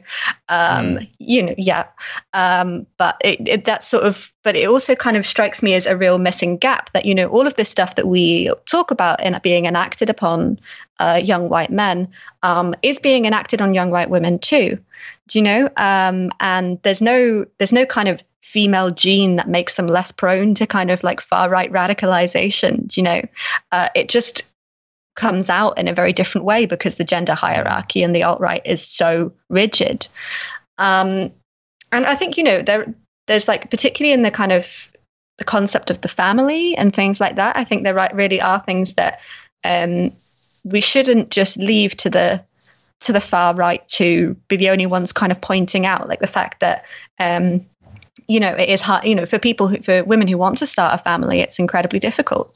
Um, 0.49 1.07
You 1.19 1.43
know, 1.43 1.55
yeah. 1.57 1.85
Um, 2.33 2.85
but 2.97 3.15
it, 3.23 3.47
it, 3.47 3.65
that 3.65 3.85
sort 3.85 4.03
of, 4.03 4.33
but 4.43 4.55
it 4.55 4.67
also 4.67 4.95
kind 4.95 5.15
of 5.15 5.25
strikes 5.25 5.63
me 5.63 5.75
as 5.75 5.85
a 5.85 5.95
real 5.95 6.17
missing 6.17 6.57
gap 6.57 6.91
that, 6.91 7.05
you 7.05 7.15
know, 7.15 7.27
all 7.27 7.47
of 7.47 7.55
this 7.55 7.69
stuff 7.69 7.95
that 7.95 8.07
we 8.07 8.51
talk 8.65 8.91
about 8.91 9.23
in 9.23 9.39
being 9.43 9.65
enacted 9.65 10.09
upon 10.09 10.59
uh, 10.99 11.21
young 11.23 11.47
white 11.47 11.71
men 11.71 12.07
um, 12.43 12.75
is 12.81 12.99
being 12.99 13.25
enacted 13.25 13.61
on 13.61 13.73
young 13.73 13.91
white 13.91 14.09
women 14.09 14.39
too. 14.39 14.77
Do 15.31 15.39
you 15.39 15.43
know? 15.43 15.69
Um, 15.77 16.29
and 16.41 16.77
there's 16.83 17.01
no, 17.01 17.45
there's 17.57 17.71
no 17.71 17.85
kind 17.85 18.09
of 18.09 18.21
female 18.41 18.91
gene 18.91 19.37
that 19.37 19.47
makes 19.47 19.75
them 19.75 19.87
less 19.87 20.11
prone 20.11 20.53
to 20.55 20.67
kind 20.67 20.91
of 20.91 21.01
like 21.03 21.21
far 21.21 21.49
right 21.49 21.71
radicalization. 21.71 22.87
Do 22.87 22.99
you 22.99 23.03
know? 23.03 23.21
Uh, 23.71 23.87
it 23.95 24.09
just 24.09 24.51
comes 25.15 25.49
out 25.49 25.77
in 25.77 25.87
a 25.87 25.93
very 25.93 26.11
different 26.11 26.45
way 26.45 26.65
because 26.65 26.95
the 26.95 27.03
gender 27.05 27.33
hierarchy 27.33 28.03
and 28.03 28.13
the 28.13 28.23
alt 28.23 28.41
right 28.41 28.61
is 28.65 28.85
so 28.85 29.31
rigid. 29.49 30.07
Um, 30.77 31.31
and 31.93 32.05
I 32.05 32.15
think 32.15 32.37
you 32.37 32.43
know 32.43 32.61
there 32.61 32.93
there's 33.27 33.47
like 33.47 33.69
particularly 33.69 34.13
in 34.13 34.23
the 34.23 34.31
kind 34.31 34.51
of 34.51 34.89
the 35.37 35.45
concept 35.45 35.89
of 35.89 36.01
the 36.01 36.07
family 36.07 36.75
and 36.75 36.93
things 36.93 37.21
like 37.21 37.35
that. 37.37 37.55
I 37.55 37.63
think 37.63 37.83
there 37.83 38.09
really 38.13 38.41
are 38.41 38.61
things 38.61 38.93
that 38.93 39.21
um, 39.63 40.11
we 40.65 40.81
shouldn't 40.81 41.29
just 41.29 41.55
leave 41.55 41.95
to 41.97 42.09
the 42.09 42.43
to 43.03 43.13
the 43.13 43.21
far 43.21 43.53
right 43.53 43.87
to 43.89 44.35
be 44.47 44.55
the 44.55 44.69
only 44.69 44.85
ones 44.85 45.11
kind 45.11 45.31
of 45.31 45.41
pointing 45.41 45.85
out, 45.85 46.07
like 46.07 46.19
the 46.19 46.27
fact 46.27 46.59
that 46.59 46.85
um, 47.19 47.65
you 48.27 48.39
know 48.39 48.53
it 48.53 48.69
is 48.69 48.79
hard. 48.79 49.03
You 49.05 49.15
know, 49.15 49.25
for 49.25 49.39
people 49.39 49.67
who, 49.67 49.81
for 49.81 50.03
women 50.03 50.27
who 50.27 50.37
want 50.37 50.57
to 50.59 50.65
start 50.65 50.99
a 50.99 51.03
family, 51.03 51.39
it's 51.39 51.59
incredibly 51.59 51.99
difficult. 51.99 52.47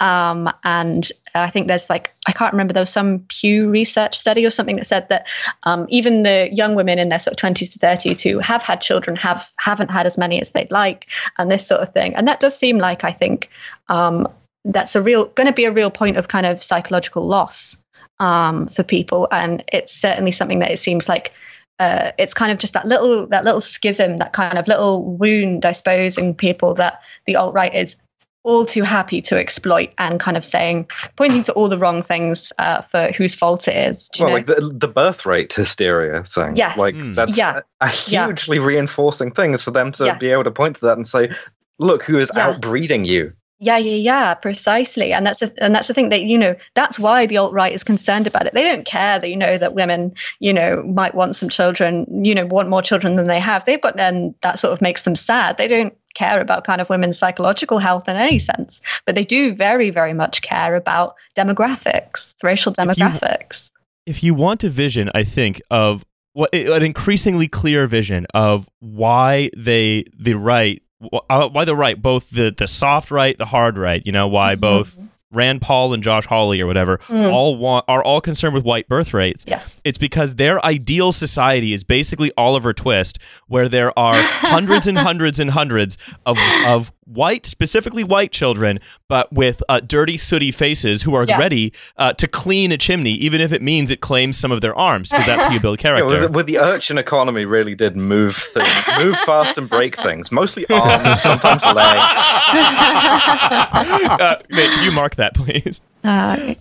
Um, 0.00 0.50
and 0.64 1.08
I 1.34 1.48
think 1.48 1.68
there's 1.68 1.88
like 1.88 2.10
I 2.26 2.32
can't 2.32 2.52
remember 2.52 2.72
there 2.72 2.82
was 2.82 2.90
some 2.90 3.20
Pew 3.28 3.70
Research 3.70 4.18
study 4.18 4.44
or 4.44 4.50
something 4.50 4.76
that 4.76 4.86
said 4.86 5.08
that 5.08 5.26
um, 5.62 5.86
even 5.88 6.24
the 6.24 6.48
young 6.52 6.74
women 6.74 6.98
in 6.98 7.08
their 7.08 7.20
sort 7.20 7.40
of 7.40 7.54
20s 7.54 7.72
to 7.72 7.78
30s 7.78 8.22
who 8.22 8.38
have 8.40 8.62
had 8.62 8.80
children 8.80 9.16
have 9.16 9.50
haven't 9.58 9.90
had 9.90 10.06
as 10.06 10.18
many 10.18 10.40
as 10.40 10.50
they'd 10.50 10.70
like, 10.70 11.08
and 11.38 11.50
this 11.50 11.66
sort 11.66 11.80
of 11.80 11.92
thing. 11.92 12.14
And 12.14 12.26
that 12.26 12.40
does 12.40 12.56
seem 12.56 12.78
like 12.78 13.04
I 13.04 13.12
think 13.12 13.48
um, 13.88 14.26
that's 14.64 14.96
a 14.96 15.02
real 15.02 15.26
going 15.26 15.46
to 15.46 15.52
be 15.52 15.64
a 15.64 15.72
real 15.72 15.90
point 15.90 16.16
of 16.16 16.28
kind 16.28 16.46
of 16.46 16.62
psychological 16.62 17.26
loss 17.26 17.76
um, 18.22 18.68
for 18.68 18.82
people, 18.82 19.28
and 19.32 19.64
it's 19.72 19.92
certainly 19.92 20.30
something 20.30 20.60
that 20.60 20.70
it 20.70 20.78
seems 20.78 21.08
like 21.08 21.32
uh, 21.78 22.12
it's 22.18 22.34
kind 22.34 22.52
of 22.52 22.58
just 22.58 22.72
that 22.74 22.86
little 22.86 23.26
that 23.26 23.44
little 23.44 23.60
schism, 23.60 24.16
that 24.18 24.32
kind 24.32 24.56
of 24.56 24.68
little 24.68 25.16
wound, 25.16 25.66
I 25.66 25.72
suppose, 25.72 26.16
in 26.16 26.34
people 26.34 26.74
that 26.74 27.00
the 27.26 27.36
alt 27.36 27.52
right 27.54 27.74
is 27.74 27.96
all 28.44 28.66
too 28.66 28.82
happy 28.82 29.22
to 29.22 29.38
exploit 29.38 29.90
and 29.98 30.18
kind 30.18 30.36
of 30.36 30.44
saying, 30.44 30.88
pointing 31.16 31.44
to 31.44 31.52
all 31.52 31.68
the 31.68 31.78
wrong 31.78 32.02
things 32.02 32.52
uh, 32.58 32.82
for 32.82 33.12
whose 33.12 33.36
fault 33.36 33.68
it 33.68 33.76
is. 33.92 34.10
Well, 34.18 34.30
know? 34.30 34.34
like 34.34 34.46
the, 34.46 34.72
the 34.74 34.88
birth 34.88 35.24
rate 35.24 35.52
hysteria 35.52 36.24
thing. 36.24 36.56
Yes. 36.56 36.76
Like 36.76 36.94
Mm. 36.94 37.14
that's 37.14 37.36
Yeah. 37.38 37.60
a, 37.80 37.86
a 37.86 37.92
Yeah. 38.08 38.26
hugely 38.26 38.58
reinforcing 38.58 39.30
thing 39.30 39.54
is 39.54 39.62
for 39.62 39.70
them 39.70 39.92
to 39.92 40.06
Yeah. 40.06 40.18
be 40.18 40.30
able 40.32 40.42
to 40.44 40.50
point 40.50 40.74
to 40.76 40.86
that 40.86 40.96
and 40.96 41.06
say, 41.06 41.30
look 41.78 42.02
who 42.02 42.18
is 42.18 42.32
Yeah. 42.34 42.48
outbreeding 42.48 43.04
you. 43.06 43.32
Yeah, 43.64 43.76
yeah, 43.76 43.94
yeah, 43.94 44.34
precisely. 44.34 45.12
And 45.12 45.24
that's 45.24 45.38
the 45.38 45.54
and 45.58 45.72
that's 45.72 45.86
the 45.86 45.94
thing 45.94 46.08
that 46.08 46.22
you 46.22 46.36
know 46.36 46.56
that's 46.74 46.98
why 46.98 47.26
the 47.26 47.36
alt 47.36 47.52
right 47.52 47.72
is 47.72 47.84
concerned 47.84 48.26
about 48.26 48.44
it. 48.44 48.54
They 48.54 48.64
don't 48.64 48.84
care 48.84 49.20
that 49.20 49.28
you 49.28 49.36
know 49.36 49.56
that 49.56 49.72
women 49.74 50.14
you 50.40 50.52
know 50.52 50.82
might 50.82 51.14
want 51.14 51.36
some 51.36 51.48
children, 51.48 52.24
you 52.24 52.34
know, 52.34 52.44
want 52.44 52.68
more 52.68 52.82
children 52.82 53.14
than 53.14 53.28
they 53.28 53.38
have. 53.38 53.64
They've 53.64 53.80
got 53.80 53.96
then 53.96 54.34
that 54.42 54.58
sort 54.58 54.72
of 54.72 54.82
makes 54.82 55.02
them 55.02 55.14
sad. 55.14 55.58
They 55.58 55.68
don't 55.68 55.96
care 56.14 56.40
about 56.40 56.64
kind 56.64 56.80
of 56.80 56.90
women's 56.90 57.18
psychological 57.18 57.78
health 57.78 58.08
in 58.08 58.16
any 58.16 58.40
sense, 58.40 58.80
but 59.06 59.14
they 59.14 59.24
do 59.24 59.54
very, 59.54 59.90
very 59.90 60.12
much 60.12 60.42
care 60.42 60.74
about 60.74 61.14
demographics, 61.36 62.34
racial 62.42 62.72
If 62.76 62.78
you- 62.98 63.04
demographics. 63.04 63.70
if 64.06 64.24
you 64.24 64.34
want 64.34 64.64
a 64.64 64.70
vision, 64.70 65.08
I 65.14 65.22
think 65.22 65.62
of 65.70 66.04
what 66.32 66.52
an 66.52 66.82
increasingly 66.82 67.46
clear 67.46 67.86
vision 67.86 68.26
of 68.34 68.66
why 68.80 69.50
they 69.56 70.04
the 70.18 70.34
right 70.34 70.82
why 71.10 71.64
the 71.64 71.76
right 71.76 72.00
both 72.00 72.30
the 72.30 72.54
the 72.56 72.68
soft 72.68 73.10
right 73.10 73.36
the 73.38 73.46
hard 73.46 73.76
right 73.78 74.02
you 74.04 74.12
know 74.12 74.28
why 74.28 74.54
both 74.54 74.96
Rand 75.34 75.62
Paul 75.62 75.94
and 75.94 76.02
Josh 76.02 76.26
Hawley 76.26 76.60
or 76.60 76.66
whatever 76.66 76.98
Mm. 77.08 77.32
all 77.32 77.56
want 77.56 77.86
are 77.88 78.04
all 78.04 78.20
concerned 78.20 78.52
with 78.52 78.64
white 78.64 78.86
birth 78.86 79.14
rates. 79.14 79.46
Yes. 79.48 79.80
It's 79.82 79.96
because 79.96 80.34
their 80.34 80.62
ideal 80.62 81.10
society 81.10 81.72
is 81.72 81.84
basically 81.84 82.30
Oliver 82.36 82.74
Twist, 82.74 83.18
where 83.48 83.66
there 83.66 83.98
are 83.98 84.12
hundreds 84.16 84.86
and 84.86 84.98
hundreds 84.98 85.40
and 85.40 85.50
hundreds 85.50 85.96
of 86.26 86.36
of 86.66 86.92
white, 87.04 87.46
specifically 87.46 88.04
white 88.04 88.30
children, 88.32 88.78
but 89.08 89.32
with 89.32 89.62
uh, 89.68 89.80
dirty, 89.80 90.16
sooty 90.16 90.50
faces 90.52 91.02
who 91.02 91.14
are 91.14 91.24
Yeah. 91.24 91.38
ready 91.38 91.72
uh, 91.96 92.12
to 92.14 92.26
clean 92.28 92.70
a 92.72 92.78
chimney, 92.78 93.12
even 93.14 93.40
if 93.40 93.52
it 93.52 93.60
means 93.62 93.90
it 93.90 94.00
claims 94.00 94.36
some 94.38 94.52
of 94.52 94.60
their 94.60 94.74
arms, 94.76 95.10
because 95.10 95.26
that's 95.26 95.44
how 95.46 95.52
you 95.52 95.60
build 95.60 95.78
Yeah, 95.84 95.96
character. 95.96 96.20
with, 96.22 96.30
with 96.36 96.46
the 96.46 96.58
urchin 96.58 96.98
economy 96.98 97.44
really 97.44 97.74
did 97.74 97.96
move 97.96 98.36
things, 98.36 98.68
move 98.98 99.16
fast 99.18 99.58
and 99.58 99.68
break 99.68 99.96
things. 99.96 100.30
Mostly 100.30 100.64
arms, 100.70 101.20
sometimes 101.22 101.62
legs. 101.64 102.22
uh, 102.52 104.36
Nate, 104.50 104.70
can 104.70 104.84
you 104.84 104.92
mark 104.92 105.16
that, 105.16 105.34
please? 105.34 105.80
Uh, 106.04 106.54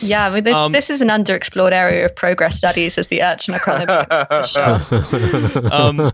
yeah, 0.00 0.26
I 0.26 0.30
mean, 0.34 0.44
this, 0.44 0.56
Um, 0.56 0.72
this 0.72 0.90
is 0.90 1.00
an 1.00 1.08
underexplored 1.08 1.72
area 1.72 2.04
of 2.04 2.14
progress 2.16 2.56
studies 2.58 2.98
as 2.98 3.08
the 3.08 3.22
urchin 3.22 3.54
economy. 3.54 4.04
sure. 4.46 5.72
um, 5.72 6.12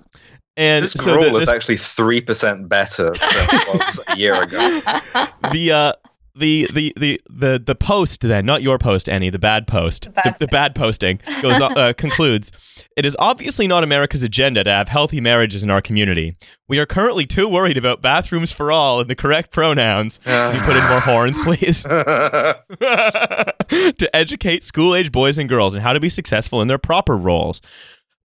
and 0.61 0.84
This 0.84 0.92
so 0.92 1.14
gruel 1.16 1.32
the, 1.32 1.38
is 1.38 1.48
actually 1.48 1.78
three 1.78 2.20
percent 2.20 2.68
better 2.68 3.11
than 3.11 3.48
it 3.50 3.68
was 3.68 4.00
a 4.08 4.16
year 4.16 4.42
ago. 4.42 4.58
the 5.52 5.72
uh 5.72 5.92
the 6.36 6.68
the 6.72 6.92
the 6.96 7.20
the 7.28 7.62
the 7.64 7.74
post 7.74 8.20
then 8.20 8.46
not 8.46 8.62
your 8.62 8.78
post 8.78 9.08
Annie 9.08 9.30
the 9.30 9.38
bad 9.38 9.66
post 9.66 10.04
the 10.04 10.11
bad 10.11 10.34
the, 10.38 10.46
the 10.46 10.46
bad 10.46 10.74
posting 10.76 11.18
goes 11.42 11.61
uh, 11.61 11.92
concludes 11.94 12.52
it 12.96 13.04
is 13.04 13.16
obviously 13.18 13.66
not 13.66 13.82
America's 13.82 14.22
agenda 14.22 14.62
to 14.62 14.70
have 14.70 14.86
healthy 14.86 15.20
marriages 15.20 15.64
in 15.64 15.70
our 15.70 15.82
community 15.82 16.36
we 16.68 16.78
are 16.78 16.86
currently 16.86 17.26
too 17.26 17.48
worried 17.48 17.76
about 17.76 18.00
bathrooms 18.00 18.52
for 18.52 18.70
all 18.70 19.00
and 19.00 19.11
the 19.11 19.16
correct 19.16 19.50
pronouns 19.50 20.18
can 20.24 20.54
you 20.54 20.62
put 20.62 20.76
in 20.76 20.88
more 20.88 21.00
horns 21.00 21.36
please 21.40 21.84
to 23.70 24.11
educate 24.14 24.62
school 24.62 24.94
age 24.94 25.12
boys 25.12 25.38
and 25.38 25.48
girls 25.48 25.74
and 25.74 25.82
how 25.82 25.92
to 25.92 26.00
be 26.00 26.08
successful 26.08 26.61
in 26.61 26.68
their 26.68 26.78
proper 26.78 27.16
roles. 27.16 27.61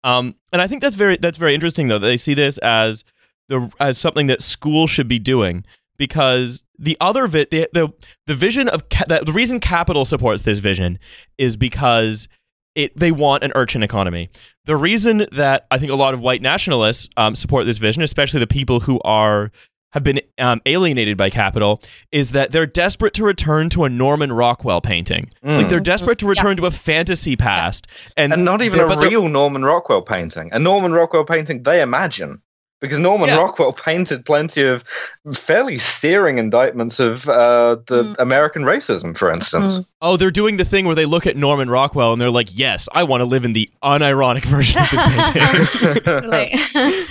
Um, 0.05 0.35
and 0.53 0.61
I 0.61 0.67
think 0.67 0.83
that's 0.83 0.97
very 0.97 1.17
that's 1.17 1.39
very 1.39 1.55
interesting 1.55 1.89
though. 1.89 1.99
that 1.99 2.07
They 2.07 2.17
see 2.17 2.35
this 2.35 2.59
as 2.59 3.05
the 3.49 3.71
as 3.81 3.99
something 3.99 4.27
that 4.29 4.43
school 4.43 4.87
should 4.87 5.09
be 5.09 5.19
doing 5.19 5.65
because 5.97 6.65
the 6.79 6.97
other 7.01 7.27
vi- 7.27 7.47
the 7.51 7.69
the, 7.73 7.93
the 8.27 8.35
vision 8.35 8.69
of 8.69 8.89
ca- 8.89 9.05
the, 9.09 9.23
the 9.25 9.33
reason 9.33 9.61
capital 9.61 10.05
supports 10.05 10.43
this 10.43 10.59
vision 10.59 10.99
is 11.39 11.57
because 11.57 12.29
it 12.75 12.97
they 12.97 13.13
want 13.13 13.45
an 13.45 13.53
urchin 13.55 13.83
economy. 13.83 14.31
The 14.65 14.77
reason 14.77 15.27
that 15.33 15.67
I 15.71 15.79
think 15.79 15.93
a 15.93 15.97
lot 15.97 16.15
of 16.15 16.21
white 16.21 16.43
nationalists 16.43 17.09
um, 17.17 17.35
support 17.35 17.67
this 17.67 17.79
vision, 17.79 18.03
especially 18.03 18.41
the 18.41 18.47
people 18.47 18.81
who 18.81 19.01
are 19.05 19.53
have 19.93 20.03
been 20.03 20.20
um, 20.38 20.61
alienated 20.66 21.16
by 21.16 21.30
capital, 21.30 21.80
is 22.11 22.32
that 22.32 22.53
they're 22.53 22.66
desperate 22.66 23.14
to 23.14 23.24
return 23.24 23.68
to 23.70 23.84
a 23.84 23.88
Norman 23.88 24.32
Rockwell 24.32 24.80
painting. 24.80 25.30
Like 25.43 25.66
Mm. 25.66 25.68
they're 25.68 25.80
desperate 25.80 26.18
to 26.18 26.26
return 26.26 26.57
to 26.57 26.66
a 26.66 26.70
fantasy 26.70 27.36
past, 27.36 27.86
and 28.16 28.32
and 28.32 28.45
not 28.45 28.62
even 28.62 28.80
a 28.80 28.86
real 28.99 29.28
Norman 29.28 29.64
Rockwell 29.64 30.03
painting. 30.03 30.49
A 30.53 30.59
Norman 30.59 30.93
Rockwell 30.93 31.24
painting 31.24 31.62
they 31.62 31.80
imagine. 31.82 32.40
Because 32.83 32.99
Norman 32.99 33.28
Yeah. 33.28 33.37
Rockwell 33.37 33.72
painted 33.89 34.26
plenty 34.26 34.62
of 34.62 34.85
fairly 35.33 35.78
searing 35.78 36.37
indictments 36.37 37.01
of 37.01 37.26
uh, 37.28 37.76
the 37.87 38.03
Mm. 38.03 38.16
American 38.18 38.62
racism, 38.64 39.16
for 39.16 39.30
instance. 39.33 39.80
Oh, 40.03 40.16
they're 40.18 40.30
doing 40.33 40.57
the 40.59 40.64
thing 40.64 40.85
where 40.85 40.95
they 40.97 41.07
look 41.07 41.26
at 41.26 41.37
Norman 41.37 41.70
Rockwell 41.70 42.12
and 42.12 42.20
they're 42.20 42.28
like, 42.30 42.49
"Yes, 42.59 42.89
I 42.93 43.05
want 43.05 43.20
to 43.20 43.24
live 43.24 43.45
in 43.45 43.53
the 43.55 43.70
unironic 43.85 44.45
version 44.57 44.83
of 44.83 44.91
this 44.91 45.30
painting." 45.30 46.28
Like, 46.28 46.55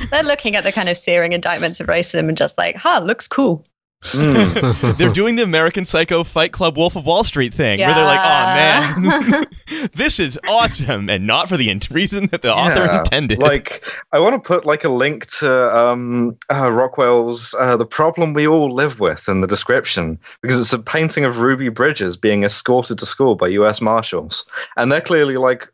they're 0.10 0.24
looking 0.24 0.56
at 0.56 0.64
the 0.66 0.72
kind 0.72 0.90
of 0.90 0.98
searing 0.98 1.32
indictments 1.34 1.80
of 1.80 1.88
racism 1.88 2.28
and 2.28 2.38
just 2.38 2.58
like, 2.58 2.76
huh, 2.76 3.00
looks 3.04 3.28
cool. 3.28 3.66
Mm. 4.04 4.98
they're 4.98 5.12
doing 5.12 5.36
the 5.36 5.44
American 5.44 5.86
Psycho 5.86 6.24
Fight 6.24 6.52
Club 6.52 6.76
Wolf 6.76 6.96
of 6.96 7.06
Wall 7.06 7.24
Street 7.24 7.54
thing, 7.54 7.80
where 7.80 7.94
they're 7.94 8.04
like, 8.04 8.20
"Oh 8.20 9.32
man, 9.32 9.46
this 9.94 10.20
is 10.20 10.40
awesome," 10.48 11.10
and 11.10 11.28
not 11.28 11.48
for 11.48 11.56
the 11.58 11.70
in- 11.70 11.80
reason 11.92 12.28
that 12.28 12.42
the 12.42 12.52
author 12.54 12.92
intended. 12.98 13.38
Like, 13.40 13.84
I 14.12 14.20
want 14.20 14.34
to 14.34 14.40
put 14.40 14.66
like 14.66 14.84
a 14.84 14.90
link 14.90 15.28
to 15.38 15.78
um, 15.78 16.36
uh, 16.52 16.72
Rockwell's 16.72 17.54
uh, 17.60 17.78
"The 17.78 17.86
Problem 17.86 18.34
We 18.34 18.48
All 18.48 18.74
Live 18.74 19.00
With" 19.00 19.30
in 19.30 19.42
the 19.42 19.48
description 19.48 20.20
because 20.42 20.60
it's 20.60 20.74
a 20.74 20.80
painting 20.80 21.24
of 21.24 21.38
Ruby 21.38 21.70
Bridges 21.70 22.18
being 22.18 22.44
escorted 22.44 22.98
to 23.00 23.06
school 23.06 23.36
by 23.36 23.50
U.S. 23.50 23.82
Marshals, 23.82 24.46
and 24.78 24.92
they're 24.92 25.02
clearly 25.02 25.38
like, 25.38 25.72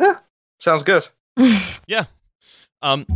"Yeah, 0.00 0.18
sounds 0.60 0.82
good." 0.82 1.06
Yeah. 1.86 2.04
Um, 2.82 3.06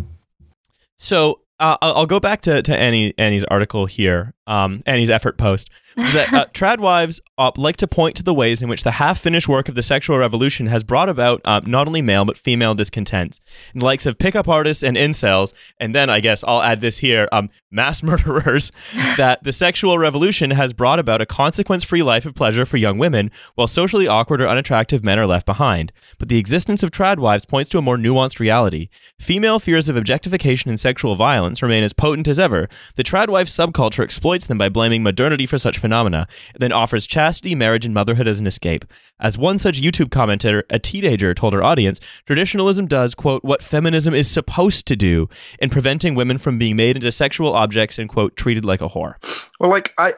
so 0.99 1.41
uh, 1.59 1.77
I'll, 1.83 1.95
I'll 1.95 2.07
go 2.07 2.21
back 2.21 2.41
to, 2.43 2.63
to 2.63 2.77
Annie 2.77 3.15
Annie's 3.19 3.45
article 3.45 3.87
here, 3.87 4.35
um, 4.51 4.81
Annie's 4.85 5.11
effort 5.11 5.39
post. 5.39 5.71
That 5.97 6.33
uh, 6.33 6.47
trad 6.53 6.81
wives 6.81 7.21
uh, 7.39 7.53
like 7.57 7.77
to 7.77 7.89
point 7.89 8.17
to 8.17 8.23
the 8.23 8.35
ways 8.35 8.61
in 8.61 8.69
which 8.69 8.83
the 8.83 8.91
half-finished 8.93 9.49
work 9.49 9.69
of 9.69 9.75
the 9.75 9.83
sexual 9.83 10.19
revolution 10.19 10.67
has 10.67 10.85
brought 10.85 11.09
about 11.09 11.41
um, 11.45 11.65
not 11.67 11.87
only 11.87 12.03
male 12.03 12.25
but 12.25 12.37
female 12.37 12.75
discontents, 12.75 13.41
and 13.73 13.81
the 13.81 13.87
likes 13.87 14.07
of 14.07 14.19
pickup 14.19 14.49
artists 14.49 14.83
and 14.83 14.97
incels, 14.97 15.55
and 15.79 15.95
then 15.95 16.11
I 16.11 16.21
guess 16.21 16.45
I'll 16.45 16.63
add 16.63 16.81
this 16.81 16.99
here: 16.99 17.29
um, 17.33 17.49
mass 17.71 18.03
murderers. 18.11 18.73
that 19.17 19.43
the 19.45 19.53
sexual 19.53 19.99
revolution 19.99 20.51
has 20.51 20.73
brought 20.73 20.99
about 20.99 21.21
a 21.21 21.27
consequence-free 21.27 22.03
life 22.03 22.27
of 22.27 22.35
pleasure 22.35 22.67
for 22.67 22.77
young 22.77 22.99
women, 22.99 23.31
while 23.55 23.69
socially 23.69 24.09
awkward 24.09 24.41
or 24.43 24.49
unattractive 24.49 25.05
men 25.05 25.19
are 25.19 25.27
left 25.27 25.47
behind. 25.47 25.93
But 26.19 26.29
the 26.29 26.39
existence 26.39 26.83
of 26.83 26.91
trad 26.91 27.19
wives 27.19 27.47
points 27.47 27.71
to 27.71 27.79
a 27.79 27.83
more 27.83 27.97
nuanced 27.97 28.41
reality. 28.41 28.89
Female 29.21 29.61
fears 29.61 29.89
of 29.89 29.97
objectification 29.97 30.71
and 30.71 30.81
sexual 30.81 31.15
violence 31.15 31.63
remain 31.63 31.85
as 31.85 31.93
potent 31.93 32.27
as 32.27 32.39
ever. 32.39 32.69
The 32.97 33.05
trad 33.05 33.29
wife 33.29 33.49
subculture 33.49 34.03
exploits 34.03 34.40
them 34.47 34.59
by 34.59 34.69
blaming 34.69 35.03
modernity 35.03 35.47
for 35.47 35.59
such 35.59 35.79
phenomena, 35.79 36.27
then 36.59 36.73
offers 36.73 37.07
chastity, 37.07 37.55
marriage, 37.55 37.85
and 37.85 37.95
motherhood 37.95 38.29
as 38.29 38.39
an 38.39 38.47
escape. 38.47 38.85
As 39.19 39.37
one 39.37 39.59
such 39.59 39.81
YouTube 39.81 40.11
commentator, 40.11 40.65
a 40.71 40.79
teenager, 40.79 41.35
told 41.35 41.53
her 41.53 41.63
audience, 41.63 42.01
traditionalism 42.27 42.87
does, 42.87 43.15
quote, 43.15 43.45
what 43.45 43.63
feminism 43.63 44.15
is 44.15 44.31
supposed 44.31 44.87
to 44.87 44.97
do 44.97 45.29
in 45.59 45.71
preventing 45.71 46.15
women 46.15 46.39
from 46.39 46.59
being 46.59 46.77
made 46.77 46.97
into 46.97 47.13
sexual 47.13 47.53
objects 47.53 47.99
and, 47.99 48.09
quote, 48.09 48.37
treated 48.37 48.65
like 48.65 48.81
a 48.81 48.89
whore. 48.89 49.15
Well, 49.59 49.71
like 49.71 49.93
I, 49.99 50.15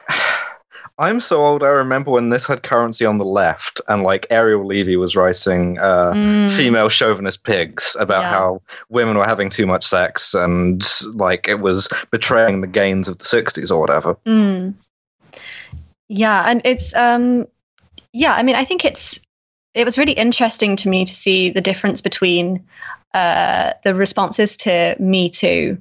I'm 1.03 1.19
so 1.19 1.41
old. 1.45 1.63
I 1.63 1.67
remember 1.67 2.11
when 2.11 2.29
this 2.29 2.47
had 2.47 2.63
currency 2.63 3.05
on 3.05 3.17
the 3.17 3.25
left, 3.25 3.81
and 3.89 4.03
like 4.03 4.25
Ariel 4.29 4.65
Levy 4.65 4.95
was 4.95 5.15
writing 5.15 5.77
uh, 5.79 6.13
Mm. 6.13 6.49
female 6.55 6.87
chauvinist 6.89 7.43
pigs 7.43 7.97
about 7.99 8.21
Yeah. 8.23 8.29
how 8.29 8.61
women 8.89 9.17
were 9.17 9.25
having 9.25 9.49
too 9.49 9.65
much 9.65 9.83
sex 9.85 10.33
and 10.33 10.81
like 11.13 11.47
it 11.47 11.59
was 11.59 11.89
betraying 12.09 12.61
the 12.61 12.67
gains 12.67 13.07
of 13.09 13.17
the 13.17 13.25
60s 13.25 13.69
or 13.69 13.79
whatever. 13.79 14.15
Mm. 14.25 14.73
Yeah, 16.09 16.43
and 16.47 16.61
it's 16.63 16.95
um 16.95 17.47
yeah, 18.13 18.33
I 18.35 18.43
mean 18.43 18.55
I 18.55 18.63
think 18.65 18.85
it's 18.85 19.19
it 19.73 19.85
was 19.85 19.97
really 19.97 20.13
interesting 20.13 20.75
to 20.77 20.89
me 20.89 21.03
to 21.05 21.13
see 21.13 21.49
the 21.49 21.61
difference 21.61 22.01
between 22.01 22.63
uh 23.13 23.73
the 23.83 23.93
responses 23.95 24.55
to 24.57 24.95
Me 24.99 25.29
Too 25.29 25.77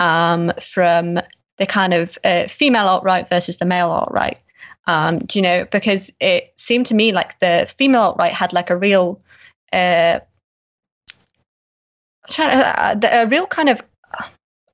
um 0.00 0.52
from 0.60 1.20
the 1.58 1.66
kind 1.66 1.94
of 1.94 2.18
uh, 2.24 2.48
female 2.48 2.88
alt-right 2.88 3.28
versus 3.28 3.58
the 3.58 3.64
male 3.64 3.90
alt-right. 3.90 4.38
Um, 4.86 5.20
do 5.20 5.38
you 5.38 5.42
know, 5.42 5.66
because 5.70 6.10
it 6.20 6.52
seemed 6.56 6.86
to 6.86 6.94
me 6.94 7.12
like 7.12 7.38
the 7.40 7.68
female 7.78 8.02
alt-right 8.02 8.32
had 8.32 8.52
like 8.52 8.70
a 8.70 8.76
real 8.76 9.20
uh 9.72 10.20
uh, 12.38 12.96
a 13.02 13.26
real 13.26 13.46
kind 13.46 13.68
of 13.68 13.82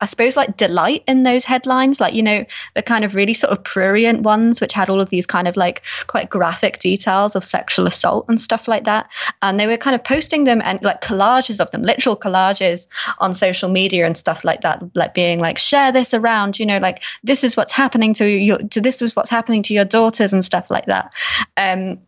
I 0.00 0.06
suppose 0.06 0.36
like 0.36 0.56
delight 0.56 1.04
in 1.06 1.24
those 1.24 1.44
headlines, 1.44 2.00
like 2.00 2.14
you 2.14 2.22
know 2.22 2.44
the 2.74 2.82
kind 2.82 3.04
of 3.04 3.14
really 3.14 3.34
sort 3.34 3.52
of 3.52 3.62
prurient 3.62 4.22
ones, 4.22 4.60
which 4.60 4.72
had 4.72 4.88
all 4.88 5.00
of 5.00 5.10
these 5.10 5.26
kind 5.26 5.46
of 5.46 5.56
like 5.56 5.82
quite 6.06 6.30
graphic 6.30 6.80
details 6.80 7.36
of 7.36 7.44
sexual 7.44 7.86
assault 7.86 8.26
and 8.28 8.40
stuff 8.40 8.66
like 8.66 8.84
that. 8.84 9.08
And 9.42 9.60
they 9.60 9.66
were 9.66 9.76
kind 9.76 9.94
of 9.94 10.02
posting 10.02 10.44
them 10.44 10.62
and 10.64 10.82
like 10.82 11.02
collages 11.02 11.60
of 11.60 11.70
them, 11.70 11.82
literal 11.82 12.16
collages 12.16 12.86
on 13.18 13.34
social 13.34 13.68
media 13.68 14.06
and 14.06 14.16
stuff 14.16 14.44
like 14.44 14.62
that, 14.62 14.82
like 14.94 15.14
being 15.14 15.38
like 15.38 15.58
share 15.58 15.92
this 15.92 16.14
around, 16.14 16.58
you 16.58 16.66
know, 16.66 16.78
like 16.78 17.02
this 17.22 17.44
is 17.44 17.56
what's 17.56 17.72
happening 17.72 18.14
to 18.14 18.26
your, 18.26 18.58
to 18.58 18.80
this 18.80 19.02
is 19.02 19.14
what's 19.14 19.30
happening 19.30 19.62
to 19.64 19.74
your 19.74 19.84
daughters 19.84 20.32
and 20.32 20.44
stuff 20.44 20.70
like 20.70 20.86
that. 20.86 21.12
Um, 21.56 21.98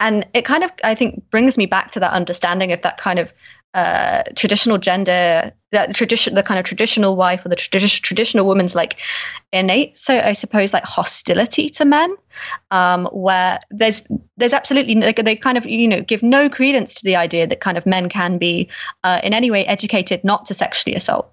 and 0.00 0.26
it 0.32 0.44
kind 0.44 0.62
of 0.62 0.70
i 0.84 0.94
think 0.94 1.28
brings 1.30 1.56
me 1.56 1.66
back 1.66 1.90
to 1.90 2.00
that 2.00 2.12
understanding 2.12 2.72
of 2.72 2.80
that 2.82 2.98
kind 2.98 3.18
of 3.18 3.32
uh, 3.74 4.22
traditional 4.34 4.78
gender 4.78 5.52
that 5.72 5.94
tradition 5.94 6.34
the 6.34 6.42
kind 6.42 6.58
of 6.58 6.64
traditional 6.64 7.16
wife 7.16 7.44
or 7.44 7.50
the 7.50 7.56
tradi- 7.56 8.00
traditional 8.00 8.46
woman's 8.46 8.74
like 8.74 8.96
innate. 9.52 9.96
So 9.98 10.18
i 10.18 10.32
suppose 10.32 10.72
like 10.72 10.84
hostility 10.84 11.68
to 11.70 11.84
men 11.84 12.10
um, 12.70 13.06
where 13.12 13.58
there's 13.70 14.02
there's 14.36 14.52
absolutely 14.52 14.94
like 14.94 15.16
they 15.16 15.36
kind 15.36 15.58
of 15.58 15.66
you 15.66 15.88
know 15.88 16.00
give 16.00 16.22
no 16.22 16.48
credence 16.48 16.94
to 16.94 17.04
the 17.04 17.16
idea 17.16 17.46
that 17.46 17.60
kind 17.60 17.76
of 17.76 17.84
men 17.84 18.08
can 18.08 18.38
be 18.38 18.68
uh, 19.04 19.20
in 19.22 19.34
any 19.34 19.50
way 19.50 19.66
educated 19.66 20.24
not 20.24 20.46
to 20.46 20.54
sexually 20.54 20.96
assault 20.96 21.30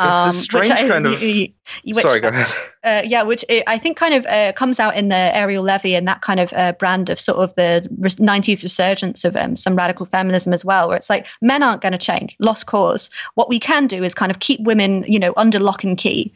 It's 0.00 0.26
this 0.26 0.36
which 0.36 0.64
strange 0.66 0.70
I- 0.70 0.88
kind 0.88 1.06
of- 1.06 1.20
which- 1.20 1.96
Sorry, 1.96 2.20
go 2.20 2.28
ahead. 2.28 2.46
uh, 2.84 3.02
yeah, 3.04 3.22
which 3.22 3.44
i 3.50 3.64
I 3.66 3.78
think 3.78 3.96
kind 3.96 4.14
of 4.14 4.24
uh, 4.26 4.52
comes 4.52 4.78
out 4.78 4.96
in 4.96 5.08
the 5.08 5.36
Ariel 5.36 5.64
Levy 5.64 5.94
and 5.96 6.06
that 6.06 6.20
kind 6.20 6.38
of 6.38 6.52
uh, 6.52 6.72
brand 6.72 7.10
of 7.10 7.18
sort 7.18 7.38
of 7.38 7.52
the 7.54 7.88
res- 7.98 8.16
90s 8.16 8.62
resurgence 8.62 9.24
of 9.24 9.36
um, 9.36 9.56
some 9.56 9.74
radical 9.76 10.06
feminism 10.06 10.52
as 10.52 10.64
well, 10.64 10.86
where 10.88 10.96
it's 10.96 11.10
like 11.10 11.26
men 11.42 11.62
aren't 11.62 11.82
going 11.82 11.92
to 11.92 11.98
change, 11.98 12.36
lost 12.38 12.66
cause. 12.66 13.10
What 13.34 13.48
we 13.48 13.58
can 13.58 13.86
do 13.88 14.04
is 14.04 14.14
kind 14.14 14.30
of 14.30 14.38
keep 14.38 14.60
women, 14.60 15.04
you 15.08 15.18
know, 15.18 15.32
under 15.36 15.58
lock 15.58 15.82
and 15.84 15.98
key. 15.98 16.32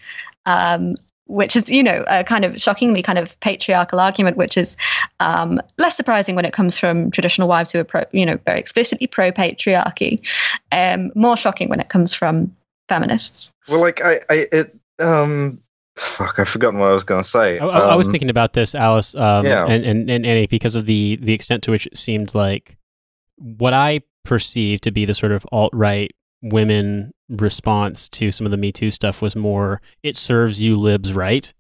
Um, 0.46 0.96
which 1.26 1.56
is, 1.56 1.66
you 1.68 1.82
know, 1.82 2.04
a 2.08 2.24
kind 2.24 2.44
of 2.44 2.60
shockingly 2.60 3.00
kind 3.02 3.18
of 3.18 3.38
patriarchal 3.40 4.00
argument, 4.00 4.36
which 4.36 4.58
is 4.58 4.76
um, 5.20 5.62
less 5.78 5.96
surprising 5.96 6.34
when 6.34 6.44
it 6.44 6.52
comes 6.52 6.76
from 6.76 7.10
traditional 7.10 7.48
wives 7.48 7.72
who 7.72 7.78
are, 7.78 7.84
pro, 7.84 8.04
you 8.12 8.26
know, 8.26 8.38
very 8.44 8.58
explicitly 8.60 9.06
pro 9.06 9.32
patriarchy. 9.32 10.20
Um, 10.72 11.10
more 11.14 11.36
shocking 11.36 11.70
when 11.70 11.80
it 11.80 11.88
comes 11.88 12.12
from 12.12 12.54
feminists. 12.92 13.50
Well, 13.68 13.80
like 13.80 14.02
I, 14.04 14.20
I, 14.30 14.46
it, 14.52 14.78
um, 14.98 15.60
fuck, 15.96 16.38
I've 16.38 16.48
forgotten 16.48 16.78
what 16.78 16.88
I 16.90 16.92
was 16.92 17.04
going 17.04 17.22
to 17.22 17.28
say. 17.28 17.58
I, 17.58 17.66
I- 17.66 17.78
I 17.92 17.94
was 17.96 18.08
Um, 18.08 18.12
thinking 18.12 18.30
about 18.30 18.52
this, 18.52 18.74
Alice, 18.74 19.14
um, 19.14 19.46
Yeah. 19.46 19.64
and, 19.66 19.84
and, 19.84 20.10
and 20.10 20.26
Annie, 20.26 20.46
because 20.46 20.74
of 20.74 20.86
the, 20.86 21.16
the 21.22 21.32
extent 21.32 21.62
to 21.64 21.70
which 21.70 21.86
it 21.86 21.96
seemed 21.96 22.34
like 22.34 22.76
what 23.38 23.72
I 23.72 24.00
perceived 24.24 24.84
to 24.84 24.90
be 24.90 25.04
the 25.04 25.14
sort 25.14 25.32
of 25.32 25.46
alt 25.52 25.72
right 25.74 26.10
women 26.42 27.12
response 27.28 28.08
to 28.10 28.30
some 28.32 28.46
of 28.46 28.50
the 28.50 28.56
Me 28.56 28.72
Too 28.72 28.90
stuff 28.90 29.22
was 29.22 29.34
more, 29.36 29.80
it 30.02 30.16
serves 30.16 30.60
you 30.60 30.76
libs 30.76 31.12
right. 31.14 31.52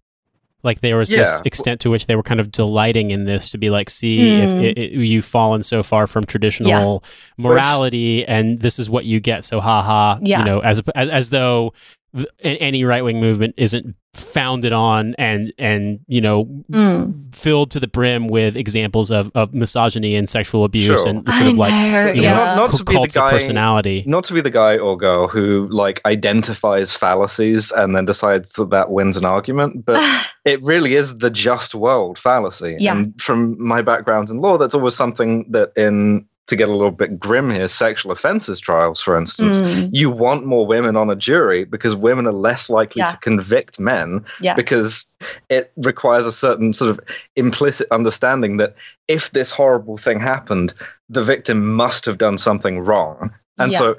Like 0.64 0.80
there 0.80 0.96
was 0.96 1.08
this 1.10 1.42
extent 1.44 1.80
to 1.80 1.90
which 1.90 2.06
they 2.06 2.14
were 2.14 2.22
kind 2.22 2.38
of 2.40 2.52
delighting 2.52 3.10
in 3.10 3.24
this 3.24 3.50
to 3.50 3.58
be 3.58 3.68
like, 3.70 3.90
see 3.90 4.40
if 4.42 4.50
Mm. 4.50 4.62
it, 4.64 4.78
it, 4.78 4.92
you've 4.92 5.24
fallen 5.24 5.62
so 5.62 5.82
far 5.82 6.06
from 6.06 6.24
traditional 6.24 7.02
morality, 7.36 8.24
and 8.26 8.58
this 8.58 8.78
is 8.78 8.88
what 8.88 9.04
you 9.04 9.20
get. 9.20 9.44
So, 9.44 9.60
haha, 9.60 10.18
Yeah. 10.22 10.38
you 10.40 10.44
know, 10.44 10.60
as 10.60 10.80
as, 10.94 11.08
as 11.08 11.30
though 11.30 11.72
th- 12.14 12.28
any 12.42 12.84
right 12.84 13.02
wing 13.02 13.20
movement 13.20 13.54
isn't 13.56 13.96
founded 14.14 14.74
on 14.74 15.14
and 15.16 15.50
and 15.58 15.98
you 16.06 16.20
know 16.20 16.44
Mm. 16.70 17.34
filled 17.34 17.70
to 17.70 17.80
the 17.80 17.88
brim 17.88 18.28
with 18.28 18.56
examples 18.56 19.10
of, 19.10 19.30
of 19.34 19.54
misogyny 19.54 20.14
and 20.14 20.28
sexual 20.28 20.64
abuse 20.64 21.00
Sure. 21.00 21.08
and 21.08 21.26
sort 21.32 21.46
of 21.46 21.54
like 21.56 21.72
know, 21.72 22.12
you 22.12 22.20
know 22.20 22.28
yeah. 22.28 22.34
Not- 22.54 22.56
not 22.56 22.70
cul- 22.70 22.78
to 22.78 22.84
be 22.84 22.92
the 22.92 22.96
cults 22.98 23.16
of 23.16 23.20
guy- 23.22 23.30
personality. 23.30 24.04
not 24.06 24.24
to 24.24 24.34
be 24.34 24.42
the 24.42 24.50
guy 24.50 24.76
or 24.76 24.98
girl 24.98 25.28
who 25.28 25.66
like 25.70 26.00
identifies 26.04 26.94
fallacies 26.94 27.72
and 27.72 27.96
then 27.96 28.04
decides 28.04 28.52
that 28.52 28.68
that 28.70 28.90
wins 28.90 29.16
an 29.16 29.24
argument, 29.24 29.84
but 29.86 29.98
it 30.44 30.62
really 30.62 30.94
is 30.94 31.16
the 31.18 31.30
just 31.30 31.74
world 31.74 32.18
fallacy. 32.18 32.76
Yeah. 32.78 32.92
And 32.96 33.18
from 33.20 33.56
my 33.62 33.80
background 33.80 34.28
in 34.28 34.38
law, 34.42 34.58
that's 34.58 34.74
always 34.74 34.94
something 34.94 35.46
that 35.50 35.72
in 35.76 36.26
to 36.48 36.56
get 36.56 36.68
a 36.68 36.72
little 36.72 36.90
bit 36.90 37.20
grim 37.20 37.50
here, 37.50 37.68
sexual 37.68 38.10
offences 38.10 38.58
trials, 38.58 39.00
for 39.00 39.16
instance, 39.16 39.58
Mm. 39.58 39.90
you 39.92 40.10
want 40.10 40.44
more 40.44 40.66
women 40.66 40.96
on 40.96 41.08
a 41.08 41.14
jury 41.14 41.64
because 41.64 41.94
women 41.94 42.26
are 42.26 42.32
less 42.32 42.68
likely 42.68 43.00
Yeah. 43.00 43.06
to 43.12 43.16
convict 43.18 43.78
men 43.78 44.24
Yeah. 44.40 44.54
because 44.54 45.06
it 45.48 45.70
requires 45.76 46.26
a 46.26 46.32
certain 46.32 46.72
sort 46.72 46.90
of 46.90 47.00
implicit 47.36 47.86
understanding 47.92 48.56
that 48.56 48.74
if 49.06 49.30
this 49.30 49.52
horrible 49.52 49.96
thing 49.96 50.18
happened, 50.18 50.74
the 51.08 51.22
victim 51.22 51.74
must 51.74 52.04
have 52.06 52.18
done 52.18 52.38
something 52.38 52.80
wrong. 52.80 53.30
And 53.58 53.70
Yeah. 53.70 53.78
so 53.78 53.96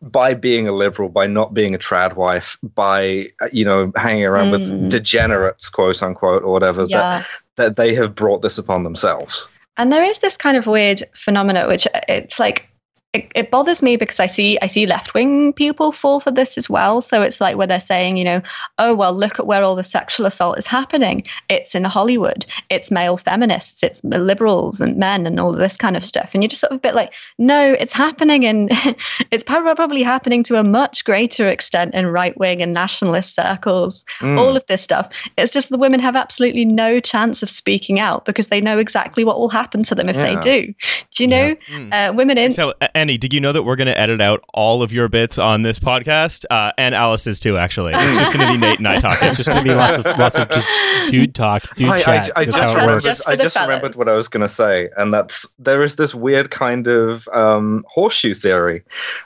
by 0.00 0.34
being 0.34 0.66
a 0.66 0.72
liberal, 0.72 1.08
by 1.08 1.26
not 1.26 1.54
being 1.54 1.74
a 1.74 1.78
trad 1.78 2.14
wife, 2.16 2.56
by 2.74 3.28
uh, 3.42 3.48
you 3.52 3.64
know 3.64 3.92
hanging 3.96 4.24
around 4.24 4.48
Mm. 4.48 4.52
with 4.52 4.90
degenerates, 4.90 5.68
quote 5.68 6.02
unquote, 6.02 6.42
or 6.44 6.52
whatever, 6.52 6.86
that, 6.86 7.26
that 7.56 7.76
they 7.76 7.94
have 7.94 8.14
brought 8.14 8.42
this 8.42 8.58
upon 8.58 8.84
themselves. 8.84 9.48
And 9.76 9.92
there 9.92 10.04
is 10.04 10.20
this 10.20 10.36
kind 10.36 10.56
of 10.56 10.66
weird 10.66 11.02
phenomena, 11.14 11.66
which 11.66 11.86
uh, 11.86 12.00
it's 12.08 12.38
like 12.38 12.68
it, 13.14 13.30
it 13.34 13.50
bothers 13.50 13.80
me 13.82 13.96
because 13.96 14.18
I 14.20 14.26
see 14.26 14.58
I 14.60 14.66
see 14.66 14.86
left 14.86 15.14
wing 15.14 15.52
people 15.52 15.92
fall 15.92 16.20
for 16.20 16.30
this 16.32 16.58
as 16.58 16.68
well. 16.68 17.00
So 17.00 17.22
it's 17.22 17.40
like 17.40 17.56
where 17.56 17.66
they're 17.66 17.80
saying, 17.80 18.16
you 18.16 18.24
know, 18.24 18.42
oh 18.78 18.94
well, 18.94 19.12
look 19.14 19.38
at 19.38 19.46
where 19.46 19.62
all 19.62 19.76
the 19.76 19.84
sexual 19.84 20.26
assault 20.26 20.58
is 20.58 20.66
happening. 20.66 21.24
It's 21.48 21.74
in 21.74 21.84
Hollywood. 21.84 22.44
It's 22.70 22.90
male 22.90 23.16
feminists. 23.16 23.82
It's 23.82 24.02
liberals 24.04 24.80
and 24.80 24.96
men 24.96 25.26
and 25.26 25.38
all 25.38 25.52
of 25.52 25.60
this 25.60 25.76
kind 25.76 25.96
of 25.96 26.04
stuff. 26.04 26.30
And 26.34 26.42
you're 26.42 26.48
just 26.48 26.60
sort 26.60 26.72
of 26.72 26.76
a 26.78 26.80
bit 26.80 26.94
like, 26.94 27.12
no, 27.38 27.72
it's 27.78 27.92
happening, 27.92 28.44
and 28.44 28.68
it's 29.30 29.44
probably 29.44 30.02
happening 30.02 30.42
to 30.44 30.56
a 30.56 30.64
much 30.64 31.04
greater 31.04 31.48
extent 31.48 31.94
in 31.94 32.06
right 32.08 32.36
wing 32.38 32.62
and 32.62 32.74
nationalist 32.74 33.34
circles. 33.36 34.04
Mm. 34.20 34.38
All 34.38 34.56
of 34.56 34.64
this 34.66 34.82
stuff. 34.82 35.08
It's 35.38 35.52
just 35.52 35.68
the 35.68 35.78
women 35.78 36.00
have 36.00 36.16
absolutely 36.16 36.64
no 36.64 36.98
chance 37.00 37.42
of 37.42 37.48
speaking 37.50 38.00
out 38.00 38.24
because 38.24 38.48
they 38.48 38.60
know 38.60 38.78
exactly 38.78 39.22
what 39.24 39.38
will 39.38 39.48
happen 39.48 39.84
to 39.84 39.94
them 39.94 40.08
if 40.08 40.16
Yeah. 40.16 40.34
they 40.34 40.40
do. 40.40 40.74
Do 41.16 41.22
you 41.22 41.28
know? 41.28 41.56
Mm. 41.70 41.92
Uh, 41.92 42.12
women 42.12 42.38
in 42.38 42.52
So, 42.52 42.74
A- 42.80 42.96
Annie, 43.04 43.18
did 43.18 43.34
you 43.34 43.40
know 43.40 43.52
that 43.52 43.64
we're 43.64 43.76
going 43.76 43.88
to 43.88 44.00
edit 44.00 44.22
out 44.22 44.42
all 44.54 44.80
of 44.80 44.90
your 44.90 45.10
bits 45.10 45.36
on 45.36 45.60
this 45.60 45.78
podcast, 45.78 46.46
uh, 46.48 46.72
and 46.78 46.94
Alice's 46.94 47.38
too? 47.38 47.58
Actually, 47.58 47.92
it's 47.94 48.16
just 48.16 48.32
going 48.32 48.46
to 48.46 48.50
be 48.54 48.56
Nate 48.56 48.78
and 48.78 48.88
I 48.88 48.96
talking. 48.96 49.28
It's 49.28 49.36
just 49.36 49.46
going 49.46 49.62
to 49.62 49.70
be 49.70 49.74
lots 49.74 49.98
of 49.98 50.06
lots 50.18 50.38
of 50.38 50.48
just 50.48 50.66
dude 51.10 51.34
talk, 51.34 51.64
dude 51.76 51.90
I, 51.90 51.96
I, 51.96 52.00
chat. 52.00 52.30
I 52.34 52.44
That's 52.46 52.56
just 52.56 52.64
how 52.64 52.70
it 52.70 52.74
remembered, 52.76 52.94
works. 52.94 53.04
Just 53.04 53.28
I 53.28 53.36
the 53.36 53.42
just 53.42 53.56
remembered 53.60 53.94
what 53.96 54.08
I 54.08 54.14
was 54.14 54.26
going 54.26 54.40
to 54.40 54.48
say, 54.48 54.88
and 54.96 55.12
that's 55.12 55.46
there 55.58 55.82
is 55.82 55.96
this 55.96 56.14
weird 56.14 56.50
kind 56.50 56.86
of 56.86 57.28
um, 57.28 57.84
horseshoe 57.88 58.32
theory 58.32 58.82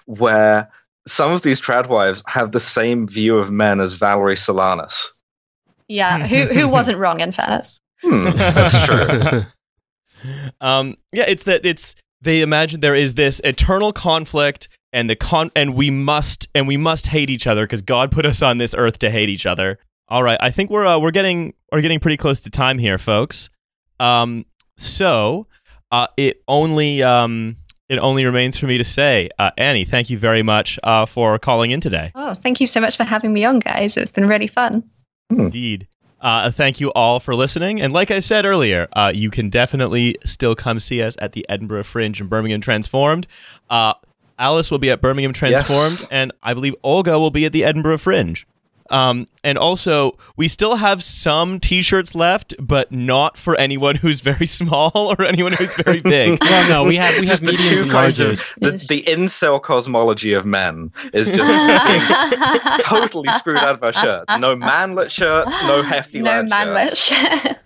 where 0.06 0.68
some 1.06 1.30
of 1.30 1.42
these 1.42 1.60
trad 1.60 1.86
wives 1.86 2.24
have 2.26 2.50
the 2.50 2.58
same 2.58 3.06
view 3.06 3.38
of 3.38 3.52
men 3.52 3.80
as 3.80 3.94
Valerie 3.94 4.34
Solanas. 4.34 5.12
yeah, 5.86 6.26
who 6.26 6.46
who 6.46 6.66
wasn't 6.66 6.98
wrong 6.98 7.20
in 7.20 7.30
fairness. 7.30 7.80
Hmm, 8.02 8.24
that's 8.24 8.84
true. 8.84 9.44
um, 10.60 10.96
yeah, 11.12 11.26
it's 11.28 11.44
that 11.44 11.64
it's 11.64 11.94
they 12.20 12.40
imagine 12.40 12.80
there 12.80 12.94
is 12.94 13.14
this 13.14 13.40
eternal 13.44 13.92
conflict, 13.92 14.68
and 14.92 15.08
the 15.08 15.16
con 15.16 15.50
and 15.54 15.74
we 15.74 15.90
must 15.90 16.48
and 16.54 16.66
we 16.66 16.76
must 16.76 17.08
hate 17.08 17.30
each 17.30 17.46
other 17.46 17.64
because 17.64 17.82
God 17.82 18.10
put 18.10 18.26
us 18.26 18.42
on 18.42 18.58
this 18.58 18.74
earth 18.76 18.98
to 19.00 19.10
hate 19.10 19.28
each 19.28 19.46
other. 19.46 19.78
All 20.08 20.22
right, 20.22 20.38
I 20.40 20.50
think 20.50 20.70
we're 20.70 20.86
uh, 20.86 20.98
we're 20.98 21.10
getting 21.10 21.54
we're 21.70 21.82
getting 21.82 22.00
pretty 22.00 22.16
close 22.16 22.40
to 22.42 22.50
time 22.50 22.78
here, 22.78 22.98
folks. 22.98 23.50
Um, 24.00 24.46
so 24.76 25.46
uh, 25.90 26.06
it 26.16 26.42
only 26.48 27.02
um 27.02 27.56
it 27.88 27.98
only 27.98 28.24
remains 28.24 28.58
for 28.58 28.66
me 28.66 28.78
to 28.78 28.84
say, 28.84 29.30
uh, 29.38 29.50
Annie, 29.56 29.84
thank 29.84 30.10
you 30.10 30.18
very 30.18 30.42
much 30.42 30.78
uh, 30.82 31.06
for 31.06 31.38
calling 31.38 31.70
in 31.70 31.80
today. 31.80 32.12
Oh, 32.14 32.34
thank 32.34 32.60
you 32.60 32.66
so 32.66 32.80
much 32.80 32.96
for 32.96 33.04
having 33.04 33.32
me 33.32 33.44
on, 33.44 33.60
guys. 33.60 33.96
It's 33.96 34.12
been 34.12 34.28
really 34.28 34.46
fun. 34.46 34.84
Indeed. 35.30 35.88
Uh, 36.20 36.50
thank 36.50 36.80
you 36.80 36.90
all 36.92 37.20
for 37.20 37.34
listening. 37.34 37.80
And 37.80 37.92
like 37.92 38.10
I 38.10 38.20
said 38.20 38.44
earlier, 38.44 38.88
uh, 38.92 39.12
you 39.14 39.30
can 39.30 39.50
definitely 39.50 40.16
still 40.24 40.54
come 40.56 40.80
see 40.80 41.00
us 41.02 41.16
at 41.20 41.32
the 41.32 41.46
Edinburgh 41.48 41.84
Fringe 41.84 42.20
and 42.20 42.28
Birmingham 42.28 42.60
Transformed. 42.60 43.26
Uh, 43.70 43.94
Alice 44.38 44.70
will 44.70 44.78
be 44.78 44.90
at 44.90 45.00
Birmingham 45.00 45.32
Transformed, 45.32 45.98
Yes. 46.00 46.08
and 46.10 46.32
I 46.42 46.54
believe 46.54 46.74
Olga 46.82 47.18
will 47.18 47.30
be 47.30 47.44
at 47.44 47.52
the 47.52 47.64
Edinburgh 47.64 47.98
Fringe. 47.98 48.46
Um, 48.90 49.28
and 49.44 49.58
also, 49.58 50.16
we 50.36 50.48
still 50.48 50.76
have 50.76 51.02
some 51.02 51.60
T-shirts 51.60 52.14
left, 52.14 52.54
but 52.58 52.90
not 52.90 53.36
for 53.36 53.54
anyone 53.56 53.96
who's 54.02 54.20
very 54.22 54.46
small 54.46 54.90
or 54.94 55.22
anyone 55.24 55.52
who's 55.52 55.74
very 55.74 56.00
big. 56.00 56.38
Well, 56.48 56.68
no, 56.68 56.84
we 56.84 56.96
have 56.96 57.18
we 57.20 57.26
Just 57.26 57.42
the 57.44 57.52
mediums 57.52 57.68
two 57.70 57.82
and 57.82 57.90
kinds 57.90 58.20
of 58.20 58.28
larges. 58.30 58.54
the, 58.60 58.72
Yes. 58.72 58.86
the 58.86 59.02
incel 59.02 59.62
cosmology 59.62 60.32
of 60.32 60.46
men 60.46 60.90
is 61.12 61.28
just 61.30 61.50
totally 62.86 63.28
screwed 63.32 63.58
out 63.58 63.74
of 63.74 63.82
our 63.82 63.92
shirts. 63.92 64.32
No 64.38 64.56
manlet 64.56 65.10
shirts, 65.12 65.54
no 65.62 65.82
hefty 65.82 66.20
no 66.20 66.30
lad 66.30 66.48
manlet 66.48 66.96
shirts. 66.96 67.42
shirt. 67.42 67.56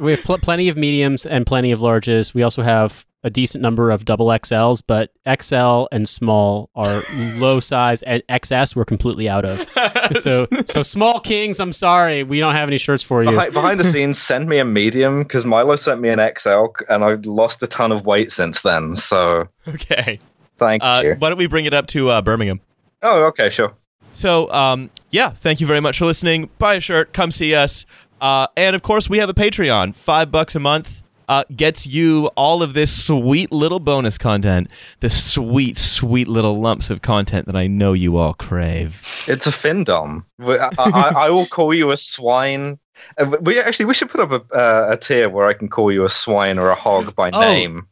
We 0.00 0.12
have 0.12 0.22
pl- 0.24 0.38
plenty 0.38 0.68
of 0.68 0.76
mediums 0.76 1.26
and 1.26 1.46
plenty 1.46 1.70
of 1.72 1.80
larges. 1.80 2.32
We 2.34 2.42
also 2.42 2.62
have 2.62 3.04
a 3.22 3.28
decent 3.28 3.60
number 3.60 3.90
of 3.90 4.06
double 4.06 4.28
XLs, 4.28 4.80
but 4.86 5.10
XL 5.42 5.86
and 5.92 6.08
small 6.08 6.70
are 6.74 7.02
low 7.36 7.60
size, 7.60 8.02
and 8.04 8.22
XS 8.30 8.74
we're 8.74 8.86
completely 8.86 9.28
out 9.28 9.44
of. 9.44 9.66
So, 10.20 10.46
so 10.66 10.82
small 10.82 11.20
kings, 11.20 11.60
I'm 11.60 11.72
sorry, 11.72 12.24
we 12.24 12.40
don't 12.40 12.54
have 12.54 12.68
any 12.68 12.78
shirts 12.78 13.02
for 13.04 13.22
you. 13.22 13.30
Behind, 13.30 13.52
behind 13.52 13.78
the 13.80 13.84
scenes, 13.84 14.18
send 14.18 14.48
me 14.48 14.58
a 14.58 14.64
medium 14.64 15.22
because 15.22 15.44
Milo 15.44 15.76
sent 15.76 16.00
me 16.00 16.08
an 16.08 16.18
XL 16.36 16.64
and 16.88 17.04
I've 17.04 17.24
lost 17.26 17.62
a 17.62 17.68
ton 17.68 17.92
of 17.92 18.06
weight 18.06 18.32
since 18.32 18.62
then. 18.62 18.96
So 18.96 19.46
okay. 19.68 20.18
thank 20.58 20.82
Uh, 20.82 21.02
you. 21.04 21.14
why 21.18 21.28
don't 21.28 21.38
we 21.38 21.46
bring 21.46 21.64
it 21.64 21.72
up 21.74 21.86
to 21.88 22.08
uh, 22.08 22.22
Birmingham? 22.22 22.60
Oh, 23.02 23.22
okay, 23.26 23.50
sure. 23.50 23.72
So, 24.10 24.50
um, 24.52 24.90
yeah, 25.10 25.30
thank 25.30 25.60
you 25.60 25.66
very 25.68 25.80
much 25.80 25.98
for 25.98 26.06
listening. 26.06 26.50
Buy 26.58 26.74
a 26.74 26.80
shirt, 26.80 27.12
come 27.12 27.30
see 27.30 27.54
us. 27.54 27.86
Uh, 28.20 28.46
and 28.56 28.76
of 28.76 28.82
course, 28.82 29.08
we 29.08 29.18
have 29.18 29.28
a 29.28 29.34
Patreon. 29.34 29.94
Five 29.94 30.30
bucks 30.30 30.54
a 30.54 30.60
month 30.60 31.02
uh, 31.28 31.44
gets 31.54 31.86
you 31.86 32.26
all 32.36 32.62
of 32.62 32.74
this 32.74 33.04
sweet 33.06 33.52
little 33.52 33.80
bonus 33.80 34.18
content, 34.18 34.68
this 35.00 35.32
sweet, 35.32 35.78
sweet 35.78 36.28
little 36.28 36.60
lumps 36.60 36.90
of 36.90 37.02
content 37.02 37.46
that 37.46 37.56
I 37.56 37.66
know 37.66 37.92
you 37.92 38.16
all 38.16 38.34
crave. 38.34 39.00
It's 39.28 39.46
a 39.46 39.50
findom. 39.52 40.24
We- 40.38 40.58
I, 40.58 40.68
I, 40.78 41.12
I 41.16 41.30
will 41.30 41.46
call 41.46 41.72
you 41.72 41.90
a 41.90 41.96
swine. 41.96 42.78
Uh, 43.16 43.36
We 43.40 43.58
actually 43.60 43.86
we 43.86 43.94
should 43.94 44.10
put 44.10 44.20
up 44.20 44.32
a, 44.32 44.54
uh, 44.56 44.88
a 44.90 44.96
tier 44.96 45.28
where 45.30 45.46
I 45.46 45.52
can 45.54 45.68
call 45.68 45.90
you 45.92 46.04
a 46.04 46.10
swine 46.10 46.58
or 46.58 46.68
a 46.70 46.74
hog 46.74 47.14
by 47.14 47.30
Oh. 47.32 47.40
name. 47.40 47.86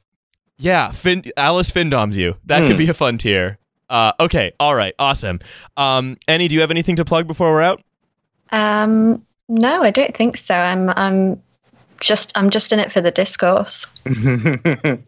Yeah, 0.58 0.90
fin- 0.90 1.22
Alice 1.36 1.70
Findoms 1.70 2.16
you. 2.16 2.34
That 2.46 2.62
could 2.62 2.72
Hmm. 2.72 2.78
be 2.78 2.88
a 2.90 2.94
fun 2.94 3.16
tier. 3.16 3.58
Uh, 3.88 4.12
okay, 4.20 4.52
all 4.58 4.74
right, 4.74 4.92
awesome. 4.98 5.38
Um, 5.76 6.16
Annie, 6.26 6.48
do 6.48 6.56
you 6.56 6.60
have 6.60 6.72
anything 6.72 6.96
to 6.96 7.04
plug 7.04 7.26
before 7.28 7.52
we're 7.52 7.62
out? 7.62 7.80
Um, 8.50 9.24
no, 9.48 9.82
I 9.82 9.90
don't 9.90 10.16
think 10.16 10.36
so. 10.36 10.54
I'm 10.54 10.90
I'm 10.90 11.42
just 12.00 12.32
I'm 12.36 12.50
just 12.50 12.72
in 12.72 12.78
it 12.78 12.92
for 12.92 13.00
the 13.00 13.10
discourse. 13.10 13.86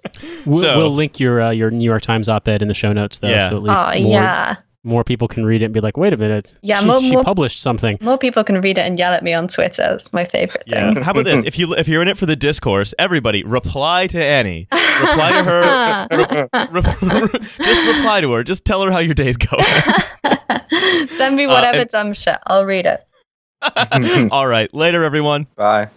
We'll, 0.47 0.61
So- 0.61 0.79
we'll 0.79 0.91
link 0.91 1.21
your 1.21 1.41
uh, 1.43 1.51
your 1.51 1.71
New 1.71 1.85
York 1.85 2.03
Times 2.03 2.29
op-ed 2.29 2.63
in 2.63 2.69
the 2.69 2.75
show 2.75 2.93
notes, 2.93 3.19
though, 3.19 3.29
Yeah. 3.29 3.49
so 3.49 3.57
at 3.57 3.63
least 3.63 3.83
Oh 3.87 3.91
more, 4.01 4.11
yeah, 4.11 4.57
more 4.85 5.05
people 5.05 5.29
can 5.29 5.45
read 5.45 5.63
it 5.63 5.67
and 5.67 5.75
be 5.75 5.81
like, 5.81 5.97
"Wait 5.97 6.13
a 6.13 6.17
minute, 6.17 6.57
Yeah, 6.63 6.81
she, 6.81 6.87
more- 6.87 7.01
she 7.01 7.13
more- 7.13 7.23
published 7.25 7.61
something." 7.61 7.99
more 8.01 8.17
people 8.19 8.43
can 8.43 8.61
read 8.61 8.79
it 8.79 8.83
and 8.83 8.99
yell 8.99 9.13
at 9.13 9.23
me 9.23 9.33
on 9.35 9.49
Twitter. 9.49 9.95
It's 9.95 10.13
my 10.13 10.25
favorite 10.25 10.65
thing. 10.69 10.97
How 10.97 11.11
about 11.13 11.25
this? 11.27 11.45
If 11.45 11.59
you 11.59 11.75
if 11.75 11.87
you're 11.89 12.03
in 12.03 12.09
it 12.09 12.19
for 12.19 12.27
the 12.27 12.37
discourse, 12.37 12.93
everybody 12.99 13.45
reply 13.45 14.07
to 14.09 14.23
Annie. 14.23 14.67
Reply 14.73 15.33
to 15.33 15.45
her. 15.45 16.07
Re- 16.71 17.39
just 17.65 17.97
reply 17.97 18.21
to 18.23 18.33
her. 18.33 18.43
Just 18.45 18.65
tell 18.65 18.83
her 18.83 18.91
how 18.91 18.99
your 18.99 19.15
day's 19.15 19.37
going. 19.37 19.65
Send 21.09 21.37
me 21.37 21.45
Uh, 21.45 21.53
whatever 21.53 21.79
and- 21.79 21.91
dumb 21.91 22.13
shit. 22.15 22.39
I'll 22.47 22.65
read 22.65 22.87
it. 22.87 23.07
All 24.31 24.47
right, 24.47 24.73
later, 24.75 25.05
everyone. 25.05 25.47
Bye. 25.57 25.89